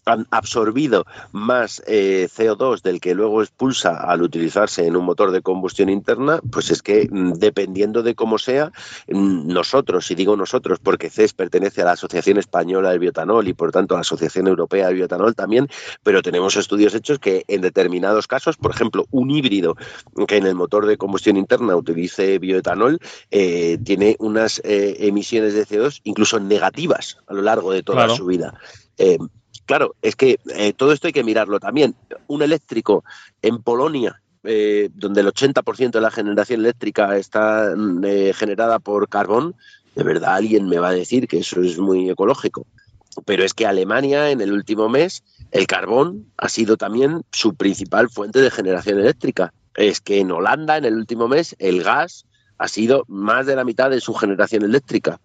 han 0.04 0.26
absorbido 0.30 1.06
más 1.32 1.82
eh, 1.86 2.28
CO2 2.34 2.82
del 2.82 3.00
que 3.00 3.14
luego 3.14 3.42
expulsa 3.42 3.96
al 3.96 4.22
utilizarse 4.22 4.86
en 4.86 4.96
un 4.96 5.04
motor 5.04 5.30
de 5.30 5.42
combustión 5.42 5.88
interna, 5.88 6.40
pues 6.50 6.70
es 6.70 6.82
que 6.82 7.08
mm, 7.10 7.32
dependiendo 7.34 8.02
de 8.02 8.14
cómo 8.14 8.38
sea, 8.38 8.72
mm, 9.08 9.48
nosotros, 9.52 10.10
y 10.10 10.14
digo 10.14 10.36
nosotros 10.36 10.78
porque 10.82 11.10
CES 11.10 11.34
pertenece 11.34 11.82
a 11.82 11.86
la 11.86 11.92
Asociación 11.92 12.38
Española 12.38 12.90
del 12.90 12.98
Biotanol 12.98 13.48
y 13.48 13.54
por 13.54 13.72
tanto 13.72 13.94
a 13.94 13.98
la 13.98 14.02
Asociación 14.02 14.46
Europea 14.46 14.86
del 14.86 14.96
Biotanol 14.96 15.34
también, 15.34 15.68
pero 16.02 16.22
tenemos 16.22 16.56
estudios 16.56 16.94
hechos 16.94 17.18
que 17.18 17.44
en 17.48 17.60
determinados 17.60 18.26
casos, 18.26 18.56
por 18.56 18.70
ejemplo, 18.70 19.06
un 19.10 19.30
híbrido 19.30 19.76
que 20.26 20.36
en 20.36 20.46
el 20.46 20.54
motor 20.54 20.86
de 20.86 20.96
combustión 20.96 21.36
interna 21.36 21.76
utilice 21.76 22.38
bioetanol, 22.38 22.98
eh, 23.30 23.78
tiene 23.84 24.16
unas 24.18 24.60
eh, 24.64 24.96
emisiones 25.00 25.54
de 25.54 25.66
CO2 25.66 26.00
incluso 26.04 26.40
negativas 26.40 27.18
a 27.26 27.34
lo 27.34 27.42
largo 27.42 27.72
de 27.72 27.82
toda 27.82 27.98
Claro. 27.98 28.16
su 28.16 28.26
vida. 28.26 28.54
Eh, 28.96 29.18
Claro, 29.68 29.94
es 30.00 30.16
que 30.16 30.40
eh, 30.56 30.72
todo 30.72 30.92
esto 30.92 31.08
hay 31.08 31.12
que 31.12 31.22
mirarlo 31.22 31.60
también. 31.60 31.94
Un 32.26 32.40
eléctrico 32.40 33.04
en 33.42 33.62
Polonia, 33.62 34.22
eh, 34.42 34.88
donde 34.94 35.20
el 35.20 35.26
80% 35.26 35.90
de 35.90 36.00
la 36.00 36.10
generación 36.10 36.60
eléctrica 36.60 37.18
está 37.18 37.74
mm, 37.76 38.02
eh, 38.02 38.32
generada 38.32 38.78
por 38.78 39.10
carbón, 39.10 39.54
de 39.94 40.04
verdad 40.04 40.36
alguien 40.36 40.70
me 40.70 40.78
va 40.78 40.88
a 40.88 40.92
decir 40.92 41.28
que 41.28 41.40
eso 41.40 41.60
es 41.60 41.78
muy 41.78 42.08
ecológico. 42.08 42.66
Pero 43.26 43.44
es 43.44 43.52
que 43.52 43.66
Alemania 43.66 44.30
en 44.30 44.40
el 44.40 44.52
último 44.52 44.88
mes, 44.88 45.22
el 45.50 45.66
carbón 45.66 46.32
ha 46.38 46.48
sido 46.48 46.78
también 46.78 47.20
su 47.30 47.54
principal 47.54 48.08
fuente 48.08 48.40
de 48.40 48.50
generación 48.50 48.98
eléctrica. 48.98 49.52
Es 49.74 50.00
que 50.00 50.20
en 50.20 50.32
Holanda 50.32 50.78
en 50.78 50.86
el 50.86 50.94
último 50.94 51.28
mes 51.28 51.54
el 51.58 51.82
gas 51.82 52.24
ha 52.56 52.68
sido 52.68 53.04
más 53.06 53.44
de 53.44 53.54
la 53.54 53.64
mitad 53.64 53.90
de 53.90 54.00
su 54.00 54.14
generación 54.14 54.64
eléctrica. 54.64 55.20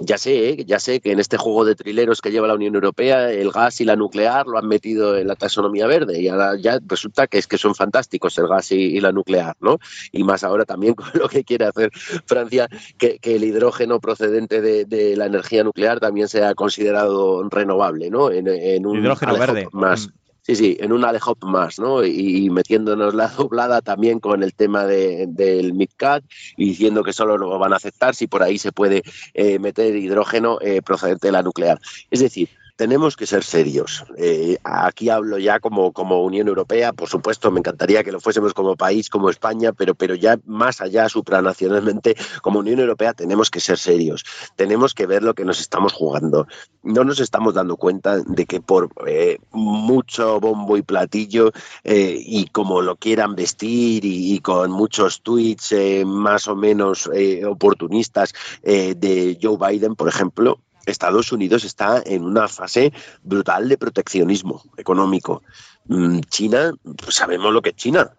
Ya 0.00 0.16
sé, 0.16 0.50
¿eh? 0.50 0.64
ya 0.64 0.78
sé 0.78 1.00
que 1.00 1.10
en 1.10 1.18
este 1.18 1.36
juego 1.36 1.64
de 1.64 1.74
trileros 1.74 2.20
que 2.20 2.30
lleva 2.30 2.46
la 2.46 2.54
Unión 2.54 2.74
Europea, 2.74 3.32
el 3.32 3.50
gas 3.50 3.80
y 3.80 3.84
la 3.84 3.96
nuclear 3.96 4.46
lo 4.46 4.56
han 4.56 4.68
metido 4.68 5.16
en 5.16 5.26
la 5.26 5.34
taxonomía 5.34 5.88
verde 5.88 6.20
y 6.20 6.28
ahora 6.28 6.56
ya 6.56 6.78
resulta 6.86 7.26
que 7.26 7.38
es 7.38 7.48
que 7.48 7.58
son 7.58 7.74
fantásticos 7.74 8.38
el 8.38 8.46
gas 8.46 8.70
y, 8.70 8.76
y 8.76 9.00
la 9.00 9.10
nuclear, 9.10 9.56
¿no? 9.60 9.78
Y 10.12 10.22
más 10.22 10.44
ahora 10.44 10.64
también 10.64 10.94
con 10.94 11.08
lo 11.14 11.28
que 11.28 11.42
quiere 11.42 11.64
hacer 11.64 11.90
Francia, 12.26 12.68
que, 12.96 13.18
que 13.18 13.36
el 13.36 13.44
hidrógeno 13.44 13.98
procedente 13.98 14.60
de, 14.60 14.84
de 14.84 15.16
la 15.16 15.26
energía 15.26 15.64
nuclear 15.64 15.98
también 15.98 16.28
sea 16.28 16.54
considerado 16.54 17.48
renovable, 17.48 18.10
¿no? 18.10 18.30
En, 18.30 18.46
en 18.46 18.86
un 18.86 18.98
Hidrógeno 18.98 19.36
verde. 19.36 19.68
más. 19.72 20.10
Sí, 20.48 20.56
sí, 20.56 20.76
en 20.80 20.92
un 20.92 21.04
alejop 21.04 21.44
más, 21.44 21.78
¿no? 21.78 22.02
Y, 22.06 22.48
metiéndonos 22.48 23.12
la 23.14 23.28
doblada 23.36 23.82
también 23.82 24.18
con 24.18 24.42
el 24.42 24.54
tema 24.54 24.86
de- 24.86 25.26
del 25.28 25.74
MidCat 25.74 26.24
y 26.56 26.70
diciendo 26.70 27.02
que 27.04 27.12
solo 27.12 27.36
lo 27.36 27.58
van 27.58 27.74
a 27.74 27.76
aceptar 27.76 28.14
si 28.14 28.26
por 28.28 28.42
ahí 28.42 28.56
se 28.58 28.72
puede 28.72 29.02
eh, 29.34 29.58
meter 29.58 29.94
hidrógeno 29.94 30.58
eh, 30.62 30.80
procedente 30.80 31.28
de 31.28 31.32
la 31.32 31.42
nuclear. 31.42 31.78
Es 32.10 32.20
decir, 32.20 32.48
tenemos 32.78 33.16
que 33.16 33.26
ser 33.26 33.42
serios. 33.42 34.04
Eh, 34.16 34.56
aquí 34.62 35.10
hablo 35.10 35.36
ya 35.36 35.58
como, 35.58 35.92
como 35.92 36.22
Unión 36.22 36.46
Europea, 36.46 36.92
por 36.92 37.08
supuesto, 37.08 37.50
me 37.50 37.58
encantaría 37.58 38.04
que 38.04 38.12
lo 38.12 38.20
fuésemos 38.20 38.54
como 38.54 38.76
país, 38.76 39.10
como 39.10 39.30
España, 39.30 39.72
pero, 39.72 39.96
pero 39.96 40.14
ya 40.14 40.38
más 40.46 40.80
allá, 40.80 41.08
supranacionalmente, 41.08 42.16
como 42.40 42.60
Unión 42.60 42.78
Europea, 42.78 43.14
tenemos 43.14 43.50
que 43.50 43.58
ser 43.58 43.78
serios. 43.78 44.24
Tenemos 44.54 44.94
que 44.94 45.06
ver 45.06 45.24
lo 45.24 45.34
que 45.34 45.44
nos 45.44 45.58
estamos 45.58 45.92
jugando. 45.92 46.46
No 46.84 47.02
nos 47.02 47.18
estamos 47.18 47.54
dando 47.54 47.76
cuenta 47.76 48.20
de 48.20 48.46
que 48.46 48.60
por 48.60 48.90
eh, 49.08 49.38
mucho 49.50 50.38
bombo 50.38 50.76
y 50.76 50.82
platillo 50.82 51.50
eh, 51.82 52.16
y 52.16 52.46
como 52.46 52.80
lo 52.80 52.94
quieran 52.94 53.34
vestir 53.34 54.04
y, 54.04 54.38
con 54.38 54.70
muchos 54.70 55.22
tweets 55.22 55.74
más 56.06 56.46
o 56.46 56.54
menos 56.54 57.10
oportunistas 57.44 58.32
de 58.62 59.36
Joe 59.42 59.58
Biden, 59.58 59.96
por 59.96 60.08
ejemplo, 60.08 60.60
Estados 60.90 61.32
Unidos 61.32 61.64
está 61.64 62.02
en 62.04 62.24
una 62.24 62.48
fase 62.48 62.92
brutal 63.22 63.68
de 63.68 63.78
proteccionismo 63.78 64.62
económico. 64.76 65.42
Mm, 65.86 66.20
China, 66.28 66.72
pues 66.96 67.16
sabemos 67.16 67.52
lo 67.52 67.62
que 67.62 67.70
es 67.70 67.76
China. 67.76 68.12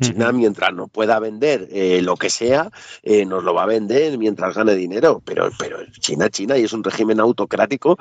China, 0.00 0.32
mientras 0.32 0.74
no 0.74 0.88
pueda 0.88 1.18
vender 1.18 1.68
eh, 1.70 2.02
lo 2.02 2.16
que 2.16 2.30
sea, 2.30 2.70
eh, 3.02 3.24
nos 3.24 3.42
lo 3.44 3.54
va 3.54 3.62
a 3.62 3.66
vender 3.66 4.18
mientras 4.18 4.54
gane 4.54 4.74
dinero. 4.74 5.22
Pero, 5.24 5.50
pero 5.58 5.78
China, 6.00 6.28
China, 6.28 6.58
y 6.58 6.64
es 6.64 6.72
un 6.72 6.84
régimen 6.84 7.20
autocrático 7.20 7.96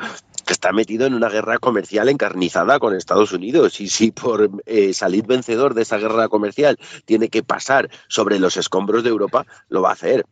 que 0.46 0.54
está 0.54 0.72
metido 0.72 1.06
en 1.06 1.14
una 1.14 1.30
guerra 1.30 1.60
comercial 1.60 2.10
encarnizada 2.10 2.80
con 2.80 2.96
Estados 2.96 3.32
Unidos. 3.32 3.80
Y 3.80 3.88
si 3.88 4.12
por 4.12 4.50
eh, 4.66 4.94
salir 4.94 5.26
vencedor 5.26 5.74
de 5.74 5.84
esa 5.84 5.98
guerra 5.98 6.28
comercial 6.28 6.78
tiene 7.06 7.30
que 7.30 7.44
pasar 7.44 7.90
sobre 8.08 8.40
los 8.40 8.58
escombros 8.58 9.04
de 9.04 9.10
Europa, 9.10 9.46
lo 9.70 9.82
va 9.82 9.90
a 9.90 9.94
hacer 9.94 10.26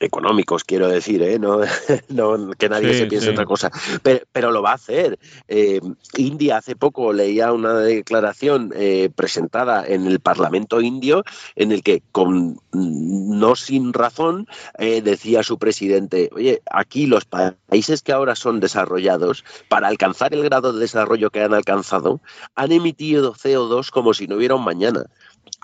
económicos, 0.00 0.64
quiero 0.64 0.88
decir, 0.88 1.22
¿eh? 1.22 1.38
no, 1.38 1.60
no 2.08 2.50
que 2.52 2.68
nadie 2.68 2.92
Sí, 2.92 2.98
se 3.00 3.06
piense 3.06 3.26
sí. 3.26 3.32
otra 3.32 3.44
cosa, 3.46 3.70
pero, 4.02 4.20
pero 4.32 4.50
lo 4.52 4.62
va 4.62 4.72
a 4.72 4.74
hacer. 4.74 5.18
Eh, 5.48 5.80
India 6.16 6.58
hace 6.58 6.76
poco 6.76 7.12
leía 7.12 7.52
una 7.52 7.74
declaración 7.74 8.72
eh, 8.76 9.10
presentada 9.14 9.86
en 9.86 10.06
el 10.06 10.20
Parlamento 10.20 10.80
indio 10.80 11.22
en 11.56 11.72
el 11.72 11.82
que, 11.82 12.02
con 12.12 12.58
no 12.72 13.56
sin 13.56 13.92
razón, 13.92 14.46
eh, 14.78 15.02
decía 15.02 15.42
su 15.42 15.58
presidente, 15.58 16.30
oye, 16.34 16.62
aquí 16.70 17.06
los 17.06 17.24
pa- 17.24 17.54
países 17.68 18.02
que 18.02 18.12
ahora 18.12 18.34
son 18.36 18.60
desarrollados, 18.60 19.44
para 19.68 19.88
alcanzar 19.88 20.34
el 20.34 20.42
grado 20.42 20.72
de 20.72 20.80
desarrollo 20.80 21.30
que 21.30 21.42
han 21.42 21.54
alcanzado, 21.54 22.20
han 22.54 22.72
emitido 22.72 23.34
CO2 23.34 23.90
como 23.90 24.14
si 24.14 24.26
no 24.26 24.36
hubiera 24.36 24.54
un 24.54 24.64
mañana. 24.64 25.04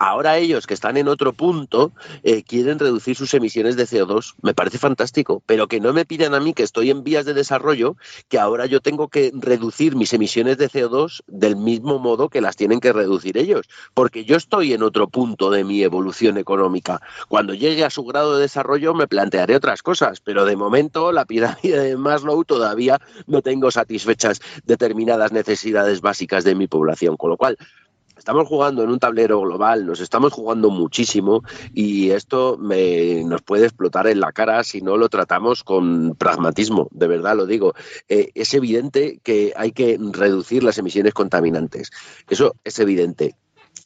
Ahora 0.03 0.39
ellos 0.39 0.65
que 0.65 0.73
están 0.73 0.97
en 0.97 1.07
otro 1.07 1.31
punto 1.31 1.91
eh, 2.23 2.41
quieren 2.41 2.79
reducir 2.79 3.15
sus 3.15 3.35
emisiones 3.35 3.75
de 3.75 3.83
CO2. 3.83 4.33
Me 4.41 4.55
parece 4.55 4.79
fantástico, 4.79 5.43
pero 5.45 5.67
que 5.67 5.79
no 5.79 5.93
me 5.93 6.05
pidan 6.05 6.33
a 6.33 6.39
mí 6.39 6.55
que 6.55 6.63
estoy 6.63 6.89
en 6.89 7.03
vías 7.03 7.23
de 7.23 7.35
desarrollo, 7.35 7.97
que 8.27 8.39
ahora 8.39 8.65
yo 8.65 8.81
tengo 8.81 9.09
que 9.09 9.31
reducir 9.31 9.95
mis 9.95 10.11
emisiones 10.13 10.57
de 10.57 10.71
CO2 10.71 11.21
del 11.27 11.55
mismo 11.55 11.99
modo 11.99 12.29
que 12.29 12.41
las 12.41 12.55
tienen 12.55 12.79
que 12.79 12.93
reducir 12.93 13.37
ellos, 13.37 13.69
porque 13.93 14.25
yo 14.25 14.37
estoy 14.37 14.73
en 14.73 14.81
otro 14.81 15.07
punto 15.07 15.51
de 15.51 15.63
mi 15.63 15.83
evolución 15.83 16.39
económica. 16.39 16.99
Cuando 17.27 17.53
llegue 17.53 17.85
a 17.85 17.91
su 17.91 18.03
grado 18.03 18.37
de 18.37 18.41
desarrollo 18.41 18.95
me 18.95 19.05
plantearé 19.05 19.55
otras 19.55 19.83
cosas, 19.83 20.19
pero 20.19 20.45
de 20.45 20.55
momento 20.55 21.11
la 21.11 21.25
pirámide 21.25 21.79
de 21.79 21.95
Maslow 21.95 22.43
todavía 22.43 22.99
no 23.27 23.43
tengo 23.43 23.69
satisfechas 23.69 24.41
determinadas 24.65 25.31
necesidades 25.31 26.01
básicas 26.01 26.43
de 26.43 26.55
mi 26.55 26.65
población, 26.65 27.17
con 27.17 27.29
lo 27.29 27.37
cual 27.37 27.55
Estamos 28.21 28.47
jugando 28.47 28.83
en 28.83 28.91
un 28.91 28.99
tablero 28.99 29.41
global, 29.41 29.83
nos 29.87 29.99
estamos 29.99 30.31
jugando 30.31 30.69
muchísimo 30.69 31.41
y 31.73 32.11
esto 32.11 32.55
me- 32.59 33.23
nos 33.23 33.41
puede 33.41 33.65
explotar 33.65 34.05
en 34.05 34.19
la 34.19 34.31
cara 34.31 34.63
si 34.63 34.79
no 34.83 34.95
lo 34.95 35.09
tratamos 35.09 35.63
con 35.63 36.13
pragmatismo, 36.15 36.87
de 36.91 37.07
verdad 37.07 37.35
lo 37.35 37.47
digo. 37.47 37.73
Eh, 38.09 38.29
es 38.35 38.53
evidente 38.53 39.19
que 39.23 39.53
hay 39.57 39.71
que 39.71 39.97
reducir 40.13 40.61
las 40.63 40.77
emisiones 40.77 41.15
contaminantes, 41.15 41.89
eso 42.29 42.53
es 42.63 42.77
evidente. 42.77 43.33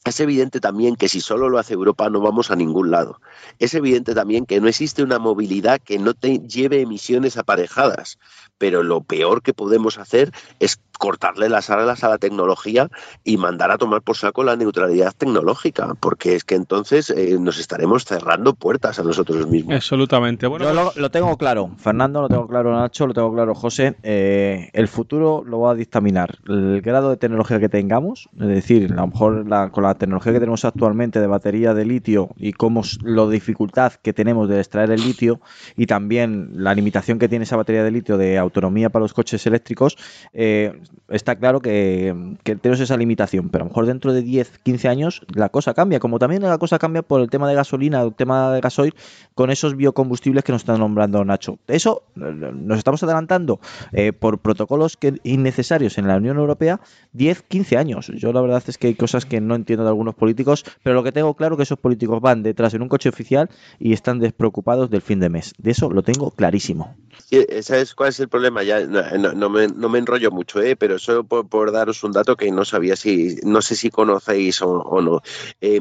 Es 0.04 0.20
evidente 0.20 0.60
también 0.60 0.98
que 0.98 1.08
si 1.08 1.20
solo 1.22 1.48
lo 1.50 1.58
hace 1.58 1.74
Europa 1.74 2.10
no 2.10 2.20
vamos 2.20 2.52
a 2.52 2.56
ningún 2.56 2.92
lado. 2.92 3.22
Es 3.58 3.74
evidente 3.74 4.14
también 4.14 4.46
que 4.46 4.60
no 4.62 4.68
existe 4.68 5.02
una 5.02 5.18
movilidad 5.18 5.80
que 5.80 5.98
no 5.98 6.14
te 6.14 6.40
lleve 6.40 6.82
emisiones 6.82 7.38
aparejadas. 7.38 8.20
Pero 8.60 8.84
lo 8.84 9.02
peor 9.02 9.42
que 9.42 9.54
podemos 9.56 9.98
hacer 9.98 10.32
es 10.60 10.80
cortarle 10.98 11.50
las 11.50 11.70
alas 11.70 12.04
a 12.04 12.10
la 12.10 12.18
tecnología 12.18 12.90
y 13.24 13.38
mandar 13.38 13.72
a 13.72 13.78
tomar 13.78 14.02
por 14.02 14.18
saco 14.18 14.44
la 14.44 14.56
neutralidad 14.56 15.14
tecnológica, 15.18 15.94
porque 16.00 16.36
es 16.36 16.44
que 16.44 16.56
entonces 16.56 17.10
eh, 17.10 17.38
nos 17.40 17.60
estaremos 17.60 18.06
cerrando 18.06 18.54
puertas 18.54 19.00
a 19.00 19.04
nosotros 19.04 19.48
mismos. 19.48 19.76
Absolutamente. 19.76 20.48
Bueno, 20.48 20.66
Yo 20.66 20.74
lo, 20.74 20.92
lo 20.96 21.12
tengo 21.12 21.38
claro, 21.38 21.72
Fernando, 21.78 22.22
lo 22.22 22.30
tengo 22.30 22.48
claro, 22.48 22.74
Nacho, 22.78 23.08
lo 23.08 23.14
tengo 23.14 23.34
claro, 23.34 23.56
José. 23.56 23.96
Eh, 24.04 24.70
el 24.74 24.88
futuro 24.88 25.44
lo 25.46 25.60
va 25.62 25.72
a 25.72 25.76
dictaminar 25.76 26.38
el 26.48 26.82
grado 26.82 27.10
de 27.10 27.18
tecnología 27.18 27.60
que 27.60 27.70
tengamos, 27.70 28.30
es 28.40 28.48
decir, 28.48 28.92
a 28.94 29.02
lo 29.02 29.08
mejor 29.08 29.48
la- 29.48 29.70
con 29.72 29.84
la 29.84 29.96
tecnología 29.96 30.34
que 30.34 30.40
tenemos 30.40 30.66
actualmente 30.66 31.20
de 31.20 31.28
batería 31.28 31.74
de 31.74 31.86
litio 31.86 32.30
y 32.38 32.54
cómo 32.54 32.82
la 33.04 33.28
dificultad 33.28 33.94
que 33.94 34.14
tenemos 34.14 34.50
de 34.50 34.60
extraer 34.60 34.92
el 34.92 35.02
litio 35.02 35.40
y 35.76 35.86
también 35.86 36.50
la 36.54 36.74
limitación 36.74 37.20
que 37.20 37.28
tiene 37.30 37.44
esa 37.44 37.56
batería 37.58 37.84
de 37.84 37.92
litio 37.92 38.18
de 38.18 38.38
autonomía 38.38 38.90
para 38.90 39.04
los 39.04 39.14
coches 39.14 39.46
eléctricos, 39.46 39.98
eh, 40.34 40.82
está 41.10 41.36
claro 41.36 41.60
que, 41.60 42.14
tenemos 42.44 42.80
esa 42.80 42.98
limitación, 42.98 43.50
pero 43.50 43.64
a 43.64 43.66
lo 43.66 43.70
mejor 43.70 43.86
dentro 43.86 44.14
de 44.14 44.22
10, 44.22 44.60
15 44.64 44.88
años 44.88 45.22
la 45.34 45.50
cosa 45.50 45.74
cambia, 45.74 46.00
como 46.00 46.20
también 46.20 46.42
la 46.42 46.58
cosa 46.58 46.80
cambia 46.80 47.02
por 47.02 47.22
el 47.22 47.30
tema 47.30 47.48
de 47.48 47.56
gasolina, 47.56 48.02
el 48.02 48.14
tema 48.14 48.52
de 48.52 48.62
gasoil, 48.62 48.94
con 49.34 49.52
esos 49.52 49.76
biocombustibles 49.76 50.44
que 50.44 50.52
nos 50.52 50.62
está 50.62 50.78
nombrando 50.78 51.24
Nacho. 51.24 51.60
Eso 51.68 52.04
eh, 52.16 52.34
nos 52.54 52.78
estamos 52.78 53.04
adelantando 53.04 53.60
eh, 53.92 54.14
por 54.14 54.40
protocolos 54.40 54.98
innecesarios 55.24 55.98
en 55.98 56.08
la 56.08 56.18
Unión 56.18 56.38
Europea 56.38 56.80
10, 57.14 57.44
15 57.44 57.78
años. 57.78 58.12
Yo 58.16 58.34
la 58.34 58.42
verdad 58.42 58.64
es 58.68 58.78
que 58.78 58.88
hay 58.88 58.96
cosas 58.96 59.26
que 59.26 59.42
no 59.42 59.56
entiendo 59.56 59.84
de 59.84 59.90
algunos 59.90 60.16
políticos, 60.16 60.66
pero 60.84 60.96
lo 60.96 61.04
que 61.04 61.12
tengo 61.12 61.34
claro 61.36 61.56
es 61.56 61.58
que 61.58 61.64
esos 61.64 61.80
políticos 61.80 62.22
van 62.22 62.44
detrás 62.44 62.74
en 62.74 62.82
un 62.82 62.90
coche 62.90 63.10
oficial 63.10 63.50
y 63.80 63.94
están 63.94 64.20
despreocupados 64.20 64.90
del 64.90 65.02
fin 65.02 65.20
de 65.20 65.30
mes. 65.30 65.54
De 65.58 65.72
eso 65.72 65.90
lo 65.90 66.04
tengo 66.04 66.32
clarísimo. 66.32 66.96
Sí, 67.30 67.46
¿Sabes 67.62 67.96
cuál 67.96 68.10
es 68.10 68.20
el 68.20 68.28
problema? 68.28 68.64
Ya 68.64 68.82
no 68.86 69.50
me, 69.50 69.68
no 69.68 69.90
me 69.90 70.00
enrollo 70.00 70.32
mucho, 70.32 70.62
¿eh? 70.62 70.75
Pero 70.76 71.00
solo 71.00 71.24
por, 71.24 71.48
por 71.48 71.72
daros 71.72 72.04
un 72.04 72.12
dato 72.12 72.36
que 72.36 72.52
no 72.52 72.66
sabía 72.66 72.96
si, 72.96 73.38
no 73.44 73.62
sé 73.62 73.76
si 73.76 73.90
conocéis 73.90 74.62
o, 74.62 74.70
o 74.70 75.02
no. 75.02 75.22
Eh, 75.62 75.80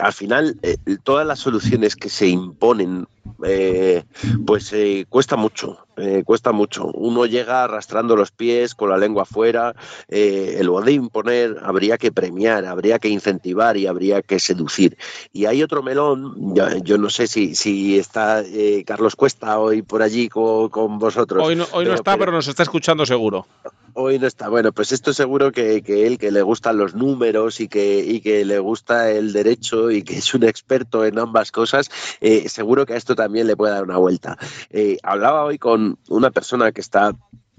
al 0.00 0.12
final, 0.12 0.58
eh, 0.62 0.76
todas 1.02 1.26
las 1.26 1.38
soluciones 1.40 1.96
que 1.96 2.08
se 2.08 2.28
imponen, 2.28 3.06
eh, 3.44 4.04
pues 4.46 4.72
eh, 4.72 5.06
cuesta 5.08 5.36
mucho, 5.36 5.86
eh, 5.96 6.22
cuesta 6.24 6.52
mucho. 6.52 6.86
Uno 6.86 7.26
llega 7.26 7.64
arrastrando 7.64 8.16
los 8.16 8.30
pies, 8.30 8.74
con 8.74 8.90
la 8.90 8.98
lengua 8.98 9.22
afuera. 9.22 9.74
En 10.08 10.66
lugar 10.66 10.84
de 10.84 10.92
imponer, 10.92 11.56
habría 11.62 11.98
que 11.98 12.12
premiar, 12.12 12.64
habría 12.66 12.98
que 12.98 13.08
incentivar 13.08 13.76
y 13.76 13.86
habría 13.86 14.22
que 14.22 14.38
seducir. 14.40 14.96
Y 15.32 15.46
hay 15.46 15.62
otro 15.62 15.82
melón, 15.82 16.54
yo, 16.54 16.66
yo 16.78 16.98
no 16.98 17.10
sé 17.10 17.26
si, 17.26 17.54
si 17.54 17.98
está 17.98 18.42
Carlos 18.86 19.16
Cuesta 19.16 19.58
hoy 19.58 19.82
por 19.82 20.02
allí 20.02 20.28
con, 20.28 20.68
con 20.68 20.98
vosotros. 20.98 21.44
hoy 21.46 21.56
no, 21.56 21.66
hoy 21.72 21.84
no 21.84 21.94
está, 21.94 22.16
pero 22.16 22.32
nos 22.32 22.48
está 22.48 22.62
escuchando 22.62 23.06
seguro. 23.06 23.46
Hoy 23.94 24.18
no 24.18 24.26
está. 24.26 24.48
Bueno, 24.48 24.72
pues 24.72 24.90
esto 24.92 25.12
seguro 25.12 25.52
que, 25.52 25.82
que 25.82 26.06
él, 26.06 26.16
que 26.16 26.30
le 26.30 26.40
gustan 26.40 26.78
los 26.78 26.94
números 26.94 27.60
y 27.60 27.68
que, 27.68 27.98
y 27.98 28.20
que 28.20 28.44
le 28.44 28.58
gusta 28.58 29.10
el 29.10 29.32
derecho 29.32 29.90
y 29.90 30.02
que 30.02 30.16
es 30.16 30.32
un 30.34 30.44
experto 30.44 31.04
en 31.04 31.18
ambas 31.18 31.52
cosas, 31.52 31.90
eh, 32.20 32.48
seguro 32.48 32.86
que 32.86 32.94
a 32.94 32.96
esto 32.96 33.14
también 33.14 33.46
le 33.46 33.56
puede 33.56 33.74
dar 33.74 33.84
una 33.84 33.98
vuelta. 33.98 34.38
Eh, 34.70 34.96
hablaba 35.02 35.44
hoy 35.44 35.58
con 35.58 35.98
una 36.08 36.30
persona 36.30 36.72
que 36.72 36.80
está 36.80 37.12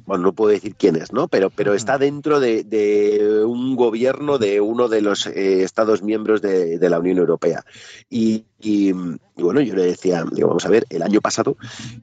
bueno, 0.05 0.23
no 0.25 0.33
puedo 0.33 0.51
decir 0.51 0.75
quién 0.75 0.95
es, 0.95 1.13
¿no? 1.13 1.27
Pero, 1.27 1.49
pero 1.49 1.73
está 1.73 1.97
dentro 1.97 2.39
de, 2.39 2.63
de 2.63 3.43
un 3.45 3.75
gobierno 3.75 4.37
de 4.37 4.61
uno 4.61 4.87
de 4.89 5.01
los 5.01 5.27
eh, 5.27 5.63
Estados 5.63 6.01
miembros 6.01 6.41
de, 6.41 6.77
de 6.77 6.89
la 6.89 6.99
Unión 6.99 7.17
Europea. 7.17 7.63
Y, 8.09 8.45
y, 8.59 8.89
y 8.89 9.41
bueno, 9.41 9.61
yo 9.61 9.75
le 9.75 9.85
decía, 9.85 10.25
digo, 10.31 10.49
vamos 10.49 10.65
a 10.65 10.69
ver, 10.69 10.85
el 10.89 11.03
año 11.03 11.21
pasado 11.21 11.57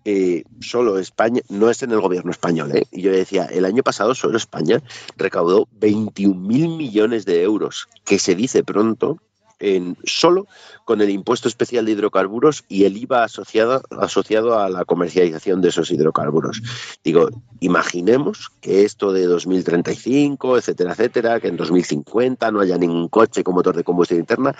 eh, 0.05 0.45
solo 0.61 0.99
España, 0.99 1.43
no 1.49 1.71
es 1.71 1.83
en 1.83 1.93
el 1.93 2.01
gobierno 2.01 2.31
español, 2.31 2.75
¿eh? 2.75 2.85
Y 2.91 3.03
yo 3.03 3.11
le 3.11 3.19
decía, 3.19 3.45
el 3.47 3.65
año 3.65 3.83
pasado 3.83 4.15
solo 4.15 4.37
España 4.37 4.83
recaudó 5.17 5.69
21 5.73 6.41
mil 6.41 6.69
millones 6.77 7.25
de 7.27 7.43
euros, 7.43 7.89
que 8.05 8.19
se 8.19 8.35
dice 8.35 8.65
pronto, 8.65 9.19
en 9.61 9.97
solo 10.05 10.47
con 10.85 11.01
el 11.01 11.11
impuesto 11.11 11.47
especial 11.47 11.85
de 11.85 11.93
hidrocarburos 11.93 12.65
y 12.69 12.85
el 12.85 12.97
IVA 12.97 13.25
asociado, 13.25 13.83
asociado 13.91 14.59
a 14.59 14.69
la 14.69 14.85
comercialización 14.85 15.61
de 15.61 15.69
esos 15.69 15.91
hidrocarburos. 15.91 16.63
Digo, 17.05 17.29
imaginemos 17.61 18.51
que 18.61 18.85
esto 18.85 19.13
de 19.13 19.27
2035, 19.27 20.59
etcétera, 20.59 20.93
etcétera, 20.93 21.41
que 21.41 21.49
en 21.49 21.57
2050 21.57 22.51
no 22.51 22.61
haya 22.61 22.79
ningún 22.79 23.09
coche 23.09 23.45
con 23.45 23.55
motor 23.55 23.77
de 23.77 23.85
combustión 23.85 24.21
interna, 24.21 24.57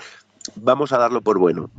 vamos 0.55 0.93
a 0.93 0.97
darlo 0.97 1.21
por 1.21 1.39
bueno. 1.39 1.69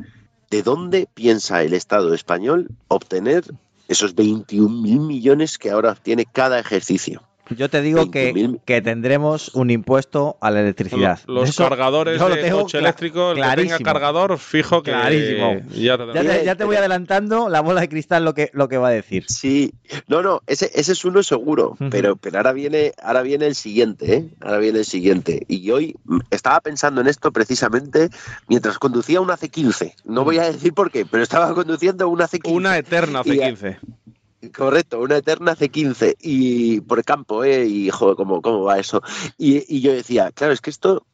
¿De 0.50 0.62
dónde 0.62 1.08
piensa 1.14 1.62
el 1.62 1.72
Estado 1.72 2.12
español 2.12 2.68
obtener 2.88 3.44
esos 3.88 4.14
21 4.14 4.82
mil 4.82 5.00
millones 5.00 5.56
que 5.56 5.70
ahora 5.70 5.94
tiene 5.94 6.26
cada 6.26 6.58
ejercicio? 6.58 7.22
Yo 7.50 7.68
te 7.68 7.82
digo 7.82 8.10
que, 8.10 8.32
que 8.64 8.80
tendremos 8.80 9.54
un 9.54 9.70
impuesto 9.70 10.38
a 10.40 10.50
la 10.50 10.60
electricidad. 10.60 11.18
Los 11.26 11.50
Eso 11.50 11.64
cargadores 11.68 12.18
lo 12.20 12.28
de 12.28 12.50
coche 12.50 12.78
eléctrico, 12.78 13.32
el 13.32 13.42
que 13.42 13.56
tenga 13.56 13.78
cargador, 13.80 14.38
fijo 14.38 14.82
que 14.82 14.92
Clarísimo. 14.92 15.60
ya 15.74 15.98
te- 15.98 16.06
Ya 16.14 16.22
te, 16.24 16.44
ya 16.44 16.54
te 16.56 16.64
voy 16.64 16.76
adelantando 16.76 17.48
la 17.48 17.60
bola 17.60 17.80
de 17.82 17.88
cristal 17.88 18.24
lo 18.24 18.32
que, 18.32 18.50
lo 18.54 18.68
que 18.68 18.78
va 18.78 18.88
a 18.88 18.92
decir. 18.92 19.24
Sí, 19.28 19.74
no, 20.06 20.22
no, 20.22 20.40
ese, 20.46 20.70
ese 20.74 20.92
es 20.92 21.04
uno 21.04 21.22
seguro, 21.22 21.76
pero, 21.90 22.16
pero 22.16 22.38
ahora 22.38 22.52
viene, 22.52 22.92
ahora 23.02 23.22
viene 23.22 23.46
el 23.48 23.54
siguiente, 23.56 24.14
¿eh? 24.14 24.24
Ahora 24.40 24.58
viene 24.58 24.78
el 24.78 24.84
siguiente. 24.86 25.44
Y 25.48 25.68
hoy 25.72 25.96
estaba 26.30 26.60
pensando 26.60 27.00
en 27.00 27.08
esto 27.08 27.32
precisamente 27.32 28.08
mientras 28.48 28.78
conducía 28.78 29.20
una 29.20 29.36
C15. 29.36 29.94
No 30.04 30.24
voy 30.24 30.38
a 30.38 30.44
decir 30.50 30.72
por 30.72 30.90
qué, 30.90 31.04
pero 31.04 31.22
estaba 31.22 31.52
conduciendo 31.54 32.08
una 32.08 32.28
C15. 32.28 32.52
Una 32.52 32.78
eterna 32.78 33.22
Y, 33.24 33.32
eh, 33.32 33.52
C15. 33.54 33.78
Correcto, 34.50 35.00
una 35.00 35.18
eterna 35.18 35.54
C15 35.54 36.16
y 36.20 36.80
por 36.80 36.98
el 36.98 37.04
campo, 37.04 37.44
¿eh? 37.44 37.64
Y 37.64 37.90
joder, 37.90 38.16
¿cómo, 38.16 38.42
cómo 38.42 38.64
va 38.64 38.78
eso? 38.78 39.00
Y, 39.38 39.80
yo 39.80 39.92
decía, 39.92 40.32
claro, 40.32 40.52
es 40.52 40.60
que 40.60 40.70
esto, 40.70 41.06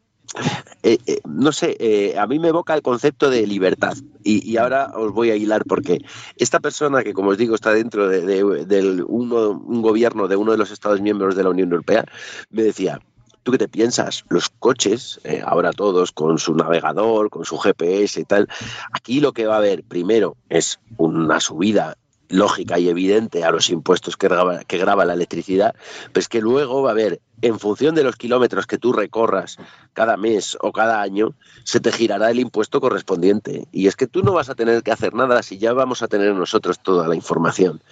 eh, 0.83 0.97
eh, 1.07 1.21
no 1.29 1.53
sé, 1.53 1.77
eh, 1.79 2.19
a 2.19 2.27
mí 2.27 2.39
me 2.39 2.49
evoca 2.49 2.75
el 2.75 2.81
concepto 2.81 3.29
de 3.29 3.47
libertad. 3.47 3.99
Y, 4.25 4.57
ahora 4.57 4.93
os 4.95 5.13
voy 5.13 5.31
a 5.31 5.37
hilar 5.37 5.65
porque 5.67 5.99
esta 6.37 6.59
persona 6.61 7.03
que, 7.05 7.13
como 7.13 7.31
os 7.31 7.39
digo, 7.39 7.55
está 7.55 7.73
dentro 7.73 8.09
de, 8.09 8.23
de- 8.65 9.03
uno, 9.07 9.51
un 9.51 9.83
gobierno 9.83 10.27
de 10.27 10.37
uno 10.37 10.53
de 10.53 10.59
los 10.59 10.71
Estados 10.71 11.03
miembros 11.03 11.37
de 11.37 11.43
la 11.43 11.51
Unión 11.51 11.71
Europea, 11.71 12.07
me 12.51 12.63
decía, 12.63 13.01
¿Tú 13.43 13.53
qué 13.53 13.59
te 13.59 13.69
piensas? 13.69 14.25
Los 14.29 14.51
coches, 14.51 15.21
ahora 15.45 15.73
todos 15.73 16.13
con 16.13 16.39
su 16.39 16.55
navegador, 16.55 17.31
con 17.31 17.47
su 17.47 17.57
GPS 17.57 18.21
y 18.21 18.25
tal, 18.25 18.47
aquí 18.93 19.21
lo 19.21 19.33
que 19.33 19.47
va 19.47 19.55
a 19.55 19.59
haber 19.59 19.85
primero 19.85 20.37
es 20.51 20.81
una 20.99 21.41
subida 21.41 21.97
lógica 22.29 22.79
y 22.79 22.89
evidente 22.89 23.45
a 23.45 23.51
los 23.51 23.71
impuestos 23.71 24.17
que 24.17 24.29
graba, 24.29 24.65
que 24.65 24.79
graba 24.79 25.05
la 25.05 25.15
electricidad, 25.15 25.75
pues 26.13 26.29
que 26.29 26.41
luego 26.41 26.83
va 26.83 26.91
a 26.91 26.93
haber, 26.93 27.21
en 27.43 27.59
función 27.59 27.95
de 27.95 28.05
los 28.05 28.17
kilómetros 28.17 28.67
que 28.67 28.79
tú 28.79 28.93
recorras 28.93 29.59
cada 29.93 30.17
mes 30.17 30.57
o 30.61 30.73
cada 30.73 31.01
año, 31.01 31.35
se 31.65 31.81
te 31.81 31.93
girará 31.93 32.31
el 32.31 32.41
impuesto 32.41 32.81
correspondiente. 32.81 33.67
Y 33.73 33.87
es 33.87 33.97
que 33.97 34.07
tú 34.07 34.23
no 34.23 34.33
vas 34.33 34.51
a 34.51 34.55
tener 34.55 34.83
que 34.83 34.93
hacer 34.93 35.15
nada 35.15 35.43
si 35.43 35.59
ya 35.59 35.73
vamos 35.73 36.03
a 36.03 36.09
tener 36.09 36.35
nosotros 36.35 36.81
toda 36.81 37.09
la 37.09 37.15
información. 37.15 37.83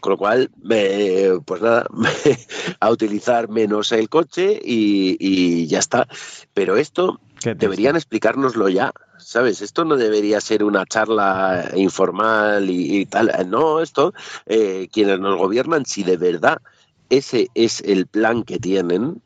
Con 0.00 0.12
lo 0.12 0.18
cual, 0.18 0.50
pues 1.44 1.62
nada, 1.62 1.86
a 2.80 2.90
utilizar 2.90 3.48
menos 3.48 3.92
el 3.92 4.08
coche 4.08 4.60
y, 4.62 5.16
y 5.18 5.66
ya 5.66 5.78
está. 5.78 6.08
Pero 6.54 6.76
esto 6.76 7.20
deberían 7.42 7.96
explicárnoslo 7.96 8.68
ya. 8.68 8.92
¿Sabes? 9.24 9.62
Esto 9.62 9.84
no 9.84 9.96
debería 9.96 10.40
ser 10.40 10.64
una 10.64 10.84
charla 10.86 11.70
informal 11.74 12.68
y, 12.68 13.06
tal. 13.06 13.30
No, 13.48 13.80
esto, 13.80 14.12
eh, 14.46 14.88
quienes 14.92 15.20
nos 15.20 15.36
gobiernan, 15.36 15.86
si 15.86 16.02
de 16.02 16.16
verdad 16.16 16.58
ese 17.10 17.48
es 17.54 17.80
el 17.80 18.06
plan 18.06 18.42
que 18.42 18.58
tienen, 18.58 19.22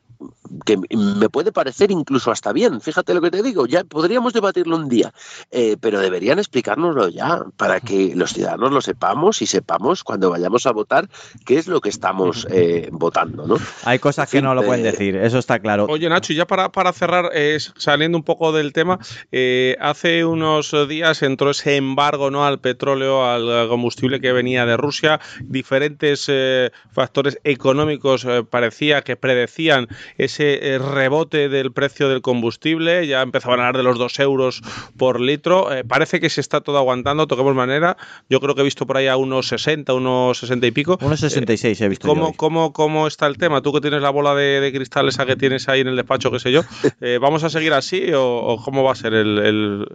que 0.64 0.76
me 0.76 1.28
puede 1.28 1.52
parecer 1.52 1.90
incluso 1.90 2.30
hasta 2.30 2.52
bien, 2.52 2.80
fíjate 2.80 3.14
lo 3.14 3.20
que 3.20 3.30
te 3.30 3.42
digo, 3.42 3.66
ya 3.66 3.84
podríamos 3.84 4.32
debatirlo 4.32 4.76
un 4.76 4.88
día, 4.88 5.12
eh, 5.50 5.76
pero 5.80 6.00
deberían 6.00 6.38
explicárnoslo 6.38 7.08
ya 7.08 7.44
para 7.56 7.80
que 7.80 8.14
los 8.14 8.32
ciudadanos 8.32 8.72
lo 8.72 8.80
sepamos 8.80 9.42
y 9.42 9.46
sepamos 9.46 10.04
cuando 10.04 10.30
vayamos 10.30 10.66
a 10.66 10.72
votar 10.72 11.08
qué 11.44 11.58
es 11.58 11.66
lo 11.66 11.80
que 11.80 11.88
estamos 11.88 12.46
eh, 12.50 12.88
votando, 12.92 13.46
¿no? 13.46 13.56
Hay 13.84 13.98
cosas 13.98 14.30
que 14.30 14.42
no 14.42 14.54
lo 14.54 14.62
pueden 14.62 14.84
eh, 14.86 14.92
decir, 14.92 15.16
eso 15.16 15.38
está 15.38 15.58
claro. 15.58 15.86
Oye, 15.88 16.08
Nacho, 16.08 16.32
ya 16.32 16.46
para, 16.46 16.70
para 16.70 16.92
cerrar, 16.92 17.30
eh, 17.34 17.58
saliendo 17.76 18.18
un 18.18 18.24
poco 18.24 18.52
del 18.52 18.72
tema, 18.72 18.98
eh, 19.32 19.76
hace 19.80 20.24
unos 20.24 20.74
días 20.88 21.22
entró 21.22 21.50
ese 21.50 21.76
embargo 21.76 22.30
¿no? 22.30 22.46
al 22.46 22.60
petróleo, 22.60 23.24
al 23.24 23.68
combustible 23.68 24.20
que 24.20 24.32
venía 24.32 24.66
de 24.66 24.76
Rusia. 24.76 25.20
Diferentes 25.40 26.26
eh, 26.28 26.70
factores 26.92 27.38
económicos 27.44 28.24
eh, 28.24 28.44
parecía 28.48 29.02
que 29.02 29.16
predecían 29.16 29.88
ese 30.18 30.74
eh, 30.74 30.78
rebote 30.78 31.48
del 31.48 31.72
precio 31.72 32.08
del 32.08 32.22
combustible. 32.22 33.06
Ya 33.06 33.22
empezaban 33.22 33.60
a 33.60 33.68
hablar 33.68 33.76
de 33.78 33.82
los 33.82 33.98
2 33.98 34.18
euros 34.20 34.62
por 34.96 35.20
litro. 35.20 35.72
Eh, 35.72 35.84
parece 35.84 36.20
que 36.20 36.30
se 36.30 36.40
está 36.40 36.60
todo 36.60 36.78
aguantando, 36.78 37.26
toquemos 37.26 37.54
manera. 37.54 37.96
Yo 38.28 38.40
creo 38.40 38.54
que 38.54 38.60
he 38.62 38.64
visto 38.64 38.86
por 38.86 38.96
ahí 38.96 39.06
a 39.08 39.16
unos 39.16 39.48
60, 39.48 39.92
unos 39.94 40.38
60 40.38 40.66
y 40.66 40.70
pico. 40.70 40.98
Unos 41.00 41.20
66 41.20 41.80
he 41.80 41.88
visto 41.88 42.08
yo 42.08 42.14
¿Cómo, 42.14 42.26
hoy. 42.28 42.34
cómo, 42.36 42.72
¿Cómo 42.72 43.06
está 43.06 43.26
el 43.26 43.38
tema? 43.38 43.62
Tú 43.62 43.72
que 43.72 43.80
tienes 43.80 44.02
la 44.02 44.10
bola 44.10 44.34
de, 44.34 44.60
de 44.60 44.72
cristal 44.72 45.08
esa 45.08 45.26
que 45.26 45.36
tienes 45.36 45.68
ahí 45.68 45.80
en 45.80 45.88
el 45.88 45.96
despacho, 45.96 46.30
qué 46.30 46.38
sé 46.40 46.52
yo, 46.52 46.62
eh, 47.00 47.18
¿vamos 47.20 47.44
a 47.44 47.50
seguir 47.50 47.72
así 47.72 48.12
o, 48.12 48.22
o 48.24 48.62
cómo 48.62 48.82
va 48.82 48.92
a 48.92 48.94
ser 48.94 49.14
el, 49.14 49.38
el 49.38 49.86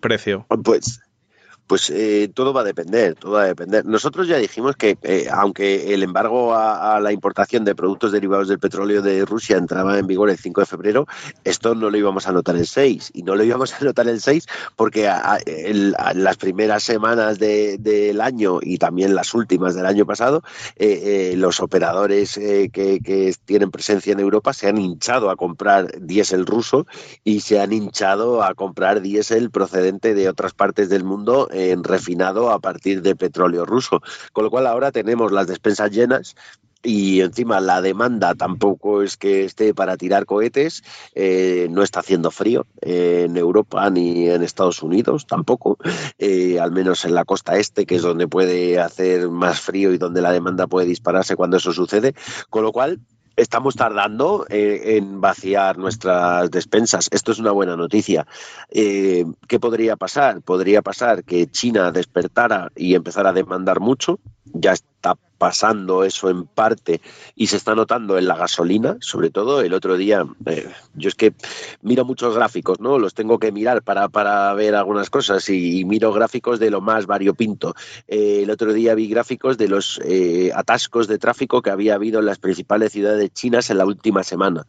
precio? 0.00 0.46
Pues, 0.62 1.00
pues 1.70 1.88
eh, 1.90 2.28
todo 2.34 2.52
va 2.52 2.62
a 2.62 2.64
depender, 2.64 3.14
todo 3.14 3.34
va 3.34 3.42
a 3.42 3.46
depender. 3.46 3.86
Nosotros 3.86 4.26
ya 4.26 4.38
dijimos 4.38 4.74
que 4.74 4.98
eh, 5.02 5.28
aunque 5.30 5.94
el 5.94 6.02
embargo 6.02 6.52
a, 6.52 6.98
la 6.98 7.12
importación 7.12 7.64
de 7.64 7.76
productos 7.76 8.10
derivados 8.10 8.48
del 8.48 8.58
petróleo 8.58 9.02
de 9.02 9.24
Rusia 9.24 9.56
entraba 9.56 9.96
en 9.96 10.08
vigor 10.08 10.30
el 10.30 10.36
5 10.36 10.62
de 10.62 10.66
febrero, 10.66 11.06
esto 11.44 11.76
no 11.76 11.88
lo 11.88 11.96
íbamos 11.96 12.26
a 12.26 12.32
notar 12.32 12.56
el 12.56 12.66
6. 12.66 13.12
Y 13.14 13.22
no 13.22 13.36
lo 13.36 13.44
íbamos 13.44 13.72
a 13.80 13.84
notar 13.84 14.08
el 14.08 14.20
6 14.20 14.48
porque 14.74 15.08
las 16.16 16.36
primeras 16.38 16.82
semanas 16.82 17.38
de- 17.38 17.78
del 17.78 18.20
año 18.20 18.58
y 18.60 18.78
también 18.78 19.14
las 19.14 19.32
últimas 19.32 19.76
del 19.76 19.86
año 19.86 20.04
pasado, 20.06 20.42
eh, 20.74 21.30
eh, 21.34 21.36
los 21.36 21.60
operadores 21.60 22.36
eh, 22.36 22.70
que, 22.72 22.98
que 22.98 23.32
tienen 23.44 23.70
presencia 23.70 24.12
en 24.12 24.18
Europa 24.18 24.52
se 24.54 24.66
han 24.66 24.78
hinchado 24.78 25.30
a 25.30 25.36
comprar 25.36 26.00
diésel 26.00 26.46
ruso 26.46 26.88
y 27.22 27.42
se 27.42 27.60
han 27.60 27.72
hinchado 27.72 28.42
a 28.42 28.54
comprar 28.54 29.02
diésel 29.02 29.52
procedente 29.52 30.14
de 30.14 30.28
otras 30.28 30.52
partes 30.52 30.88
del 30.88 31.04
mundo 31.04 31.48
en 31.60 31.84
refinado 31.84 32.50
a 32.50 32.58
partir 32.58 33.02
de 33.02 33.16
petróleo 33.16 33.66
ruso. 33.66 34.00
Con 34.32 34.44
lo 34.44 34.50
cual 34.50 34.66
ahora 34.66 34.92
tenemos 34.92 35.32
las 35.32 35.46
despensas 35.46 35.90
llenas 35.90 36.34
y 36.82 37.20
encima 37.20 37.60
la 37.60 37.82
demanda 37.82 38.34
tampoco 38.34 39.02
es 39.02 39.16
que 39.16 39.44
esté 39.44 39.74
para 39.74 39.96
tirar 39.96 40.24
cohetes, 40.24 40.82
eh, 41.14 41.68
no 41.70 41.82
está 41.82 42.00
haciendo 42.00 42.30
frío 42.30 42.66
eh, 42.80 43.26
en 43.26 43.36
Europa 43.36 43.88
ni 43.90 44.28
en 44.28 44.42
Estados 44.42 44.82
Unidos 44.82 45.26
tampoco, 45.26 45.76
eh, 46.18 46.58
al 46.58 46.72
menos 46.72 47.04
en 47.04 47.14
la 47.14 47.24
costa 47.24 47.56
este, 47.56 47.84
que 47.84 47.96
es 47.96 48.02
donde 48.02 48.28
puede 48.28 48.80
hacer 48.80 49.28
más 49.28 49.60
frío 49.60 49.92
y 49.92 49.98
donde 49.98 50.22
la 50.22 50.32
demanda 50.32 50.66
puede 50.66 50.86
dispararse 50.86 51.36
cuando 51.36 51.58
eso 51.58 51.72
sucede, 51.72 52.14
con 52.48 52.62
lo 52.62 52.72
cual 52.72 53.00
estamos 53.40 53.74
tardando 53.74 54.46
eh, 54.48 54.96
en 54.96 55.20
vaciar 55.20 55.78
nuestras 55.78 56.50
despensas. 56.50 57.08
Esto 57.10 57.32
es 57.32 57.38
una 57.38 57.52
buena 57.52 57.76
noticia. 57.76 58.26
Eh, 58.70 59.24
¿Qué 59.48 59.58
podría 59.58 59.96
pasar? 59.96 60.42
Podría 60.42 60.82
pasar 60.82 61.24
que 61.24 61.46
China 61.46 61.90
despertara 61.90 62.70
y 62.76 62.94
empezara 62.94 63.30
a 63.30 63.34
demandar 63.34 63.80
mucho. 63.80 64.20
Ya 64.52 64.72
está 64.72 65.16
pasando 65.40 66.04
eso 66.04 66.28
en 66.28 66.44
parte 66.44 67.00
y 67.34 67.46
se 67.46 67.56
está 67.56 67.74
notando 67.74 68.18
en 68.18 68.28
la 68.28 68.36
gasolina, 68.36 68.98
sobre 69.00 69.30
todo 69.30 69.62
el 69.62 69.72
otro 69.72 69.96
día. 69.96 70.26
eh, 70.44 70.68
yo 70.94 71.08
es 71.08 71.14
que 71.14 71.32
miro 71.80 72.04
muchos 72.04 72.34
gráficos, 72.34 72.78
¿no? 72.78 72.98
Los 72.98 73.14
tengo 73.14 73.38
que 73.38 73.50
mirar 73.50 73.82
para, 73.82 74.10
para 74.10 74.52
ver 74.52 74.74
algunas 74.74 75.08
cosas 75.08 75.48
y, 75.48 75.84
miro 75.86 76.12
gráficos 76.12 76.58
de 76.58 76.70
lo 76.70 76.82
más 76.82 77.06
variopinto. 77.06 77.74
Eh, 78.06 78.40
el 78.42 78.50
otro 78.50 78.74
día 78.74 78.94
vi 78.94 79.08
gráficos 79.08 79.56
de 79.56 79.68
los 79.68 79.98
eh, 80.04 80.52
atascos 80.54 81.08
de 81.08 81.16
tráfico 81.16 81.62
que 81.62 81.70
había 81.70 81.94
habido 81.94 82.20
en 82.20 82.26
las 82.26 82.38
principales 82.38 82.92
ciudades 82.92 83.32
chinas 83.32 83.70
en 83.70 83.78
la 83.78 83.86
última 83.86 84.22
semana 84.22 84.66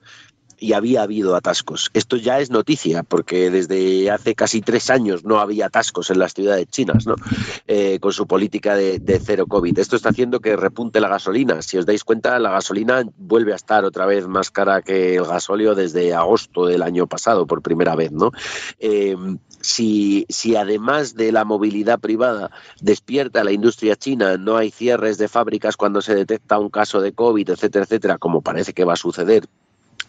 y 0.61 0.73
había 0.73 1.01
habido 1.01 1.35
atascos. 1.35 1.89
Esto 1.95 2.17
ya 2.17 2.39
es 2.39 2.51
noticia, 2.51 3.01
porque 3.01 3.49
desde 3.49 4.11
hace 4.11 4.35
casi 4.35 4.61
tres 4.61 4.91
años 4.91 5.25
no 5.25 5.39
había 5.39 5.65
atascos 5.65 6.11
en 6.11 6.19
las 6.19 6.35
ciudades 6.35 6.67
chinas, 6.67 7.07
¿no? 7.07 7.15
Eh, 7.67 7.97
con 7.99 8.13
su 8.13 8.27
política 8.27 8.75
de, 8.75 9.01
cero 9.25 9.47
COVID. 9.47 9.79
Esto 9.79 9.95
está 9.95 10.09
haciendo 10.09 10.39
que 10.39 10.55
repunte 10.55 11.01
la 11.01 11.09
gasolina. 11.09 11.63
Si 11.63 11.79
os 11.79 11.87
dais 11.87 12.03
cuenta, 12.03 12.37
la 12.37 12.51
gasolina 12.51 13.03
vuelve 13.17 13.53
a 13.53 13.55
estar 13.55 13.85
otra 13.85 14.05
vez 14.05 14.27
más 14.27 14.51
cara 14.51 14.83
que 14.83 15.15
el 15.15 15.25
gasóleo 15.25 15.73
desde 15.73 16.13
agosto 16.13 16.67
del 16.67 16.83
año 16.83 17.07
pasado, 17.07 17.47
por 17.47 17.63
primera 17.63 17.95
vez, 17.95 18.11
¿no? 18.11 18.29
Eh, 18.77 19.15
si, 19.61 20.27
si 20.29 20.55
además 20.55 21.15
de 21.15 21.31
la 21.31 21.43
movilidad 21.43 21.99
privada 21.99 22.51
despierta 22.79 23.43
la 23.43 23.51
industria 23.51 23.95
china, 23.95 24.37
no 24.37 24.57
hay 24.57 24.69
cierres 24.69 25.17
de 25.17 25.27
fábricas 25.27 25.75
cuando 25.75 26.03
se 26.03 26.13
detecta 26.13 26.59
un 26.59 26.69
caso 26.69 27.01
de 27.01 27.13
COVID, 27.13 27.49
etcétera, 27.49 27.85
etcétera, 27.85 28.17
como 28.19 28.43
parece 28.43 28.73
que 28.73 28.85
va 28.85 28.93
a 28.93 28.97
suceder 28.97 29.47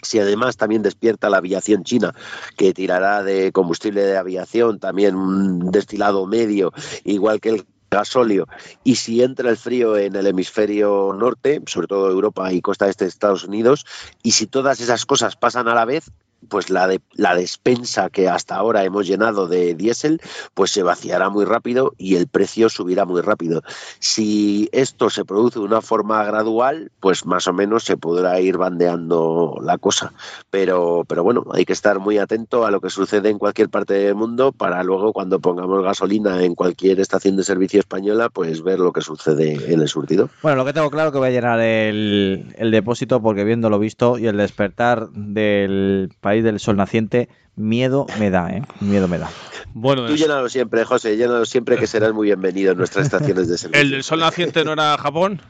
si 0.03 0.19
además 0.19 0.57
también 0.57 0.83
despierta 0.83 1.31
la 1.31 1.39
aviación 1.39 1.85
china, 1.85 2.15
que 2.57 2.75
tirará 2.75 3.23
de 3.23 3.53
combustible 3.53 4.03
de 4.03 4.17
aviación, 4.17 4.79
también 4.79 5.17
un 5.17 5.71
destilado 5.71 6.27
medio, 6.27 6.73
igual 7.05 7.41
que 7.41 7.51
el 7.51 7.67
gasóleo, 7.91 8.47
y 8.85 8.97
si 8.97 9.23
entra 9.23 9.51
el 9.51 9.57
frío 9.57 9.97
en 9.97 10.17
el 10.17 10.27
hemisferio 10.27 11.13
norte, 11.13 11.61
sobre 11.67 11.87
todo 11.87 12.11
Europa 12.11 12.53
y 12.53 12.61
costa 12.63 12.89
este 12.89 13.05
de 13.05 13.11
Estados 13.11 13.45
Unidos, 13.45 13.85
y 14.23 14.33
si 14.33 14.47
todas 14.47 14.81
esas 14.81 15.05
cosas 15.05 15.37
pasan 15.37 15.69
a 15.69 15.75
la 15.75 15.85
vez, 15.85 16.11
pues 16.49 16.71
la, 16.71 16.89
de, 16.89 17.01
la 17.15 17.35
despensa 17.35 18.11
que 18.11 18.29
hasta 18.29 18.57
ahora 18.57 18.85
hemos 18.85 19.07
llenado 19.07 19.49
de 19.49 19.75
diésel, 19.75 20.21
pues 20.55 20.71
se 20.71 20.83
vaciará 20.83 21.31
muy 21.31 21.45
rápido 21.45 21.95
y 21.99 22.17
el 22.17 22.27
precio 22.27 22.69
subirá 22.69 23.05
muy 23.05 23.21
rápido. 23.21 23.63
Si 23.99 24.69
esto 24.73 25.11
se 25.11 25.25
produce 25.25 25.59
de 25.59 25.65
una 25.65 25.81
forma 25.81 26.23
gradual, 26.25 26.91
pues 27.01 27.27
más 27.27 27.47
o 27.47 27.53
menos 27.53 27.85
se 27.85 27.97
podrá 27.97 28.41
ir 28.41 28.57
bandeando 28.57 29.57
la 29.63 29.79
cosa. 29.79 30.13
Pero, 30.51 31.05
pero 31.07 31.23
bueno, 31.23 31.45
hay 31.53 31.65
que 31.65 31.73
estar 31.73 31.99
muy 31.99 32.19
atento 32.19 32.65
a 32.65 32.71
lo 32.71 32.81
que 32.81 32.91
sucede 32.91 33.31
en 33.31 33.39
cualquier 33.39 33.69
parte 33.69 33.95
del 33.95 34.15
mundo 34.15 34.53
para 34.53 34.83
luego 34.83 35.13
cuando 35.13 35.41
pongamos 35.41 35.83
gasolina 35.83 36.43
en 36.43 36.55
cualquier 36.55 37.01
estación 37.01 37.37
de 37.37 37.45
servicio 37.45 37.81
española, 37.81 38.29
pues 38.29 38.63
ver 38.63 38.79
lo 38.79 38.93
que 38.93 39.01
sucede 39.01 39.73
en 39.73 39.81
el 39.81 39.89
surtido. 39.89 40.31
Bueno, 40.43 40.57
lo 40.57 40.65
que 40.65 40.73
tengo 40.73 40.91
claro 40.91 41.13
que 41.13 41.19
voy 41.19 41.29
a 41.29 41.33
llenar 41.33 41.61
el, 41.61 42.55
el 42.57 42.71
depósito 42.71 43.21
porque 43.21 43.45
viendo 43.45 43.71
lo 43.71 43.79
visto 43.79 44.19
y 44.19 44.27
el 44.27 44.37
despertar 44.37 45.11
del 45.11 46.13
país 46.21 46.32
del 46.41 46.61
sol 46.61 46.77
naciente, 46.77 47.29
miedo 47.57 48.07
me 48.19 48.31
da, 48.31 48.51
¿eh? 48.51 48.63
Miedo 48.81 49.09
me 49.09 49.19
da. 49.19 49.29
Bueno, 49.75 50.07
Tú 50.07 50.17
llénalo 50.17 50.49
siempre, 50.49 50.85
José, 50.85 51.17
llénalo 51.17 51.45
siempre 51.45 51.77
que 51.77 51.87
serás 51.87 52.13
muy 52.13 52.27
bienvenido 52.27 52.73
en 52.73 52.79
nuestras 52.79 53.07
estaciones 53.07 53.49
de 53.49 53.59
servicio. 53.59 53.83
¿El 53.83 53.91
del 53.91 54.03
sol 54.03 54.21
naciente 54.21 54.65
no 54.65 54.73
era 54.73 54.97
Japón? 54.99 55.41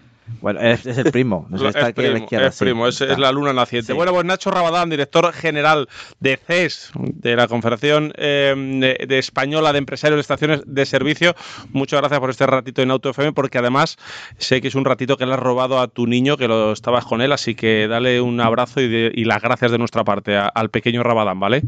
Bueno, 0.41 0.61
es, 0.61 0.87
es 0.87 0.99
el 0.99 1.13
primo. 1.13 1.47
No 1.51 1.59
sé, 1.59 1.65
Es 1.69 1.75
está 1.77 1.87
aquí 1.89 2.01
a 2.01 2.05
la 2.05 2.11
primo, 2.11 2.25
izquierda, 2.25 2.47
es, 2.49 2.55
sí. 2.55 2.65
primo, 2.65 2.87
es- 2.89 3.01
es 3.01 3.19
la 3.19 3.31
luna 3.33 3.53
naciente. 3.53 3.93
Bueno, 3.93 4.13
pues 4.13 4.25
Nacho 4.25 4.51
Rabadán, 4.51 4.91
director 4.91 5.33
general 5.33 5.89
de 6.21 6.37
CES, 6.37 6.93
de 6.99 7.37
la 7.37 7.47
Confederación 7.49 8.13
eh, 8.17 8.55
de, 8.57 9.07
de 9.07 9.19
Española 9.19 9.73
de 9.73 9.79
Empresarios 9.79 10.17
de 10.17 10.21
Estaciones 10.23 10.63
de 10.67 10.87
Servicio. 10.87 11.35
Muchas 11.71 12.01
gracias 12.01 12.21
por 12.21 12.31
este 12.31 12.47
ratito 12.47 12.83
en 12.83 12.91
Auto 12.91 13.11
FM, 13.11 13.33
porque 13.33 13.59
además 13.59 13.97
sé 14.39 14.61
que 14.61 14.69
es 14.69 14.75
un 14.75 14.85
ratito 14.85 15.17
que 15.17 15.27
le 15.27 15.35
has 15.35 15.41
robado 15.41 15.81
a 15.81 15.89
tu 15.89 16.07
niño, 16.07 16.37
que 16.37 16.49
lo 16.49 16.73
estabas 16.73 17.05
con 17.05 17.21
él, 17.23 17.33
así 17.33 17.55
que 17.55 17.87
dale 17.89 18.21
un 18.21 18.41
abrazo 18.41 18.81
y, 18.81 18.89
de- 18.89 19.13
y 19.15 19.25
las 19.25 19.43
gracias 19.43 19.71
de 19.71 19.79
nuestra 19.79 20.05
parte 20.05 20.37
a- 20.37 20.47
al 20.49 20.71
pequeño 20.71 21.03
Rabadán, 21.03 21.39
¿vale? 21.41 21.63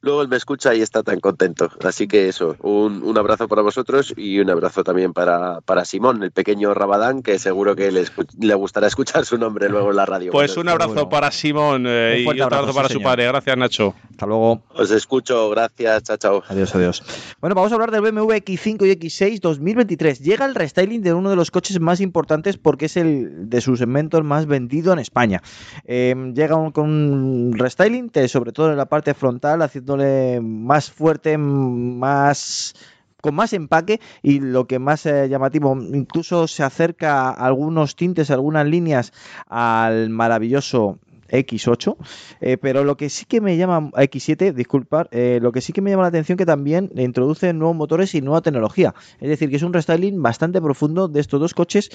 Luego 0.00 0.22
él 0.22 0.28
me 0.28 0.36
escucha 0.36 0.74
y 0.74 0.80
está 0.82 1.02
tan 1.02 1.20
contento. 1.20 1.70
Así 1.84 2.06
que 2.08 2.28
eso, 2.28 2.56
un, 2.60 3.02
un 3.02 3.18
abrazo 3.18 3.48
para 3.48 3.62
vosotros 3.62 4.12
y 4.16 4.38
un 4.40 4.50
abrazo 4.50 4.84
también 4.84 5.12
para, 5.12 5.60
para 5.62 5.84
Simón, 5.84 6.22
el 6.22 6.30
pequeño 6.32 6.74
Rabadán, 6.74 7.22
que 7.22 7.38
seguro 7.38 7.74
que 7.76 7.90
le, 7.90 8.04
le 8.40 8.54
gustará 8.54 8.86
escuchar 8.86 9.24
su 9.24 9.38
nombre 9.38 9.68
luego 9.68 9.90
en 9.90 9.96
la 9.96 10.06
radio. 10.06 10.32
Pues 10.32 10.56
un 10.56 10.68
abrazo 10.68 11.08
para 11.08 11.30
Simón 11.30 11.84
eh, 11.86 12.14
Un 12.16 12.20
y 12.20 12.24
fuerte 12.24 12.42
otro 12.42 12.56
abrazo, 12.58 12.62
abrazo 12.70 12.74
para 12.76 12.88
sí, 12.88 12.92
su 12.94 12.98
señor. 12.98 13.10
padre. 13.10 13.26
Gracias, 13.28 13.56
Nacho. 13.56 13.94
Hasta 14.10 14.26
luego. 14.26 14.62
Os 14.74 14.90
escucho, 14.90 15.50
gracias, 15.50 16.02
chao, 16.04 16.16
chao. 16.16 16.42
Adiós, 16.48 16.74
adiós. 16.74 17.02
Bueno, 17.40 17.54
vamos 17.54 17.72
a 17.72 17.74
hablar 17.74 17.90
del 17.90 18.02
BMW 18.02 18.32
X5 18.32 18.86
y 18.86 18.90
X6 19.08 19.40
2023. 19.40 20.20
Llega 20.20 20.44
el 20.46 20.54
restyling 20.54 21.02
de 21.02 21.12
uno 21.14 21.30
de 21.30 21.36
los 21.36 21.50
coches 21.50 21.80
más 21.80 22.00
importantes 22.00 22.56
porque 22.58 22.86
es 22.86 22.96
el 22.96 23.48
de 23.48 23.60
su 23.60 23.76
segmento 23.76 24.18
el 24.18 24.24
más 24.24 24.46
vendido 24.46 24.92
en 24.92 24.98
España. 24.98 25.42
Eh, 25.84 26.14
llega 26.34 26.56
un- 26.56 26.72
con 26.72 26.90
un 26.90 27.52
restyling, 27.58 28.10
sobre 28.28 28.52
todo 28.52 28.70
en 28.70 28.76
la 28.76 28.86
parte 28.86 29.14
frontal, 29.14 29.61
haciéndole 29.62 30.40
más 30.40 30.90
fuerte, 30.90 31.38
más 31.38 32.74
con 33.22 33.34
más 33.36 33.52
empaque 33.52 34.00
y 34.22 34.40
lo 34.40 34.66
que 34.66 34.78
más 34.78 35.06
eh, 35.06 35.28
llamativo, 35.28 35.74
incluso 35.76 36.48
se 36.48 36.64
acerca 36.64 37.30
a 37.30 37.30
algunos 37.30 37.96
tintes, 37.96 38.30
algunas 38.30 38.66
líneas 38.66 39.12
al 39.48 40.10
maravilloso 40.10 40.98
X8, 41.32 41.96
eh, 42.40 42.58
pero 42.58 42.84
lo 42.84 42.96
que 42.96 43.08
sí 43.08 43.24
que 43.24 43.40
me 43.40 43.56
llama, 43.56 43.90
X7, 43.92 44.52
disculpar, 44.52 45.08
eh, 45.12 45.38
lo 45.40 45.50
que 45.50 45.60
sí 45.60 45.72
que 45.72 45.80
me 45.80 45.90
llama 45.90 46.02
la 46.02 46.08
atención 46.08 46.36
que 46.36 46.44
también 46.44 46.90
introduce 46.94 47.52
nuevos 47.52 47.76
motores 47.76 48.14
y 48.14 48.20
nueva 48.20 48.42
tecnología. 48.42 48.94
Es 49.20 49.28
decir, 49.28 49.48
que 49.48 49.56
es 49.56 49.62
un 49.62 49.72
restyling 49.72 50.20
bastante 50.20 50.60
profundo 50.60 51.08
de 51.08 51.20
estos 51.20 51.40
dos 51.40 51.54
coches 51.54 51.90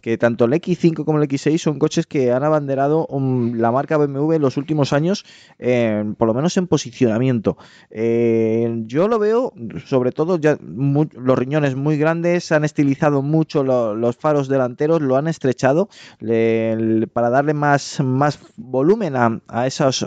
que 0.00 0.18
tanto 0.18 0.44
el 0.46 0.52
X5 0.54 1.04
como 1.04 1.18
el 1.18 1.28
X6 1.28 1.58
son 1.58 1.78
coches 1.78 2.06
que 2.06 2.32
han 2.32 2.44
abanderado 2.44 3.06
um, 3.06 3.54
la 3.54 3.70
marca 3.70 3.96
BMW 3.96 4.32
en 4.34 4.42
los 4.42 4.56
últimos 4.56 4.92
años, 4.92 5.24
eh, 5.58 6.04
por 6.18 6.28
lo 6.28 6.34
menos 6.34 6.56
en 6.56 6.66
posicionamiento. 6.66 7.56
Eh, 7.90 8.82
yo 8.86 9.08
lo 9.08 9.18
veo, 9.18 9.52
sobre 9.84 10.12
todo, 10.12 10.38
ya 10.38 10.56
los 10.60 11.38
riñones 11.38 11.74
muy 11.76 11.96
grandes, 11.98 12.52
han 12.52 12.64
estilizado 12.64 13.22
mucho 13.22 13.62
lo- 13.64 13.94
los 13.94 14.16
faros 14.16 14.48
delanteros, 14.48 15.00
lo 15.02 15.16
han 15.16 15.28
estrechado 15.28 15.88
para 17.12 17.30
darle 17.30 17.54
más, 17.54 18.00
más 18.00 18.38
volumen 18.56 19.16
a, 19.16 19.40
a 19.48 19.66
esos... 19.66 20.06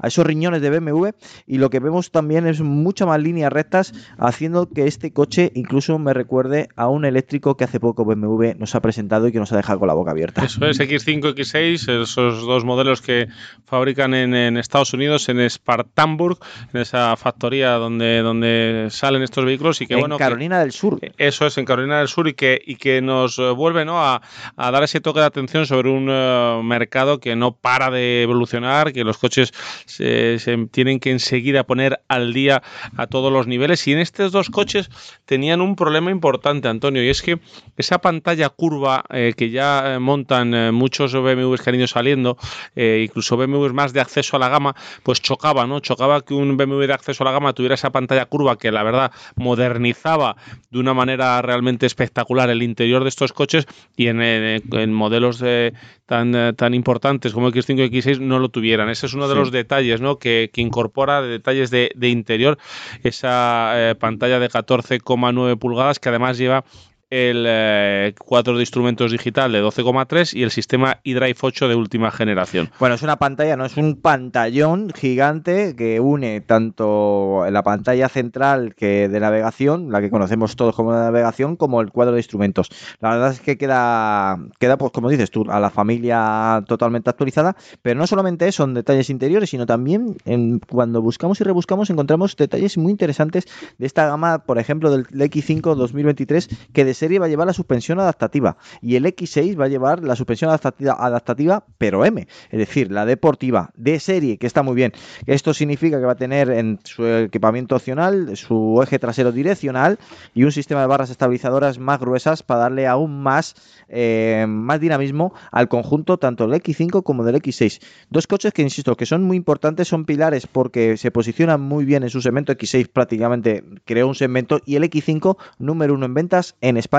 a- 0.00 0.06
esos 0.08 0.26
riñones 0.26 0.62
de 0.62 0.70
BMW 0.70 1.08
y 1.46 1.58
lo 1.58 1.70
que 1.70 1.80
vemos 1.80 2.10
también 2.10 2.46
es 2.46 2.60
mucha 2.60 3.06
más 3.06 3.20
líneas 3.20 3.52
rectas 3.52 3.92
haciendo 4.18 4.68
que 4.68 4.86
este 4.86 5.12
coche 5.12 5.52
incluso 5.54 5.98
me 5.98 6.12
recuerde 6.14 6.68
a 6.76 6.88
un 6.88 7.04
eléctrico 7.04 7.56
que 7.56 7.64
hace 7.64 7.80
poco 7.80 8.04
BMW 8.04 8.54
nos 8.58 8.74
ha 8.74 8.80
presentado 8.80 9.28
y 9.28 9.32
que 9.32 9.38
nos 9.38 9.52
ha 9.52 9.56
dejado 9.56 9.78
con 9.78 9.88
la 9.88 9.94
boca 9.94 10.10
abierta. 10.10 10.44
Eso 10.44 10.64
es 10.66 10.78
X5, 10.80 11.34
X6, 11.34 12.02
esos 12.02 12.46
dos 12.46 12.64
modelos 12.64 13.02
que 13.02 13.28
fabrican 13.64 14.14
en, 14.14 14.34
en 14.34 14.56
Estados 14.56 14.92
Unidos, 14.94 15.28
en 15.28 15.40
Spartanburg, 15.48 16.38
en 16.72 16.80
esa 16.80 17.16
factoría 17.16 17.72
donde, 17.72 18.20
donde 18.22 18.88
salen 18.90 19.22
estos 19.22 19.44
vehículos 19.44 19.80
y 19.80 19.86
que 19.86 19.94
en 19.94 20.00
bueno. 20.00 20.16
que- 20.16 20.24
Carolina 20.24 20.58
del 20.60 20.72
Sur. 20.72 20.98
Eso 21.18 21.46
es, 21.46 21.56
en 21.58 21.64
Carolina 21.64 21.98
del 21.98 22.08
Sur 22.08 22.28
y 22.28 22.34
que, 22.34 22.60
y 22.64 22.76
que 22.76 23.00
nos 23.02 23.38
vuelve 23.56 23.84
¿no? 23.84 24.00
a, 24.02 24.20
a 24.56 24.70
dar 24.70 24.82
ese 24.82 25.00
toque 25.00 25.20
de 25.20 25.26
atención 25.26 25.66
sobre 25.66 25.90
un 25.90 26.08
eh, 26.10 26.60
mercado 26.64 27.20
que 27.20 27.36
no 27.36 27.52
para 27.52 27.90
de 27.90 28.22
evolucionar, 28.22 28.92
que 28.92 29.04
los 29.04 29.18
coches 29.18 29.52
se, 29.90 30.38
se 30.38 30.56
tienen 30.70 31.00
que 31.00 31.10
enseguida 31.10 31.64
poner 31.64 32.00
al 32.08 32.32
día 32.32 32.62
a 32.96 33.06
todos 33.06 33.32
los 33.32 33.46
niveles. 33.46 33.86
Y 33.88 33.92
en 33.92 33.98
estos 33.98 34.32
dos 34.32 34.50
coches 34.50 34.88
tenían 35.26 35.60
un 35.60 35.76
problema 35.76 36.10
importante, 36.10 36.68
Antonio, 36.68 37.02
y 37.04 37.08
es 37.08 37.22
que 37.22 37.40
esa 37.76 37.98
pantalla 37.98 38.48
curva 38.48 39.04
eh, 39.10 39.34
que 39.36 39.50
ya 39.50 39.94
eh, 39.94 39.98
montan 39.98 40.54
eh, 40.54 40.72
muchos 40.72 41.12
BMWs 41.12 41.60
que 41.62 41.70
han 41.70 41.76
ido 41.76 41.86
saliendo, 41.86 42.36
eh, 42.76 43.04
incluso 43.06 43.36
BMWs 43.36 43.72
más 43.72 43.92
de 43.92 44.00
acceso 44.00 44.36
a 44.36 44.38
la 44.38 44.48
gama, 44.48 44.74
pues 45.02 45.20
chocaba, 45.20 45.66
¿no? 45.66 45.80
Chocaba 45.80 46.20
que 46.22 46.34
un 46.34 46.56
BMW 46.56 46.86
de 46.86 46.92
acceso 46.94 47.22
a 47.24 47.26
la 47.26 47.32
gama 47.32 47.52
tuviera 47.52 47.74
esa 47.74 47.90
pantalla 47.90 48.26
curva 48.26 48.56
que 48.58 48.70
la 48.72 48.82
verdad 48.82 49.10
modernizaba 49.36 50.36
de 50.70 50.78
una 50.78 50.94
manera 50.94 51.40
realmente 51.42 51.86
espectacular 51.86 52.48
el 52.50 52.62
interior 52.62 53.02
de 53.02 53.08
estos 53.08 53.32
coches 53.32 53.66
y 53.96 54.06
en, 54.06 54.22
en- 54.22 54.62
en 54.72 54.92
modelos 54.92 55.38
de- 55.38 55.72
tan, 56.06 56.56
tan 56.56 56.74
importantes 56.74 57.32
como 57.32 57.50
X5 57.50 57.78
y 57.92 58.00
X6 58.00 58.18
no 58.20 58.38
lo 58.40 58.48
tuvieran. 58.48 58.88
Ese 58.88 59.06
es 59.06 59.14
uno 59.14 59.28
de 59.28 59.34
Sí. 59.34 59.38
los 59.40 59.52
detalles 59.52 59.79
¿no? 60.00 60.18
que, 60.18 60.50
incorpora, 60.56 61.22
de 61.22 61.28
detalles 61.28 61.70
de, 61.70 61.92
de 61.94 62.08
interior, 62.08 62.58
esa 63.02 63.72
eh, 63.74 63.94
pantalla 63.94 64.38
de 64.38 64.48
14,9 64.48 65.58
pulgadas 65.58 65.98
que 65.98 66.08
además 66.08 66.38
lleva 66.38 66.64
el 67.10 67.44
eh, 67.46 68.14
cuadro 68.18 68.54
de 68.54 68.62
instrumentos 68.62 69.10
digital 69.10 69.52
de 69.52 69.62
12,3 69.62 70.34
y 70.34 70.44
el 70.44 70.50
sistema 70.50 71.00
eDrive 71.04 71.36
8 71.40 71.68
de 71.68 71.74
última 71.74 72.10
generación. 72.10 72.70
Bueno, 72.78 72.94
es 72.94 73.02
una 73.02 73.16
pantalla, 73.16 73.56
no 73.56 73.64
es 73.64 73.76
un 73.76 73.96
pantallón 73.96 74.90
gigante 74.94 75.74
que 75.76 76.00
une 76.00 76.40
tanto 76.40 77.44
la 77.50 77.62
pantalla 77.62 78.08
central 78.08 78.74
que 78.74 79.08
de 79.08 79.20
navegación, 79.20 79.90
la 79.90 80.00
que 80.00 80.10
conocemos 80.10 80.56
todos 80.56 80.74
como 80.74 80.92
navegación, 80.92 81.56
como 81.56 81.80
el 81.80 81.90
cuadro 81.90 82.14
de 82.14 82.20
instrumentos. 82.20 82.70
La 83.00 83.10
verdad 83.10 83.32
es 83.32 83.40
que 83.40 83.58
queda, 83.58 84.38
queda 84.58 84.78
pues 84.78 84.92
como 84.92 85.10
dices 85.10 85.30
tú, 85.30 85.44
a 85.50 85.60
la 85.60 85.70
familia 85.70 86.62
totalmente 86.66 87.10
actualizada, 87.10 87.56
pero 87.82 87.98
no 87.98 88.06
solamente 88.06 88.46
eso, 88.46 88.64
en 88.64 88.74
detalles 88.74 89.10
interiores, 89.10 89.50
sino 89.50 89.66
también 89.66 90.16
en, 90.24 90.60
cuando 90.60 91.02
buscamos 91.02 91.40
y 91.40 91.44
rebuscamos 91.44 91.90
encontramos 91.90 92.36
detalles 92.36 92.78
muy 92.78 92.92
interesantes 92.92 93.46
de 93.78 93.86
esta 93.86 94.06
gama, 94.06 94.44
por 94.44 94.58
ejemplo, 94.58 94.90
del 94.90 95.06
X5 95.06 95.74
2023, 95.74 96.48
que 96.72 96.84
serie 97.00 97.18
va 97.18 97.26
a 97.26 97.28
llevar 97.28 97.46
la 97.46 97.52
suspensión 97.52 97.98
adaptativa 97.98 98.56
y 98.82 98.96
el 98.96 99.06
X6 99.06 99.58
va 99.58 99.64
a 99.64 99.68
llevar 99.68 100.04
la 100.04 100.14
suspensión 100.14 100.50
adaptativa, 100.50 100.96
adaptativa 100.98 101.64
pero 101.78 102.04
M, 102.04 102.28
es 102.50 102.58
decir, 102.58 102.92
la 102.92 103.06
deportiva 103.06 103.70
de 103.74 103.98
serie, 103.98 104.36
que 104.36 104.46
está 104.46 104.62
muy 104.62 104.74
bien. 104.74 104.92
Esto 105.26 105.54
significa 105.54 105.98
que 105.98 106.04
va 106.04 106.12
a 106.12 106.16
tener 106.16 106.50
en 106.50 106.78
su 106.84 107.06
equipamiento 107.06 107.74
opcional 107.74 108.36
su 108.36 108.80
eje 108.82 108.98
trasero 108.98 109.32
direccional 109.32 109.98
y 110.34 110.44
un 110.44 110.52
sistema 110.52 110.82
de 110.82 110.86
barras 110.86 111.10
estabilizadoras 111.10 111.78
más 111.78 111.98
gruesas 111.98 112.42
para 112.42 112.60
darle 112.60 112.86
aún 112.86 113.22
más, 113.22 113.54
eh, 113.88 114.44
más 114.46 114.78
dinamismo 114.78 115.32
al 115.50 115.68
conjunto 115.68 116.18
tanto 116.18 116.46
del 116.46 116.60
X5 116.60 117.02
como 117.02 117.24
del 117.24 117.36
X6. 117.36 117.80
Dos 118.10 118.26
coches 118.26 118.52
que, 118.52 118.62
insisto, 118.62 118.96
que 118.96 119.06
son 119.06 119.24
muy 119.24 119.36
importantes, 119.38 119.88
son 119.88 120.04
pilares 120.04 120.46
porque 120.46 120.98
se 120.98 121.10
posicionan 121.10 121.60
muy 121.62 121.84
bien 121.84 122.02
en 122.02 122.10
su 122.10 122.20
segmento. 122.20 122.52
X6 122.52 122.88
prácticamente 122.92 123.64
creó 123.86 124.06
un 124.06 124.14
segmento 124.14 124.60
y 124.66 124.76
el 124.76 124.84
X5 124.84 125.38
número 125.58 125.94
uno 125.94 126.06
en 126.06 126.14
ventas 126.14 126.56
en 126.60 126.76
España 126.76 126.89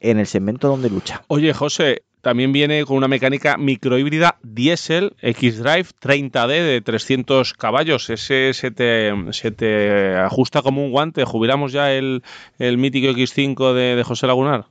en 0.00 0.18
el 0.18 0.26
segmento 0.26 0.68
donde 0.68 0.88
lucha. 0.90 1.22
Oye, 1.28 1.52
José, 1.52 2.02
también 2.20 2.52
viene 2.52 2.84
con 2.84 2.96
una 2.96 3.08
mecánica 3.08 3.56
microhíbrida 3.56 4.38
diésel 4.42 5.14
X-Drive 5.20 5.86
30D 6.02 6.46
de 6.48 6.80
300 6.80 7.54
caballos. 7.54 8.10
Ese 8.10 8.52
se 8.54 8.70
te, 8.70 9.10
se 9.32 9.50
te 9.50 10.14
ajusta 10.16 10.62
como 10.62 10.84
un 10.84 10.90
guante. 10.90 11.24
¿Jubilamos 11.24 11.72
ya 11.72 11.92
el, 11.92 12.22
el 12.58 12.78
mítico 12.78 13.08
X5 13.08 13.72
de, 13.74 13.96
de 13.96 14.04
José 14.04 14.26
Lagunar? 14.26 14.66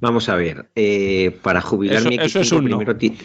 Vamos 0.00 0.28
a 0.28 0.34
ver, 0.36 0.66
eh, 0.76 1.36
para 1.42 1.60
jubilar 1.60 1.98
Eso- 1.98 2.08
mi 2.08 2.16
eso 2.16 2.40
es 2.40 2.52
X5 2.52 2.58
un 2.58 2.64
no. 2.64 2.76
primero 2.78 2.96
ti- 2.96 3.16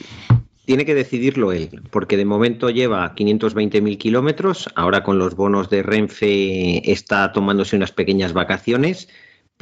tiene 0.65 0.85
que 0.85 0.95
decidirlo 0.95 1.51
él, 1.51 1.81
porque 1.91 2.15
de 2.15 2.23
momento 2.25 2.69
lleva 2.69 3.13
520.000 3.15 3.97
kilómetros, 3.97 4.69
ahora 4.75 5.03
con 5.03 5.19
los 5.19 5.35
bonos 5.35 5.69
de 5.69 5.83
Renfe 5.83 6.89
está 6.91 7.31
tomándose 7.33 7.75
unas 7.75 7.91
pequeñas 7.91 8.31
vacaciones, 8.33 9.09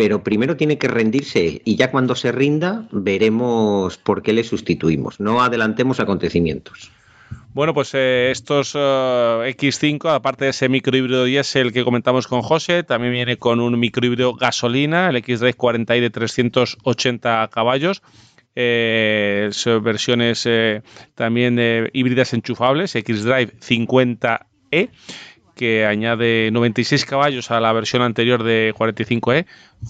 pero 0.01 0.23
primero 0.23 0.57
tiene 0.57 0.79
que 0.79 0.87
rendirse 0.87 1.61
y 1.63 1.75
ya 1.75 1.91
cuando 1.91 2.15
se 2.15 2.31
rinda 2.31 2.87
veremos 2.91 3.99
por 3.99 4.23
qué 4.23 4.33
le 4.33 4.43
sustituimos. 4.43 5.19
No 5.19 5.43
adelantemos 5.43 5.99
acontecimientos. 5.99 6.89
Bueno, 7.53 7.75
pues 7.75 7.91
eh, 7.93 8.31
estos 8.31 8.73
eh, 8.73 8.79
X5, 8.79 10.11
aparte 10.11 10.45
de 10.45 10.49
ese 10.49 10.69
microhíbrido 10.69 11.25
diésel 11.25 11.71
que 11.71 11.83
comentamos 11.83 12.25
con 12.25 12.41
José, 12.41 12.81
también 12.81 13.13
viene 13.13 13.37
con 13.37 13.59
un 13.59 13.79
microhíbrido 13.79 14.33
gasolina, 14.33 15.07
el 15.07 15.17
X-Drive 15.17 15.55
40i 15.55 15.99
de 15.99 16.09
380 16.09 17.47
caballos. 17.53 18.01
eh, 18.55 19.49
son 19.51 19.83
versiones 19.83 20.47
eh, 20.47 20.81
también 21.13 21.59
eh, 21.59 21.91
híbridas 21.93 22.33
enchufables, 22.33 22.95
X-Drive 22.95 23.53
50e, 23.59 24.89
que 25.61 25.85
añade 25.85 26.49
96 26.49 27.05
caballos 27.05 27.51
a 27.51 27.59
la 27.59 27.71
versión 27.71 28.01
anterior 28.01 28.41
de 28.41 28.73
45e, 28.75 29.45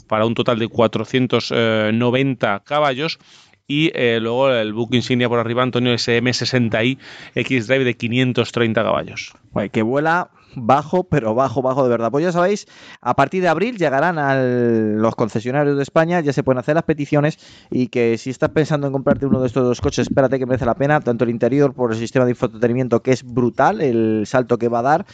para 0.05 0.25
un 0.25 0.33
total 0.33 0.59
de 0.59 0.67
490 0.67 2.63
caballos. 2.65 3.19
Y 3.67 3.89
eh, 3.95 4.19
luego 4.19 4.51
el 4.51 4.73
buque 4.73 4.97
insignia 4.97 5.29
por 5.29 5.39
arriba, 5.39 5.63
Antonio 5.63 5.93
SM60i 5.93 6.97
X-Drive 7.35 7.85
de 7.85 7.93
530 7.95 8.83
caballos. 8.83 9.31
Que 9.71 9.81
vuela 9.81 10.31
bajo, 10.55 11.05
pero 11.05 11.33
bajo, 11.35 11.61
bajo 11.61 11.83
de 11.83 11.89
verdad. 11.89 12.11
Pues 12.11 12.25
ya 12.25 12.31
sabéis, 12.31 12.67
a 12.99 13.15
partir 13.15 13.41
de 13.41 13.47
abril 13.47 13.77
llegarán 13.77 14.19
a 14.19 14.41
los 14.41 15.15
concesionarios 15.15 15.77
de 15.77 15.83
España, 15.83 16.19
ya 16.19 16.33
se 16.33 16.43
pueden 16.43 16.59
hacer 16.59 16.75
las 16.75 16.83
peticiones 16.83 17.39
y 17.69 17.87
que 17.87 18.17
si 18.17 18.29
estás 18.29 18.49
pensando 18.49 18.87
en 18.87 18.93
comprarte 18.93 19.25
uno 19.25 19.41
de 19.41 19.47
estos 19.47 19.63
dos 19.63 19.81
coches, 19.81 20.07
espérate 20.07 20.39
que 20.39 20.45
merece 20.45 20.65
la 20.65 20.75
pena, 20.75 20.99
tanto 20.99 21.23
el 21.23 21.29
interior 21.29 21.73
por 21.73 21.91
el 21.91 21.97
sistema 21.97 22.25
de 22.25 22.31
infotenimiento 22.31 23.01
que 23.01 23.11
es 23.11 23.23
brutal, 23.23 23.81
el 23.81 24.23
salto 24.25 24.57
que 24.57 24.67
va 24.67 24.79
a 24.79 24.83
dar, 24.83 25.05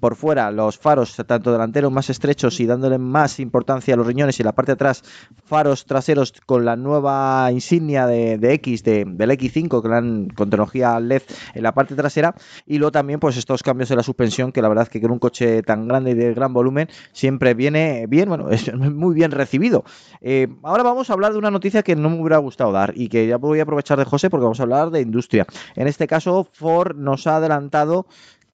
por 0.00 0.16
fuera 0.16 0.50
los 0.50 0.78
faros, 0.78 1.16
tanto 1.26 1.52
delanteros 1.52 1.90
más 1.90 2.10
estrechos 2.10 2.60
y 2.60 2.66
dándole 2.66 2.98
más 2.98 3.40
importancia 3.40 3.94
a 3.94 3.96
los 3.96 4.06
riñones 4.06 4.38
y 4.38 4.42
la 4.42 4.52
parte 4.52 4.72
de 4.72 4.74
atrás, 4.74 5.02
faros 5.44 5.86
traseros 5.86 6.34
con 6.44 6.64
la 6.64 6.76
nueva 6.76 7.48
insignia 7.50 8.06
de, 8.06 8.38
X, 8.54 8.84
de, 8.84 9.04
del 9.06 9.30
X5, 9.30 9.82
que 9.82 9.88
dan 9.88 10.28
con 10.28 10.50
tecnología 10.50 10.98
LED 11.00 11.22
en 11.54 11.62
la 11.62 11.72
parte 11.72 11.94
trasera. 11.94 12.34
Y 12.66 12.78
luego 12.78 12.92
también, 12.92 13.20
pues 13.20 13.36
estos 13.36 13.62
cambios 13.62 13.90
en 13.90 13.96
la 13.96 14.02
suspensión, 14.02 14.52
que 14.52 14.62
la 14.62 14.68
verdad 14.68 14.88
que 14.88 15.00
con 15.00 15.10
un 15.10 15.18
coche 15.18 15.62
tan 15.62 15.88
grande 15.88 16.10
y 16.10 16.14
de 16.14 16.34
gran 16.34 16.52
volumen, 16.52 16.88
siempre 17.12 17.54
viene 17.54 18.06
bien, 18.06 18.28
bueno, 18.28 18.50
es 18.50 18.72
muy 18.74 19.14
bien 19.14 19.30
recibido. 19.30 19.84
Eh, 20.20 20.48
ahora 20.62 20.82
vamos 20.82 21.08
a 21.08 21.14
hablar 21.14 21.32
de 21.32 21.38
una 21.38 21.50
noticia 21.50 21.82
que 21.82 21.96
no 21.96 22.10
me 22.10 22.20
hubiera 22.20 22.38
gustado 22.38 22.72
dar 22.72 22.92
y 22.94 23.08
que 23.08 23.26
ya 23.26 23.38
voy 23.38 23.60
a 23.60 23.62
aprovechar 23.62 23.98
de 23.98 24.04
José 24.04 24.28
porque 24.28 24.44
vamos 24.44 24.60
a 24.60 24.64
hablar 24.64 24.90
de 24.90 25.00
industria. 25.00 25.46
En 25.74 25.88
este 25.88 26.06
caso, 26.06 26.46
Ford 26.52 26.96
nos 26.96 27.26
ha 27.26 27.36
adelantado 27.36 28.06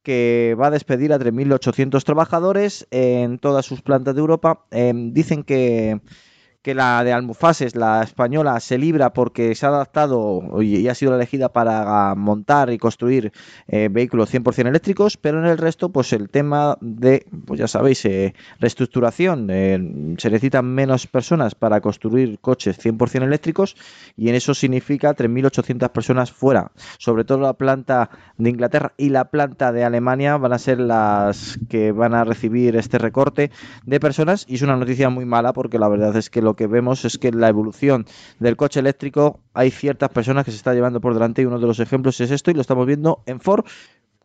que 0.03 0.57
va 0.61 0.67
a 0.67 0.71
despedir 0.71 1.13
a 1.13 1.19
3.800 1.19 2.03
trabajadores 2.05 2.87
en 2.91 3.39
todas 3.39 3.67
sus 3.67 3.83
plantas 3.83 4.15
de 4.15 4.21
Europa. 4.21 4.65
Eh, 4.71 4.93
dicen 4.95 5.45
que 5.45 6.01
que 6.63 6.75
la 6.75 7.03
de 7.03 7.13
Almufases, 7.13 7.75
la 7.75 8.03
española, 8.03 8.59
se 8.61 8.79
libra 8.79 9.13
porque 9.13 9.55
se 9.55 9.67
ha 9.67 9.71
adaptado 9.71 10.63
y 10.63 10.87
ha 10.87 10.95
sido 10.95 11.15
elegida 11.15 11.49
para 11.49 12.15
montar 12.15 12.71
y 12.71 12.79
construir 12.79 13.33
eh, 13.67 13.89
vehículos 13.91 14.33
100% 14.33 14.69
eléctricos, 14.69 15.17
pero 15.17 15.41
en 15.41 15.47
el 15.47 15.59
resto, 15.59 15.91
pues 15.91 16.13
el 16.13 16.31
tema 16.31 16.79
de, 16.81 17.27
pues 17.47 17.59
ya 17.59 17.67
sabéis, 17.67 18.05
eh, 18.05 18.35
reestructuración, 18.61 19.49
eh, 19.51 20.17
se 20.19 20.31
necesitan 20.31 20.67
menos 20.67 21.07
personas 21.09 21.55
para 21.57 21.81
construir 21.81 22.39
coches 22.39 22.79
100% 22.79 23.25
eléctricos 23.25 23.77
y 24.17 24.29
en 24.29 24.37
eso 24.37 24.55
significa 24.55 25.17
3.800 25.17 25.91
personas 25.91 26.31
fuera, 26.31 26.71
sobre 26.99 27.25
todo 27.25 27.41
la 27.41 27.55
planta 27.55 28.11
de 28.39 28.51
Inglaterra 28.51 28.93
y 28.97 29.09
la 29.09 29.31
planta 29.31 29.73
de 29.73 29.85
Alemania 29.85 30.37
van 30.37 30.53
a 30.53 30.59
ser 30.59 30.79
las 30.79 31.59
que 31.69 31.91
van 31.91 32.15
a 32.15 32.25
recibir 32.25 32.77
este 32.77 32.99
recorte 32.99 33.51
de 33.85 34.01
personas 34.01 34.45
y 34.49 34.55
es 34.55 34.63
una 34.63 34.77
noticia 34.77 35.11
muy 35.11 35.25
mala 35.25 35.53
porque 35.53 35.79
la 35.79 35.89
verdad 35.89 36.17
es 36.17 36.31
que 36.31 36.41
lo 36.41 36.52
que 36.55 36.67
vemos 36.67 37.05
es 37.05 37.19
que 37.19 37.33
la 37.33 37.49
evolución 37.49 38.07
del 38.39 38.57
coche 38.57 38.81
eléctrico 38.81 39.41
hay 39.55 39.71
ciertas 39.71 40.11
personas 40.11 40.45
que 40.45 40.51
se 40.51 40.57
está 40.57 40.75
llevando 40.75 41.01
por 41.01 41.15
delante 41.15 41.43
y 41.43 41.47
uno 41.47 41.59
de 41.59 41.67
los 41.67 41.81
ejemplos 41.81 42.21
es 42.21 42.31
esto 42.31 42.51
y 42.51 42.55
lo 42.55 42.61
estamos 42.61 42.87
viendo 42.87 43.23
en 43.27 43.41
Ford 43.41 43.65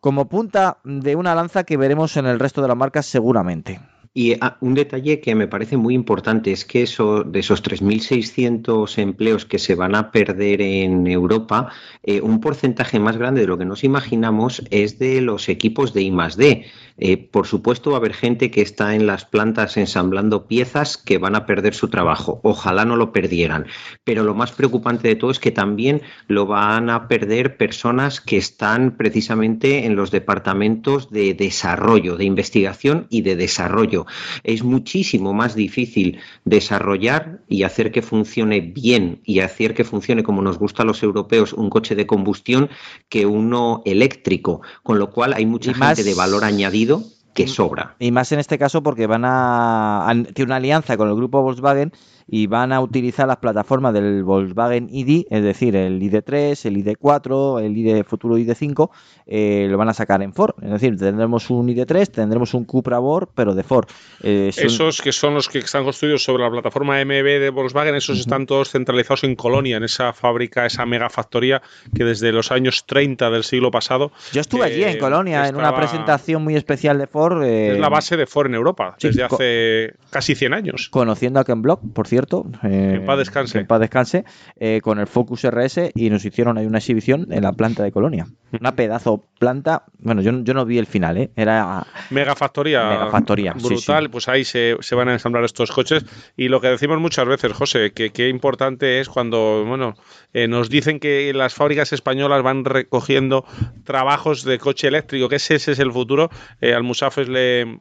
como 0.00 0.28
punta 0.28 0.78
de 0.84 1.16
una 1.16 1.34
lanza 1.34 1.64
que 1.64 1.76
veremos 1.76 2.16
en 2.16 2.26
el 2.26 2.38
resto 2.38 2.62
de 2.62 2.68
las 2.68 2.76
marcas 2.76 3.06
seguramente. 3.06 3.80
Y 4.14 4.34
ah, 4.40 4.56
un 4.60 4.74
detalle 4.74 5.20
que 5.20 5.34
me 5.34 5.48
parece 5.48 5.76
muy 5.76 5.94
importante 5.94 6.52
es 6.52 6.64
que 6.64 6.82
eso, 6.82 7.22
de 7.24 7.40
esos 7.40 7.62
3.600 7.62 8.98
empleos 8.98 9.44
que 9.44 9.58
se 9.58 9.74
van 9.74 9.94
a 9.94 10.10
perder 10.10 10.60
en 10.62 11.06
Europa, 11.06 11.70
eh, 12.02 12.20
un 12.20 12.40
porcentaje 12.40 12.98
más 12.98 13.16
grande 13.16 13.42
de 13.42 13.46
lo 13.46 13.58
que 13.58 13.64
nos 13.64 13.84
imaginamos 13.84 14.62
es 14.70 14.98
de 14.98 15.20
los 15.20 15.48
equipos 15.48 15.92
de 15.92 16.02
I 16.02 16.10
+D. 16.10 16.66
Eh, 17.00 17.16
por 17.16 17.46
supuesto, 17.46 17.90
va 17.90 17.98
a 17.98 18.00
haber 18.00 18.14
gente 18.14 18.50
que 18.50 18.60
está 18.60 18.96
en 18.96 19.06
las 19.06 19.24
plantas 19.24 19.76
ensamblando 19.76 20.48
piezas 20.48 20.96
que 20.96 21.18
van 21.18 21.36
a 21.36 21.46
perder 21.46 21.74
su 21.74 21.88
trabajo. 21.88 22.40
Ojalá 22.42 22.84
no 22.84 22.96
lo 22.96 23.12
perdieran. 23.12 23.66
Pero 24.02 24.24
lo 24.24 24.34
más 24.34 24.50
preocupante 24.50 25.06
de 25.06 25.14
todo 25.14 25.30
es 25.30 25.38
que 25.38 25.52
también 25.52 26.02
lo 26.26 26.46
van 26.46 26.90
a 26.90 27.06
perder 27.06 27.56
personas 27.56 28.20
que 28.20 28.36
están 28.36 28.96
precisamente 28.96 29.86
en 29.86 29.94
los 29.94 30.10
departamentos 30.10 31.10
de 31.10 31.34
desarrollo, 31.34 32.16
de 32.16 32.24
investigación 32.24 33.06
y 33.10 33.22
de 33.22 33.36
desarrollo. 33.36 33.97
Es 34.44 34.62
muchísimo 34.62 35.32
más 35.32 35.54
difícil 35.54 36.18
desarrollar 36.44 37.40
y 37.48 37.62
hacer 37.62 37.90
que 37.92 38.02
funcione 38.02 38.60
bien 38.60 39.20
y 39.24 39.40
hacer 39.40 39.74
que 39.74 39.84
funcione 39.84 40.22
como 40.22 40.42
nos 40.42 40.58
gusta 40.58 40.82
a 40.82 40.86
los 40.86 41.02
europeos 41.02 41.52
un 41.52 41.70
coche 41.70 41.94
de 41.94 42.06
combustión 42.06 42.68
que 43.08 43.26
uno 43.26 43.82
eléctrico. 43.84 44.60
Con 44.82 44.98
lo 44.98 45.10
cual 45.10 45.32
hay 45.34 45.46
mucha 45.46 45.72
gente 45.74 46.04
de 46.04 46.14
valor 46.14 46.44
añadido 46.44 47.02
que 47.34 47.46
sobra. 47.46 47.94
Y 48.00 48.10
más 48.10 48.32
en 48.32 48.40
este 48.40 48.58
caso 48.58 48.82
porque 48.82 49.06
van 49.06 49.24
a, 49.24 50.08
han- 50.08 50.24
tiene 50.26 50.48
una 50.48 50.56
alianza 50.56 50.96
con 50.96 51.08
el 51.08 51.14
grupo 51.14 51.40
Volkswagen 51.42 51.92
y 52.30 52.46
van 52.46 52.72
a 52.72 52.80
utilizar 52.80 53.26
las 53.26 53.38
plataformas 53.38 53.94
del 53.94 54.22
Volkswagen 54.22 54.88
ID, 54.90 55.24
es 55.30 55.42
decir, 55.42 55.74
el 55.74 55.98
ID3, 56.00 56.66
el 56.66 56.84
ID4, 56.84 57.62
el 57.64 57.76
ID 57.76 58.04
futuro 58.04 58.36
ID5, 58.36 58.90
eh, 59.26 59.66
lo 59.70 59.78
van 59.78 59.88
a 59.88 59.94
sacar 59.94 60.22
en 60.22 60.34
Ford. 60.34 60.54
Es 60.62 60.70
decir, 60.70 60.98
tendremos 60.98 61.48
un 61.48 61.68
ID3, 61.68 62.10
tendremos 62.10 62.52
un 62.52 62.64
Cupra 62.66 62.98
Born, 62.98 63.28
pero 63.34 63.54
de 63.54 63.62
Ford. 63.62 63.86
Eh, 64.22 64.50
Esos 64.54 65.00
que 65.00 65.12
son 65.12 65.34
los 65.34 65.48
que 65.48 65.58
están 65.60 65.84
construidos 65.84 66.22
sobre 66.22 66.42
la 66.42 66.50
plataforma 66.50 67.02
MB 67.02 67.40
de 67.40 67.50
Volkswagen, 67.50 67.94
esos 67.94 68.18
están 68.20 68.44
todos 68.44 68.70
centralizados 68.70 69.24
en 69.24 69.34
Colonia, 69.34 69.78
en 69.78 69.84
esa 69.84 70.12
fábrica, 70.12 70.66
esa 70.66 70.84
megafactoría 70.84 71.62
que 71.94 72.04
desde 72.04 72.30
los 72.32 72.52
años 72.52 72.84
30 72.84 73.30
del 73.30 73.44
siglo 73.44 73.70
pasado. 73.70 74.12
Yo 74.32 74.42
estuve 74.42 74.64
allí 74.64 74.84
en 74.84 74.98
Colonia 74.98 75.48
en 75.48 75.56
una 75.56 75.74
presentación 75.74 76.44
muy 76.44 76.56
especial 76.56 76.98
de 76.98 77.06
Ford. 77.06 77.42
eh, 77.42 77.72
Es 77.72 77.78
la 77.78 77.88
base 77.88 78.16
de 78.18 78.26
Ford 78.26 78.48
en 78.48 78.54
Europa, 78.54 78.96
sí, 78.98 79.08
desde 79.08 79.22
hace 79.24 79.94
casi 80.10 80.34
100 80.34 80.52
años. 80.52 80.88
Conociendo 80.90 81.40
a 81.40 81.44
Ken 81.44 81.62
Block, 81.62 81.80
por 81.94 82.06
cierto. 82.06 82.17
Eh, 82.64 82.94
En 82.96 83.04
paz 83.06 83.18
descanse. 83.18 83.58
en 83.58 83.66
paz 83.66 83.80
descanse, 83.80 84.24
eh, 84.56 84.80
con 84.82 84.98
el 84.98 85.06
Focus 85.06 85.44
RS 85.44 85.92
y 85.94 86.10
nos 86.10 86.24
hicieron 86.24 86.58
ahí 86.58 86.66
una 86.66 86.78
exhibición 86.78 87.26
en 87.30 87.42
la 87.42 87.52
planta 87.52 87.82
de 87.82 87.92
Colonia. 87.92 88.26
Una 88.58 88.74
pedazo 88.74 89.24
planta. 89.38 89.84
Bueno, 89.98 90.22
yo, 90.22 90.32
yo 90.42 90.54
no 90.54 90.64
vi 90.64 90.78
el 90.78 90.86
final, 90.86 91.18
¿eh? 91.18 91.30
Era 91.36 91.86
Megafactoría. 92.10 92.88
Megafactoría, 92.88 93.54
sí, 93.58 93.66
Brutal, 93.66 94.10
pues 94.10 94.28
ahí 94.28 94.44
se, 94.44 94.76
se 94.80 94.94
van 94.94 95.08
a 95.08 95.12
ensamblar 95.12 95.44
estos 95.44 95.70
coches. 95.70 96.04
Y 96.36 96.48
lo 96.48 96.60
que 96.60 96.68
decimos 96.68 96.98
muchas 96.98 97.26
veces, 97.26 97.52
José, 97.52 97.92
que 97.92 98.10
qué 98.10 98.28
importante 98.28 99.00
es 99.00 99.08
cuando, 99.08 99.64
bueno, 99.66 99.94
eh, 100.32 100.48
nos 100.48 100.70
dicen 100.70 100.98
que 101.00 101.32
las 101.34 101.54
fábricas 101.54 101.92
españolas 101.92 102.42
van 102.42 102.64
recogiendo 102.64 103.44
trabajos 103.84 104.44
de 104.44 104.58
coche 104.58 104.88
eléctrico, 104.88 105.28
que 105.28 105.36
ese, 105.36 105.56
ese 105.56 105.72
es 105.72 105.78
el 105.78 105.92
futuro. 105.92 106.30
Al 106.62 106.82
Musafes 106.82 107.28
le 107.28 107.80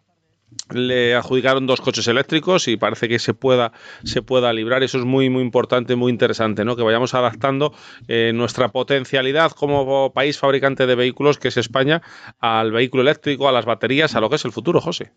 le 0.74 1.16
adjudicaron 1.16 1.68
dos 1.68 1.82
coches 1.82 2.08
eléctricos 2.08 2.68
y 2.68 2.78
parece 2.78 3.08
que 3.08 3.20
se 3.20 3.34
pueda 3.34 3.72
se 4.04 4.22
pueda 4.22 4.54
librar. 4.54 4.84
Eso 4.84 4.98
es 4.98 5.06
muy 5.06 5.30
muy 5.30 5.42
importante 5.42 5.96
muy 5.96 6.12
interesante 6.12 6.66
no 6.66 6.76
que 6.76 6.84
vayamos 6.84 7.14
adaptando 7.14 7.74
eh, 8.08 8.32
nuestra 8.34 8.70
potencialidad 8.70 9.52
como 9.52 10.12
país 10.14 10.38
fabricante 10.38 10.86
de 10.86 10.96
vehículos 10.96 11.38
que 11.38 11.50
es 11.50 11.58
España 11.58 12.02
al 12.40 12.72
vehículo 12.72 13.04
eléctrico 13.04 13.48
a 13.48 13.52
las 13.52 13.66
baterías 13.66 14.16
a 14.16 14.22
lo 14.22 14.30
que 14.30 14.38
es 14.38 14.46
el 14.46 14.52
futuro 14.52 14.82
José 14.82 15.12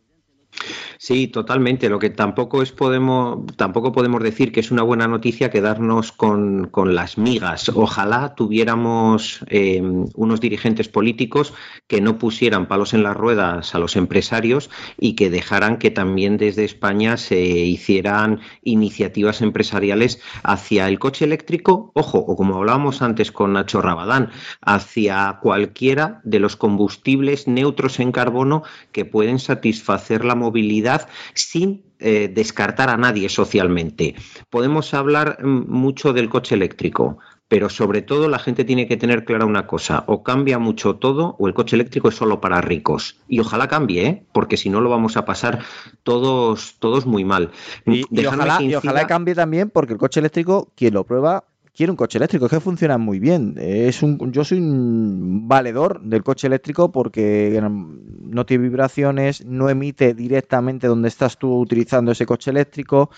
Sí, 0.99 1.29
totalmente. 1.29 1.89
Lo 1.89 1.99
que 1.99 2.11
tampoco 2.11 2.63
es 2.63 2.73
podemos, 2.73 3.47
tampoco 3.57 3.93
podemos 3.93 4.23
decir 4.23 4.53
que 4.53 4.61
es 4.61 4.71
una 4.71 4.83
buena 4.83 5.09
noticia 5.09 5.51
quedarnos 5.51 6.13
con, 6.13 6.67
con 6.67 6.95
las 6.95 7.17
migas. 7.17 7.71
Ojalá 7.71 8.35
tuviéramos 8.35 9.41
eh, 9.49 9.81
unos 10.15 10.41
dirigentes 10.41 10.89
políticos 10.89 11.55
que 11.87 12.01
no 12.01 12.19
pusieran 12.19 12.69
palos 12.69 12.93
en 12.93 13.03
las 13.03 13.17
ruedas 13.17 13.75
a 13.75 13.79
los 13.79 13.97
empresarios 13.97 14.69
y 14.99 15.15
que 15.15 15.31
dejaran 15.31 15.79
que 15.79 15.91
también 15.91 16.37
desde 16.37 16.65
España 16.65 17.17
se 17.17 17.41
hicieran 17.41 18.41
iniciativas 18.63 19.41
empresariales 19.41 20.21
hacia 20.43 20.87
el 20.89 20.99
coche 20.99 21.25
eléctrico, 21.25 21.93
ojo, 21.95 22.19
o 22.19 22.37
como 22.37 22.57
hablábamos 22.57 23.01
antes 23.01 23.33
con 23.33 23.55
Nacho 23.55 23.81
Rabadán, 23.81 24.31
hacia 24.61 25.39
cualquiera 25.41 26.21
de 26.25 26.41
los 26.41 26.57
combustibles 26.57 27.49
neutros 27.49 28.01
en 28.01 28.13
carbono 28.13 28.63
que 28.93 29.05
pueden 29.05 29.39
satisfacer 29.39 30.25
la 30.25 30.35
movilidad 30.41 31.09
sin 31.35 31.85
eh, 32.01 32.31
descartar 32.33 32.89
a 32.89 32.97
nadie 32.97 33.29
socialmente. 33.29 34.15
Podemos 34.49 34.95
hablar 34.95 35.39
mm, 35.45 35.71
mucho 35.71 36.13
del 36.13 36.29
coche 36.29 36.55
eléctrico, 36.55 37.19
pero 37.51 37.69
sobre 37.69 38.01
todo 38.01 38.29
la 38.29 38.39
gente 38.39 38.65
tiene 38.65 38.87
que 38.87 38.97
tener 38.97 39.25
clara 39.25 39.45
una 39.45 39.67
cosa, 39.67 40.05
o 40.07 40.23
cambia 40.23 40.59
mucho 40.59 40.97
todo 40.97 41.37
o 41.39 41.49
el 41.49 41.53
coche 41.53 41.77
eléctrico 41.77 42.09
es 42.09 42.15
solo 42.15 42.41
para 42.41 42.61
ricos. 42.61 43.19
Y 43.29 43.41
ojalá 43.41 43.67
cambie, 43.69 44.07
¿eh? 44.07 44.27
porque 44.33 44.57
si 44.57 44.71
no 44.71 44.81
lo 44.81 44.89
vamos 44.89 45.17
a 45.17 45.25
pasar 45.25 45.59
todos, 46.05 46.77
todos 46.79 47.07
muy 47.07 47.25
mal. 47.25 47.51
Y, 47.85 48.05
ojalá, 48.25 48.63
y 48.63 48.75
ojalá 48.75 49.07
cambie 49.07 49.35
también 49.35 49.69
porque 49.69 49.93
el 49.93 49.99
coche 49.99 50.21
eléctrico, 50.21 50.73
quien 50.77 50.95
lo 50.95 51.05
prueba, 51.05 51.45
quiere 51.75 51.91
un 51.91 51.97
coche 51.97 52.19
eléctrico, 52.19 52.47
es 52.47 52.51
que 52.51 52.61
funciona 52.61 52.99
muy 52.99 53.19
bien. 53.19 53.55
Es 53.59 54.03
un, 54.03 54.33
yo 54.33 54.45
soy 54.45 54.59
un 54.59 55.49
valedor 55.49 56.01
del 56.03 56.23
coche 56.23 56.47
eléctrico 56.47 56.91
porque 56.93 57.61
no 57.63 58.47
tiene 58.47 58.65
vibraciones, 58.65 59.45
no 59.45 59.69
emite 59.69 60.15
directamente 60.15 60.87
donde 60.87 61.09
estás 61.09 61.39
tú 61.39 61.59
utilizando 61.59 62.13
ese 62.13 62.27
coche 62.27 62.51
eléctrico. 62.51 63.11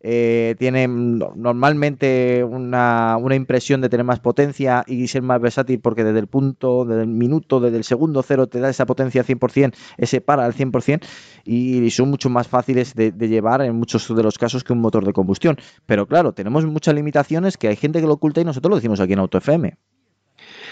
Eh, 0.00 0.54
tiene 0.58 0.88
no- 0.88 1.32
normalmente 1.36 2.42
una, 2.44 3.18
impresión 3.32 3.80
de 3.80 3.88
tener 3.88 4.04
más 4.04 4.20
potencia 4.20 4.84
y 4.86 5.06
ser 5.08 5.22
más 5.22 5.40
versátil 5.40 5.80
porque 5.80 6.04
desde 6.04 6.18
el 6.18 6.26
punto, 6.26 6.84
desde 6.84 7.02
el 7.02 7.08
minuto, 7.08 7.60
desde 7.60 7.76
el 7.76 7.84
segundo 7.84 8.22
cero 8.22 8.46
te 8.46 8.60
da 8.60 8.70
esa 8.70 8.86
potencia 8.86 9.22
100%, 9.24 9.74
ese 9.98 10.20
para 10.20 10.44
al 10.44 10.54
100% 10.54 11.06
y 11.44 11.90
son 11.90 12.10
mucho 12.10 12.30
más 12.30 12.48
fáciles 12.48 12.94
de, 12.94 13.12
de 13.12 13.28
llevar 13.28 13.62
en 13.62 13.76
muchos 13.76 14.14
de 14.14 14.22
los 14.22 14.38
casos 14.38 14.64
que 14.64 14.72
un 14.72 14.80
motor 14.80 15.04
de 15.04 15.12
combustión. 15.12 15.56
Pero 15.86 16.06
claro, 16.06 16.32
tenemos 16.32 16.64
muchas 16.66 16.94
limitaciones 16.94 17.56
que 17.56 17.68
hay 17.68 17.76
gente 17.76 18.00
que 18.00 18.06
lo 18.06 18.14
oculta 18.14 18.40
y 18.40 18.44
nosotros 18.44 18.70
lo 18.70 18.76
decimos 18.76 19.00
aquí 19.00 19.12
en 19.12 19.18
Auto 19.20 19.38
FM. 19.38 19.76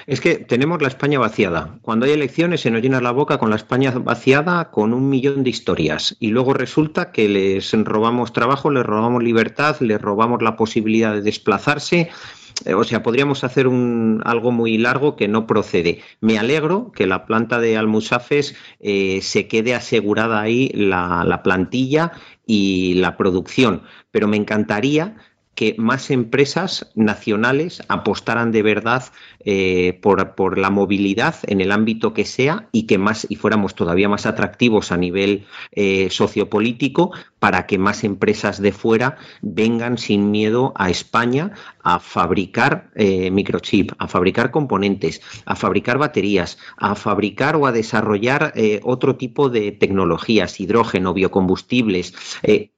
Es 0.08 0.22
que 0.22 0.36
tenemos 0.36 0.80
la 0.80 0.88
España 0.88 1.18
vaciada. 1.18 1.78
Cuando 1.82 2.06
hay 2.06 2.12
elecciones 2.12 2.62
se 2.62 2.70
nos 2.70 2.80
llena 2.80 2.98
la 3.02 3.10
boca 3.10 3.36
con 3.36 3.50
la 3.50 3.56
España 3.56 3.90
vaciada 3.90 4.70
con 4.70 4.94
un 4.94 5.10
millón 5.10 5.44
de 5.44 5.50
historias. 5.50 6.16
Y 6.18 6.28
luego 6.28 6.54
resulta 6.54 7.12
que 7.12 7.28
les 7.28 7.70
robamos 7.74 8.32
trabajo, 8.32 8.70
les 8.70 8.86
robamos 8.86 9.22
libertad, 9.22 9.76
les 9.80 10.00
robamos 10.00 10.40
la 10.40 10.56
posibilidad 10.56 11.12
de 11.12 11.20
desplazarse. 11.20 12.08
eh, 12.64 12.72
o 12.72 12.84
sea, 12.84 13.02
podríamos 13.02 13.44
hacer 13.44 13.68
un, 13.68 14.22
algo 14.24 14.50
muy 14.50 14.78
largo 14.78 15.14
que 15.14 15.28
no 15.28 15.46
procede. 15.46 16.00
Me 16.22 16.38
alegro 16.38 16.90
que 16.92 17.06
la 17.06 17.26
planta 17.26 17.60
de 17.60 17.76
Almusafes 17.76 18.56
eh, 18.80 19.20
se 19.20 19.46
quede 19.46 19.74
asegurada 19.74 20.40
ahí 20.40 20.70
la, 20.72 21.22
la 21.26 21.42
plantilla 21.42 22.12
y 22.46 22.94
la 22.94 23.18
producción, 23.18 23.82
pero 24.10 24.26
me 24.26 24.38
encantaría 24.38 25.16
que 25.58 25.74
más 25.76 26.12
empresas 26.12 26.88
nacionales 26.94 27.82
apostaran 27.88 28.52
de 28.52 28.62
verdad 28.62 29.02
eh, 29.44 29.98
por, 30.02 30.58
la 30.58 30.70
movilidad 30.70 31.36
en 31.46 31.60
el 31.60 31.70
ámbito 31.70 32.12
que 32.12 32.24
sea 32.24 32.68
y 32.72 32.84
que 32.86 32.98
más 32.98 33.26
y 33.28 33.36
fuéramos 33.36 33.74
todavía 33.74 34.08
más 34.08 34.26
atractivos 34.26 34.90
a 34.90 34.96
nivel 34.96 35.46
eh, 35.72 36.08
sociopolítico 36.10 37.12
para 37.38 37.66
que 37.66 37.78
más 37.78 38.02
empresas 38.02 38.60
de 38.60 38.72
fuera 38.72 39.16
vengan 39.42 39.96
sin 39.96 40.30
miedo 40.30 40.72
a 40.76 40.90
España 40.90 41.52
a 41.82 42.00
fabricar 42.00 42.90
eh, 42.96 43.30
microchip, 43.30 43.92
a 43.98 44.08
fabricar 44.08 44.50
componentes, 44.50 45.22
a 45.46 45.54
fabricar 45.54 45.98
baterías, 45.98 46.58
a 46.76 46.94
fabricar 46.96 47.56
o 47.56 47.66
a 47.66 47.72
desarrollar 47.72 48.52
eh, 48.56 48.80
otro 48.82 49.16
tipo 49.16 49.48
de 49.50 49.72
tecnologías, 49.72 50.58
hidrógeno, 50.60 51.14
biocombustibles, 51.14 52.14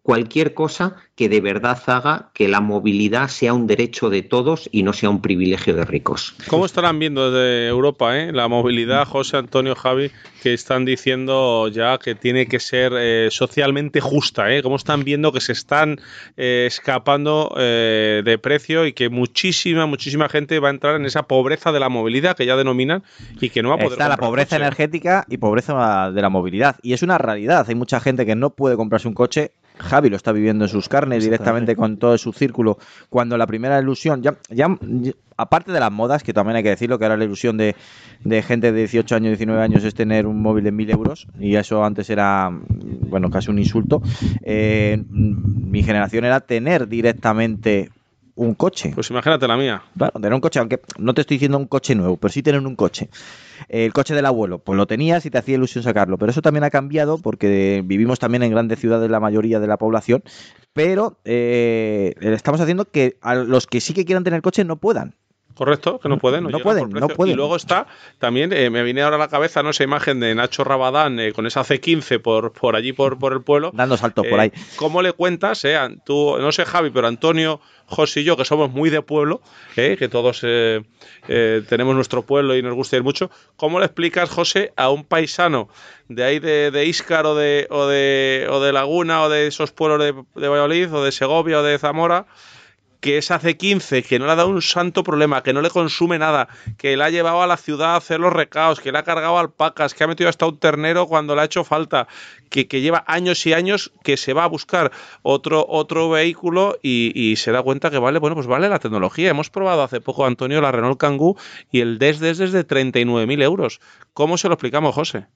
cualquier 0.02 0.54
cosa 0.54 0.96
que 1.14 1.28
de 1.28 1.40
verdad 1.40 1.80
haga 1.86 2.30
que 2.34 2.48
la 2.48 2.60
movilidad 2.60 3.28
sea 3.28 3.54
un 3.54 3.66
derecho 3.66 4.10
de 4.10 4.22
todos 4.22 4.68
y 4.72 4.82
no 4.82 4.92
sea 4.92 5.10
un 5.10 5.20
privilegio 5.20 5.74
de 5.76 5.84
ricos. 5.84 6.34
¿Cómo 6.48 6.59
estarán 6.66 6.98
viendo 6.98 7.30
desde 7.30 7.68
Europa 7.68 8.14
la 8.14 8.48
movilidad, 8.48 9.06
José 9.06 9.36
Antonio 9.36 9.74
Javi, 9.74 10.10
que 10.42 10.54
están 10.54 10.84
diciendo 10.84 11.68
ya 11.68 11.98
que 11.98 12.14
tiene 12.14 12.46
que 12.46 12.60
ser 12.60 13.30
socialmente 13.30 14.00
justa? 14.00 14.46
¿Cómo 14.62 14.76
están 14.76 15.04
viendo 15.04 15.32
que 15.32 15.40
se 15.40 15.52
están 15.52 16.00
escapando 16.36 17.54
de 17.56 18.38
precio 18.42 18.86
y 18.86 18.92
que 18.92 19.08
muchísima, 19.08 19.86
muchísima 19.86 20.28
gente 20.28 20.58
va 20.60 20.68
a 20.68 20.72
entrar 20.72 20.96
en 20.96 21.06
esa 21.06 21.24
pobreza 21.24 21.72
de 21.72 21.80
la 21.80 21.88
movilidad 21.88 22.36
que 22.36 22.46
ya 22.46 22.56
denominan 22.56 23.02
y 23.40 23.50
que 23.50 23.62
no 23.62 23.70
va 23.70 23.74
a 23.76 23.78
poder. 23.78 23.92
Está 23.92 24.08
la 24.08 24.16
pobreza 24.16 24.56
energética 24.56 25.24
y 25.28 25.38
pobreza 25.38 26.10
de 26.10 26.22
la 26.22 26.28
movilidad. 26.28 26.76
Y 26.82 26.92
es 26.92 27.02
una 27.02 27.18
realidad. 27.18 27.66
Hay 27.68 27.74
mucha 27.74 28.00
gente 28.00 28.26
que 28.26 28.34
no 28.34 28.50
puede 28.50 28.76
comprarse 28.76 29.08
un 29.08 29.14
coche 29.14 29.52
Javi 29.80 30.10
lo 30.10 30.16
está 30.16 30.32
viviendo 30.32 30.64
en 30.64 30.68
sus 30.68 30.88
carnes 30.88 31.24
directamente 31.24 31.76
con 31.76 31.96
todo 31.96 32.16
su 32.18 32.32
círculo. 32.32 32.78
Cuando 33.08 33.36
la 33.36 33.46
primera 33.46 33.78
ilusión, 33.80 34.22
ya, 34.22 34.36
ya, 34.48 34.68
aparte 35.36 35.72
de 35.72 35.80
las 35.80 35.90
modas, 35.90 36.22
que 36.22 36.32
también 36.32 36.56
hay 36.56 36.62
que 36.62 36.70
decirlo, 36.70 36.98
que 36.98 37.04
ahora 37.04 37.16
la 37.16 37.24
ilusión 37.24 37.56
de, 37.56 37.74
de 38.24 38.42
gente 38.42 38.72
de 38.72 38.78
18 38.78 39.16
años, 39.16 39.30
19 39.30 39.62
años 39.62 39.84
es 39.84 39.94
tener 39.94 40.26
un 40.26 40.40
móvil 40.40 40.64
de 40.64 40.72
1000 40.72 40.90
euros, 40.90 41.26
y 41.38 41.56
eso 41.56 41.84
antes 41.84 42.10
era, 42.10 42.50
bueno, 42.50 43.30
casi 43.30 43.50
un 43.50 43.58
insulto. 43.58 44.02
Eh, 44.42 45.02
mi 45.08 45.82
generación 45.82 46.24
era 46.24 46.40
tener 46.40 46.88
directamente 46.88 47.90
un 48.34 48.54
coche. 48.54 48.92
Pues 48.94 49.10
imagínate 49.10 49.46
la 49.46 49.56
mía. 49.56 49.82
Claro, 49.96 50.12
tener 50.14 50.34
un 50.34 50.40
coche, 50.40 50.58
aunque 50.58 50.80
no 50.98 51.14
te 51.14 51.22
estoy 51.22 51.36
diciendo 51.36 51.58
un 51.58 51.66
coche 51.66 51.94
nuevo, 51.94 52.16
pero 52.16 52.32
sí 52.32 52.42
tener 52.42 52.60
un 52.60 52.76
coche. 52.76 53.10
El 53.68 53.92
coche 53.92 54.14
del 54.14 54.26
abuelo, 54.26 54.58
pues 54.58 54.76
lo 54.76 54.86
tenías 54.86 55.26
y 55.26 55.30
te 55.30 55.38
hacía 55.38 55.56
ilusión 55.56 55.84
sacarlo. 55.84 56.18
Pero 56.18 56.30
eso 56.30 56.42
también 56.42 56.64
ha 56.64 56.70
cambiado 56.70 57.18
porque 57.18 57.82
vivimos 57.84 58.18
también 58.18 58.42
en 58.42 58.50
grandes 58.50 58.78
ciudades 58.78 59.10
la 59.10 59.20
mayoría 59.20 59.60
de 59.60 59.66
la 59.66 59.76
población. 59.76 60.22
Pero 60.72 61.18
eh, 61.24 62.14
estamos 62.20 62.60
haciendo 62.60 62.84
que 62.84 63.18
a 63.20 63.34
los 63.34 63.66
que 63.66 63.80
sí 63.80 63.92
que 63.94 64.04
quieran 64.04 64.24
tener 64.24 64.42
coche 64.42 64.64
no 64.64 64.76
puedan. 64.76 65.14
Correcto, 65.54 65.98
que 65.98 66.08
no 66.08 66.18
pueden. 66.18 66.44
No, 66.44 66.50
no 66.50 66.60
pueden, 66.60 66.90
no 66.90 67.08
pueden. 67.08 67.34
Y 67.34 67.36
luego 67.36 67.56
está 67.56 67.86
también, 68.18 68.52
eh, 68.52 68.70
me 68.70 68.82
viene 68.82 69.02
ahora 69.02 69.16
a 69.16 69.18
la 69.18 69.28
cabeza 69.28 69.62
¿no? 69.62 69.70
esa 69.70 69.84
imagen 69.84 70.20
de 70.20 70.34
Nacho 70.34 70.64
Rabadán 70.64 71.18
eh, 71.20 71.32
con 71.32 71.46
esa 71.46 71.62
C15 71.62 72.20
por, 72.20 72.52
por 72.52 72.76
allí, 72.76 72.92
por, 72.92 73.18
por 73.18 73.32
el 73.32 73.42
pueblo. 73.42 73.70
Dando 73.74 73.96
saltos 73.96 74.26
por 74.26 74.40
ahí. 74.40 74.52
¿Cómo 74.76 75.02
le 75.02 75.12
cuentas? 75.12 75.64
Eh, 75.64 75.78
tú, 76.04 76.36
no 76.38 76.52
sé, 76.52 76.64
Javi, 76.64 76.90
pero 76.90 77.08
Antonio, 77.08 77.60
José 77.86 78.20
y 78.20 78.24
yo, 78.24 78.36
que 78.36 78.44
somos 78.44 78.70
muy 78.70 78.90
de 78.90 79.02
pueblo, 79.02 79.42
que 79.74 80.08
todos 80.08 80.40
tenemos 80.40 81.94
nuestro 81.94 82.22
pueblo 82.22 82.56
y 82.56 82.62
nos 82.62 82.74
gusta 82.74 82.96
ir 82.96 83.02
mucho, 83.02 83.30
¿cómo 83.56 83.80
le 83.80 83.86
explicas, 83.86 84.30
José, 84.30 84.72
a 84.76 84.90
un 84.90 85.04
paisano 85.04 85.68
de 86.08 86.24
ahí 86.24 86.38
de, 86.38 86.70
de 86.70 86.86
Íscar 86.86 87.26
o 87.26 87.34
de, 87.34 87.66
o, 87.70 87.86
de, 87.86 88.46
o 88.50 88.60
de 88.60 88.72
Laguna 88.72 89.22
o 89.22 89.28
de 89.28 89.46
esos 89.46 89.72
pueblos 89.72 90.00
de, 90.00 90.40
de 90.40 90.48
Valladolid 90.48 90.92
o 90.92 91.04
de 91.04 91.12
Segovia 91.12 91.60
o 91.60 91.62
de 91.62 91.78
Zamora? 91.78 92.26
Que 93.00 93.18
es 93.18 93.30
hace 93.30 93.56
15, 93.56 94.02
que 94.02 94.18
no 94.18 94.26
le 94.26 94.32
ha 94.32 94.36
dado 94.36 94.50
un 94.50 94.62
santo 94.62 95.02
problema, 95.02 95.42
que 95.42 95.52
no 95.52 95.62
le 95.62 95.70
consume 95.70 96.18
nada, 96.18 96.48
que 96.76 96.96
le 96.96 97.04
ha 97.04 97.10
llevado 97.10 97.42
a 97.42 97.46
la 97.46 97.56
ciudad 97.56 97.94
a 97.94 97.96
hacer 97.96 98.20
los 98.20 98.32
recaos, 98.32 98.80
que 98.80 98.92
le 98.92 98.98
ha 98.98 99.02
cargado 99.02 99.38
alpacas, 99.38 99.94
que 99.94 100.04
ha 100.04 100.06
metido 100.06 100.28
hasta 100.28 100.46
un 100.46 100.58
ternero 100.58 101.06
cuando 101.06 101.34
le 101.34 101.42
ha 101.42 101.44
hecho 101.44 101.64
falta, 101.64 102.08
que, 102.50 102.68
que 102.68 102.80
lleva 102.80 103.04
años 103.06 103.46
y 103.46 103.54
años 103.54 103.92
que 104.02 104.16
se 104.16 104.32
va 104.32 104.44
a 104.44 104.48
buscar 104.48 104.92
otro, 105.22 105.64
otro 105.68 106.10
vehículo 106.10 106.78
y, 106.82 107.34
se 107.36 107.52
da 107.52 107.62
cuenta 107.62 107.90
que 107.90 107.98
vale, 107.98 108.18
bueno, 108.18 108.36
pues 108.36 108.46
vale 108.46 108.68
la 108.68 108.78
tecnología. 108.78 109.30
Hemos 109.30 109.50
probado 109.50 109.82
hace 109.82 110.00
poco, 110.00 110.26
Antonio, 110.26 110.60
la 110.60 110.72
Renault 110.72 110.98
Kangoo 110.98 111.36
y 111.70 111.80
el 111.80 111.98
DES 111.98 112.20
es 112.22 112.52
de 112.52 112.66
39.000 112.66 113.42
euros. 113.42 113.80
¿Cómo 114.12 114.36
se 114.36 114.48
lo 114.48 114.54
explicamos, 114.54 114.94
José? 114.94 115.26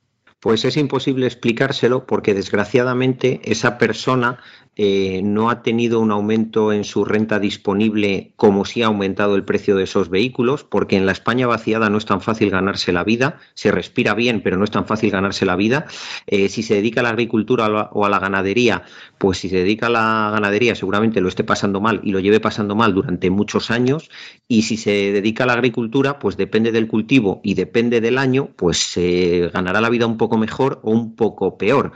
Pues 0.45 0.66
es 0.66 0.77
imposible 0.77 1.25
explicárselo 1.25 2.05
porque 2.05 2.35
desgraciadamente 2.35 3.41
esa 3.45 3.79
persona 3.79 4.41
eh, 4.77 5.23
no 5.23 5.51
ha 5.51 5.62
tenido 5.62 6.01
un 6.01 6.11
aumento 6.11 6.73
en 6.73 6.83
su 6.83 7.05
renta 7.05 7.39
disponible 7.39 8.33
como 8.37 8.65
si 8.65 8.83
ha 8.83 8.87
aumentado 8.87 9.37
el 9.37 9.45
precio 9.45 9.77
de 9.77 9.85
esos 9.85 10.11
vehículos, 10.11 10.65
porque 10.65 10.97
en 10.97 11.07
la 11.07 11.12
España 11.12 11.47
vaciada 11.47 11.89
no 11.91 11.97
es 11.97 12.07
tan 12.07 12.21
fácil 12.21 12.51
ganarse 12.51 12.93
la 12.93 13.05
vida, 13.05 13.39
se 13.55 13.71
respira 13.71 14.15
bien, 14.15 14.43
pero 14.43 14.57
no 14.57 14.65
es 14.65 14.73
tan 14.73 14.85
fácil 14.85 15.11
ganarse 15.11 15.47
la 15.47 15.55
vida. 15.55 15.87
Eh, 16.27 16.49
si 16.49 16.62
se 16.62 16.75
dedica 16.75 17.01
a 17.01 17.05
la 17.05 17.11
agricultura 17.11 17.89
o 17.93 18.05
a 18.05 18.09
la 18.11 18.19
ganadería, 18.19 18.83
pues 19.16 19.39
si 19.39 19.49
se 19.49 19.59
dedica 19.59 19.87
a 19.87 19.91
la 19.91 20.31
ganadería 20.33 20.75
seguramente 20.75 21.21
lo 21.21 21.29
esté 21.29 21.45
pasando 21.45 21.81
mal 21.81 22.01
y 22.03 22.11
lo 22.11 22.19
lleve 22.19 22.41
pasando 22.41 22.75
mal 22.75 22.95
durante 22.95 23.31
muchos 23.31 23.71
años, 23.71 24.11
y 24.49 24.62
si 24.62 24.77
se 24.77 24.91
dedica 24.91 25.45
a 25.45 25.47
la 25.47 25.53
agricultura, 25.55 26.19
pues 26.19 26.37
depende 26.37 26.73
del 26.73 26.89
cultivo 26.89 27.41
y 27.45 27.55
depende 27.55 28.01
del 28.01 28.19
año, 28.19 28.51
pues 28.57 28.79
se 28.79 29.51
ganará 29.55 29.81
la 29.81 29.89
vida 29.89 30.07
un 30.07 30.19
poco 30.19 30.34
mejor 30.39 30.81
o 30.82 30.90
un 30.90 31.16
poco 31.16 31.56
peor. 31.59 31.93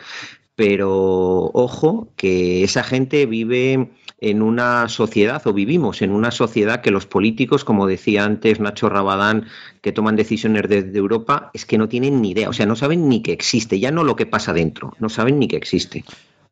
Pero 0.55 1.51
ojo 1.55 2.09
que 2.16 2.65
esa 2.65 2.82
gente 2.82 3.27
vive 3.27 3.90
en 4.20 4.43
una 4.43 4.89
sociedad 4.89 5.47
o 5.47 5.52
vivimos 5.52 6.02
en 6.02 6.10
una 6.10 6.31
sociedad 6.31 6.81
que 6.81 6.90
los 6.90 7.06
políticos, 7.06 7.65
como 7.65 7.86
decía 7.86 8.24
antes 8.24 8.59
Nacho 8.59 8.89
Rabadán, 8.89 9.47
que 9.81 9.93
toman 9.93 10.16
decisiones 10.16 10.69
desde 10.69 10.98
Europa, 10.98 11.51
es 11.55 11.65
que 11.65 11.78
no 11.78 11.89
tienen 11.89 12.20
ni 12.20 12.31
idea, 12.31 12.48
o 12.48 12.52
sea, 12.52 12.66
no 12.66 12.74
saben 12.74 13.09
ni 13.09 13.23
que 13.23 13.32
existe, 13.32 13.78
ya 13.78 13.93
no 13.93 14.02
lo 14.02 14.16
que 14.16 14.27
pasa 14.27 14.52
dentro, 14.52 14.94
no 14.98 15.09
saben 15.09 15.39
ni 15.39 15.47
que 15.47 15.56
existe. 15.56 16.05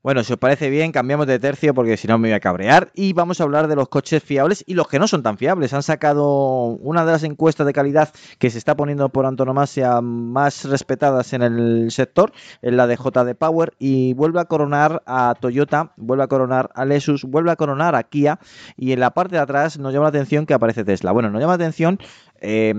Bueno, 0.07 0.23
si 0.23 0.35
os 0.35 0.39
parece 0.39 0.71
bien, 0.71 0.93
cambiamos 0.93 1.27
de 1.27 1.41
tercio 1.41 1.75
porque 1.75 1.97
si 1.97 2.07
no 2.07 2.17
me 2.17 2.29
voy 2.29 2.35
a 2.37 2.39
cabrear 2.39 2.93
y 2.95 3.13
vamos 3.13 3.41
a 3.41 3.43
hablar 3.43 3.67
de 3.67 3.75
los 3.75 3.89
coches 3.89 4.23
fiables 4.23 4.63
y 4.65 4.75
los 4.75 4.87
que 4.87 5.01
no 5.01 5.09
son 5.09 5.25
tan 5.25 5.37
fiables. 5.37 5.73
Han 5.73 5.83
sacado 5.83 6.77
una 6.81 7.05
de 7.05 7.11
las 7.11 7.25
encuestas 7.25 7.67
de 7.67 7.73
calidad 7.73 8.11
que 8.39 8.49
se 8.51 8.59
está 8.59 8.77
poniendo 8.77 9.09
por 9.09 9.27
antonomasia 9.27 10.01
más 10.01 10.65
respetadas 10.67 11.33
en 11.33 11.43
el 11.43 11.91
sector, 11.91 12.31
en 12.63 12.77
la 12.77 12.87
de 12.87 12.95
JD 12.95 13.35
Power, 13.37 13.75
y 13.81 14.15
vuelve 14.15 14.39
a 14.39 14.45
coronar 14.45 15.03
a 15.07 15.35
Toyota, 15.41 15.93
vuelve 15.97 16.23
a 16.23 16.29
coronar 16.29 16.71
a 16.77 16.85
Lexus, 16.85 17.25
vuelve 17.25 17.51
a 17.51 17.57
coronar 17.57 17.97
a 17.97 18.05
Kia 18.05 18.39
y 18.77 18.93
en 18.93 19.01
la 19.01 19.11
parte 19.11 19.35
de 19.35 19.43
atrás 19.43 19.77
nos 19.77 19.93
llama 19.93 20.05
la 20.05 20.11
atención 20.11 20.47
que 20.47 20.55
aparece 20.55 20.85
Tesla. 20.85 21.11
Bueno, 21.11 21.31
nos 21.31 21.41
llama 21.41 21.55
la 21.55 21.65
atención... 21.65 21.99
Eh, 22.41 22.73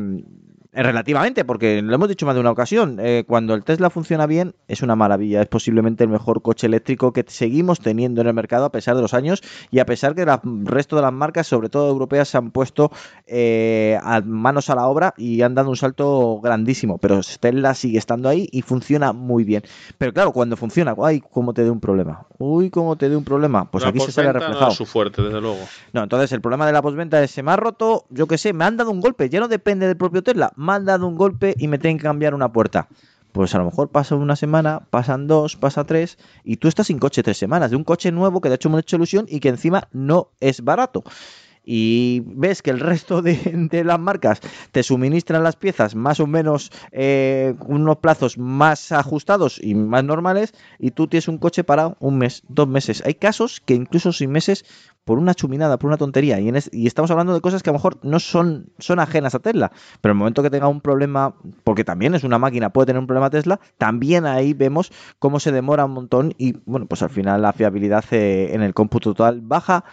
Relativamente, 0.80 1.44
porque 1.44 1.82
lo 1.82 1.96
hemos 1.96 2.08
dicho 2.08 2.28
más 2.28 2.36
de 2.36 2.42
una 2.42 2.52
ocasión, 2.52 3.00
eh, 3.00 3.24
cuando 3.28 3.56
el 3.56 3.64
Tesla 3.64 3.90
funciona 3.90 4.28
bien 4.28 4.54
es 4.68 4.84
una 4.84 4.96
maravilla, 4.96 5.42
es 5.42 5.48
posiblemente 5.48 6.04
el 6.04 6.10
mejor 6.12 6.44
coche 6.44 6.68
eléctrico 6.68 7.14
que 7.14 7.26
seguimos 7.28 7.80
teniendo 7.80 8.22
en 8.22 8.28
el 8.28 8.36
mercado 8.36 8.66
a 8.66 8.72
pesar 8.72 8.96
de 8.96 9.02
los 9.02 9.16
años 9.16 9.42
y 9.72 9.80
a 9.80 9.88
pesar 9.88 10.14
que 10.14 10.22
el 10.22 10.30
resto 10.66 10.96
de 10.96 11.02
las 11.02 11.12
marcas, 11.12 11.48
sobre 11.48 11.70
todo 11.70 11.90
europeas, 11.90 12.30
se 12.30 12.38
han 12.38 12.52
puesto 12.52 12.92
eh, 13.26 13.98
a 14.04 14.22
manos 14.22 14.70
a 14.70 14.76
la 14.76 14.86
obra 14.86 15.16
y 15.18 15.42
han 15.42 15.56
dado 15.56 15.72
un 15.72 15.78
salto 15.78 16.40
grandísimo, 16.44 17.00
pero 17.00 17.22
Tesla 17.40 17.74
sigue 17.74 17.98
estando 17.98 18.30
ahí 18.30 18.48
y 18.52 18.62
funciona 18.62 19.14
muy 19.14 19.46
bien. 19.46 19.64
Pero 19.98 20.14
claro, 20.14 20.32
cuando 20.32 20.58
funciona, 20.58 20.94
¡ay, 21.04 21.24
cómo 21.32 21.56
te 21.56 21.64
dé 21.64 21.72
un 21.72 21.80
problema! 21.80 22.28
¡Uy, 22.38 22.70
cómo 22.70 22.98
te 22.98 23.10
dé 23.10 23.16
un 23.16 23.24
problema! 23.24 23.72
Pues 23.72 23.84
la 23.84 23.90
aquí 23.90 24.00
se 24.00 24.12
sale 24.12 24.32
reflejado. 24.32 24.66
No 24.68 24.72
es 24.74 24.78
su 24.78 24.86
fuerte, 24.86 25.24
desde 25.24 25.42
luego. 25.42 25.58
No, 25.92 26.04
entonces 26.04 26.32
el 26.34 26.42
problema 26.42 26.68
de 26.68 26.74
la 26.74 26.84
postventa 26.84 27.24
es 27.24 27.32
se 27.32 27.42
me 27.42 27.50
ha 27.50 27.56
roto, 27.56 28.06
yo 28.12 28.28
qué 28.28 28.38
sé, 28.38 28.54
me 28.54 28.64
han 28.64 28.78
dado 28.78 28.92
un 28.92 29.02
golpe, 29.02 29.28
ya 29.28 29.40
no 29.40 29.48
depende 29.48 29.88
del 29.88 29.98
propio 29.98 30.22
Tesla 30.22 30.52
me 30.68 30.74
han 30.74 30.86
dado 30.86 31.08
un 31.08 31.16
golpe 31.16 31.56
y 31.58 31.68
me 31.68 31.80
tienen 31.80 31.98
que 31.98 32.04
cambiar 32.04 32.36
una 32.36 32.52
puerta. 32.52 32.88
Pues 33.32 33.56
a 33.56 33.58
lo 33.58 33.66
mejor 33.66 33.90
pasa 33.90 34.16
una 34.16 34.36
semana, 34.36 34.82
pasan 34.90 35.28
dos, 35.28 35.56
pasa 35.56 35.86
tres, 35.86 36.18
y 36.44 36.58
tú 36.58 36.68
estás 36.68 36.88
sin 36.88 37.00
coche 37.00 37.24
tres 37.24 37.38
semanas, 37.38 37.72
de 37.72 37.78
un 37.78 37.84
coche 37.84 38.12
nuevo 38.12 38.42
que 38.42 38.50
de 38.50 38.56
hecho 38.56 38.70
me 38.70 38.78
ha 38.78 38.80
hecho 38.80 38.96
ilusión 38.96 39.26
y 39.30 39.40
que 39.40 39.50
encima 39.50 39.88
no 39.92 40.30
es 40.40 40.64
barato. 40.64 41.04
Y 41.70 42.24
ves 42.26 42.62
que 42.62 42.70
el 42.70 42.80
resto 42.80 43.22
de, 43.22 43.84
las 43.84 44.00
marcas 44.00 44.40
te 44.72 44.84
suministran 44.84 45.44
las 45.44 45.58
piezas 45.58 45.96
más 45.96 46.22
o 46.22 46.28
menos 46.28 46.72
eh, 46.94 47.56
unos 47.66 47.98
plazos 47.98 48.38
más 48.38 48.94
ajustados 48.94 49.60
y 49.62 49.76
más 49.76 50.06
normales, 50.06 50.54
y 50.80 50.92
tú 50.92 51.08
tienes 51.08 51.28
un 51.28 51.40
coche 51.40 51.66
para 51.66 51.98
un 52.00 52.20
mes, 52.20 52.44
dos 52.48 52.70
meses. 52.70 53.04
Hay 53.06 53.16
casos 53.16 53.60
que 53.60 53.74
incluso 53.74 54.14
sin 54.14 54.32
meses 54.32 54.64
por 55.08 55.20
una 55.20 55.34
chuminada, 55.34 55.80
por 55.80 55.88
una 55.88 55.98
tontería. 55.98 56.40
Y, 56.40 56.50
en 56.50 56.58
es, 56.58 56.70
y, 56.74 56.86
estamos 56.86 57.10
hablando 57.12 57.34
de 57.34 57.40
cosas 57.40 57.64
que 57.64 57.70
a 57.70 57.74
lo 57.74 57.80
mejor 57.80 57.98
no 58.04 58.20
son, 58.20 58.72
son 58.78 59.00
ajenas 59.00 59.36
a 59.36 59.40
Tesla. 59.40 59.72
Pero 60.02 60.12
en 60.12 60.18
el 60.18 60.20
momento 60.20 60.44
que 60.44 60.50
tenga 60.50 60.68
un 60.68 60.82
problema, 60.82 61.34
porque 61.64 61.86
también 61.86 62.14
es 62.14 62.26
una 62.26 62.38
máquina, 62.38 62.72
puede 62.72 62.88
tener 62.88 63.00
un 63.00 63.08
problema 63.08 63.30
Tesla, 63.30 63.60
también 63.78 64.26
ahí 64.26 64.54
vemos 64.54 64.92
cómo 65.18 65.40
se 65.40 65.54
demora 65.54 65.86
un 65.86 65.92
montón 65.92 66.34
y 66.38 66.58
bueno, 66.66 66.88
pues 66.88 67.02
al 67.04 67.10
final 67.10 67.42
la 67.42 67.54
fiabilidad 67.54 68.04
eh, 68.12 68.54
en 68.54 68.62
el 68.62 68.74
cómputo 68.74 69.14
total 69.14 69.40
baja 69.42 69.86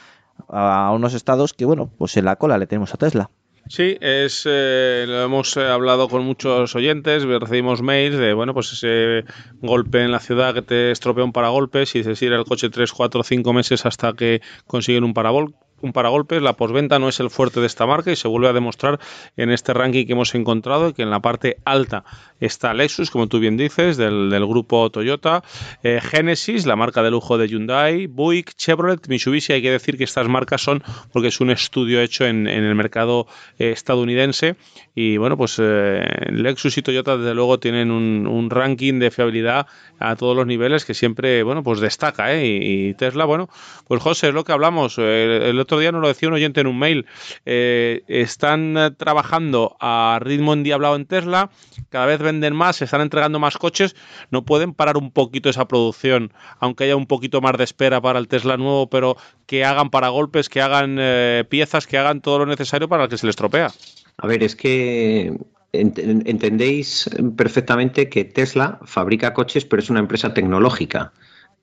a 0.49 0.93
unos 0.95 1.15
estados 1.15 1.53
que, 1.53 1.65
bueno, 1.65 1.91
pues 1.99 2.17
en 2.17 2.25
la 2.25 2.37
cola 2.37 2.59
le 2.59 2.67
tenemos 2.67 2.95
a 2.95 2.97
Tesla. 2.97 3.31
Sí, 3.67 3.97
es, 4.01 4.43
eh, 4.47 5.07
lo 5.09 5.23
hemos 5.23 5.57
eh, 5.57 5.67
hablado 5.67 6.09
con 6.09 6.23
muchos 6.23 6.75
oyentes, 6.77 7.25
recibimos 7.25 7.81
mails 7.81 8.19
de, 8.19 8.35
bueno, 8.35 8.53
pues 8.53 8.73
ese 8.75 9.25
golpe 9.63 10.03
en 10.03 10.13
la 10.13 10.21
ciudad 10.21 10.53
que 10.53 10.61
te 10.61 10.91
estropea 10.91 11.25
un 11.25 11.33
paragolpes 11.33 11.95
y 11.95 11.99
dices 11.99 12.21
ir 12.21 12.35
al 12.35 12.45
coche 12.45 12.69
3, 12.69 12.93
4, 12.93 13.23
5 13.23 13.53
meses 13.55 13.87
hasta 13.87 14.13
que 14.13 14.43
consiguen 14.67 15.05
un 15.05 15.15
paragol 15.15 15.55
un 15.85 15.93
paragolpes, 15.93 16.41
la 16.41 16.55
posventa 16.55 16.99
no 16.99 17.09
es 17.09 17.21
el 17.21 17.31
fuerte 17.31 17.61
de 17.61 17.67
esta 17.67 17.87
marca 17.87 18.11
y 18.11 18.17
se 18.17 18.27
vuelve 18.27 18.49
a 18.49 18.53
demostrar 18.53 18.99
en 19.37 19.51
este 19.51 19.75
ranking 19.75 20.07
que 20.07 20.13
hemos 20.13 20.35
encontrado 20.35 20.95
que 20.95 21.03
en 21.03 21.11
la 21.11 21.21
parte 21.21 21.59
alta 21.65 22.05
está 22.41 22.75
Lexus, 22.75 23.11
como 23.11 23.29
tú 23.29 23.39
bien 23.39 23.57
dices, 23.57 23.97
del, 23.97 24.31
grupo 24.47 24.91
Toyota, 24.91 25.43
eh, 25.83 26.01
Genesis, 26.03 26.67
la 26.67 26.77
marca 26.77 27.03
de 27.03 27.11
lujo 27.11 27.39
de 27.39 27.49
Hyundai, 27.49 28.07
Buick, 28.07 28.55
Chevrolet, 28.55 29.09
Mitsubishi, 29.09 29.53
hay 29.53 29.63
que 29.63 29.71
decir 29.71 29.97
que 29.97 30.05
estas 30.05 30.29
marcas 30.29 30.63
son 30.63 30.83
porque 31.13 31.29
es 31.29 31.41
un 31.41 31.51
estudio 31.51 32.01
hecho 32.01 32.25
en, 32.27 32.47
el 32.47 32.75
mercado 32.75 33.27
eh, 33.59 33.71
estadounidense. 33.71 34.57
Y 34.95 35.17
bueno, 35.17 35.37
pues 35.37 35.57
eh, 35.61 36.05
Lexus 36.31 36.79
y 36.79 36.83
Toyota 36.83 37.17
desde 37.17 37.35
luego 37.35 37.59
tienen 37.59 37.91
un, 37.91 38.51
ranking 38.51 38.99
de 38.99 39.11
fiabilidad 39.11 39.67
a 39.99 40.17
todos 40.17 40.37
los 40.37 40.47
niveles 40.47 40.85
que 40.85 40.95
siempre, 40.95 41.43
bueno, 41.43 41.63
pues 41.63 41.81
destaca, 41.81 42.41
y, 42.41 42.95
Tesla, 42.95 43.25
bueno, 43.25 43.49
pues 43.89 44.03
José, 44.03 44.29
es 44.29 44.35
lo 44.35 44.45
que 44.45 44.53
hablamos, 44.53 44.99
el 44.99 45.59
otro 45.59 45.74
día 45.79 45.93
nos 45.93 46.01
lo 46.01 46.09
decía 46.09 46.29
un 46.29 46.35
oyente 46.35 46.61
en 46.61 46.67
un 46.67 46.79
mail. 46.79 47.07
Eh, 47.47 48.03
están 48.09 48.77
eh, 48.77 48.91
trabajando 48.91 49.77
a 49.81 50.19
ritmo 50.21 50.53
endiablado 50.53 50.97
en 50.97 51.07
Tesla, 51.07 51.51
cada 51.89 52.07
vez 52.07 52.21
venden 52.21 52.55
más, 52.55 52.77
se 52.77 52.85
están 52.85 53.01
entregando 53.01 53.39
más 53.39 53.57
coches, 53.57 53.95
no 54.31 54.45
pueden 54.45 54.75
parar 54.75 54.97
un 54.97 55.11
poquito 55.11 55.49
esa 55.49 55.69
producción, 55.69 56.33
aunque 56.59 56.85
haya 56.85 56.97
un 56.97 57.07
poquito 57.07 57.41
más 57.41 57.57
de 57.57 57.65
espera 57.65 58.01
para 58.01 58.19
el 58.19 58.29
Tesla 58.29 58.57
nuevo, 58.57 58.89
pero 58.89 59.17
que 59.47 59.65
hagan 59.65 59.91
para 59.91 60.09
golpes, 60.09 60.49
que 60.49 60.61
hagan 60.61 60.97
eh, 60.99 61.45
piezas, 61.49 61.87
que 61.87 61.99
hagan 61.99 62.21
todo 62.21 62.41
lo 62.41 62.47
necesario 62.47 62.89
para 62.89 63.09
que 63.09 63.19
se 63.19 63.27
les 63.27 63.37
tropea. 63.37 63.71
A 64.19 64.27
ver, 64.27 64.43
es 64.43 64.55
que 64.55 65.37
entendéis 65.73 67.11
perfectamente 67.37 68.09
que 68.09 68.25
Tesla 68.25 68.79
fabrica 68.85 69.35
coches, 69.35 69.65
pero 69.65 69.83
es 69.83 69.91
una 69.91 70.01
empresa 70.01 70.33
tecnológica. 70.33 71.13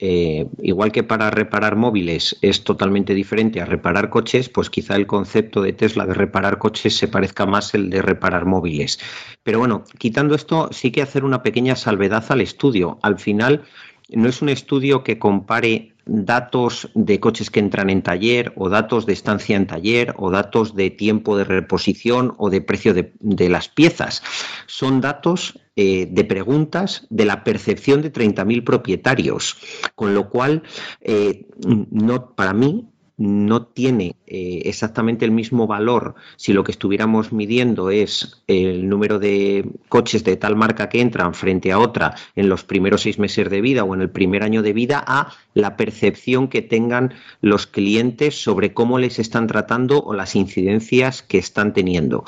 Eh, 0.03 0.47
igual 0.63 0.91
que 0.91 1.03
para 1.03 1.29
reparar 1.29 1.75
móviles 1.75 2.35
es 2.41 2.63
totalmente 2.63 3.13
diferente 3.13 3.61
a 3.61 3.65
reparar 3.65 4.09
coches, 4.09 4.49
pues 4.49 4.71
quizá 4.71 4.95
el 4.95 5.05
concepto 5.05 5.61
de 5.61 5.73
Tesla 5.73 6.07
de 6.07 6.15
reparar 6.15 6.57
coches 6.57 6.97
se 6.97 7.07
parezca 7.07 7.45
más 7.45 7.75
el 7.75 7.91
de 7.91 8.01
reparar 8.01 8.45
móviles. 8.45 8.99
Pero 9.43 9.59
bueno, 9.59 9.83
quitando 9.99 10.33
esto, 10.33 10.69
sí 10.71 10.91
que 10.91 11.03
hacer 11.03 11.23
una 11.23 11.43
pequeña 11.43 11.75
salvedad 11.75 12.25
al 12.29 12.41
estudio. 12.41 12.97
Al 13.03 13.19
final, 13.19 13.63
no 14.09 14.27
es 14.27 14.41
un 14.41 14.49
estudio 14.49 15.03
que 15.03 15.19
compare 15.19 15.90
datos 16.05 16.89
de 16.95 17.19
coches 17.19 17.49
que 17.49 17.59
entran 17.59 17.89
en 17.89 18.01
taller 18.01 18.53
o 18.55 18.69
datos 18.69 19.05
de 19.05 19.13
estancia 19.13 19.55
en 19.55 19.67
taller 19.67 20.13
o 20.17 20.31
datos 20.31 20.75
de 20.75 20.89
tiempo 20.89 21.37
de 21.37 21.43
reposición 21.43 22.33
o 22.37 22.49
de 22.49 22.61
precio 22.61 22.93
de, 22.93 23.13
de 23.19 23.49
las 23.49 23.69
piezas. 23.69 24.23
Son 24.67 25.01
datos 25.01 25.59
eh, 25.77 26.07
de 26.11 26.25
preguntas 26.25 27.07
de 27.09 27.23
la 27.23 27.45
percepción 27.45 28.01
de 28.01 28.11
30.000 28.11 28.63
propietarios, 28.65 29.55
con 29.95 30.13
lo 30.13 30.29
cual, 30.29 30.63
eh, 30.99 31.47
no, 31.65 32.35
para 32.35 32.53
mí, 32.53 32.90
no 33.21 33.67
tiene 33.67 34.15
eh, 34.25 34.63
exactamente 34.65 35.25
el 35.25 35.31
mismo 35.31 35.67
valor 35.67 36.15
si 36.37 36.53
lo 36.53 36.63
que 36.63 36.71
estuviéramos 36.71 37.31
midiendo 37.31 37.91
es 37.91 38.41
el 38.47 38.89
número 38.89 39.19
de 39.19 39.69
coches 39.89 40.23
de 40.23 40.37
tal 40.37 40.55
marca 40.55 40.89
que 40.89 41.01
entran 41.01 41.35
frente 41.35 41.71
a 41.71 41.77
otra 41.77 42.15
en 42.35 42.49
los 42.49 42.63
primeros 42.63 43.01
seis 43.01 43.19
meses 43.19 43.49
de 43.49 43.61
vida 43.61 43.83
o 43.83 43.93
en 43.93 44.01
el 44.01 44.09
primer 44.09 44.41
año 44.41 44.63
de 44.63 44.73
vida 44.73 45.03
a 45.05 45.33
la 45.53 45.77
percepción 45.77 46.47
que 46.47 46.63
tengan 46.63 47.13
los 47.41 47.67
clientes 47.67 48.41
sobre 48.41 48.73
cómo 48.73 48.97
les 48.97 49.19
están 49.19 49.45
tratando 49.45 50.01
o 50.01 50.15
las 50.15 50.35
incidencias 50.35 51.21
que 51.21 51.37
están 51.37 51.73
teniendo. 51.73 52.23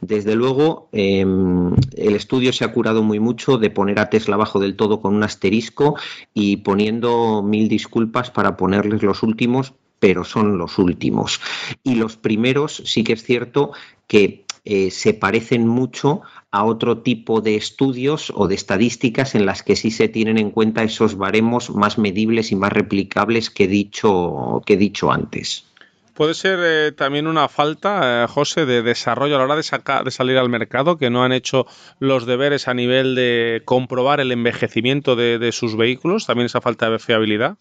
Desde 0.00 0.36
luego, 0.36 0.88
em, 0.92 1.74
el 1.96 2.14
estudio 2.14 2.52
se 2.52 2.64
ha 2.64 2.72
curado 2.72 3.02
muy 3.02 3.18
mucho 3.18 3.58
de 3.58 3.70
poner 3.70 3.98
a 3.98 4.10
Tesla 4.10 4.36
abajo 4.36 4.60
del 4.60 4.76
todo 4.76 5.00
con 5.00 5.14
un 5.14 5.24
asterisco 5.24 5.96
y 6.34 6.58
poniendo 6.58 7.42
mil 7.42 7.68
disculpas 7.68 8.30
para 8.30 8.56
ponerles 8.56 9.02
los 9.02 9.22
últimos 9.24 9.74
pero 9.98 10.24
son 10.24 10.58
los 10.58 10.78
últimos. 10.78 11.40
Y 11.82 11.94
los 11.94 12.16
primeros 12.16 12.82
sí 12.84 13.04
que 13.04 13.14
es 13.14 13.22
cierto 13.22 13.72
que 14.06 14.46
eh, 14.68 14.90
se 14.90 15.14
parecen 15.14 15.66
mucho 15.68 16.22
a 16.50 16.64
otro 16.64 16.98
tipo 16.98 17.40
de 17.40 17.54
estudios 17.54 18.32
o 18.34 18.48
de 18.48 18.56
estadísticas 18.56 19.36
en 19.36 19.46
las 19.46 19.62
que 19.62 19.76
sí 19.76 19.92
se 19.92 20.08
tienen 20.08 20.38
en 20.38 20.50
cuenta 20.50 20.82
esos 20.82 21.16
baremos 21.16 21.70
más 21.70 21.98
medibles 21.98 22.50
y 22.50 22.56
más 22.56 22.72
replicables 22.72 23.48
que 23.48 23.64
he 23.64 23.68
dicho, 23.68 24.62
que 24.66 24.74
he 24.74 24.76
dicho 24.76 25.12
antes. 25.12 25.66
Puede 26.14 26.34
ser 26.34 26.58
eh, 26.62 26.92
también 26.92 27.28
una 27.28 27.48
falta, 27.48 28.24
eh, 28.24 28.26
José, 28.26 28.66
de 28.66 28.82
desarrollo 28.82 29.36
a 29.36 29.38
la 29.38 29.44
hora 29.44 29.54
de, 29.56 29.62
de 30.04 30.10
salir 30.10 30.36
al 30.36 30.48
mercado, 30.48 30.98
que 30.98 31.10
no 31.10 31.22
han 31.22 31.32
hecho 31.32 31.66
los 32.00 32.26
deberes 32.26 32.66
a 32.66 32.74
nivel 32.74 33.14
de 33.14 33.62
comprobar 33.64 34.18
el 34.18 34.32
envejecimiento 34.32 35.14
de 35.14 35.52
sus 35.52 35.76
vehículos, 35.76 36.26
también 36.26 36.46
esa 36.46 36.60
falta 36.60 36.90
de 36.90 36.98
fiabilidad. 36.98 37.58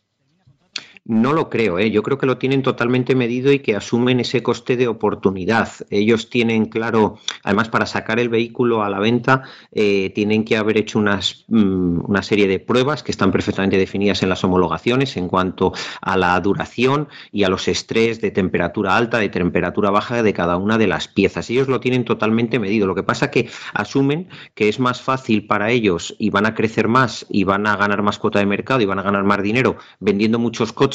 No 1.07 1.33
lo 1.33 1.51
creo, 1.51 1.77
¿eh? 1.77 1.91
yo 1.91 2.01
creo 2.01 2.17
que 2.17 2.25
lo 2.25 2.39
tienen 2.39 2.63
totalmente 2.63 3.13
medido 3.13 3.51
y 3.51 3.59
que 3.59 3.75
asumen 3.75 4.19
ese 4.19 4.41
coste 4.41 4.75
de 4.75 4.87
oportunidad. 4.87 5.69
Ellos 5.91 6.31
tienen 6.31 6.65
claro, 6.65 7.19
además 7.43 7.69
para 7.69 7.85
sacar 7.85 8.19
el 8.19 8.29
vehículo 8.29 8.81
a 8.81 8.89
la 8.89 8.97
venta, 8.97 9.43
eh, 9.71 10.11
tienen 10.15 10.43
que 10.43 10.57
haber 10.57 10.79
hecho 10.79 10.97
unas, 10.97 11.45
mm, 11.47 12.09
una 12.09 12.23
serie 12.23 12.47
de 12.47 12.57
pruebas 12.57 13.03
que 13.03 13.11
están 13.11 13.31
perfectamente 13.31 13.77
definidas 13.77 14.23
en 14.23 14.29
las 14.29 14.43
homologaciones 14.43 15.15
en 15.15 15.27
cuanto 15.27 15.73
a 16.01 16.17
la 16.17 16.39
duración 16.39 17.07
y 17.31 17.43
a 17.43 17.49
los 17.49 17.67
estrés 17.67 18.19
de 18.19 18.31
temperatura 18.31 18.97
alta, 18.97 19.19
de 19.19 19.29
temperatura 19.29 19.91
baja 19.91 20.23
de 20.23 20.33
cada 20.33 20.57
una 20.57 20.79
de 20.79 20.87
las 20.87 21.07
piezas. 21.07 21.51
Ellos 21.51 21.67
lo 21.67 21.79
tienen 21.81 22.03
totalmente 22.03 22.57
medido. 22.57 22.87
Lo 22.87 22.95
que 22.95 23.03
pasa 23.03 23.29
que 23.29 23.47
asumen 23.75 24.27
que 24.55 24.69
es 24.69 24.79
más 24.79 25.03
fácil 25.03 25.45
para 25.45 25.69
ellos 25.69 26.15
y 26.17 26.31
van 26.31 26.47
a 26.47 26.55
crecer 26.55 26.87
más 26.87 27.27
y 27.29 27.43
van 27.43 27.67
a 27.67 27.77
ganar 27.77 28.01
más 28.01 28.17
cuota 28.17 28.39
de 28.39 28.47
mercado 28.47 28.81
y 28.81 28.85
van 28.85 28.97
a 28.97 29.03
ganar 29.03 29.23
más 29.23 29.43
dinero 29.43 29.77
vendiendo 29.99 30.39
muchos 30.39 30.73
coches 30.73 30.94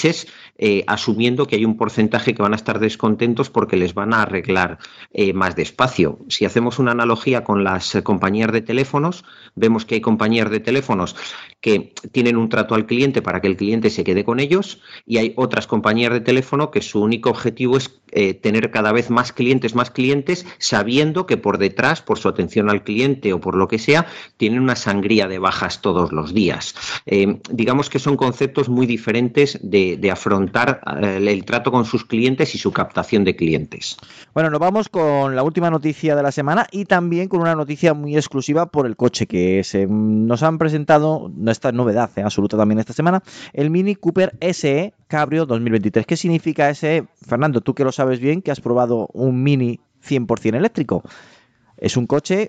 eh, 0.63 0.85
asumiendo 0.87 1.47
que 1.47 1.57
hay 1.57 1.65
un 1.65 1.77
porcentaje 1.77 2.35
que 2.35 2.43
van 2.43 2.53
a 2.53 2.57
estar 2.57 2.81
descontentos 2.81 3.49
porque 3.51 3.77
les 3.77 3.95
van 3.95 4.13
a 4.13 4.23
arreglar 4.23 4.79
eh, 5.13 5.33
más 5.33 5.57
despacio. 5.57 6.19
Si 6.29 6.45
hacemos 6.45 6.79
una 6.79 6.93
analogía 6.93 7.45
con 7.45 7.65
las 7.65 7.95
eh, 7.95 8.03
compañías 8.03 8.53
de 8.53 8.61
teléfonos, 8.61 9.25
vemos 9.55 9.85
que 9.85 9.97
hay 9.97 10.01
compañías 10.01 10.51
de 10.51 10.61
teléfonos 10.61 11.17
que 11.61 11.95
tienen 12.13 12.37
un 12.37 12.49
trato 12.49 12.75
al 12.75 12.87
cliente 12.87 13.23
para 13.23 13.41
que 13.41 13.47
el 13.47 13.57
cliente 13.57 13.91
se 13.91 14.05
quede 14.05 14.25
con 14.25 14.41
ellos 14.41 14.81
y 15.07 15.19
hay 15.19 15.33
otras 15.37 15.67
compañías 15.67 16.13
de 16.13 16.21
teléfono 16.21 16.71
que 16.71 16.83
su 16.83 17.03
único 17.03 17.31
objetivo 17.31 17.77
es 17.77 18.01
tener 18.43 18.73
cada 18.73 18.91
vez 18.91 19.09
más 19.09 19.33
clientes, 19.33 19.77
más 19.77 19.93
clientes, 19.93 20.45
sabiendo 20.59 21.27
que 21.27 21.37
por 21.37 21.59
detrás, 21.59 22.03
por 22.03 22.19
su 22.19 22.29
atención 22.29 22.69
al 22.69 22.83
cliente 22.83 23.33
o 23.33 23.41
por 23.41 23.55
lo 23.55 23.69
que 23.69 23.79
sea, 23.79 24.07
tienen 24.37 24.63
una 24.63 24.75
sangría 24.75 25.29
de 25.29 25.39
bajas 25.39 25.81
todos 25.81 26.11
los 26.11 26.35
días. 26.35 26.75
digamos 27.51 27.89
que 27.89 28.01
son 28.01 28.17
conceptos 28.17 28.69
muy 28.69 28.87
diferentes 28.87 29.61
de 29.63 29.90
de, 29.97 30.11
afrontar 30.11 30.81
eh, 31.01 31.17
el, 31.17 31.45
trato 31.45 31.71
con 31.71 31.85
sus 31.85 32.05
clientes 32.05 32.55
y 32.55 32.59
su 32.59 32.73
captación 32.73 33.25
de 33.25 33.37
clientes. 33.37 33.97
Bueno, 34.35 34.51
nos 34.51 34.61
vamos 34.61 34.89
con 34.89 35.35
la 35.37 35.43
última 35.43 35.71
noticia 35.71 36.17
de 36.17 36.23
la 36.23 36.33
semana 36.33 36.67
y 36.71 36.85
también 36.85 37.29
con 37.29 37.41
una 37.41 37.55
noticia 37.55 37.95
muy 37.95 38.17
exclusiva 38.17 38.67
por 38.67 38.87
el 38.87 38.97
coche 38.97 39.27
que 39.27 39.65
se, 39.65 39.87
nos 39.87 40.43
han 40.43 40.59
presentado, 40.59 41.31
esta 41.47 41.73
novedad 41.73 42.11
eh, 42.17 42.23
absoluta 42.23 42.57
también 42.57 42.79
esta 42.79 42.93
semana, 42.93 43.23
el 43.53 43.71
Mini 43.71 43.95
Cooper 43.95 44.37
SE 44.53 44.95
Cabrio 45.07 45.47
2023. 45.47 46.07
¿Qué 46.07 46.17
significa 46.17 46.73
SE? 46.75 47.05
Fernando, 47.27 47.61
tú 47.61 47.75
que 47.75 47.85
lo 47.85 47.93
sabes 47.93 48.21
bien, 48.21 48.43
que 48.43 48.51
has 48.51 48.61
probado 48.61 49.09
un 49.13 49.43
Mini 49.43 49.81
100% 50.07 50.55
eléctrico. 50.55 51.03
Es 51.77 51.97
un 51.97 52.07
coche 52.07 52.49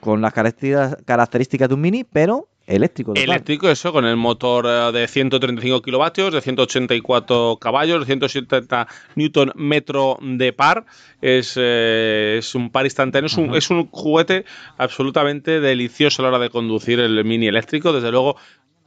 con 0.00 0.20
las 0.20 0.32
características 0.32 1.68
de 1.68 1.74
un 1.74 1.80
Mini, 1.80 2.04
pero 2.04 2.48
eléctrico. 2.68 3.14
Eléctrico, 3.14 3.68
eso, 3.68 3.92
con 3.92 4.04
el 4.04 4.16
motor 4.16 4.66
eh, 4.66 4.92
de 4.92 5.08
135 5.08 5.82
kilovatios, 5.82 6.32
de 6.32 6.40
184 6.40 7.58
caballos, 7.60 8.00
de 8.00 8.06
170 8.06 8.86
newton 9.16 9.52
metro 9.56 10.18
de 10.20 10.52
par. 10.52 10.84
Es, 11.20 11.54
eh, 11.56 12.36
es 12.38 12.54
un 12.54 12.70
par 12.70 12.84
instantáneo, 12.84 13.26
es 13.26 13.36
un, 13.36 13.54
es 13.54 13.70
un 13.70 13.88
juguete 13.90 14.44
absolutamente 14.76 15.60
delicioso 15.60 16.22
a 16.22 16.24
la 16.24 16.28
hora 16.28 16.38
de 16.38 16.50
conducir 16.50 17.00
el 17.00 17.24
mini 17.24 17.48
eléctrico. 17.48 17.92
Desde 17.92 18.10
luego, 18.10 18.36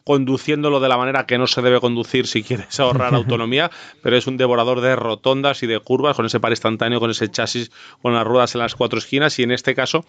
conduciéndolo 0.03 0.79
de 0.79 0.89
la 0.89 0.97
manera 0.97 1.25
que 1.25 1.37
no 1.37 1.47
se 1.47 1.61
debe 1.61 1.79
conducir 1.79 2.27
si 2.27 2.43
quieres 2.43 2.79
ahorrar 2.79 3.13
autonomía, 3.15 3.71
pero 4.01 4.17
es 4.17 4.27
un 4.27 4.37
devorador 4.37 4.81
de 4.81 4.95
rotondas 4.95 5.63
y 5.63 5.67
de 5.67 5.79
curvas 5.79 6.15
con 6.15 6.25
ese 6.25 6.39
par 6.39 6.51
instantáneo, 6.51 6.99
con 6.99 7.11
ese 7.11 7.29
chasis, 7.29 7.71
con 8.01 8.13
las 8.13 8.25
ruedas 8.25 8.55
en 8.55 8.59
las 8.59 8.75
cuatro 8.75 8.99
esquinas 8.99 9.37
y 9.39 9.43
en 9.43 9.51
este 9.51 9.75
caso, 9.75 10.05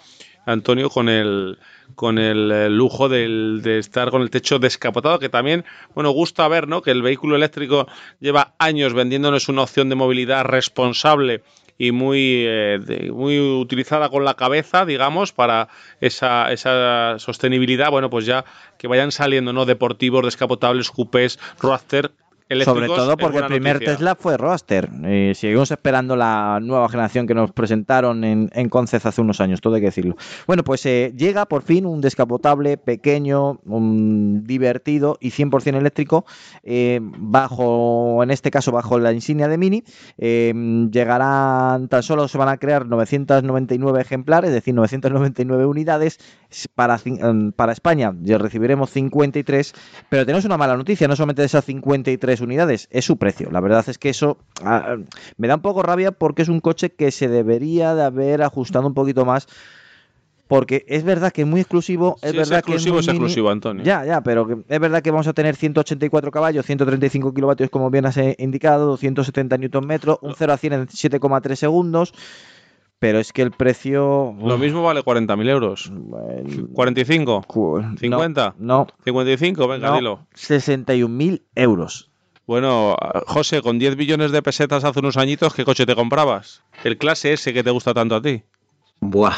Antonio, 0.46 0.90
con 0.90 1.08
el, 1.08 1.58
con 1.94 2.18
el 2.18 2.50
eh, 2.50 2.70
lujo 2.70 3.08
de 3.08 3.78
estar 3.78 4.10
con 4.10 4.22
el 4.22 4.30
techo 4.30 4.58
descapotado, 4.58 5.18
que 5.18 5.28
también, 5.28 5.64
bueno, 5.94 6.10
gusta 6.10 6.48
ver, 6.48 6.68
¿no? 6.68 6.82
Que 6.82 6.90
el 6.90 7.02
vehículo 7.02 7.36
eléctrico 7.36 7.86
lleva 8.20 8.54
años 8.58 8.94
vendiéndonos 8.94 9.48
una 9.48 9.62
opción 9.62 9.88
de 9.88 9.94
movilidad 9.94 10.44
responsable 10.44 11.42
y 11.78 11.92
muy, 11.92 12.44
eh, 12.46 13.10
muy 13.12 13.38
utilizada 13.40 14.08
con 14.08 14.24
la 14.24 14.34
cabeza, 14.34 14.84
digamos, 14.86 15.32
para 15.32 15.68
esa, 16.00 16.52
esa 16.52 17.18
sostenibilidad. 17.18 17.90
Bueno, 17.90 18.10
pues 18.10 18.26
ya 18.26 18.44
que 18.78 18.88
vayan 18.88 19.12
saliendo, 19.12 19.52
¿no? 19.52 19.64
Deportivos, 19.64 20.24
descapotables, 20.24 20.90
coupés, 20.90 21.38
roadster. 21.60 22.12
Sobre 22.64 22.86
todo 22.86 23.16
porque 23.16 23.38
el 23.38 23.46
primer 23.46 23.74
noticia. 23.76 23.94
Tesla 23.94 24.14
fue 24.14 24.36
Roadster. 24.36 24.88
Eh, 25.04 25.32
seguimos 25.34 25.70
esperando 25.70 26.16
la 26.16 26.58
nueva 26.60 26.88
generación 26.88 27.26
que 27.26 27.34
nos 27.34 27.52
presentaron 27.52 28.24
en, 28.24 28.50
en 28.52 28.68
Concept 28.68 29.06
hace 29.06 29.20
unos 29.20 29.40
años, 29.40 29.60
todo 29.60 29.74
hay 29.74 29.80
que 29.80 29.86
decirlo. 29.86 30.16
Bueno, 30.46 30.64
pues 30.64 30.84
eh, 30.86 31.12
llega 31.16 31.46
por 31.46 31.62
fin 31.62 31.86
un 31.86 32.00
descapotable 32.00 32.76
pequeño, 32.76 33.60
divertido 33.64 35.18
y 35.20 35.30
100% 35.30 35.76
eléctrico, 35.76 36.24
eh, 36.62 37.00
bajo, 37.02 38.22
en 38.22 38.30
este 38.30 38.50
caso, 38.50 38.72
bajo 38.72 38.98
la 38.98 39.12
insignia 39.12 39.48
de 39.48 39.58
Mini. 39.58 39.84
Eh, 40.18 40.52
llegarán, 40.90 41.88
tan 41.88 42.02
solo 42.02 42.28
se 42.28 42.38
van 42.38 42.48
a 42.48 42.56
crear 42.56 42.86
999 42.86 44.00
ejemplares, 44.00 44.48
es 44.48 44.54
decir, 44.54 44.74
999 44.74 45.66
unidades. 45.66 46.18
Para, 46.74 47.00
em, 47.04 47.52
para 47.52 47.72
España 47.72 48.14
ya 48.22 48.38
recibiremos 48.38 48.90
53, 48.90 49.74
pero 50.08 50.26
tenemos 50.26 50.44
una 50.44 50.56
mala 50.56 50.76
noticia, 50.76 51.08
no 51.08 51.16
solamente 51.16 51.42
de 51.42 51.46
esas 51.46 51.64
53 51.64 52.40
unidades, 52.40 52.88
es 52.90 53.04
su 53.04 53.16
precio. 53.16 53.50
La 53.50 53.60
verdad 53.60 53.84
es 53.88 53.98
que 53.98 54.10
eso 54.10 54.38
ah, 54.62 54.96
me 55.36 55.48
da 55.48 55.56
un 55.56 55.62
poco 55.62 55.82
rabia 55.82 56.12
porque 56.12 56.42
es 56.42 56.48
un 56.48 56.60
coche 56.60 56.90
que 56.90 57.10
se 57.10 57.28
debería 57.28 57.94
de 57.94 58.04
haber 58.04 58.42
ajustado 58.42 58.86
un 58.86 58.94
poquito 58.94 59.24
más. 59.24 59.46
Porque 60.48 60.84
es 60.86 61.02
verdad 61.02 61.32
que 61.32 61.42
es 61.42 61.48
muy 61.48 61.62
exclusivo, 61.62 62.18
es 62.20 62.34
verdad 62.34 62.58
es 62.58 62.64
que 62.64 62.72
exclusivo, 62.72 62.96
muy 62.96 63.00
es 63.00 63.08
exclusivo, 63.08 63.48
Antonio. 63.48 63.82
Ya, 63.84 64.04
ya, 64.04 64.20
pero 64.20 64.46
que 64.46 64.58
es 64.68 64.80
verdad 64.80 65.00
que 65.00 65.10
vamos 65.10 65.26
a 65.26 65.32
tener 65.32 65.56
184 65.56 66.30
caballos, 66.30 66.66
135 66.66 67.32
kilovatios, 67.32 67.70
como 67.70 67.88
bien 67.90 68.04
has 68.04 68.18
eh, 68.18 68.36
indicado, 68.38 68.84
270 68.88 69.56
newton 69.56 69.86
metros, 69.86 70.18
un 70.20 70.34
0 70.36 70.52
a 70.52 70.58
100 70.58 70.72
en 70.74 70.86
7,3 70.88 71.54
segundos. 71.54 72.12
Pero 73.02 73.18
es 73.18 73.32
que 73.32 73.42
el 73.42 73.50
precio. 73.50 74.32
Lo 74.40 74.58
mismo 74.58 74.84
vale 74.84 75.02
40.000 75.02 75.48
euros. 75.48 75.90
45. 76.72 77.44
50. 77.98 78.54
No. 78.60 78.86
55, 79.02 79.66
venga, 79.66 79.88
No, 79.88 79.96
dilo. 79.96 80.26
61.000 80.36 81.42
euros. 81.56 82.12
Bueno, 82.46 82.96
José, 83.26 83.60
con 83.60 83.80
10 83.80 83.96
billones 83.96 84.30
de 84.30 84.40
pesetas 84.40 84.84
hace 84.84 85.00
unos 85.00 85.16
añitos, 85.16 85.52
¿qué 85.52 85.64
coche 85.64 85.84
te 85.84 85.96
comprabas? 85.96 86.62
El 86.84 86.96
clase 86.96 87.32
S 87.32 87.52
que 87.52 87.64
te 87.64 87.72
gusta 87.72 87.92
tanto 87.92 88.14
a 88.14 88.22
ti. 88.22 88.44
Buah. 89.00 89.34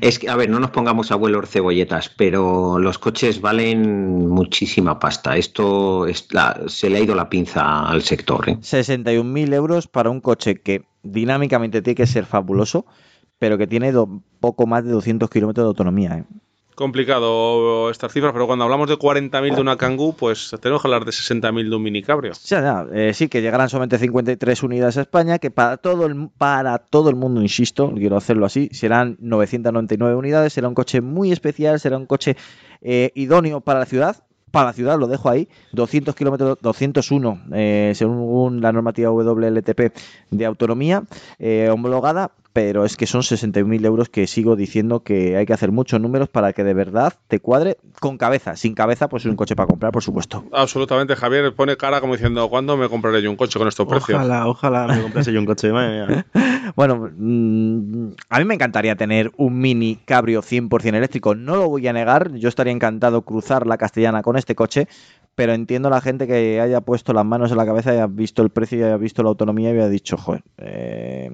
Es 0.00 0.18
que, 0.18 0.28
a 0.28 0.36
ver, 0.36 0.48
no 0.50 0.58
nos 0.60 0.70
pongamos 0.70 1.10
abuelos 1.10 1.48
cebolletas, 1.50 2.08
pero 2.08 2.78
los 2.78 2.98
coches 2.98 3.40
valen 3.40 4.28
muchísima 4.28 4.98
pasta. 4.98 5.36
Esto 5.36 6.06
es 6.06 6.32
la- 6.32 6.62
se 6.66 6.90
le 6.90 6.98
ha 6.98 7.00
ido 7.00 7.14
la 7.14 7.28
pinza 7.28 7.86
al 7.86 8.02
sector. 8.02 8.48
¿eh? 8.48 8.58
61.000 8.60 9.52
euros 9.52 9.86
para 9.86 10.10
un 10.10 10.20
coche 10.20 10.56
que 10.60 10.84
dinámicamente 11.02 11.82
tiene 11.82 11.94
que 11.96 12.06
ser 12.06 12.26
fabuloso, 12.26 12.86
pero 13.38 13.58
que 13.58 13.66
tiene 13.66 13.92
poco 14.40 14.66
más 14.66 14.84
de 14.84 14.90
200 14.92 15.30
kilómetros 15.30 15.64
de 15.64 15.68
autonomía. 15.68 16.18
¿eh? 16.18 16.24
Complicado 16.76 17.90
estas 17.90 18.12
cifras, 18.12 18.34
pero 18.34 18.46
cuando 18.46 18.66
hablamos 18.66 18.86
de 18.86 18.96
40.000 18.96 19.54
de 19.54 19.60
una 19.62 19.78
Kangoo, 19.78 20.12
pues 20.12 20.54
tenemos 20.60 20.82
que 20.82 20.88
hablar 20.88 21.06
de 21.06 21.10
60.000 21.10 21.70
de 21.70 21.74
un 21.74 21.82
mini 21.82 22.02
cabrio. 22.02 22.32
Ya, 22.44 22.60
ya, 22.60 22.86
eh, 22.92 23.14
sí, 23.14 23.28
que 23.28 23.40
llegarán 23.40 23.70
solamente 23.70 23.96
53 23.96 24.62
unidades 24.62 24.98
a 24.98 25.00
España, 25.00 25.38
que 25.38 25.50
para 25.50 25.78
todo 25.78 26.04
el, 26.04 26.28
para 26.36 26.76
todo 26.76 27.08
el 27.08 27.16
mundo, 27.16 27.40
insisto, 27.40 27.90
quiero 27.94 28.18
hacerlo 28.18 28.44
así, 28.44 28.68
serán 28.72 29.16
999 29.20 30.16
unidades, 30.16 30.52
será 30.52 30.68
un 30.68 30.74
coche 30.74 31.00
muy 31.00 31.32
especial, 31.32 31.80
será 31.80 31.96
un 31.96 32.04
coche 32.04 32.36
eh, 32.82 33.10
idóneo 33.14 33.62
para 33.62 33.78
la 33.78 33.86
ciudad. 33.86 34.16
Para 34.50 34.66
la 34.66 34.72
ciudad, 34.74 34.98
lo 34.98 35.06
dejo 35.06 35.30
ahí, 35.30 35.48
200 35.72 36.14
kilómetros, 36.14 36.58
201, 36.60 37.40
eh, 37.54 37.92
según 37.94 38.60
la 38.60 38.72
normativa 38.72 39.10
WLTP 39.10 39.92
de 40.30 40.46
autonomía 40.46 41.04
eh, 41.38 41.68
homologada, 41.70 42.32
pero 42.56 42.86
es 42.86 42.96
que 42.96 43.06
son 43.06 43.20
61.000 43.20 43.84
euros 43.84 44.08
que 44.08 44.26
sigo 44.26 44.56
diciendo 44.56 45.00
que 45.00 45.36
hay 45.36 45.44
que 45.44 45.52
hacer 45.52 45.72
muchos 45.72 46.00
números 46.00 46.30
para 46.30 46.54
que 46.54 46.64
de 46.64 46.72
verdad 46.72 47.12
te 47.28 47.38
cuadre 47.38 47.76
con 48.00 48.16
cabeza. 48.16 48.56
Sin 48.56 48.74
cabeza, 48.74 49.10
pues 49.10 49.26
es 49.26 49.30
un 49.30 49.36
coche 49.36 49.54
para 49.54 49.66
comprar, 49.66 49.92
por 49.92 50.02
supuesto. 50.02 50.42
Absolutamente, 50.52 51.16
Javier 51.16 51.54
pone 51.54 51.76
cara 51.76 52.00
como 52.00 52.14
diciendo, 52.14 52.48
¿cuándo 52.48 52.78
me 52.78 52.88
compraré 52.88 53.20
yo 53.20 53.30
un 53.30 53.36
coche 53.36 53.58
con 53.58 53.68
estos 53.68 53.86
precios? 53.86 54.18
Ojalá, 54.18 54.48
ojalá 54.48 54.86
me 54.86 55.02
comprase 55.02 55.34
yo 55.34 55.40
un 55.40 55.44
coche. 55.44 55.70
madre 55.70 56.06
mía. 56.06 56.26
Bueno, 56.74 57.10
mm, 57.14 58.12
a 58.30 58.38
mí 58.38 58.44
me 58.46 58.54
encantaría 58.54 58.96
tener 58.96 59.32
un 59.36 59.58
mini 59.60 59.96
cabrio 60.06 60.40
100% 60.42 60.94
eléctrico, 60.94 61.34
no 61.34 61.56
lo 61.56 61.68
voy 61.68 61.86
a 61.86 61.92
negar, 61.92 62.32
yo 62.36 62.48
estaría 62.48 62.72
encantado 62.72 63.20
cruzar 63.22 63.66
la 63.66 63.76
castellana 63.76 64.22
con 64.22 64.36
este 64.36 64.54
coche, 64.54 64.88
pero 65.36 65.52
entiendo 65.52 65.88
la 65.90 66.00
gente 66.00 66.26
que 66.26 66.60
haya 66.60 66.80
puesto 66.80 67.12
las 67.12 67.24
manos 67.24 67.52
en 67.52 67.58
la 67.58 67.64
cabeza 67.66 67.90
haya 67.92 68.08
visto 68.08 68.42
el 68.42 68.50
precio 68.50 68.78
y 68.80 68.82
haya 68.82 68.96
visto 68.96 69.22
la 69.22 69.28
autonomía 69.28 69.70
y 69.70 69.74
haya 69.74 69.88
dicho, 69.88 70.16
joder, 70.16 70.42
eh, 70.58 71.30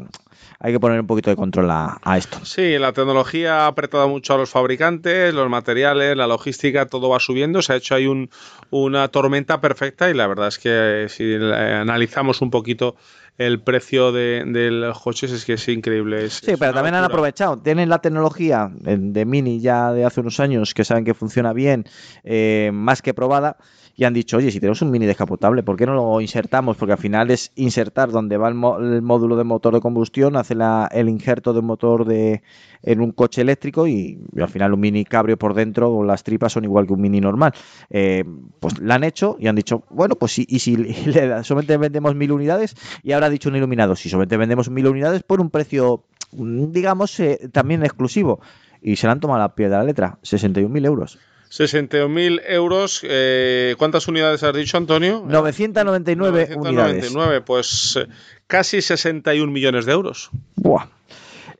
hay 0.60 0.72
que 0.72 0.78
poner 0.80 1.00
un 1.00 1.06
poquito 1.06 1.30
de 1.30 1.36
control 1.36 1.70
a, 1.70 1.98
a 2.02 2.18
esto. 2.18 2.44
Sí, 2.44 2.78
la 2.78 2.92
tecnología 2.92 3.60
ha 3.64 3.66
apretado 3.68 4.08
mucho 4.08 4.34
a 4.34 4.38
los 4.38 4.50
fabricantes, 4.50 5.32
los 5.34 5.48
materiales, 5.48 6.16
la 6.16 6.26
logística, 6.26 6.86
todo 6.86 7.08
va 7.08 7.18
subiendo. 7.20 7.62
Se 7.62 7.72
ha 7.72 7.76
hecho 7.76 7.94
ahí 7.94 8.06
un- 8.06 8.28
una 8.70 9.08
tormenta 9.08 9.60
perfecta 9.60 10.10
y 10.10 10.14
la 10.14 10.26
verdad 10.26 10.48
es 10.48 10.58
que 10.58 11.04
eh, 11.04 11.08
si 11.08 11.24
eh, 11.24 11.74
analizamos 11.80 12.42
un 12.42 12.50
poquito 12.50 12.96
el 13.38 13.60
precio 13.62 14.12
de, 14.12 14.44
de 14.46 14.70
los 14.70 15.00
coches 15.00 15.32
es 15.32 15.44
que 15.44 15.54
es 15.54 15.68
increíble. 15.68 16.26
Es- 16.26 16.34
Sí, 16.44 16.50
es 16.52 16.58
pero 16.58 16.74
también 16.74 16.94
han 16.94 17.04
aprovechado. 17.04 17.58
Tienen 17.58 17.88
la 17.88 18.00
tecnología 18.00 18.70
de, 18.72 18.96
de 18.98 19.24
Mini 19.24 19.60
ya 19.60 19.92
de 19.92 20.04
hace 20.04 20.20
unos 20.20 20.38
años 20.38 20.74
que 20.74 20.84
saben 20.84 21.04
que 21.04 21.14
funciona 21.14 21.52
bien, 21.52 21.86
eh, 22.24 22.70
más 22.74 23.00
que 23.02 23.14
probada, 23.14 23.56
y 23.94 24.04
han 24.04 24.14
dicho, 24.14 24.38
oye, 24.38 24.50
si 24.50 24.58
tenemos 24.60 24.80
un 24.82 24.90
Mini 24.90 25.06
descapotable, 25.06 25.62
¿por 25.62 25.76
qué 25.76 25.86
no 25.86 25.94
lo 25.94 26.20
insertamos? 26.20 26.76
Porque 26.76 26.92
al 26.92 26.98
final 26.98 27.30
es 27.30 27.52
insertar 27.56 28.10
donde 28.10 28.36
va 28.36 28.48
el, 28.48 28.54
módulo 28.54 29.36
de 29.36 29.44
motor 29.44 29.74
de 29.74 29.80
combustión, 29.80 30.36
hace 30.36 30.54
la- 30.54 30.88
el 30.92 31.08
injerto 31.08 31.52
de 31.52 31.60
motor 31.60 32.04
de, 32.06 32.42
en 32.82 33.00
un 33.00 33.12
coche 33.12 33.42
eléctrico 33.42 33.86
y, 33.86 34.18
al 34.40 34.48
final 34.48 34.72
un 34.72 34.80
Mini 34.80 35.04
cabrio 35.04 35.36
por 35.36 35.54
dentro 35.54 35.90
o 35.90 36.04
las 36.04 36.22
tripas 36.24 36.52
son 36.52 36.64
igual 36.64 36.86
que 36.86 36.94
un 36.94 37.00
Mini 37.00 37.20
normal. 37.20 37.52
Eh, 37.90 38.24
pues 38.60 38.78
la 38.80 38.94
han 38.94 39.04
hecho 39.04 39.36
y 39.38 39.46
han 39.48 39.56
dicho, 39.56 39.84
bueno, 39.90 40.16
pues 40.16 40.32
sí, 40.32 40.46
y 40.48 40.60
si 40.60 40.76
le 40.76 41.44
solamente 41.44 41.76
vendemos 41.76 42.14
mil 42.14 42.32
unidades, 42.32 42.74
y 43.02 43.12
ahora 43.12 43.26
ha 43.26 43.30
dicho 43.30 43.48
un 43.48 43.56
iluminado, 43.56 43.96
si 43.96 44.08
solamente 44.08 44.36
vendemos 44.36 44.70
mil 44.70 44.86
unidades 44.86 45.22
por 45.22 45.40
un 45.40 45.50
precio, 45.50 46.04
digamos, 46.32 47.18
eh, 47.20 47.48
también 47.52 47.82
exclusivo. 47.82 48.40
Y 48.80 48.96
se 48.96 49.06
le 49.06 49.12
han 49.12 49.20
tomado 49.20 49.38
la 49.38 49.54
pie 49.54 49.68
de 49.68 49.76
la 49.76 49.84
letra, 49.84 50.18
61.000 50.22 50.84
euros. 50.84 51.18
61.000 51.52 52.40
euros. 52.48 53.00
eh, 53.04 53.74
¿Cuántas 53.78 54.08
unidades 54.08 54.42
has 54.42 54.54
dicho, 54.54 54.76
Antonio? 54.78 55.22
999 55.28 56.56
unidades. 56.56 57.12
999, 57.12 57.40
pues 57.42 57.98
eh, 58.00 58.06
casi 58.46 58.80
61 58.80 59.52
millones 59.52 59.84
de 59.84 59.92
euros. 59.92 60.30
Buah. 60.56 60.86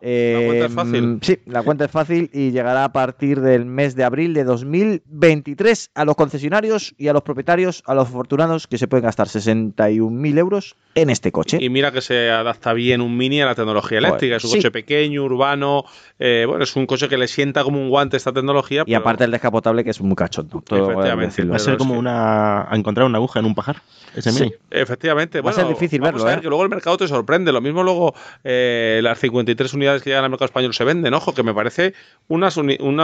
La 0.04 0.40
cuenta 0.46 0.64
es 0.64 0.70
Eh, 0.70 0.74
fácil. 0.74 1.18
Sí, 1.22 1.38
la 1.46 1.62
cuenta 1.62 1.84
es 1.84 1.90
fácil 1.90 2.30
y 2.32 2.50
llegará 2.50 2.82
a 2.84 2.92
partir 2.92 3.40
del 3.40 3.66
mes 3.66 3.94
de 3.94 4.02
abril 4.02 4.34
de 4.34 4.42
2023 4.42 5.90
a 5.94 6.04
los 6.04 6.16
concesionarios 6.16 6.92
y 6.98 7.06
a 7.08 7.12
los 7.12 7.22
propietarios, 7.22 7.82
a 7.86 7.94
los 7.94 8.08
afortunados 8.08 8.66
que 8.66 8.78
se 8.78 8.88
pueden 8.88 9.04
gastar 9.04 9.28
61.000 9.28 10.38
euros 10.38 10.74
en 10.94 11.10
este 11.10 11.32
coche. 11.32 11.58
Y 11.60 11.68
mira 11.70 11.90
que 11.92 12.00
se 12.00 12.30
adapta 12.30 12.72
bien 12.72 13.00
un 13.00 13.16
Mini 13.16 13.40
a 13.40 13.46
la 13.46 13.54
tecnología 13.54 13.98
Joder, 13.98 14.04
eléctrica. 14.10 14.36
Es 14.36 14.44
un 14.44 14.50
sí. 14.50 14.56
coche 14.58 14.70
pequeño, 14.70 15.24
urbano. 15.24 15.84
eh, 16.18 16.44
bueno, 16.46 16.64
es 16.64 16.76
un 16.76 16.86
coche 16.86 17.08
que 17.08 17.16
le 17.16 17.28
sienta 17.28 17.64
como 17.64 17.80
un 17.80 17.88
guante 17.88 18.16
esta 18.16 18.32
tecnología. 18.32 18.84
Y 18.86 18.94
aparte 18.94 19.24
el 19.24 19.30
descapotable 19.30 19.84
que 19.84 19.90
es 19.90 20.00
muy 20.00 20.14
cachondo. 20.16 20.60
todo 20.60 20.90
Efectivamente, 20.90 21.26
decirlo. 21.26 21.50
Va 21.52 21.56
a 21.56 21.60
ser 21.60 21.76
como 21.78 21.94
una. 21.98 22.70
a 22.70 22.76
encontrar 22.76 23.06
una 23.06 23.18
aguja 23.18 23.40
en 23.40 23.46
un 23.46 23.54
pajar. 23.54 23.76
Ese 24.14 24.30
Sí. 24.32 24.44
Mini. 24.44 24.54
Efectivamente. 24.70 25.40
Va 25.40 25.50
a 25.50 25.54
ser 25.54 25.66
difícil 25.66 26.00
vamos 26.00 26.14
verlo, 26.14 26.26
a 26.26 26.30
ver 26.30 26.38
¿eh? 26.38 26.42
que 26.42 26.48
luego 26.48 26.62
el 26.64 26.68
mercado 26.70 26.96
te 26.98 27.08
sorprende. 27.08 27.52
Lo 27.52 27.60
mismo 27.60 27.82
luego 27.82 28.14
eh, 28.44 29.00
las 29.02 29.18
53 29.18 29.72
unidades 29.74 30.02
que 30.02 30.10
llegan 30.10 30.24
al 30.24 30.30
mercado 30.30 30.46
español 30.46 30.74
se 30.74 30.84
venden. 30.84 31.14
Ojo, 31.14 31.32
que 31.34 31.42
me 31.42 31.54
parece 31.54 31.94
una, 32.28 32.50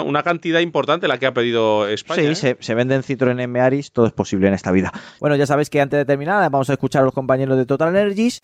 una 0.02 0.22
cantidad 0.22 0.60
importante 0.60 1.08
la 1.08 1.18
que 1.18 1.26
ha 1.26 1.32
pedido 1.32 1.88
España. 1.88 2.22
Sí, 2.22 2.28
¿eh? 2.28 2.34
se, 2.34 2.56
se 2.60 2.74
venden 2.74 3.02
Citroën 3.02 3.40
M 3.40 3.60
Aris, 3.60 3.92
todo 3.92 4.06
es 4.06 4.12
posible 4.12 4.48
en 4.48 4.54
esta 4.54 4.70
vida. 4.72 4.92
Bueno, 5.20 5.36
ya 5.36 5.46
sabéis 5.46 5.70
que 5.70 5.80
antes 5.80 5.98
de 5.98 6.04
terminar 6.04 6.50
vamos 6.50 6.68
a 6.70 6.74
escuchar 6.74 7.02
a 7.02 7.04
los 7.06 7.14
compañeros 7.14 7.56
de 7.56 7.64
Total 7.78 7.94
Energies. 7.94 8.40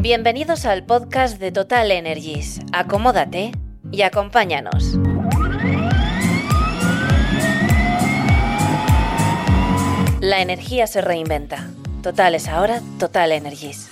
Bienvenidos 0.00 0.64
al 0.64 0.86
podcast 0.86 1.38
de 1.38 1.52
Total 1.52 1.90
Energies. 1.90 2.60
Acomódate 2.72 3.52
y 3.92 4.00
acompáñanos. 4.00 4.98
La 10.20 10.40
energía 10.40 10.86
se 10.86 11.02
reinventa. 11.02 11.68
Total 12.02 12.34
es 12.34 12.48
ahora 12.48 12.80
Total 12.98 13.30
Energies. 13.32 13.90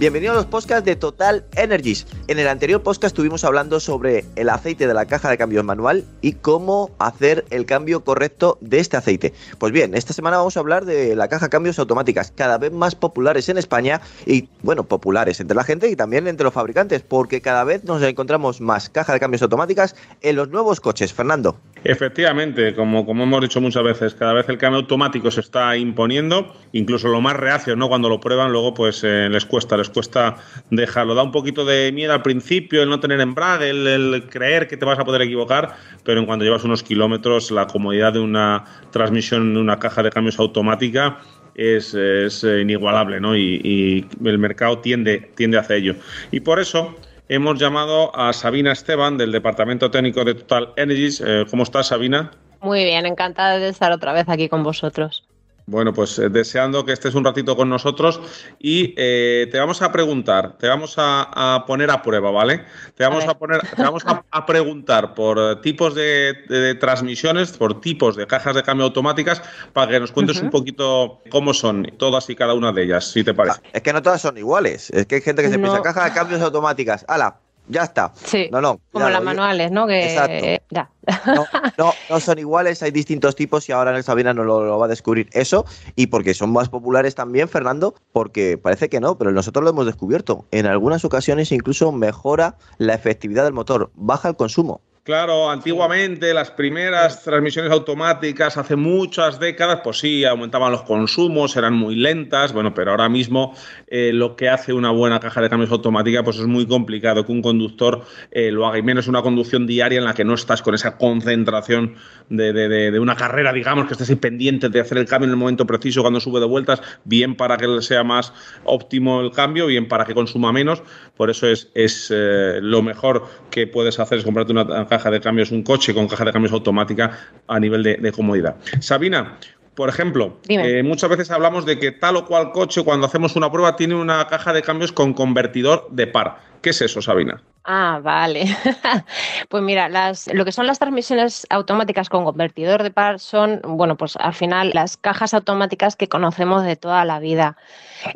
Bienvenido 0.00 0.32
a 0.32 0.36
los 0.36 0.46
podcasts 0.46 0.86
de 0.86 0.96
Total 0.96 1.44
Energies. 1.56 2.06
En 2.26 2.38
el 2.38 2.48
anterior 2.48 2.82
podcast 2.82 3.12
estuvimos 3.12 3.44
hablando 3.44 3.80
sobre 3.80 4.24
el 4.34 4.48
aceite 4.48 4.86
de 4.86 4.94
la 4.94 5.04
caja 5.04 5.28
de 5.28 5.36
cambios 5.36 5.62
manual 5.62 6.06
y 6.22 6.32
cómo 6.32 6.90
hacer 6.98 7.44
el 7.50 7.66
cambio 7.66 8.02
correcto 8.02 8.56
de 8.62 8.78
este 8.78 8.96
aceite. 8.96 9.34
Pues 9.58 9.72
bien, 9.72 9.94
esta 9.94 10.14
semana 10.14 10.38
vamos 10.38 10.56
a 10.56 10.60
hablar 10.60 10.86
de 10.86 11.14
la 11.14 11.28
caja 11.28 11.44
de 11.46 11.50
cambios 11.50 11.78
automáticas, 11.78 12.32
cada 12.34 12.56
vez 12.56 12.72
más 12.72 12.94
populares 12.94 13.50
en 13.50 13.58
España 13.58 14.00
y, 14.24 14.48
bueno, 14.62 14.84
populares 14.84 15.38
entre 15.38 15.54
la 15.54 15.64
gente 15.64 15.90
y 15.90 15.96
también 15.96 16.26
entre 16.28 16.44
los 16.44 16.54
fabricantes, 16.54 17.02
porque 17.02 17.42
cada 17.42 17.64
vez 17.64 17.84
nos 17.84 18.02
encontramos 18.02 18.62
más 18.62 18.88
caja 18.88 19.12
de 19.12 19.20
cambios 19.20 19.42
automáticas 19.42 19.96
en 20.22 20.36
los 20.36 20.48
nuevos 20.48 20.80
coches. 20.80 21.12
Fernando. 21.12 21.60
Efectivamente, 21.84 22.74
como, 22.74 23.04
como 23.04 23.24
hemos 23.24 23.40
dicho 23.42 23.60
muchas 23.60 23.82
veces, 23.82 24.14
cada 24.14 24.32
vez 24.32 24.48
el 24.48 24.56
cambio 24.56 24.80
automático 24.80 25.30
se 25.30 25.40
está 25.40 25.76
imponiendo, 25.76 26.54
incluso 26.72 27.08
los 27.08 27.20
más 27.20 27.36
reacios, 27.36 27.76
¿no? 27.76 27.88
Cuando 27.88 28.08
lo 28.08 28.20
prueban, 28.20 28.50
luego 28.50 28.72
pues 28.72 29.02
eh, 29.04 29.28
les 29.30 29.44
cuesta, 29.44 29.76
les 29.76 29.89
cuesta 29.90 30.36
dejarlo. 30.70 31.14
Da 31.14 31.22
un 31.22 31.32
poquito 31.32 31.64
de 31.64 31.92
miedo 31.92 32.12
al 32.12 32.22
principio 32.22 32.82
el 32.82 32.88
no 32.88 33.00
tener 33.00 33.20
embrague, 33.20 33.70
el, 33.70 34.24
creer 34.30 34.68
que 34.68 34.76
te 34.76 34.84
vas 34.84 34.98
a 34.98 35.04
poder 35.04 35.22
equivocar, 35.22 35.76
pero 36.04 36.20
en 36.20 36.26
cuanto 36.26 36.44
llevas 36.44 36.64
unos 36.64 36.82
kilómetros, 36.82 37.50
la 37.50 37.66
comodidad 37.66 38.12
de 38.12 38.20
una 38.20 38.64
transmisión 38.90 39.50
en 39.50 39.56
una 39.56 39.78
caja 39.78 40.02
de 40.02 40.10
cambios 40.10 40.38
automática 40.38 41.18
es, 41.54 41.94
es, 41.94 42.44
eh, 42.44 42.60
inigualable, 42.60 43.20
¿no? 43.20 43.36
Y, 43.36 43.60
y, 43.62 44.28
el 44.28 44.38
mercado 44.38 44.78
tiende, 44.78 45.30
tiende 45.34 45.58
hacia 45.58 45.76
ello. 45.76 45.94
Y 46.30 46.40
por 46.40 46.60
eso 46.60 46.96
hemos 47.28 47.58
llamado 47.58 48.14
a 48.16 48.32
Sabina 48.32 48.72
Esteban 48.72 49.16
del 49.16 49.32
Departamento 49.32 49.90
Técnico 49.90 50.24
de 50.24 50.34
Total 50.34 50.72
Energies. 50.76 51.22
Eh, 51.24 51.46
¿Cómo 51.50 51.62
estás, 51.62 51.88
Sabina? 51.88 52.30
Muy 52.60 52.84
bien, 52.84 53.06
encantada 53.06 53.58
de 53.58 53.68
estar 53.68 53.92
otra 53.92 54.12
vez 54.12 54.28
aquí 54.28 54.48
con 54.48 54.62
vosotros. 54.62 55.24
Bueno, 55.70 55.94
pues 55.94 56.18
eh, 56.18 56.28
deseando 56.28 56.84
que 56.84 56.92
estés 56.92 57.14
un 57.14 57.24
ratito 57.24 57.54
con 57.54 57.68
nosotros 57.68 58.20
y 58.58 58.92
eh, 58.96 59.46
te 59.52 59.58
vamos 59.60 59.80
a 59.82 59.92
preguntar, 59.92 60.58
te 60.58 60.66
vamos 60.66 60.96
a, 60.98 61.54
a, 61.54 61.64
poner 61.64 61.92
a 61.92 62.02
prueba, 62.02 62.32
¿vale? 62.32 62.64
Te 62.96 63.04
vamos 63.04 63.24
a, 63.28 63.38
poner, 63.38 63.60
te 63.60 63.80
vamos 63.80 64.04
a, 64.04 64.24
a 64.32 64.46
preguntar 64.46 65.14
por 65.14 65.60
tipos 65.60 65.94
de, 65.94 66.34
de, 66.48 66.58
de, 66.58 66.74
transmisiones, 66.74 67.52
por 67.52 67.80
tipos 67.80 68.16
de 68.16 68.26
cajas 68.26 68.56
de 68.56 68.64
cambio 68.64 68.86
automáticas, 68.86 69.42
para 69.72 69.92
que 69.92 70.00
nos 70.00 70.10
cuentes 70.10 70.38
uh 70.38 70.40
-huh. 70.40 70.44
un 70.46 70.50
poquito 70.50 71.20
cómo 71.30 71.54
son 71.54 71.84
todas 71.98 72.28
y 72.30 72.34
cada 72.34 72.54
una 72.54 72.72
de 72.72 72.82
ellas, 72.82 73.04
si 73.12 73.22
te 73.22 73.32
parece. 73.32 73.60
Ah, 73.66 73.68
es 73.72 73.82
que 73.82 73.92
no 73.92 74.02
todas 74.02 74.20
son 74.20 74.36
iguales, 74.38 74.90
es 74.90 75.06
que 75.06 75.14
hay 75.16 75.20
gente 75.20 75.40
que 75.40 75.50
se 75.50 75.56
no. 75.56 75.68
piensa 75.68 75.82
caja 75.82 76.04
de 76.04 76.12
cambios 76.12 76.40
automáticas. 76.40 77.04
¡Hala! 77.06 77.36
Ya 77.70 77.84
está. 77.84 78.12
Sí. 78.24 78.48
No, 78.50 78.60
no. 78.60 78.80
Como 78.92 79.08
las 79.08 79.22
manuales, 79.22 79.70
¿no? 79.70 79.86
Que... 79.86 80.12
Exacto. 80.12 80.64
Ya. 80.70 80.90
No, 81.26 81.46
no, 81.78 81.92
no, 82.08 82.20
son 82.20 82.38
iguales, 82.38 82.82
hay 82.82 82.90
distintos 82.90 83.34
tipos 83.34 83.68
y 83.68 83.72
ahora 83.72 84.00
Sabina 84.02 84.34
nos 84.34 84.46
lo, 84.46 84.64
lo, 84.64 84.78
va 84.78 84.86
a 84.86 84.88
descubrir 84.88 85.28
eso 85.32 85.64
y 85.96 86.08
porque 86.08 86.34
son 86.34 86.52
más 86.52 86.68
populares 86.68 87.14
también, 87.14 87.48
Fernando, 87.48 87.94
porque 88.12 88.58
parece 88.58 88.88
que 88.88 89.00
no, 89.00 89.16
pero 89.16 89.32
nosotros 89.32 89.64
lo 89.64 89.70
hemos 89.70 89.86
descubierto. 89.86 90.46
En 90.50 90.66
algunas 90.66 91.04
ocasiones 91.04 91.52
incluso 91.52 91.90
mejora 91.92 92.56
la 92.78 92.94
efectividad 92.94 93.44
del 93.44 93.54
motor, 93.54 93.90
baja 93.94 94.28
el 94.28 94.36
consumo. 94.36 94.82
Claro, 95.02 95.48
antiguamente 95.48 96.34
las 96.34 96.50
primeras 96.50 97.24
transmisiones 97.24 97.72
automáticas, 97.72 98.58
hace 98.58 98.76
muchas 98.76 99.40
décadas, 99.40 99.80
pues 99.82 99.98
sí, 99.98 100.26
aumentaban 100.26 100.70
los 100.70 100.82
consumos, 100.82 101.56
eran 101.56 101.72
muy 101.72 101.94
lentas, 101.94 102.52
bueno, 102.52 102.74
pero 102.74 102.90
ahora 102.90 103.08
mismo 103.08 103.56
eh, 103.86 104.12
lo 104.12 104.36
que 104.36 104.50
hace 104.50 104.74
una 104.74 104.90
buena 104.90 105.18
caja 105.18 105.40
de 105.40 105.48
cambios 105.48 105.70
automática, 105.70 106.22
pues 106.22 106.36
es 106.36 106.46
muy 106.46 106.66
complicado 106.66 107.24
que 107.24 107.32
un 107.32 107.40
conductor 107.40 108.04
eh, 108.30 108.50
lo 108.50 108.66
haga, 108.66 108.76
y 108.76 108.82
menos 108.82 109.08
una 109.08 109.22
conducción 109.22 109.66
diaria 109.66 109.98
en 109.98 110.04
la 110.04 110.12
que 110.12 110.24
no 110.24 110.34
estás 110.34 110.60
con 110.60 110.74
esa 110.74 110.98
concentración 110.98 111.96
de, 112.30 112.52
de, 112.52 112.90
de, 112.90 112.98
una 112.98 113.16
carrera, 113.16 113.52
digamos, 113.52 113.86
que 113.86 113.92
estés 113.92 114.16
pendiente 114.16 114.68
de 114.68 114.80
hacer 114.80 114.98
el 114.98 115.06
cambio 115.06 115.26
en 115.26 115.32
el 115.32 115.36
momento 115.36 115.66
preciso 115.66 116.00
cuando 116.00 116.20
sube 116.20 116.40
de 116.40 116.46
vueltas, 116.46 116.80
bien 117.04 117.34
para 117.34 117.56
que 117.56 117.82
sea 117.82 118.04
más 118.04 118.32
óptimo 118.64 119.20
el 119.20 119.32
cambio, 119.32 119.66
bien 119.66 119.88
para 119.88 120.04
que 120.04 120.14
consuma 120.14 120.52
menos, 120.52 120.82
por 121.16 121.28
eso 121.28 121.46
es, 121.46 121.70
es 121.74 122.10
eh, 122.14 122.60
lo 122.62 122.82
mejor 122.82 123.26
que 123.50 123.66
puedes 123.66 123.98
hacer 124.00 124.18
es 124.18 124.24
comprarte 124.24 124.52
una 124.52 124.86
caja 124.86 125.10
de 125.10 125.20
cambios, 125.20 125.50
un 125.50 125.62
coche 125.62 125.92
con 125.92 126.08
caja 126.08 126.24
de 126.24 126.32
cambios 126.32 126.52
automática 126.52 127.18
a 127.46 127.60
nivel 127.60 127.82
de, 127.82 127.96
de 127.96 128.12
comodidad. 128.12 128.56
Sabina, 128.80 129.38
por 129.74 129.88
ejemplo, 129.88 130.38
eh, 130.48 130.82
muchas 130.82 131.10
veces 131.10 131.30
hablamos 131.30 131.64
de 131.64 131.78
que 131.78 131.90
tal 131.90 132.16
o 132.16 132.26
cual 132.26 132.52
coche, 132.52 132.84
cuando 132.84 133.06
hacemos 133.06 133.34
una 133.36 133.50
prueba, 133.50 133.76
tiene 133.76 133.94
una 133.94 134.26
caja 134.26 134.52
de 134.52 134.62
cambios 134.62 134.92
con 134.92 135.14
convertidor 135.14 135.88
de 135.90 136.06
par. 136.06 136.38
¿Qué 136.60 136.70
es 136.70 136.82
eso, 136.82 137.00
Sabina? 137.00 137.42
Ah, 137.72 138.00
vale. 138.02 138.46
pues 139.48 139.62
mira, 139.62 139.88
lo 139.88 140.44
que 140.44 140.50
son 140.50 140.66
las 140.66 140.80
transmisiones 140.80 141.46
automáticas 141.50 142.08
con 142.08 142.24
convertidor 142.24 142.82
de 142.82 142.90
par 142.90 143.20
son, 143.20 143.60
bueno, 143.62 143.96
pues 143.96 144.16
al 144.16 144.34
final 144.34 144.72
las 144.74 144.96
cajas 144.96 145.34
automáticas 145.34 145.94
que 145.94 146.08
conocemos 146.08 146.64
de 146.64 146.74
toda 146.74 147.04
la 147.04 147.20
vida. 147.20 147.56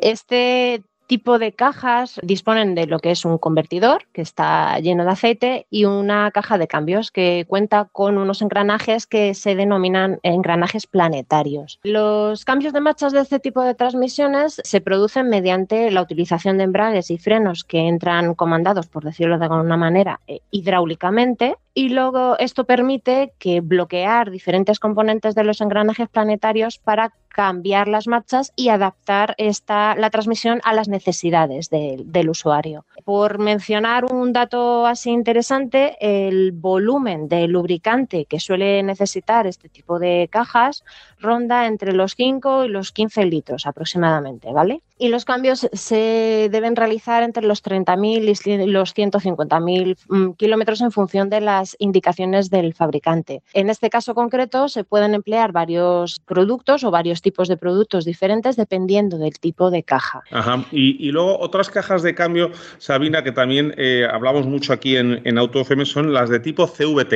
Este 0.01 0.83
tipo 1.07 1.39
de 1.39 1.53
cajas 1.53 2.19
disponen 2.23 2.75
de 2.75 2.87
lo 2.87 2.99
que 2.99 3.11
es 3.11 3.25
un 3.25 3.37
convertidor 3.37 4.07
que 4.13 4.21
está 4.21 4.79
lleno 4.79 5.03
de 5.05 5.11
aceite 5.11 5.67
y 5.69 5.85
una 5.85 6.31
caja 6.31 6.57
de 6.57 6.67
cambios 6.67 7.11
que 7.11 7.45
cuenta 7.47 7.87
con 7.91 8.17
unos 8.17 8.41
engranajes 8.41 9.07
que 9.07 9.33
se 9.33 9.55
denominan 9.55 10.19
engranajes 10.23 10.87
planetarios. 10.87 11.79
Los 11.83 12.45
cambios 12.45 12.73
de 12.73 12.81
marchas 12.81 13.13
de 13.13 13.21
este 13.21 13.39
tipo 13.39 13.61
de 13.61 13.75
transmisiones 13.75 14.61
se 14.63 14.81
producen 14.81 15.29
mediante 15.29 15.91
la 15.91 16.01
utilización 16.01 16.57
de 16.57 16.65
embragues 16.65 17.11
y 17.11 17.17
frenos 17.17 17.63
que 17.63 17.87
entran 17.87 18.35
comandados, 18.35 18.87
por 18.87 19.03
decirlo 19.03 19.37
de 19.37 19.45
alguna 19.45 19.77
manera, 19.77 20.19
eh, 20.27 20.39
hidráulicamente 20.51 21.55
y 21.77 21.89
luego 21.89 22.39
esto 22.39 22.63
permite 22.63 23.33
que 23.37 23.59
bloquear 23.59 24.31
diferentes 24.31 24.79
componentes 24.79 25.35
de 25.35 25.43
los 25.43 25.59
engranajes 25.59 26.07
planetarios 26.07 26.79
para 26.79 27.13
cambiar 27.35 27.89
las 27.89 28.07
marchas 28.07 28.53
y 28.55 28.69
adaptar 28.69 29.35
esta, 29.37 29.93
la 29.95 30.09
transmisión 30.09 30.61
a 30.63 30.73
las 30.73 30.87
necesidades 30.87 31.69
de, 31.69 32.01
del 32.05 32.29
usuario. 32.29 32.85
Por 33.03 33.39
mencionar 33.39 34.05
un 34.05 34.31
dato 34.31 34.87
así 34.87 35.09
interesante, 35.09 35.97
el 35.99 36.53
volumen 36.53 37.27
de 37.27 37.49
lubricante 37.49 38.23
que 38.23 38.39
suele 38.39 38.81
necesitar 38.83 39.47
este 39.47 39.67
tipo 39.67 39.99
de 39.99 40.29
cajas 40.31 40.85
ronda 41.19 41.67
entre 41.67 41.91
los 41.91 42.15
5 42.15 42.63
y 42.63 42.67
los 42.69 42.93
15 42.93 43.25
litros 43.25 43.65
aproximadamente, 43.65 44.53
¿vale? 44.53 44.81
Y 44.97 45.09
los 45.09 45.25
cambios 45.25 45.67
se 45.73 46.47
deben 46.49 46.77
realizar 46.77 47.21
entre 47.23 47.45
los 47.45 47.61
30.000 47.61 48.63
y 48.63 48.71
los 48.71 48.95
150.000 48.95 50.37
kilómetros 50.37 50.79
en 50.79 50.91
función 50.91 51.29
de 51.29 51.41
las 51.41 51.64
indicaciones 51.79 52.49
del 52.49 52.73
fabricante. 52.73 53.41
En 53.53 53.69
este 53.69 53.89
caso 53.89 54.13
concreto 54.13 54.67
se 54.69 54.83
pueden 54.83 55.13
emplear 55.13 55.51
varios 55.51 56.19
productos 56.25 56.83
o 56.83 56.91
varios 56.91 57.21
tipos 57.21 57.47
de 57.47 57.57
productos 57.57 58.05
diferentes 58.05 58.55
dependiendo 58.55 59.17
del 59.17 59.39
tipo 59.39 59.71
de 59.71 59.83
caja. 59.83 60.21
Ajá. 60.31 60.65
Y, 60.71 61.11
luego 61.11 61.39
otras 61.39 61.69
cajas 61.69 62.03
de 62.03 62.13
cambio, 62.13 62.51
Sabina, 62.77 63.23
que 63.23 63.31
también 63.31 63.73
eh, 63.77 64.07
hablamos 64.11 64.45
mucho 64.45 64.73
aquí 64.73 64.97
en, 64.97 65.21
en 65.23 65.37
son 65.85 66.13
las 66.13 66.29
de 66.29 66.39
tipo 66.39 66.67
CVT. 66.67 67.13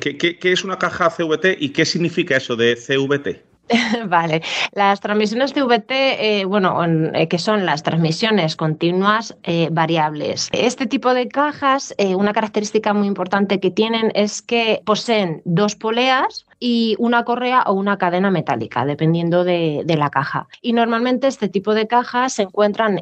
¿Qué, 0.00 0.16
qué, 0.16 0.38
qué 0.38 0.52
es 0.52 0.64
una 0.64 0.78
caja 0.78 1.10
CVT 1.10 1.56
y 1.58 1.70
qué 1.70 1.84
significa 1.84 2.36
eso 2.36 2.56
de 2.56 2.76
CVT? 2.76 3.51
Vale, 4.06 4.42
las 4.72 5.00
transmisiones 5.00 5.52
CVT, 5.52 5.90
eh, 5.90 6.44
bueno, 6.44 6.84
eh, 6.84 7.28
que 7.28 7.38
son 7.38 7.64
las 7.64 7.82
transmisiones 7.82 8.56
continuas 8.56 9.36
eh, 9.44 9.68
variables. 9.70 10.48
Este 10.52 10.86
tipo 10.86 11.14
de 11.14 11.28
cajas, 11.28 11.94
una 12.16 12.32
característica 12.32 12.92
muy 12.92 13.06
importante 13.06 13.60
que 13.60 13.70
tienen 13.70 14.10
es 14.14 14.42
que 14.42 14.82
poseen 14.84 15.42
dos 15.44 15.76
poleas 15.76 16.44
y 16.58 16.96
una 16.98 17.24
correa 17.24 17.62
o 17.66 17.72
una 17.72 17.98
cadena 17.98 18.30
metálica, 18.30 18.84
dependiendo 18.84 19.44
de, 19.44 19.82
de 19.84 19.96
la 19.96 20.10
caja. 20.10 20.48
Y 20.60 20.72
normalmente 20.72 21.26
este 21.26 21.48
tipo 21.48 21.74
de 21.74 21.86
cajas 21.86 22.34
se 22.34 22.42
encuentran 22.42 23.00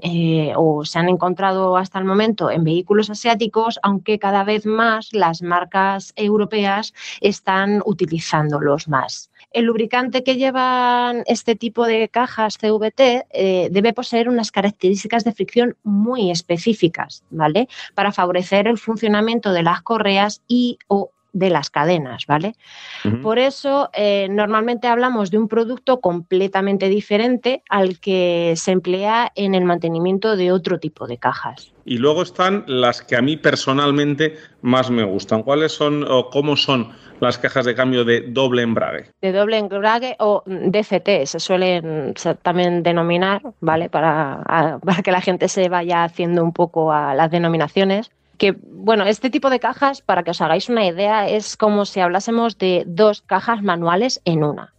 o 0.56 0.84
se 0.84 0.98
han 0.98 1.08
encontrado 1.08 1.76
hasta 1.76 1.98
el 1.98 2.04
momento 2.04 2.50
en 2.50 2.64
vehículos 2.64 3.10
asiáticos, 3.10 3.78
aunque 3.82 4.18
cada 4.18 4.44
vez 4.44 4.66
más 4.66 5.12
las 5.12 5.42
marcas 5.42 6.12
europeas 6.16 6.94
están 7.20 7.82
utilizándolos 7.84 8.88
más. 8.88 9.30
El 9.52 9.64
lubricante 9.64 10.22
que 10.22 10.36
llevan 10.36 11.22
este 11.26 11.56
tipo 11.56 11.86
de 11.86 12.08
cajas 12.08 12.56
CVT 12.56 13.00
eh, 13.30 13.68
debe 13.70 13.92
poseer 13.92 14.28
unas 14.28 14.52
características 14.52 15.24
de 15.24 15.32
fricción 15.32 15.76
muy 15.82 16.30
específicas, 16.30 17.24
¿vale? 17.30 17.68
Para 17.94 18.12
favorecer 18.12 18.68
el 18.68 18.78
funcionamiento 18.78 19.52
de 19.52 19.62
las 19.62 19.82
correas 19.82 20.42
y 20.46 20.78
o 20.86 21.10
de 21.32 21.50
las 21.50 21.70
cadenas, 21.70 22.26
¿vale? 22.26 22.54
Uh 23.04 23.08
-huh. 23.08 23.22
Por 23.22 23.38
eso, 23.38 23.90
eh, 23.94 24.28
normalmente 24.30 24.88
hablamos 24.88 25.30
de 25.30 25.38
un 25.38 25.48
producto 25.48 26.00
completamente 26.00 26.88
diferente 26.88 27.62
al 27.68 28.00
que 28.00 28.54
se 28.56 28.72
emplea 28.72 29.30
en 29.34 29.54
el 29.54 29.64
mantenimiento 29.64 30.36
de 30.36 30.52
otro 30.52 30.78
tipo 30.78 31.06
de 31.06 31.18
cajas. 31.18 31.72
Y 31.84 31.98
luego 31.98 32.22
están 32.22 32.64
las 32.66 33.02
que 33.02 33.16
a 33.16 33.22
mí 33.22 33.36
personalmente 33.36 34.36
más 34.62 34.90
me 34.90 35.04
gustan. 35.04 35.42
¿Cuáles 35.42 35.72
son 35.72 36.04
o 36.08 36.30
cómo 36.30 36.56
son 36.56 36.92
las 37.20 37.38
cajas 37.38 37.64
de 37.66 37.74
cambio 37.74 38.04
de 38.04 38.22
doble 38.22 38.62
embrague? 38.62 39.06
De 39.20 39.32
doble 39.32 39.58
embrague 39.58 40.16
o 40.18 40.42
DCT 40.46 41.26
se 41.26 41.40
suelen 41.40 42.14
también 42.42 42.82
denominar, 42.82 43.42
¿vale? 43.60 43.88
Para, 43.88 44.78
para 44.84 45.02
que 45.02 45.12
la 45.12 45.20
gente 45.20 45.48
se 45.48 45.68
vaya 45.68 46.04
haciendo 46.04 46.42
un 46.42 46.52
poco 46.52 46.92
a 46.92 47.14
las 47.14 47.30
denominaciones 47.30 48.10
que, 48.40 48.56
bueno, 48.62 49.04
este 49.04 49.28
tipo 49.28 49.50
de 49.50 49.60
cajas, 49.60 50.00
para 50.00 50.22
que 50.22 50.30
os 50.30 50.40
hagáis 50.40 50.70
una 50.70 50.86
idea, 50.86 51.28
es 51.28 51.58
como 51.58 51.84
si 51.84 52.00
hablásemos 52.00 52.56
de 52.56 52.84
dos 52.86 53.20
cajas 53.20 53.62
manuales 53.62 54.22
en 54.24 54.42
una. 54.42 54.72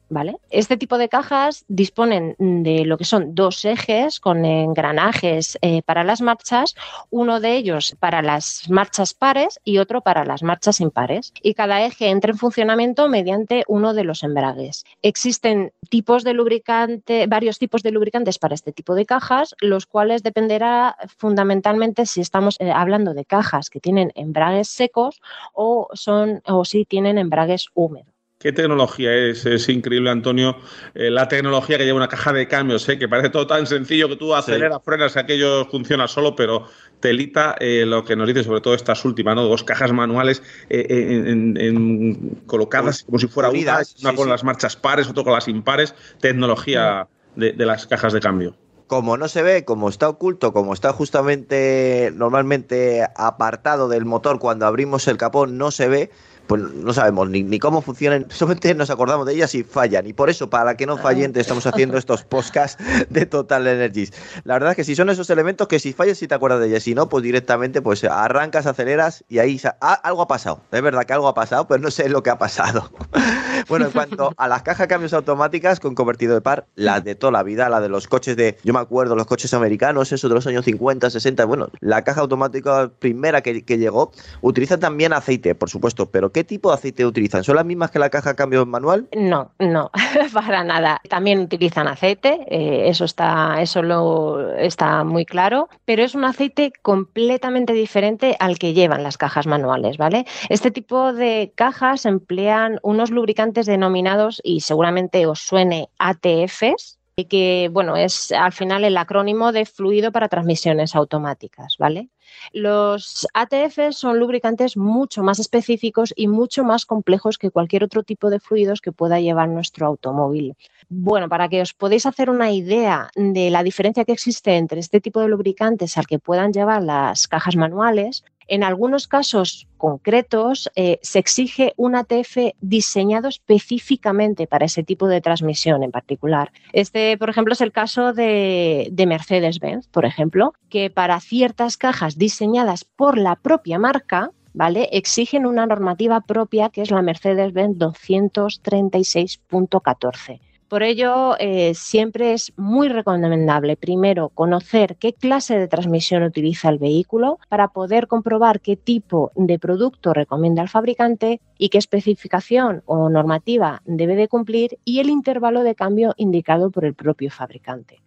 Este 0.50 0.76
tipo 0.76 0.98
de 0.98 1.08
cajas 1.08 1.64
disponen 1.70 2.36
de 2.38 2.86
lo 2.86 2.98
que 2.98 3.06
son 3.06 3.34
dos 3.34 3.64
ejes 3.64 4.20
con 4.20 4.44
engranajes 4.44 5.58
eh, 5.62 5.82
para 5.84 6.04
las 6.04 6.22
marchas, 6.22 6.76
uno 7.10 7.40
de 7.40 7.56
ellos 7.56 7.96
para 8.00 8.22
las 8.22 8.70
marchas 8.70 9.14
pares 9.14 9.60
y 9.64 9.78
otro 9.78 10.02
para 10.02 10.26
las 10.26 10.44
marchas 10.44 10.82
impares. 10.82 11.34
Y 11.42 11.54
cada 11.54 11.86
eje 11.86 12.10
entra 12.10 12.32
en 12.32 12.38
funcionamiento 12.38 13.08
mediante 13.08 13.64
uno 13.68 13.94
de 13.94 14.04
los 14.04 14.24
embragues. 14.24 14.84
Existen 15.02 15.72
tipos 15.90 16.26
de 16.26 16.34
lubricante, 16.34 17.26
varios 17.28 17.58
tipos 17.58 17.82
de 17.82 17.92
lubricantes 17.92 18.38
para 18.38 18.56
este 18.56 18.74
tipo 18.74 18.96
de 18.96 19.06
cajas, 19.06 19.56
los 19.62 19.86
cuales 19.86 20.24
dependerá 20.24 20.98
fundamentalmente 21.18 22.06
si 22.06 22.20
estamos 22.20 22.58
eh, 22.60 22.72
hablando 22.72 23.14
de 23.14 23.24
cajas 23.24 23.70
que 23.70 23.80
tienen 23.80 24.12
embragues 24.16 24.68
secos 24.68 25.22
o 25.54 25.88
son 25.94 26.42
o 26.46 26.66
si 26.66 26.84
tienen 26.84 27.18
embragues 27.18 27.68
húmedos. 27.74 28.11
¿Qué 28.42 28.52
tecnología 28.52 29.14
es? 29.14 29.46
Es 29.46 29.70
increíble, 29.70 30.10
Antonio, 30.10 30.58
eh, 30.96 31.12
la 31.12 31.28
tecnología 31.28 31.78
que 31.78 31.86
lleva 31.86 31.98
una 31.98 32.08
caja 32.08 32.34
de 32.34 32.48
cambios, 32.48 32.90
¿eh? 32.90 32.98
que 32.98 33.08
parece 33.08 33.30
todo 33.30 33.46
tan 33.46 33.68
sencillo 33.68 34.10
que 34.10 34.16
tú 34.16 34.34
aceleras, 34.34 34.82
frenas, 34.84 35.16
aquello 35.16 35.66
funciona 35.70 36.08
solo, 36.08 36.36
pero 36.36 36.66
telita 37.00 37.56
eh, 37.60 37.86
lo 37.86 38.04
que 38.04 38.16
nos 38.16 38.28
dice, 38.28 38.44
sobre 38.44 38.62
todo 38.62 38.74
estas 38.74 39.06
últimas, 39.06 39.36
¿no? 39.36 39.44
Dos 39.44 39.64
cajas 39.64 39.92
manuales 39.92 40.42
eh, 40.70 40.86
en- 40.90 41.56
en- 41.58 42.42
colocadas 42.48 43.04
como 43.04 43.20
si 43.20 43.28
fuera 43.28 43.52
una, 43.52 43.60
Unidas, 43.60 43.96
una 44.02 44.12
sí, 44.12 44.16
con 44.16 44.26
sí. 44.26 44.30
las 44.30 44.44
marchas 44.44 44.76
pares, 44.76 45.08
otra 45.08 45.24
con 45.24 45.34
las 45.34 45.48
impares, 45.48 45.94
tecnología 46.20 47.08
de, 47.36 47.54
de 47.54 47.66
las 47.68 47.86
cajas 47.86 48.12
de 48.14 48.22
cambio. 48.22 48.58
como 48.88 49.16
no 49.18 49.28
se 49.30 49.42
ve, 49.42 49.64
como 49.66 49.88
está 49.90 50.10
oculto, 50.10 50.52
como 50.54 50.74
está 50.74 50.92
justamente 50.92 52.12
normalmente 52.14 53.06
apartado 53.16 53.88
del 53.88 54.06
motor 54.06 54.38
cuando 54.40 54.66
abrimos 54.66 55.08
el 55.08 55.18
capó, 55.18 55.48
no 55.48 55.72
se 55.72 55.88
ve, 55.88 56.12
pues 56.48 56.62
no 56.62 56.94
sabemos 56.94 57.30
ni, 57.30 57.44
ni 57.44 57.60
cómo 57.60 57.82
funcionan, 57.82 58.26
solamente 58.30 58.74
nos 58.76 58.90
acordamos 58.90 59.26
de 59.26 59.34
ellas 59.34 59.56
y 59.56 59.64
fallan. 59.64 60.08
Y 60.08 60.14
por 60.14 60.30
eso, 60.30 60.50
para 60.50 60.76
que 60.76 60.86
no 60.86 60.98
fallen, 60.98 61.34
te 61.34 61.40
estamos 61.40 61.66
haciendo 61.66 61.98
estos 62.00 62.24
podcasts 62.24 62.84
de 63.10 63.26
Total 63.26 63.66
Energies. 63.68 64.14
La 64.44 64.56
verdad 64.56 64.72
es 64.72 64.76
que 64.76 64.84
si 64.84 64.96
son 64.96 65.10
esos 65.10 65.30
elementos 65.30 65.68
que 65.68 65.80
si 65.80 65.94
fallas, 65.94 66.18
si 66.18 66.28
te 66.28 66.36
acuerdas 66.36 66.60
de 66.60 66.68
ellas, 66.68 66.84
si 66.84 66.96
no, 66.96 67.10
pues 67.10 67.24
directamente 67.24 67.82
pues 67.82 68.04
arrancas, 68.04 68.66
aceleras 68.66 69.24
y 69.30 69.40
ahí 69.40 69.60
ah, 69.82 69.94
algo 70.04 70.22
ha 70.22 70.28
pasado. 70.28 70.62
Es 70.72 70.82
verdad 70.82 71.06
que 71.06 71.14
algo 71.14 71.28
ha 71.28 71.34
pasado, 71.34 71.68
pero 71.68 71.82
no 71.82 71.92
sé 71.92 72.10
lo 72.10 72.24
que 72.24 72.30
ha 72.30 72.38
pasado. 72.38 72.92
Bueno, 73.68 73.86
en 73.86 73.92
cuanto 73.92 74.34
a 74.38 74.48
las 74.48 74.64
cajas 74.64 74.86
de 74.86 74.88
cambios 74.88 75.14
automáticas 75.14 75.80
con 75.80 75.94
convertido 75.94 76.34
de 76.34 76.42
par, 76.42 76.66
las 76.76 77.04
de 77.04 77.16
toda 77.16 77.32
la 77.32 77.44
vida, 77.44 77.70
la 77.70 77.80
de 77.80 77.90
los 77.90 78.08
coches 78.08 78.36
de, 78.36 78.58
yo 78.64 78.74
me 78.74 78.80
acuerdo, 78.80 79.16
los 79.16 79.28
coches 79.28 79.54
americanos, 79.54 80.12
eso 80.12 80.28
de 80.28 80.36
los 80.36 80.48
años 80.48 80.66
50, 80.66 81.10
60, 81.10 81.46
bueno, 81.46 81.70
la 81.80 82.04
caja 82.04 82.22
automática 82.22 82.92
primera 83.00 83.42
que, 83.42 83.64
que 83.64 83.78
llegó, 83.78 84.12
utilizan 84.42 84.80
también 84.80 85.14
aceite, 85.14 85.54
por 85.54 85.70
supuesto, 85.70 86.10
pero 86.10 86.31
¿qué 86.32 86.44
tipo 86.44 86.70
de 86.70 86.76
aceite 86.76 87.06
utilizan? 87.06 87.44
¿Son 87.44 87.56
las 87.56 87.66
mismas 87.66 87.92
que 87.92 88.00
la 88.00 88.10
caja 88.10 88.32
de 88.32 88.36
cambios 88.36 88.68
manual? 88.68 89.08
No, 89.16 89.52
no, 89.60 89.92
para 90.34 90.64
nada. 90.64 91.02
También 91.10 91.40
utilizan 91.40 91.88
aceite, 91.88 92.46
eh, 92.48 92.90
eso 92.90 93.06
está, 93.06 93.62
eso 93.62 93.82
lo 93.82 94.54
está 94.56 95.04
muy 95.04 95.26
claro, 95.26 95.70
pero 95.86 96.04
es 96.04 96.16
un 96.16 96.24
aceite 96.24 96.72
completamente 96.82 97.74
diferente 97.74 98.36
al 98.40 98.58
que 98.58 98.74
llevan 98.74 99.04
las 99.04 99.18
cajas 99.18 99.48
manuales, 99.48 99.98
¿vale? 99.98 100.26
Este 100.50 100.72
tipo 100.72 101.14
de 101.14 101.54
cajas 101.56 102.06
emplean 102.06 102.80
unos 102.84 103.12
lubricantes 103.12 103.66
denominados 103.66 104.42
y 104.44 104.62
seguramente 104.62 105.26
os 105.26 105.40
suene 105.40 105.90
ATFs, 106.00 107.01
que 107.26 107.70
bueno, 107.72 107.96
es 107.96 108.32
al 108.32 108.52
final 108.52 108.84
el 108.84 108.98
acrónimo 108.98 109.52
de 109.52 109.66
fluido 109.66 110.12
para 110.12 110.30
transmisiones 110.30 110.96
automáticas, 110.96 111.76
¿vale? 111.78 112.10
Los 112.54 113.28
ATF 113.34 113.92
son 113.92 114.20
lubricantes 114.20 114.78
mucho 114.78 115.24
más 115.24 115.40
específicos 115.40 116.14
y 116.16 116.28
mucho 116.28 116.64
más 116.64 116.86
complejos 116.86 117.38
que 117.38 117.52
cualquier 117.52 117.84
otro 117.84 118.04
tipo 118.04 118.30
de 118.30 118.40
fluidos 118.40 118.82
que 118.82 118.92
pueda 118.92 119.20
llevar 119.20 119.50
nuestro 119.50 119.86
automóvil. 119.86 120.56
Bueno, 120.90 121.30
para 121.30 121.48
que 121.50 121.62
os 121.62 121.74
podáis 121.74 122.06
hacer 122.06 122.30
una 122.30 122.52
idea 122.52 123.10
de 123.16 123.50
la 123.50 123.64
diferencia 123.64 124.06
que 124.06 124.12
existe 124.12 124.58
entre 124.58 124.80
este 124.80 125.00
tipo 125.02 125.22
de 125.22 125.28
lubricantes 125.28 125.98
al 125.98 126.08
que 126.08 126.20
puedan 126.20 126.52
llevar 126.52 126.84
las 126.84 127.28
cajas 127.28 127.56
manuales, 127.56 128.24
en 128.52 128.64
algunos 128.66 129.08
casos 129.08 129.68
concretos 129.78 130.70
eh, 130.76 131.00
se 131.02 131.20
exige 131.20 131.74
un 131.78 131.96
ATF 131.96 132.52
diseñado 132.60 133.30
específicamente 133.30 134.46
para 134.46 134.66
ese 134.66 134.84
tipo 134.84 135.08
de 135.08 135.22
transmisión 135.22 135.84
en 135.84 135.92
particular. 135.92 136.52
Este, 136.74 137.18
por 137.18 137.30
ejemplo, 137.30 137.54
es 137.54 137.62
el 137.62 137.72
caso 137.72 138.12
de, 138.12 138.90
de 138.92 139.06
Mercedes-Benz, 139.06 139.88
por 139.88 140.04
ejemplo, 140.04 140.54
que 140.68 140.90
para 140.90 141.18
ciertas 141.22 141.78
cajas 141.78 142.18
diseñadas 142.18 142.84
por 142.84 143.18
la 143.18 143.38
propia 143.38 143.80
marca, 143.80 144.32
¿vale? 144.54 144.90
Exigen 144.92 145.46
una 145.46 145.66
normativa 145.66 146.20
propia 146.20 146.68
que 146.68 146.82
es 146.82 146.92
la 146.92 147.02
Mercedes-Benz 147.02 147.78
236.14. 147.78 150.42
Por 150.72 150.84
ello, 150.84 151.36
eh, 151.38 151.74
siempre 151.76 152.32
es 152.32 152.54
muy 152.56 152.88
recomendable, 152.88 153.76
primero, 153.76 154.30
conocer 154.30 154.96
qué 154.96 155.12
clase 155.12 155.60
de 155.60 155.68
transmisión 155.68 156.24
utiliza 156.24 156.70
el 156.70 156.78
vehículo 156.78 157.40
para 157.50 157.68
poder 157.68 158.08
comprobar 158.08 158.62
qué 158.62 158.78
tipo 158.78 159.34
de 159.36 159.60
producto 159.60 160.14
recomienda 160.14 160.62
el 160.62 160.70
fabricante 160.70 161.42
y 161.58 161.68
qué 161.68 161.78
especificación 161.78 162.84
o 162.86 163.10
normativa 163.10 163.82
debe 163.84 164.16
de 164.16 164.30
cumplir 164.30 164.78
y 164.86 165.02
el 165.02 165.10
intervalo 165.10 165.64
de 165.64 165.76
cambio 165.76 166.14
indicado 166.16 166.72
por 166.72 166.86
el 166.86 166.94
propio 166.94 167.32
fabricante. 167.32 168.00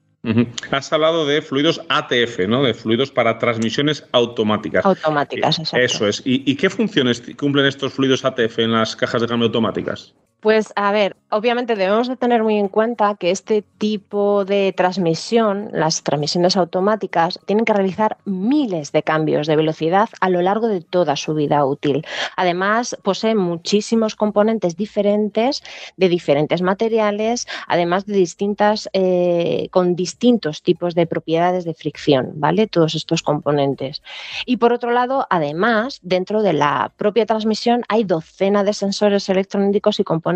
Has 0.70 0.91
hablado 0.91 1.27
de 1.27 1.43
fluidos 1.43 1.82
ATF, 1.91 2.49
¿no? 2.49 2.62
De 2.62 2.73
fluidos 2.73 3.11
para 3.11 3.39
transmisiones 3.39 4.07
automáticas. 4.12 4.86
Automáticas, 4.86 5.59
Eh, 5.59 5.62
exacto. 5.62 5.85
Eso 5.85 6.09
es. 6.09 6.23
¿Y, 6.24 6.51
y 6.51 6.57
qué 6.57 6.70
funciones 6.70 7.23
cumplen 7.39 7.66
estos 7.66 7.93
fluidos 7.93 8.24
ATF 8.24 8.61
en 8.61 8.73
las 8.73 8.97
cajas 8.97 9.20
de 9.20 9.28
cambio 9.28 9.49
automáticas? 9.49 10.15
Pues 10.45 10.75
a 10.77 10.93
ver, 10.93 11.16
obviamente 11.31 11.75
debemos 11.75 12.07
de 12.07 12.19
tener 12.19 12.43
muy 12.43 12.59
en 12.59 12.69
cuenta 12.69 13.15
que 13.15 13.31
este 13.31 13.65
tipo 13.79 14.45
de 14.45 14.75
transmisión, 14.77 15.71
las 15.73 16.03
transmisiones 16.03 16.59
automáticas, 16.59 17.41
tienen 17.47 17.65
que 17.65 17.73
realizar 17.73 18.19
miles 18.27 18.93
de 18.93 19.03
cambios 19.03 19.47
de 19.47 19.57
velocidad 19.57 20.11
a 20.21 20.29
lo 20.29 20.43
largo 20.43 20.69
de 20.69 20.83
toda 20.83 21.16
su 21.16 21.33
vida 21.33 21.65
útil. 21.65 22.05
Además, 22.37 22.95
poseen 23.03 23.39
muchísimos 23.39 24.16
componentes 24.16 24.77
diferentes 24.77 25.62
de 25.97 26.11
diferentes 26.11 26.61
materiales, 26.61 27.47
además 27.66 28.05
de 28.05 28.12
distintas, 28.12 28.91
eh, 28.93 29.69
con 29.71 29.97
distintos 29.97 30.62
tipos 30.62 30.95
de 30.95 31.07
propiedades 31.07 31.65
de 31.65 31.73
fricción, 31.73 32.33
¿vale? 32.35 32.66
Todos 32.66 32.95
estos 32.95 33.23
componentes. 33.23 34.03
Y 34.45 34.59
por 34.59 34.75
otro 34.75 34.91
lado, 34.91 35.27
además, 35.31 36.01
dentro 36.03 36.43
de 36.43 36.53
la 36.53 36.93
propia 36.99 37.25
transmisión 37.25 37.83
hay 37.89 38.05
docena 38.05 38.62
de 38.62 38.75
sensores 38.75 39.27
electrónicos 39.31 40.01
y 40.01 40.05
componentes 40.05 40.34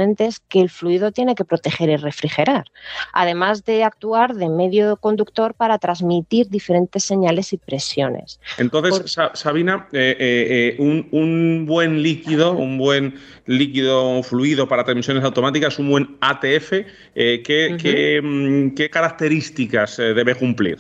que 0.48 0.60
el 0.60 0.70
fluido 0.70 1.12
tiene 1.12 1.34
que 1.34 1.44
proteger 1.44 1.90
y 1.90 1.96
refrigerar, 1.96 2.64
además 3.12 3.64
de 3.64 3.84
actuar 3.84 4.34
de 4.34 4.48
medio 4.48 4.96
conductor 4.96 5.54
para 5.54 5.78
transmitir 5.78 6.48
diferentes 6.48 7.04
señales 7.04 7.52
y 7.52 7.56
presiones. 7.56 8.40
Entonces, 8.58 9.12
Sa- 9.12 9.32
Sabina, 9.34 9.88
eh, 9.92 10.16
eh, 10.18 10.76
eh, 10.78 10.82
un, 10.82 11.08
un 11.12 11.66
buen 11.66 12.02
líquido, 12.02 12.52
un 12.52 12.78
buen 12.78 13.14
líquido 13.46 14.22
fluido 14.22 14.68
para 14.68 14.84
transmisiones 14.84 15.24
automáticas, 15.24 15.78
un 15.78 15.90
buen 15.90 16.16
ATF, 16.20 16.72
eh, 17.14 17.42
¿qué, 17.44 17.76
qué, 17.80 18.20
mm, 18.22 18.74
qué 18.74 18.90
características 18.90 19.96
debe 19.96 20.34
cumplir? 20.34 20.78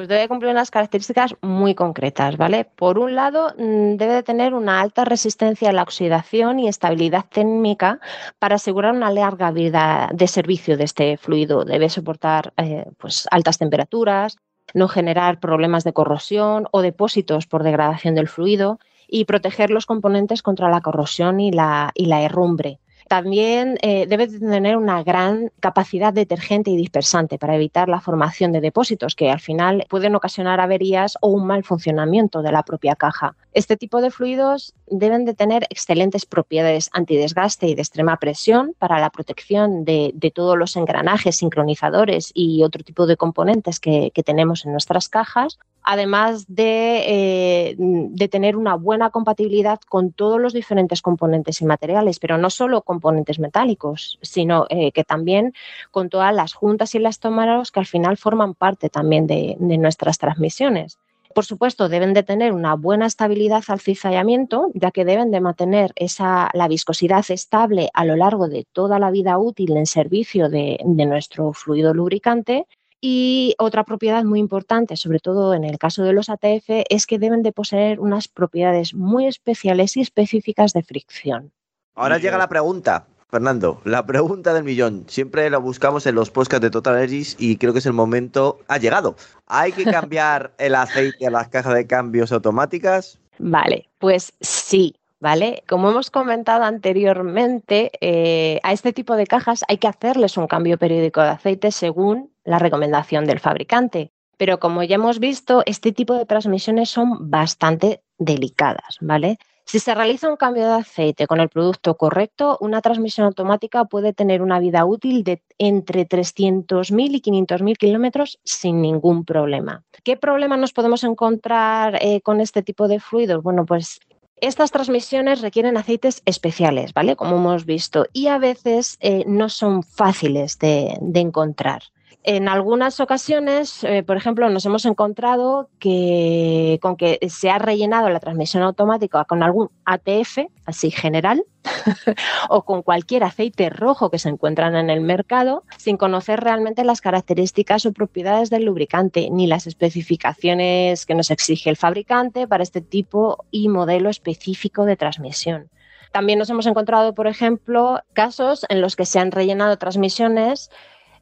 Pues 0.00 0.08
debe 0.08 0.28
cumplir 0.28 0.50
unas 0.50 0.70
características 0.70 1.36
muy 1.42 1.74
concretas, 1.74 2.38
¿vale? 2.38 2.64
Por 2.64 2.98
un 2.98 3.14
lado, 3.14 3.52
mm, 3.58 3.96
debe 3.96 4.14
de 4.14 4.22
tener 4.22 4.54
una 4.54 4.80
alta 4.80 5.04
resistencia 5.04 5.68
a 5.68 5.72
la 5.74 5.82
oxidación 5.82 6.58
y 6.58 6.68
estabilidad 6.68 7.26
térmica 7.28 8.00
para 8.38 8.54
asegurar 8.54 8.94
una 8.94 9.10
larga 9.10 9.50
vida 9.50 10.08
de 10.14 10.26
servicio 10.26 10.78
de 10.78 10.84
este 10.84 11.18
fluido. 11.18 11.66
Debe 11.66 11.90
soportar 11.90 12.54
eh, 12.56 12.86
pues, 12.96 13.28
altas 13.30 13.58
temperaturas, 13.58 14.38
no 14.72 14.88
generar 14.88 15.38
problemas 15.38 15.84
de 15.84 15.92
corrosión 15.92 16.66
o 16.70 16.80
depósitos 16.80 17.46
por 17.46 17.62
degradación 17.62 18.14
del 18.14 18.28
fluido 18.28 18.78
y 19.06 19.26
proteger 19.26 19.68
los 19.68 19.84
componentes 19.84 20.40
contra 20.40 20.70
la 20.70 20.80
corrosión 20.80 21.40
y 21.40 21.52
la, 21.52 21.90
y 21.94 22.06
la 22.06 22.22
herrumbre. 22.22 22.78
También 23.10 23.76
eh, 23.82 24.06
debe 24.06 24.28
de 24.28 24.38
tener 24.38 24.76
una 24.76 25.02
gran 25.02 25.50
capacidad 25.58 26.12
detergente 26.12 26.70
y 26.70 26.76
dispersante 26.76 27.38
para 27.38 27.56
evitar 27.56 27.88
la 27.88 28.00
formación 28.00 28.52
de 28.52 28.60
depósitos 28.60 29.16
que 29.16 29.32
al 29.32 29.40
final 29.40 29.84
pueden 29.90 30.14
ocasionar 30.14 30.60
averías 30.60 31.18
o 31.20 31.26
un 31.26 31.44
mal 31.44 31.64
funcionamiento 31.64 32.40
de 32.40 32.52
la 32.52 32.62
propia 32.62 32.94
caja. 32.94 33.34
Este 33.52 33.76
tipo 33.76 34.00
de 34.00 34.12
fluidos 34.12 34.74
deben 34.86 35.24
de 35.24 35.34
tener 35.34 35.66
excelentes 35.70 36.24
propiedades 36.24 36.88
antidesgaste 36.92 37.66
y 37.66 37.74
de 37.74 37.82
extrema 37.82 38.16
presión 38.18 38.76
para 38.78 39.00
la 39.00 39.10
protección 39.10 39.84
de, 39.84 40.32
todos 40.32 40.56
los 40.56 40.76
engranajes, 40.76 41.34
sincronizadores 41.34 42.30
y 42.32 42.62
otro 42.62 42.84
tipo 42.84 43.08
de 43.08 43.16
componentes 43.16 43.80
que 43.80 44.12
tenemos 44.24 44.64
en 44.64 44.70
nuestras 44.70 45.08
cajas, 45.08 45.58
además 45.82 46.46
de, 46.48 47.02
eh, 47.06 47.76
de, 47.78 48.28
tener 48.28 48.56
una 48.56 48.74
buena 48.74 49.10
compatibilidad 49.10 49.80
con 49.88 50.12
todos 50.12 50.40
los 50.40 50.52
diferentes 50.52 51.02
componentes 51.02 51.60
y 51.60 51.64
materiales, 51.64 52.18
pero 52.18 52.38
no 52.38 52.50
solo 52.50 52.82
componentes 52.82 53.38
metálicos, 53.38 54.18
sino 54.22 54.66
eh, 54.68 54.92
que 54.92 55.04
también 55.04 55.54
con 55.90 56.08
todas 56.08 56.34
las 56.34 56.54
juntas 56.54 56.94
y 56.94 56.98
elastómeros 56.98 57.72
que 57.72 57.80
al 57.80 57.86
final 57.86 58.16
forman 58.16 58.54
parte 58.54 58.88
también 58.90 59.26
de, 59.26 59.56
nuestras 59.60 60.18
transmisiones. 60.18 60.98
Por 61.34 61.44
supuesto, 61.44 61.88
deben 61.88 62.12
de 62.12 62.24
tener 62.24 62.52
una 62.52 62.74
buena 62.74 63.06
estabilidad 63.06 63.62
al 63.68 63.78
cizallamiento, 63.78 64.68
ya 64.74 64.90
que 64.90 65.04
deben 65.04 65.30
de 65.30 65.40
mantener 65.40 65.92
esa, 65.94 66.50
la 66.54 66.66
viscosidad 66.66 67.24
estable 67.28 67.88
a 67.94 68.04
lo 68.04 68.16
largo 68.16 68.48
de 68.48 68.66
toda 68.72 68.98
la 68.98 69.12
vida 69.12 69.38
útil 69.38 69.76
en 69.76 69.86
servicio 69.86 70.48
de 70.48 70.78
nuestro 70.84 71.52
fluido 71.52 71.94
lubricante 71.94 72.66
y 73.00 73.54
otra 73.58 73.84
propiedad 73.84 74.24
muy 74.24 74.40
importante, 74.40 74.96
sobre 74.96 75.20
todo 75.20 75.54
en 75.54 75.64
el 75.64 75.78
caso 75.78 76.02
de 76.02 76.12
los 76.12 76.28
ATF, 76.28 76.84
es 76.88 77.06
que 77.06 77.18
deben 77.18 77.42
de 77.42 77.52
poseer 77.52 78.00
unas 78.00 78.28
propiedades 78.28 78.94
muy 78.94 79.26
especiales 79.26 79.96
y 79.96 80.00
específicas 80.00 80.72
de 80.72 80.82
fricción. 80.82 81.52
Ahora 81.94 82.18
llega 82.18 82.38
la 82.38 82.48
pregunta, 82.48 83.06
Fernando, 83.30 83.80
la 83.84 84.04
pregunta 84.04 84.52
del 84.52 84.64
millón. 84.64 85.04
Siempre 85.08 85.48
la 85.50 85.58
buscamos 85.58 86.06
en 86.06 86.14
los 86.14 86.30
podcasts 86.30 86.62
de 86.62 86.70
Total 86.70 86.96
Energies 86.96 87.36
y 87.38 87.56
creo 87.56 87.72
que 87.72 87.78
es 87.78 87.86
el 87.86 87.92
momento. 87.92 88.58
Ha 88.68 88.78
llegado. 88.78 89.16
¿Hay 89.46 89.72
que 89.72 89.84
cambiar 89.90 90.52
el 90.58 90.74
aceite 90.74 91.26
a 91.26 91.30
las 91.30 91.48
cajas 91.48 91.74
de 91.74 91.86
cambios 91.86 92.32
automáticas? 92.32 93.18
Vale, 93.38 93.88
pues 93.98 94.32
sí, 94.40 94.96
¿vale? 95.20 95.62
Como 95.68 95.90
hemos 95.90 96.10
comentado 96.10 96.64
anteriormente, 96.64 97.92
eh, 98.00 98.60
a 98.62 98.72
este 98.72 98.92
tipo 98.92 99.16
de 99.16 99.26
cajas 99.26 99.64
hay 99.68 99.78
que 99.78 99.88
hacerles 99.88 100.36
un 100.36 100.46
cambio 100.46 100.76
periódico 100.76 101.22
de 101.22 101.28
aceite 101.28 101.70
según 101.70 102.30
la 102.50 102.58
recomendación 102.58 103.24
del 103.24 103.40
fabricante. 103.40 104.10
Pero 104.36 104.58
como 104.58 104.82
ya 104.82 104.96
hemos 104.96 105.18
visto, 105.18 105.62
este 105.66 105.92
tipo 105.92 106.14
de 106.14 106.26
transmisiones 106.26 106.90
son 106.90 107.30
bastante 107.30 108.02
delicadas, 108.18 108.96
¿vale? 109.00 109.38
Si 109.66 109.78
se 109.78 109.94
realiza 109.94 110.28
un 110.28 110.36
cambio 110.36 110.66
de 110.66 110.72
aceite 110.80 111.28
con 111.28 111.38
el 111.38 111.48
producto 111.48 111.96
correcto, 111.96 112.58
una 112.60 112.80
transmisión 112.80 113.26
automática 113.26 113.84
puede 113.84 114.12
tener 114.12 114.42
una 114.42 114.58
vida 114.58 114.84
útil 114.84 115.22
de 115.22 115.42
entre 115.58 116.08
300.000 116.08 117.14
y 117.14 117.20
500.000 117.20 117.76
kilómetros 117.76 118.40
sin 118.42 118.80
ningún 118.80 119.24
problema. 119.24 119.84
¿Qué 120.02 120.16
problema 120.16 120.56
nos 120.56 120.72
podemos 120.72 121.04
encontrar 121.04 121.98
eh, 122.00 122.20
con 122.20 122.40
este 122.40 122.62
tipo 122.62 122.88
de 122.88 122.98
fluidos? 122.98 123.44
Bueno, 123.44 123.64
pues 123.64 124.00
estas 124.36 124.72
transmisiones 124.72 125.40
requieren 125.40 125.76
aceites 125.76 126.22
especiales, 126.24 126.92
¿vale? 126.94 127.14
Como 127.14 127.36
hemos 127.36 127.64
visto, 127.66 128.06
y 128.12 128.26
a 128.26 128.38
veces 128.38 128.96
eh, 129.00 129.22
no 129.26 129.50
son 129.50 129.84
fáciles 129.84 130.58
de 130.58 130.98
encontrar. 131.14 131.82
En 132.22 132.48
algunas 132.48 133.00
ocasiones, 133.00 133.82
eh, 133.82 134.02
por 134.02 134.18
ejemplo, 134.18 134.50
nos 134.50 134.66
hemos 134.66 134.84
encontrado 134.84 135.70
que 135.78 136.78
con 136.82 136.96
que 136.96 137.18
se 137.30 137.48
ha 137.48 137.58
rellenado 137.58 138.10
la 138.10 138.20
transmisión 138.20 138.62
automática 138.62 139.24
con 139.24 139.42
algún 139.42 139.70
ATF, 139.86 140.40
así 140.66 140.90
general, 140.90 141.44
o 142.50 142.66
con 142.66 142.82
cualquier 142.82 143.24
aceite 143.24 143.70
rojo 143.70 144.10
que 144.10 144.18
se 144.18 144.28
encuentran 144.28 144.76
en 144.76 144.90
el 144.90 145.00
mercado, 145.00 145.64
sin 145.78 145.96
conocer 145.96 146.40
realmente 146.40 146.84
las 146.84 147.00
características 147.00 147.86
o 147.86 147.92
propiedades 147.94 148.50
del 148.50 148.64
lubricante, 148.64 149.30
ni 149.30 149.46
las 149.46 149.66
especificaciones 149.66 151.06
que 151.06 151.14
nos 151.14 151.30
exige 151.30 151.70
el 151.70 151.78
fabricante 151.78 152.46
para 152.46 152.62
este 152.62 152.82
tipo 152.82 153.46
y 153.50 153.70
modelo 153.70 154.10
específico 154.10 154.84
de 154.84 154.96
transmisión. 154.96 155.70
También 156.12 156.38
nos 156.38 156.50
hemos 156.50 156.66
encontrado, 156.66 157.14
por 157.14 157.28
ejemplo, 157.28 158.00
casos 158.12 158.66
en 158.68 158.82
los 158.82 158.94
que 158.94 159.06
se 159.06 159.20
han 159.20 159.30
rellenado 159.30 159.78
transmisiones 159.78 160.70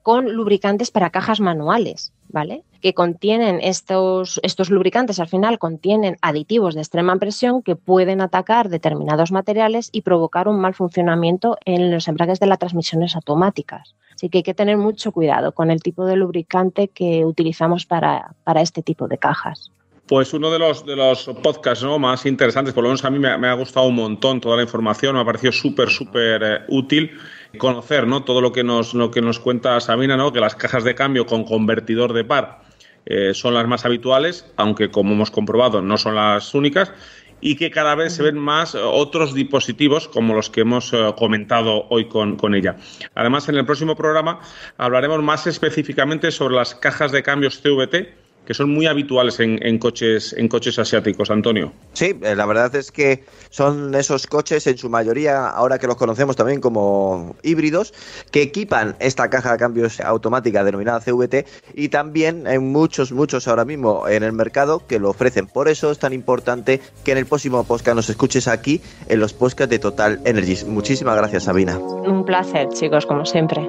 con 0.08 0.32
lubricantes 0.32 0.90
para 0.90 1.10
cajas 1.10 1.38
manuales, 1.38 2.14
¿vale? 2.30 2.62
Que 2.80 2.94
contienen 2.94 3.60
estos, 3.60 4.40
estos 4.42 4.70
lubricantes, 4.70 5.20
al 5.20 5.28
final 5.28 5.58
contienen 5.58 6.16
aditivos 6.22 6.74
de 6.74 6.80
extrema 6.80 7.14
presión 7.16 7.62
que 7.62 7.76
pueden 7.76 8.22
atacar 8.22 8.70
determinados 8.70 9.32
materiales 9.32 9.90
y 9.92 10.00
provocar 10.00 10.48
un 10.48 10.62
mal 10.62 10.72
funcionamiento 10.72 11.58
en 11.66 11.90
los 11.90 12.08
embragues 12.08 12.40
de 12.40 12.46
las 12.46 12.58
transmisiones 12.58 13.16
automáticas. 13.16 13.96
Así 14.14 14.30
que 14.30 14.38
hay 14.38 14.44
que 14.44 14.54
tener 14.54 14.78
mucho 14.78 15.12
cuidado 15.12 15.52
con 15.52 15.70
el 15.70 15.82
tipo 15.82 16.06
de 16.06 16.16
lubricante 16.16 16.88
que 16.88 17.26
utilizamos 17.26 17.84
para, 17.84 18.34
para 18.44 18.62
este 18.62 18.80
tipo 18.80 19.08
de 19.08 19.18
cajas. 19.18 19.70
Pues 20.06 20.32
uno 20.32 20.50
de 20.50 20.58
los, 20.58 20.86
de 20.86 20.96
los 20.96 21.24
podcasts 21.42 21.84
¿no? 21.84 21.98
más 21.98 22.24
interesantes, 22.24 22.72
por 22.72 22.82
lo 22.82 22.88
menos 22.88 23.04
a 23.04 23.10
mí 23.10 23.18
me, 23.18 23.28
ha 23.28 23.52
gustado 23.52 23.86
un 23.86 23.96
montón 23.96 24.40
toda 24.40 24.56
la 24.56 24.62
información, 24.62 25.16
me 25.16 25.20
ha 25.20 25.24
parecido 25.26 25.52
súper, 25.52 25.90
súper 25.90 26.42
eh, 26.42 26.58
útil 26.68 27.10
conocer 27.56 28.06
¿no? 28.06 28.24
todo 28.24 28.40
lo 28.40 28.52
que, 28.52 28.64
nos, 28.64 28.94
lo 28.94 29.10
que 29.10 29.22
nos 29.22 29.38
cuenta 29.38 29.80
Sabina, 29.80 30.16
¿no? 30.16 30.32
que 30.32 30.40
las 30.40 30.54
cajas 30.54 30.84
de 30.84 30.94
cambio 30.94 31.26
con 31.26 31.44
convertidor 31.44 32.12
de 32.12 32.24
par 32.24 32.60
eh, 33.06 33.32
son 33.32 33.54
las 33.54 33.66
más 33.66 33.86
habituales, 33.86 34.50
aunque 34.56 34.90
como 34.90 35.14
hemos 35.14 35.30
comprobado 35.30 35.80
no 35.80 35.96
son 35.96 36.16
las 36.16 36.54
únicas, 36.54 36.92
y 37.40 37.56
que 37.56 37.70
cada 37.70 37.94
vez 37.94 38.14
se 38.14 38.22
ven 38.22 38.36
más 38.36 38.74
otros 38.74 39.32
dispositivos 39.32 40.08
como 40.08 40.34
los 40.34 40.50
que 40.50 40.62
hemos 40.62 40.92
eh, 40.92 41.14
comentado 41.16 41.86
hoy 41.88 42.08
con, 42.08 42.36
con, 42.36 42.54
ella. 42.54 42.76
Además, 43.14 43.48
en 43.48 43.56
el 43.56 43.64
próximo 43.64 43.96
programa 43.96 44.40
hablaremos 44.76 45.22
más 45.22 45.46
específicamente 45.46 46.30
sobre 46.30 46.56
las 46.56 46.74
cajas 46.74 47.12
de 47.12 47.22
cambios 47.22 47.60
CVT 47.62 48.27
que 48.48 48.54
son 48.54 48.70
muy 48.70 48.86
habituales 48.86 49.40
en, 49.40 49.58
en, 49.60 49.76
coches, 49.78 50.34
en 50.38 50.48
coches 50.48 50.78
asiáticos, 50.78 51.30
Antonio. 51.30 51.70
Sí, 51.92 52.16
eh, 52.22 52.34
la 52.34 52.46
verdad 52.46 52.74
es 52.76 52.90
que 52.90 53.22
son 53.50 53.94
esos 53.94 54.26
coches 54.26 54.66
en 54.66 54.78
su 54.78 54.88
mayoría, 54.88 55.50
ahora 55.50 55.78
que 55.78 55.86
los 55.86 55.96
conocemos 55.96 56.34
también 56.34 56.58
como 56.62 57.36
híbridos, 57.42 57.92
que 58.30 58.40
equipan 58.40 58.96
esta 59.00 59.28
caja 59.28 59.52
de 59.52 59.58
cambios 59.58 60.00
automática 60.00 60.64
denominada 60.64 61.00
CVT 61.00 61.44
y 61.74 61.90
también 61.90 62.46
hay 62.46 62.58
muchos, 62.58 63.12
muchos 63.12 63.46
ahora 63.48 63.66
mismo 63.66 64.08
en 64.08 64.22
el 64.22 64.32
mercado 64.32 64.82
que 64.86 64.98
lo 64.98 65.10
ofrecen. 65.10 65.46
Por 65.46 65.68
eso 65.68 65.90
es 65.90 65.98
tan 65.98 66.14
importante 66.14 66.80
que 67.04 67.12
en 67.12 67.18
el 67.18 67.26
próximo 67.26 67.64
podcast 67.64 67.96
nos 67.96 68.08
escuches 68.08 68.48
aquí 68.48 68.80
en 69.08 69.20
los 69.20 69.34
podcasts 69.34 69.68
de 69.68 69.78
Total 69.78 70.22
Energies. 70.24 70.64
Muchísimas 70.64 71.18
gracias, 71.18 71.44
Sabina. 71.44 71.76
Un 71.78 72.24
placer, 72.24 72.70
chicos, 72.70 73.04
como 73.04 73.26
siempre. 73.26 73.68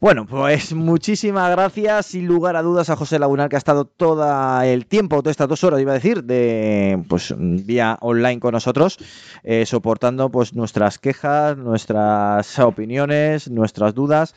Bueno, 0.00 0.24
pues 0.24 0.72
muchísimas 0.72 1.50
gracias, 1.50 2.06
sin 2.06 2.26
lugar 2.26 2.56
a 2.56 2.62
dudas, 2.62 2.88
a 2.88 2.96
José 2.96 3.18
Lagunar, 3.18 3.50
que 3.50 3.56
ha 3.56 3.58
estado 3.58 3.84
todo 3.84 4.62
el 4.62 4.86
tiempo, 4.86 5.20
todas 5.20 5.32
estas 5.32 5.48
dos 5.48 5.62
horas, 5.62 5.78
iba 5.78 5.90
a 5.90 5.96
decir, 5.96 6.24
de 6.24 7.04
pues 7.06 7.34
vía 7.36 7.98
online 8.00 8.40
con 8.40 8.52
nosotros, 8.52 8.96
eh, 9.42 9.66
soportando 9.66 10.30
pues 10.30 10.54
nuestras 10.54 10.98
quejas, 10.98 11.58
nuestras 11.58 12.58
opiniones, 12.60 13.50
nuestras 13.50 13.94
dudas 13.94 14.34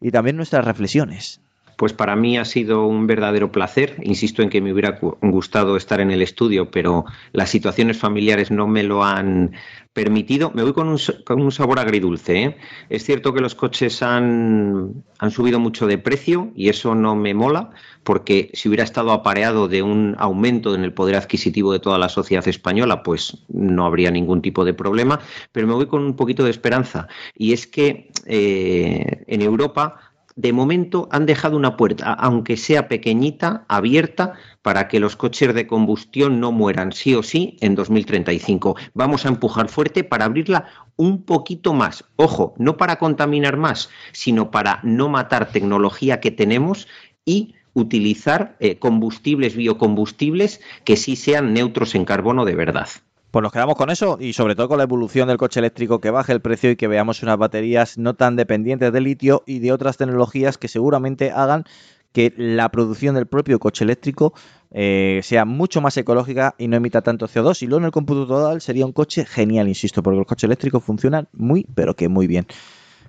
y 0.00 0.12
también 0.12 0.36
nuestras 0.38 0.64
reflexiones. 0.64 1.42
Pues 1.76 1.92
para 1.92 2.16
mí 2.16 2.38
ha 2.38 2.44
sido 2.44 2.86
un 2.86 3.06
verdadero 3.06 3.50
placer. 3.52 3.96
Insisto 4.02 4.42
en 4.42 4.50
que 4.50 4.60
me 4.60 4.72
hubiera 4.72 4.98
gustado 5.20 5.76
estar 5.76 6.00
en 6.00 6.10
el 6.10 6.22
estudio, 6.22 6.70
pero 6.70 7.04
las 7.32 7.50
situaciones 7.50 7.98
familiares 7.98 8.50
no 8.50 8.66
me 8.66 8.82
lo 8.82 9.04
han 9.04 9.52
permitido. 9.92 10.50
Me 10.54 10.62
voy 10.62 10.72
con 10.72 10.88
un, 10.88 11.52
sabor 11.52 11.78
agridulce. 11.78 12.42
¿eh? 12.42 12.56
Es 12.88 13.04
cierto 13.04 13.34
que 13.34 13.40
los 13.40 13.54
coches 13.54 14.02
han, 14.02 15.04
han 15.18 15.30
subido 15.30 15.60
mucho 15.60 15.86
de 15.86 15.98
precio 15.98 16.50
y 16.54 16.68
eso 16.68 16.94
no 16.94 17.14
me 17.14 17.34
mola, 17.34 17.70
porque 18.04 18.50
si 18.54 18.68
hubiera 18.68 18.84
estado 18.84 19.12
apareado 19.12 19.68
de 19.68 19.82
un 19.82 20.16
aumento 20.18 20.74
en 20.74 20.84
el 20.84 20.94
poder 20.94 21.16
adquisitivo 21.16 21.72
de 21.72 21.80
toda 21.80 21.98
la 21.98 22.08
sociedad 22.08 22.46
española, 22.48 23.02
pues 23.02 23.38
no 23.48 23.84
habría 23.84 24.10
ningún 24.10 24.40
tipo 24.40 24.64
de 24.64 24.74
problema. 24.74 25.20
Pero 25.52 25.66
me 25.66 25.74
voy 25.74 25.86
con 25.86 26.02
un 26.02 26.16
poquito 26.16 26.44
de 26.44 26.50
esperanza. 26.50 27.08
Y 27.36 27.52
es 27.52 27.66
que 27.66 28.10
eh, 28.26 29.24
en 29.26 29.42
Europa 29.42 30.11
de 30.36 30.52
momento 30.52 31.08
han 31.10 31.26
dejado 31.26 31.56
una 31.56 31.76
puerta, 31.76 32.12
aunque 32.12 32.56
sea 32.56 32.88
pequeñita, 32.88 33.64
abierta, 33.68 34.34
para 34.62 34.88
que 34.88 35.00
los 35.00 35.16
coches 35.16 35.54
de 35.54 35.66
combustión 35.66 36.40
no 36.40 36.52
mueran 36.52 36.92
sí 36.92 37.14
o 37.14 37.22
sí 37.22 37.56
en 37.60 37.74
2035. 37.74 38.76
Vamos 38.94 39.24
a 39.24 39.28
empujar 39.28 39.68
fuerte 39.68 40.04
para 40.04 40.24
abrirla 40.24 40.66
un 40.96 41.24
poquito 41.24 41.74
más. 41.74 42.04
Ojo, 42.16 42.54
no 42.58 42.76
para 42.76 42.96
contaminar 42.96 43.56
más, 43.56 43.90
sino 44.12 44.50
para 44.50 44.80
no 44.82 45.08
matar 45.08 45.50
tecnología 45.50 46.20
que 46.20 46.30
tenemos 46.30 46.88
y 47.24 47.54
utilizar 47.74 48.56
eh, 48.60 48.78
combustibles, 48.78 49.56
biocombustibles 49.56 50.60
que 50.84 50.96
sí 50.96 51.16
sean 51.16 51.54
neutros 51.54 51.94
en 51.94 52.04
carbono 52.04 52.44
de 52.44 52.54
verdad. 52.54 52.88
Pues 53.32 53.42
nos 53.42 53.50
quedamos 53.50 53.76
con 53.76 53.88
eso 53.88 54.18
y 54.20 54.34
sobre 54.34 54.54
todo 54.54 54.68
con 54.68 54.76
la 54.76 54.84
evolución 54.84 55.26
del 55.26 55.38
coche 55.38 55.58
eléctrico 55.58 56.02
que 56.02 56.10
baje 56.10 56.32
el 56.32 56.42
precio 56.42 56.70
y 56.70 56.76
que 56.76 56.86
veamos 56.86 57.22
unas 57.22 57.38
baterías 57.38 57.96
no 57.96 58.12
tan 58.12 58.36
dependientes 58.36 58.92
de 58.92 59.00
litio 59.00 59.42
y 59.46 59.60
de 59.60 59.72
otras 59.72 59.96
tecnologías 59.96 60.58
que 60.58 60.68
seguramente 60.68 61.30
hagan 61.30 61.64
que 62.12 62.34
la 62.36 62.68
producción 62.68 63.14
del 63.14 63.24
propio 63.24 63.58
coche 63.58 63.84
eléctrico 63.84 64.34
eh, 64.70 65.20
sea 65.22 65.46
mucho 65.46 65.80
más 65.80 65.96
ecológica 65.96 66.54
y 66.58 66.68
no 66.68 66.76
emita 66.76 67.00
tanto 67.00 67.26
CO2. 67.26 67.62
Y 67.62 67.68
luego 67.68 67.78
en 67.78 67.86
el 67.86 67.90
cómputo 67.90 68.26
total 68.26 68.60
sería 68.60 68.84
un 68.84 68.92
coche 68.92 69.24
genial, 69.24 69.66
insisto, 69.66 70.02
porque 70.02 70.18
los 70.18 70.26
coches 70.26 70.44
eléctricos 70.44 70.84
funcionan 70.84 71.26
muy, 71.32 71.66
pero 71.74 71.96
que 71.96 72.10
muy 72.10 72.26
bien. 72.26 72.46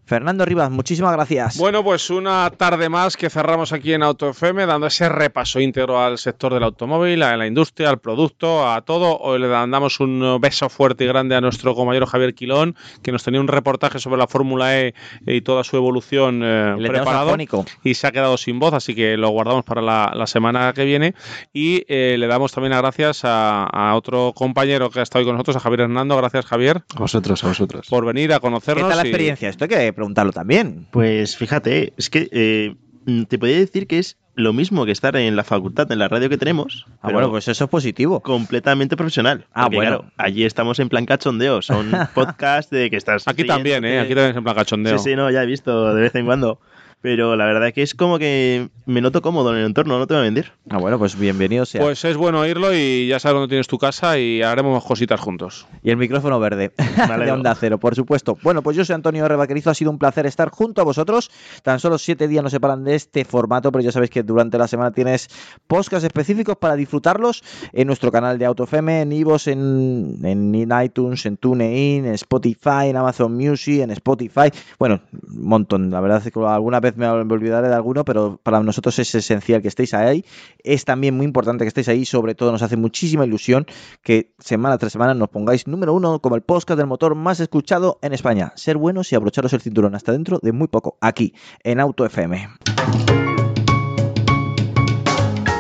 Fernando 0.06 0.44
Rivas, 0.46 0.70
muchísimas 0.70 1.14
gracias. 1.14 1.58
Bueno, 1.58 1.84
pues 1.84 2.10
una 2.10 2.50
tarde 2.52 2.90
más 2.90 3.16
que 3.16 3.30
cerramos 3.30 3.72
aquí 3.72 3.94
en 3.94 4.04
Auto 4.04 4.30
FM, 4.30 4.66
dando 4.66 4.88
ese 4.88 5.08
repaso 5.08 5.62
íntegro 5.62 6.02
al 6.02 6.18
sector 6.18 6.54
del 6.54 6.64
automóvil, 6.64 7.24
a 7.24 7.38
la 7.38 7.48
industria, 7.48 7.90
al 7.90 8.00
producto, 8.00 8.70
a 8.70 8.82
todo. 8.82 9.18
Hoy 9.20 9.40
le 9.40 9.48
damos 9.48 10.02
un 10.02 10.40
beso 10.42 10.68
fuerte 10.68 11.06
y 11.06 11.08
grande 11.08 11.36
a 11.36 11.42
nuestro 11.42 11.74
compañero 11.74 12.06
Javier 12.06 12.34
Quilón, 12.34 12.76
que 13.02 13.14
nos 13.14 13.24
tenía 13.24 13.40
un 13.40 13.48
reportaje 13.48 14.00
sobre 14.00 14.18
la 14.18 14.28
Fórmula 14.28 14.78
E 14.78 14.94
y 15.26 15.42
toda 15.42 15.64
su 15.64 15.78
evolución 15.78 16.42
eh, 16.44 16.76
preparado. 16.86 17.38
Y 17.84 17.94
se 17.94 18.08
ha 18.08 18.12
quedado 18.12 18.38
sin 18.38 18.60
voz, 18.60 18.74
así 18.74 18.96
que 18.96 19.16
lo 19.16 19.30
guardamos 19.30 19.64
para 19.64 19.82
la, 19.82 20.12
la 20.14 20.28
semana 20.28 20.74
que 20.74 20.84
viene. 20.84 21.16
Y 21.54 21.86
eh, 21.88 22.18
le 22.20 22.28
damos 22.28 22.52
también 22.52 22.72
las 22.72 22.82
gracias 22.82 23.24
a, 23.24 23.64
a, 23.64 23.96
otro 23.96 24.34
compañero 24.36 24.90
que 24.90 25.00
ha 25.00 25.04
estado 25.04 25.22
hoy 25.22 25.28
con 25.28 25.36
nosotros, 25.36 25.56
a 25.56 25.60
Javier 25.62 25.82
Hernando. 25.82 26.18
Gracias, 26.18 26.46
Javier. 26.46 26.84
A 26.96 27.00
vosotros, 27.00 27.42
a 27.44 27.48
vosotros. 27.48 27.88
Por 27.88 28.06
venir 28.06 28.34
a 28.34 28.42
conocernos. 28.42 28.84
¿Qué 28.84 28.90
tal 28.90 28.98
la 28.98 29.04
experiencia? 29.04 29.48
Esto 29.48 29.64
hay 29.64 29.93
que 29.94 29.95
preguntarlo 29.95 30.32
también. 30.32 30.88
Pues 30.91 31.38
fíjate, 31.38 31.94
es 31.98 32.10
que 32.10 32.30
eh, 32.32 32.76
te 33.28 33.38
podría 33.38 33.57
decir 33.57 33.88
que 33.88 33.99
es 33.99 34.18
lo 34.36 34.52
mismo 34.52 34.86
que 34.86 34.91
estar 34.91 35.15
en 35.15 35.36
la 35.36 35.44
facultad, 35.44 35.91
en 35.91 35.99
la 35.99 36.07
radio 36.07 36.28
que 36.28 36.38
tenemos. 36.38 36.88
Ah, 37.02 37.11
bueno, 37.11 37.30
pues 37.30 37.48
eso 37.48 37.65
es 37.65 37.70
positivo. 37.70 38.22
Completamente 38.22 38.98
profesional. 38.98 39.45
Ah, 39.53 39.64
Porque, 39.64 39.76
bueno. 39.78 39.99
Claro, 39.99 40.14
allí 40.18 40.44
estamos 40.44 40.80
en 40.80 40.90
plan 40.90 41.06
cachondeo. 41.06 41.61
Son 41.61 41.91
podcasts 42.15 42.72
de 42.72 42.90
que 42.90 42.98
estás. 42.98 43.28
Aquí 43.28 43.45
también, 43.45 43.86
¿eh? 43.86 43.99
Aquí 43.99 44.15
también 44.15 44.32
es 44.32 44.38
en 44.38 44.44
plan 44.44 44.56
cachondeo. 44.56 44.98
Sí, 44.98 45.11
sí, 45.11 45.15
no, 45.15 45.30
ya 45.30 45.44
he 45.44 45.45
visto 45.45 45.94
de 45.94 46.02
vez 46.02 46.15
en 46.15 46.26
cuando. 46.26 46.60
Pero 47.04 47.36
la 47.36 47.46
verdad 47.46 47.68
es 47.68 47.74
que 47.74 47.82
es 47.82 47.96
como 47.96 48.18
que 48.18 48.70
me 48.86 49.02
noto 49.02 49.22
cómodo 49.22 49.52
en 49.52 49.60
el 49.60 49.66
entorno, 49.66 50.00
no 50.00 50.08
te 50.08 50.14
voy 50.14 50.22
a 50.22 50.24
mentir. 50.24 50.54
Ah, 50.70 50.78
bueno, 50.78 50.98
pues 50.98 51.20
bienvenido 51.20 51.66
sea. 51.66 51.82
Pues 51.82 52.06
es 52.06 52.16
bueno 52.16 52.40
oírlo 52.40 52.74
y 52.74 53.08
ya 53.08 53.20
sabes 53.20 53.34
dónde 53.34 53.50
tienes 53.50 53.68
tu 53.68 53.78
casa 53.78 54.18
y 54.18 54.42
haremos 54.42 54.82
cositas 54.86 55.20
juntos. 55.20 55.68
Y 55.84 55.90
el 55.90 55.98
micrófono 55.98 56.40
verde 56.40 56.72
de. 56.78 57.32
Onda 57.32 57.56
Cero, 57.56 57.78
por 57.78 57.94
supuesto. 57.94 58.38
Bueno, 58.42 58.62
pues 58.62 58.78
yo 58.78 58.86
soy 58.86 58.94
Antonio 58.94 59.26
R. 59.26 59.36
Vaquerizo, 59.36 59.70
ha 59.70 59.74
sido 59.74 59.92
un 59.92 60.00
placer 60.00 60.26
estar 60.26 60.50
junto 60.50 60.80
a 60.80 60.86
vosotros. 60.86 61.30
Tan 61.62 61.82
solo 61.82 61.98
siete 61.98 62.30
días 62.30 62.42
nos 62.42 62.54
separan 62.54 62.86
de 62.86 62.96
este 62.96 63.26
formato, 63.26 63.70
pero 63.74 63.84
ya 63.84 63.92
sabéis 63.92 64.10
que 64.10 64.24
durante 64.24 64.58
la 64.58 64.70
semana 64.70 64.92
tienes 64.92 65.28
podcasts 65.68 66.06
específicos 66.06 66.56
para 66.56 66.78
disfrutarlos 66.78 67.44
en 67.74 67.88
nuestro 67.88 68.14
canal 68.14 68.40
de 68.40 68.46
AutoFM, 68.46 69.02
en 69.02 69.12
Ivos, 69.12 69.48
en, 69.48 70.20
en 70.24 70.72
iTunes, 70.82 71.26
en 71.26 71.36
TuneIn, 71.36 72.06
en 72.06 72.14
Spotify, 72.14 72.88
en 72.88 72.96
Amazon 72.96 73.36
Music, 73.36 73.82
en 73.82 73.92
Spotify. 73.92 74.54
Bueno, 74.80 75.02
un 75.12 75.48
montón. 75.50 75.92
La 75.92 76.00
verdad 76.00 76.26
es 76.26 76.32
que 76.32 76.40
alguna 76.40 76.80
vez 76.80 76.93
me 76.95 77.07
olvidaré 77.07 77.70
de 77.70 77.76
alguno, 77.76 78.06
pero 78.06 78.40
para 78.44 78.61
nosotros 78.61 78.98
es 78.99 79.14
esencial 79.15 79.61
que 79.61 79.68
estéis 79.68 79.94
ahí. 79.94 80.26
Es 80.64 80.86
también 80.86 81.15
muy 81.15 81.26
importante 81.26 81.64
que 81.64 81.68
estéis 81.68 81.90
ahí. 81.90 82.06
Sobre 82.06 82.36
todo 82.36 82.52
nos 82.52 82.61
hace 82.61 82.78
muchísima 82.78 83.26
ilusión 83.26 83.65
que 84.02 84.34
semana 84.40 84.78
tras 84.78 84.94
semana 84.94 85.14
nos 85.14 85.30
pongáis 85.30 85.68
número 85.68 85.94
uno 85.94 86.20
como 86.20 86.36
el 86.36 86.41
podcast 86.41 86.78
del 86.78 86.88
motor 86.88 87.15
más 87.15 87.40
escuchado 87.40 87.99
en 88.02 88.14
España. 88.14 88.53
Ser 88.56 88.78
buenos 88.78 89.11
y 89.11 89.15
abrocharos 89.15 89.53
el 89.53 89.61
cinturón 89.61 89.95
hasta 89.95 90.11
dentro 90.11 90.40
de 90.41 90.52
muy 90.52 90.68
poco, 90.68 90.98
aquí 91.02 91.34
en 91.64 91.80
Auto 91.80 92.06
FM. 92.06 92.49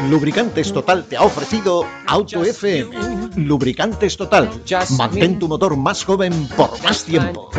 Lubricantes 0.09 0.73
Total 0.73 1.05
te 1.05 1.15
ha 1.15 1.23
ofrecido 1.23 1.85
Auto 2.07 2.43
FM. 2.43 3.37
Lubricantes 3.37 4.17
Total. 4.17 4.49
Mantén 4.97 5.39
tu 5.39 5.47
motor 5.47 5.75
más 5.77 6.03
joven 6.03 6.47
por 6.55 6.69
más 6.83 7.03
tiempo. 7.03 7.49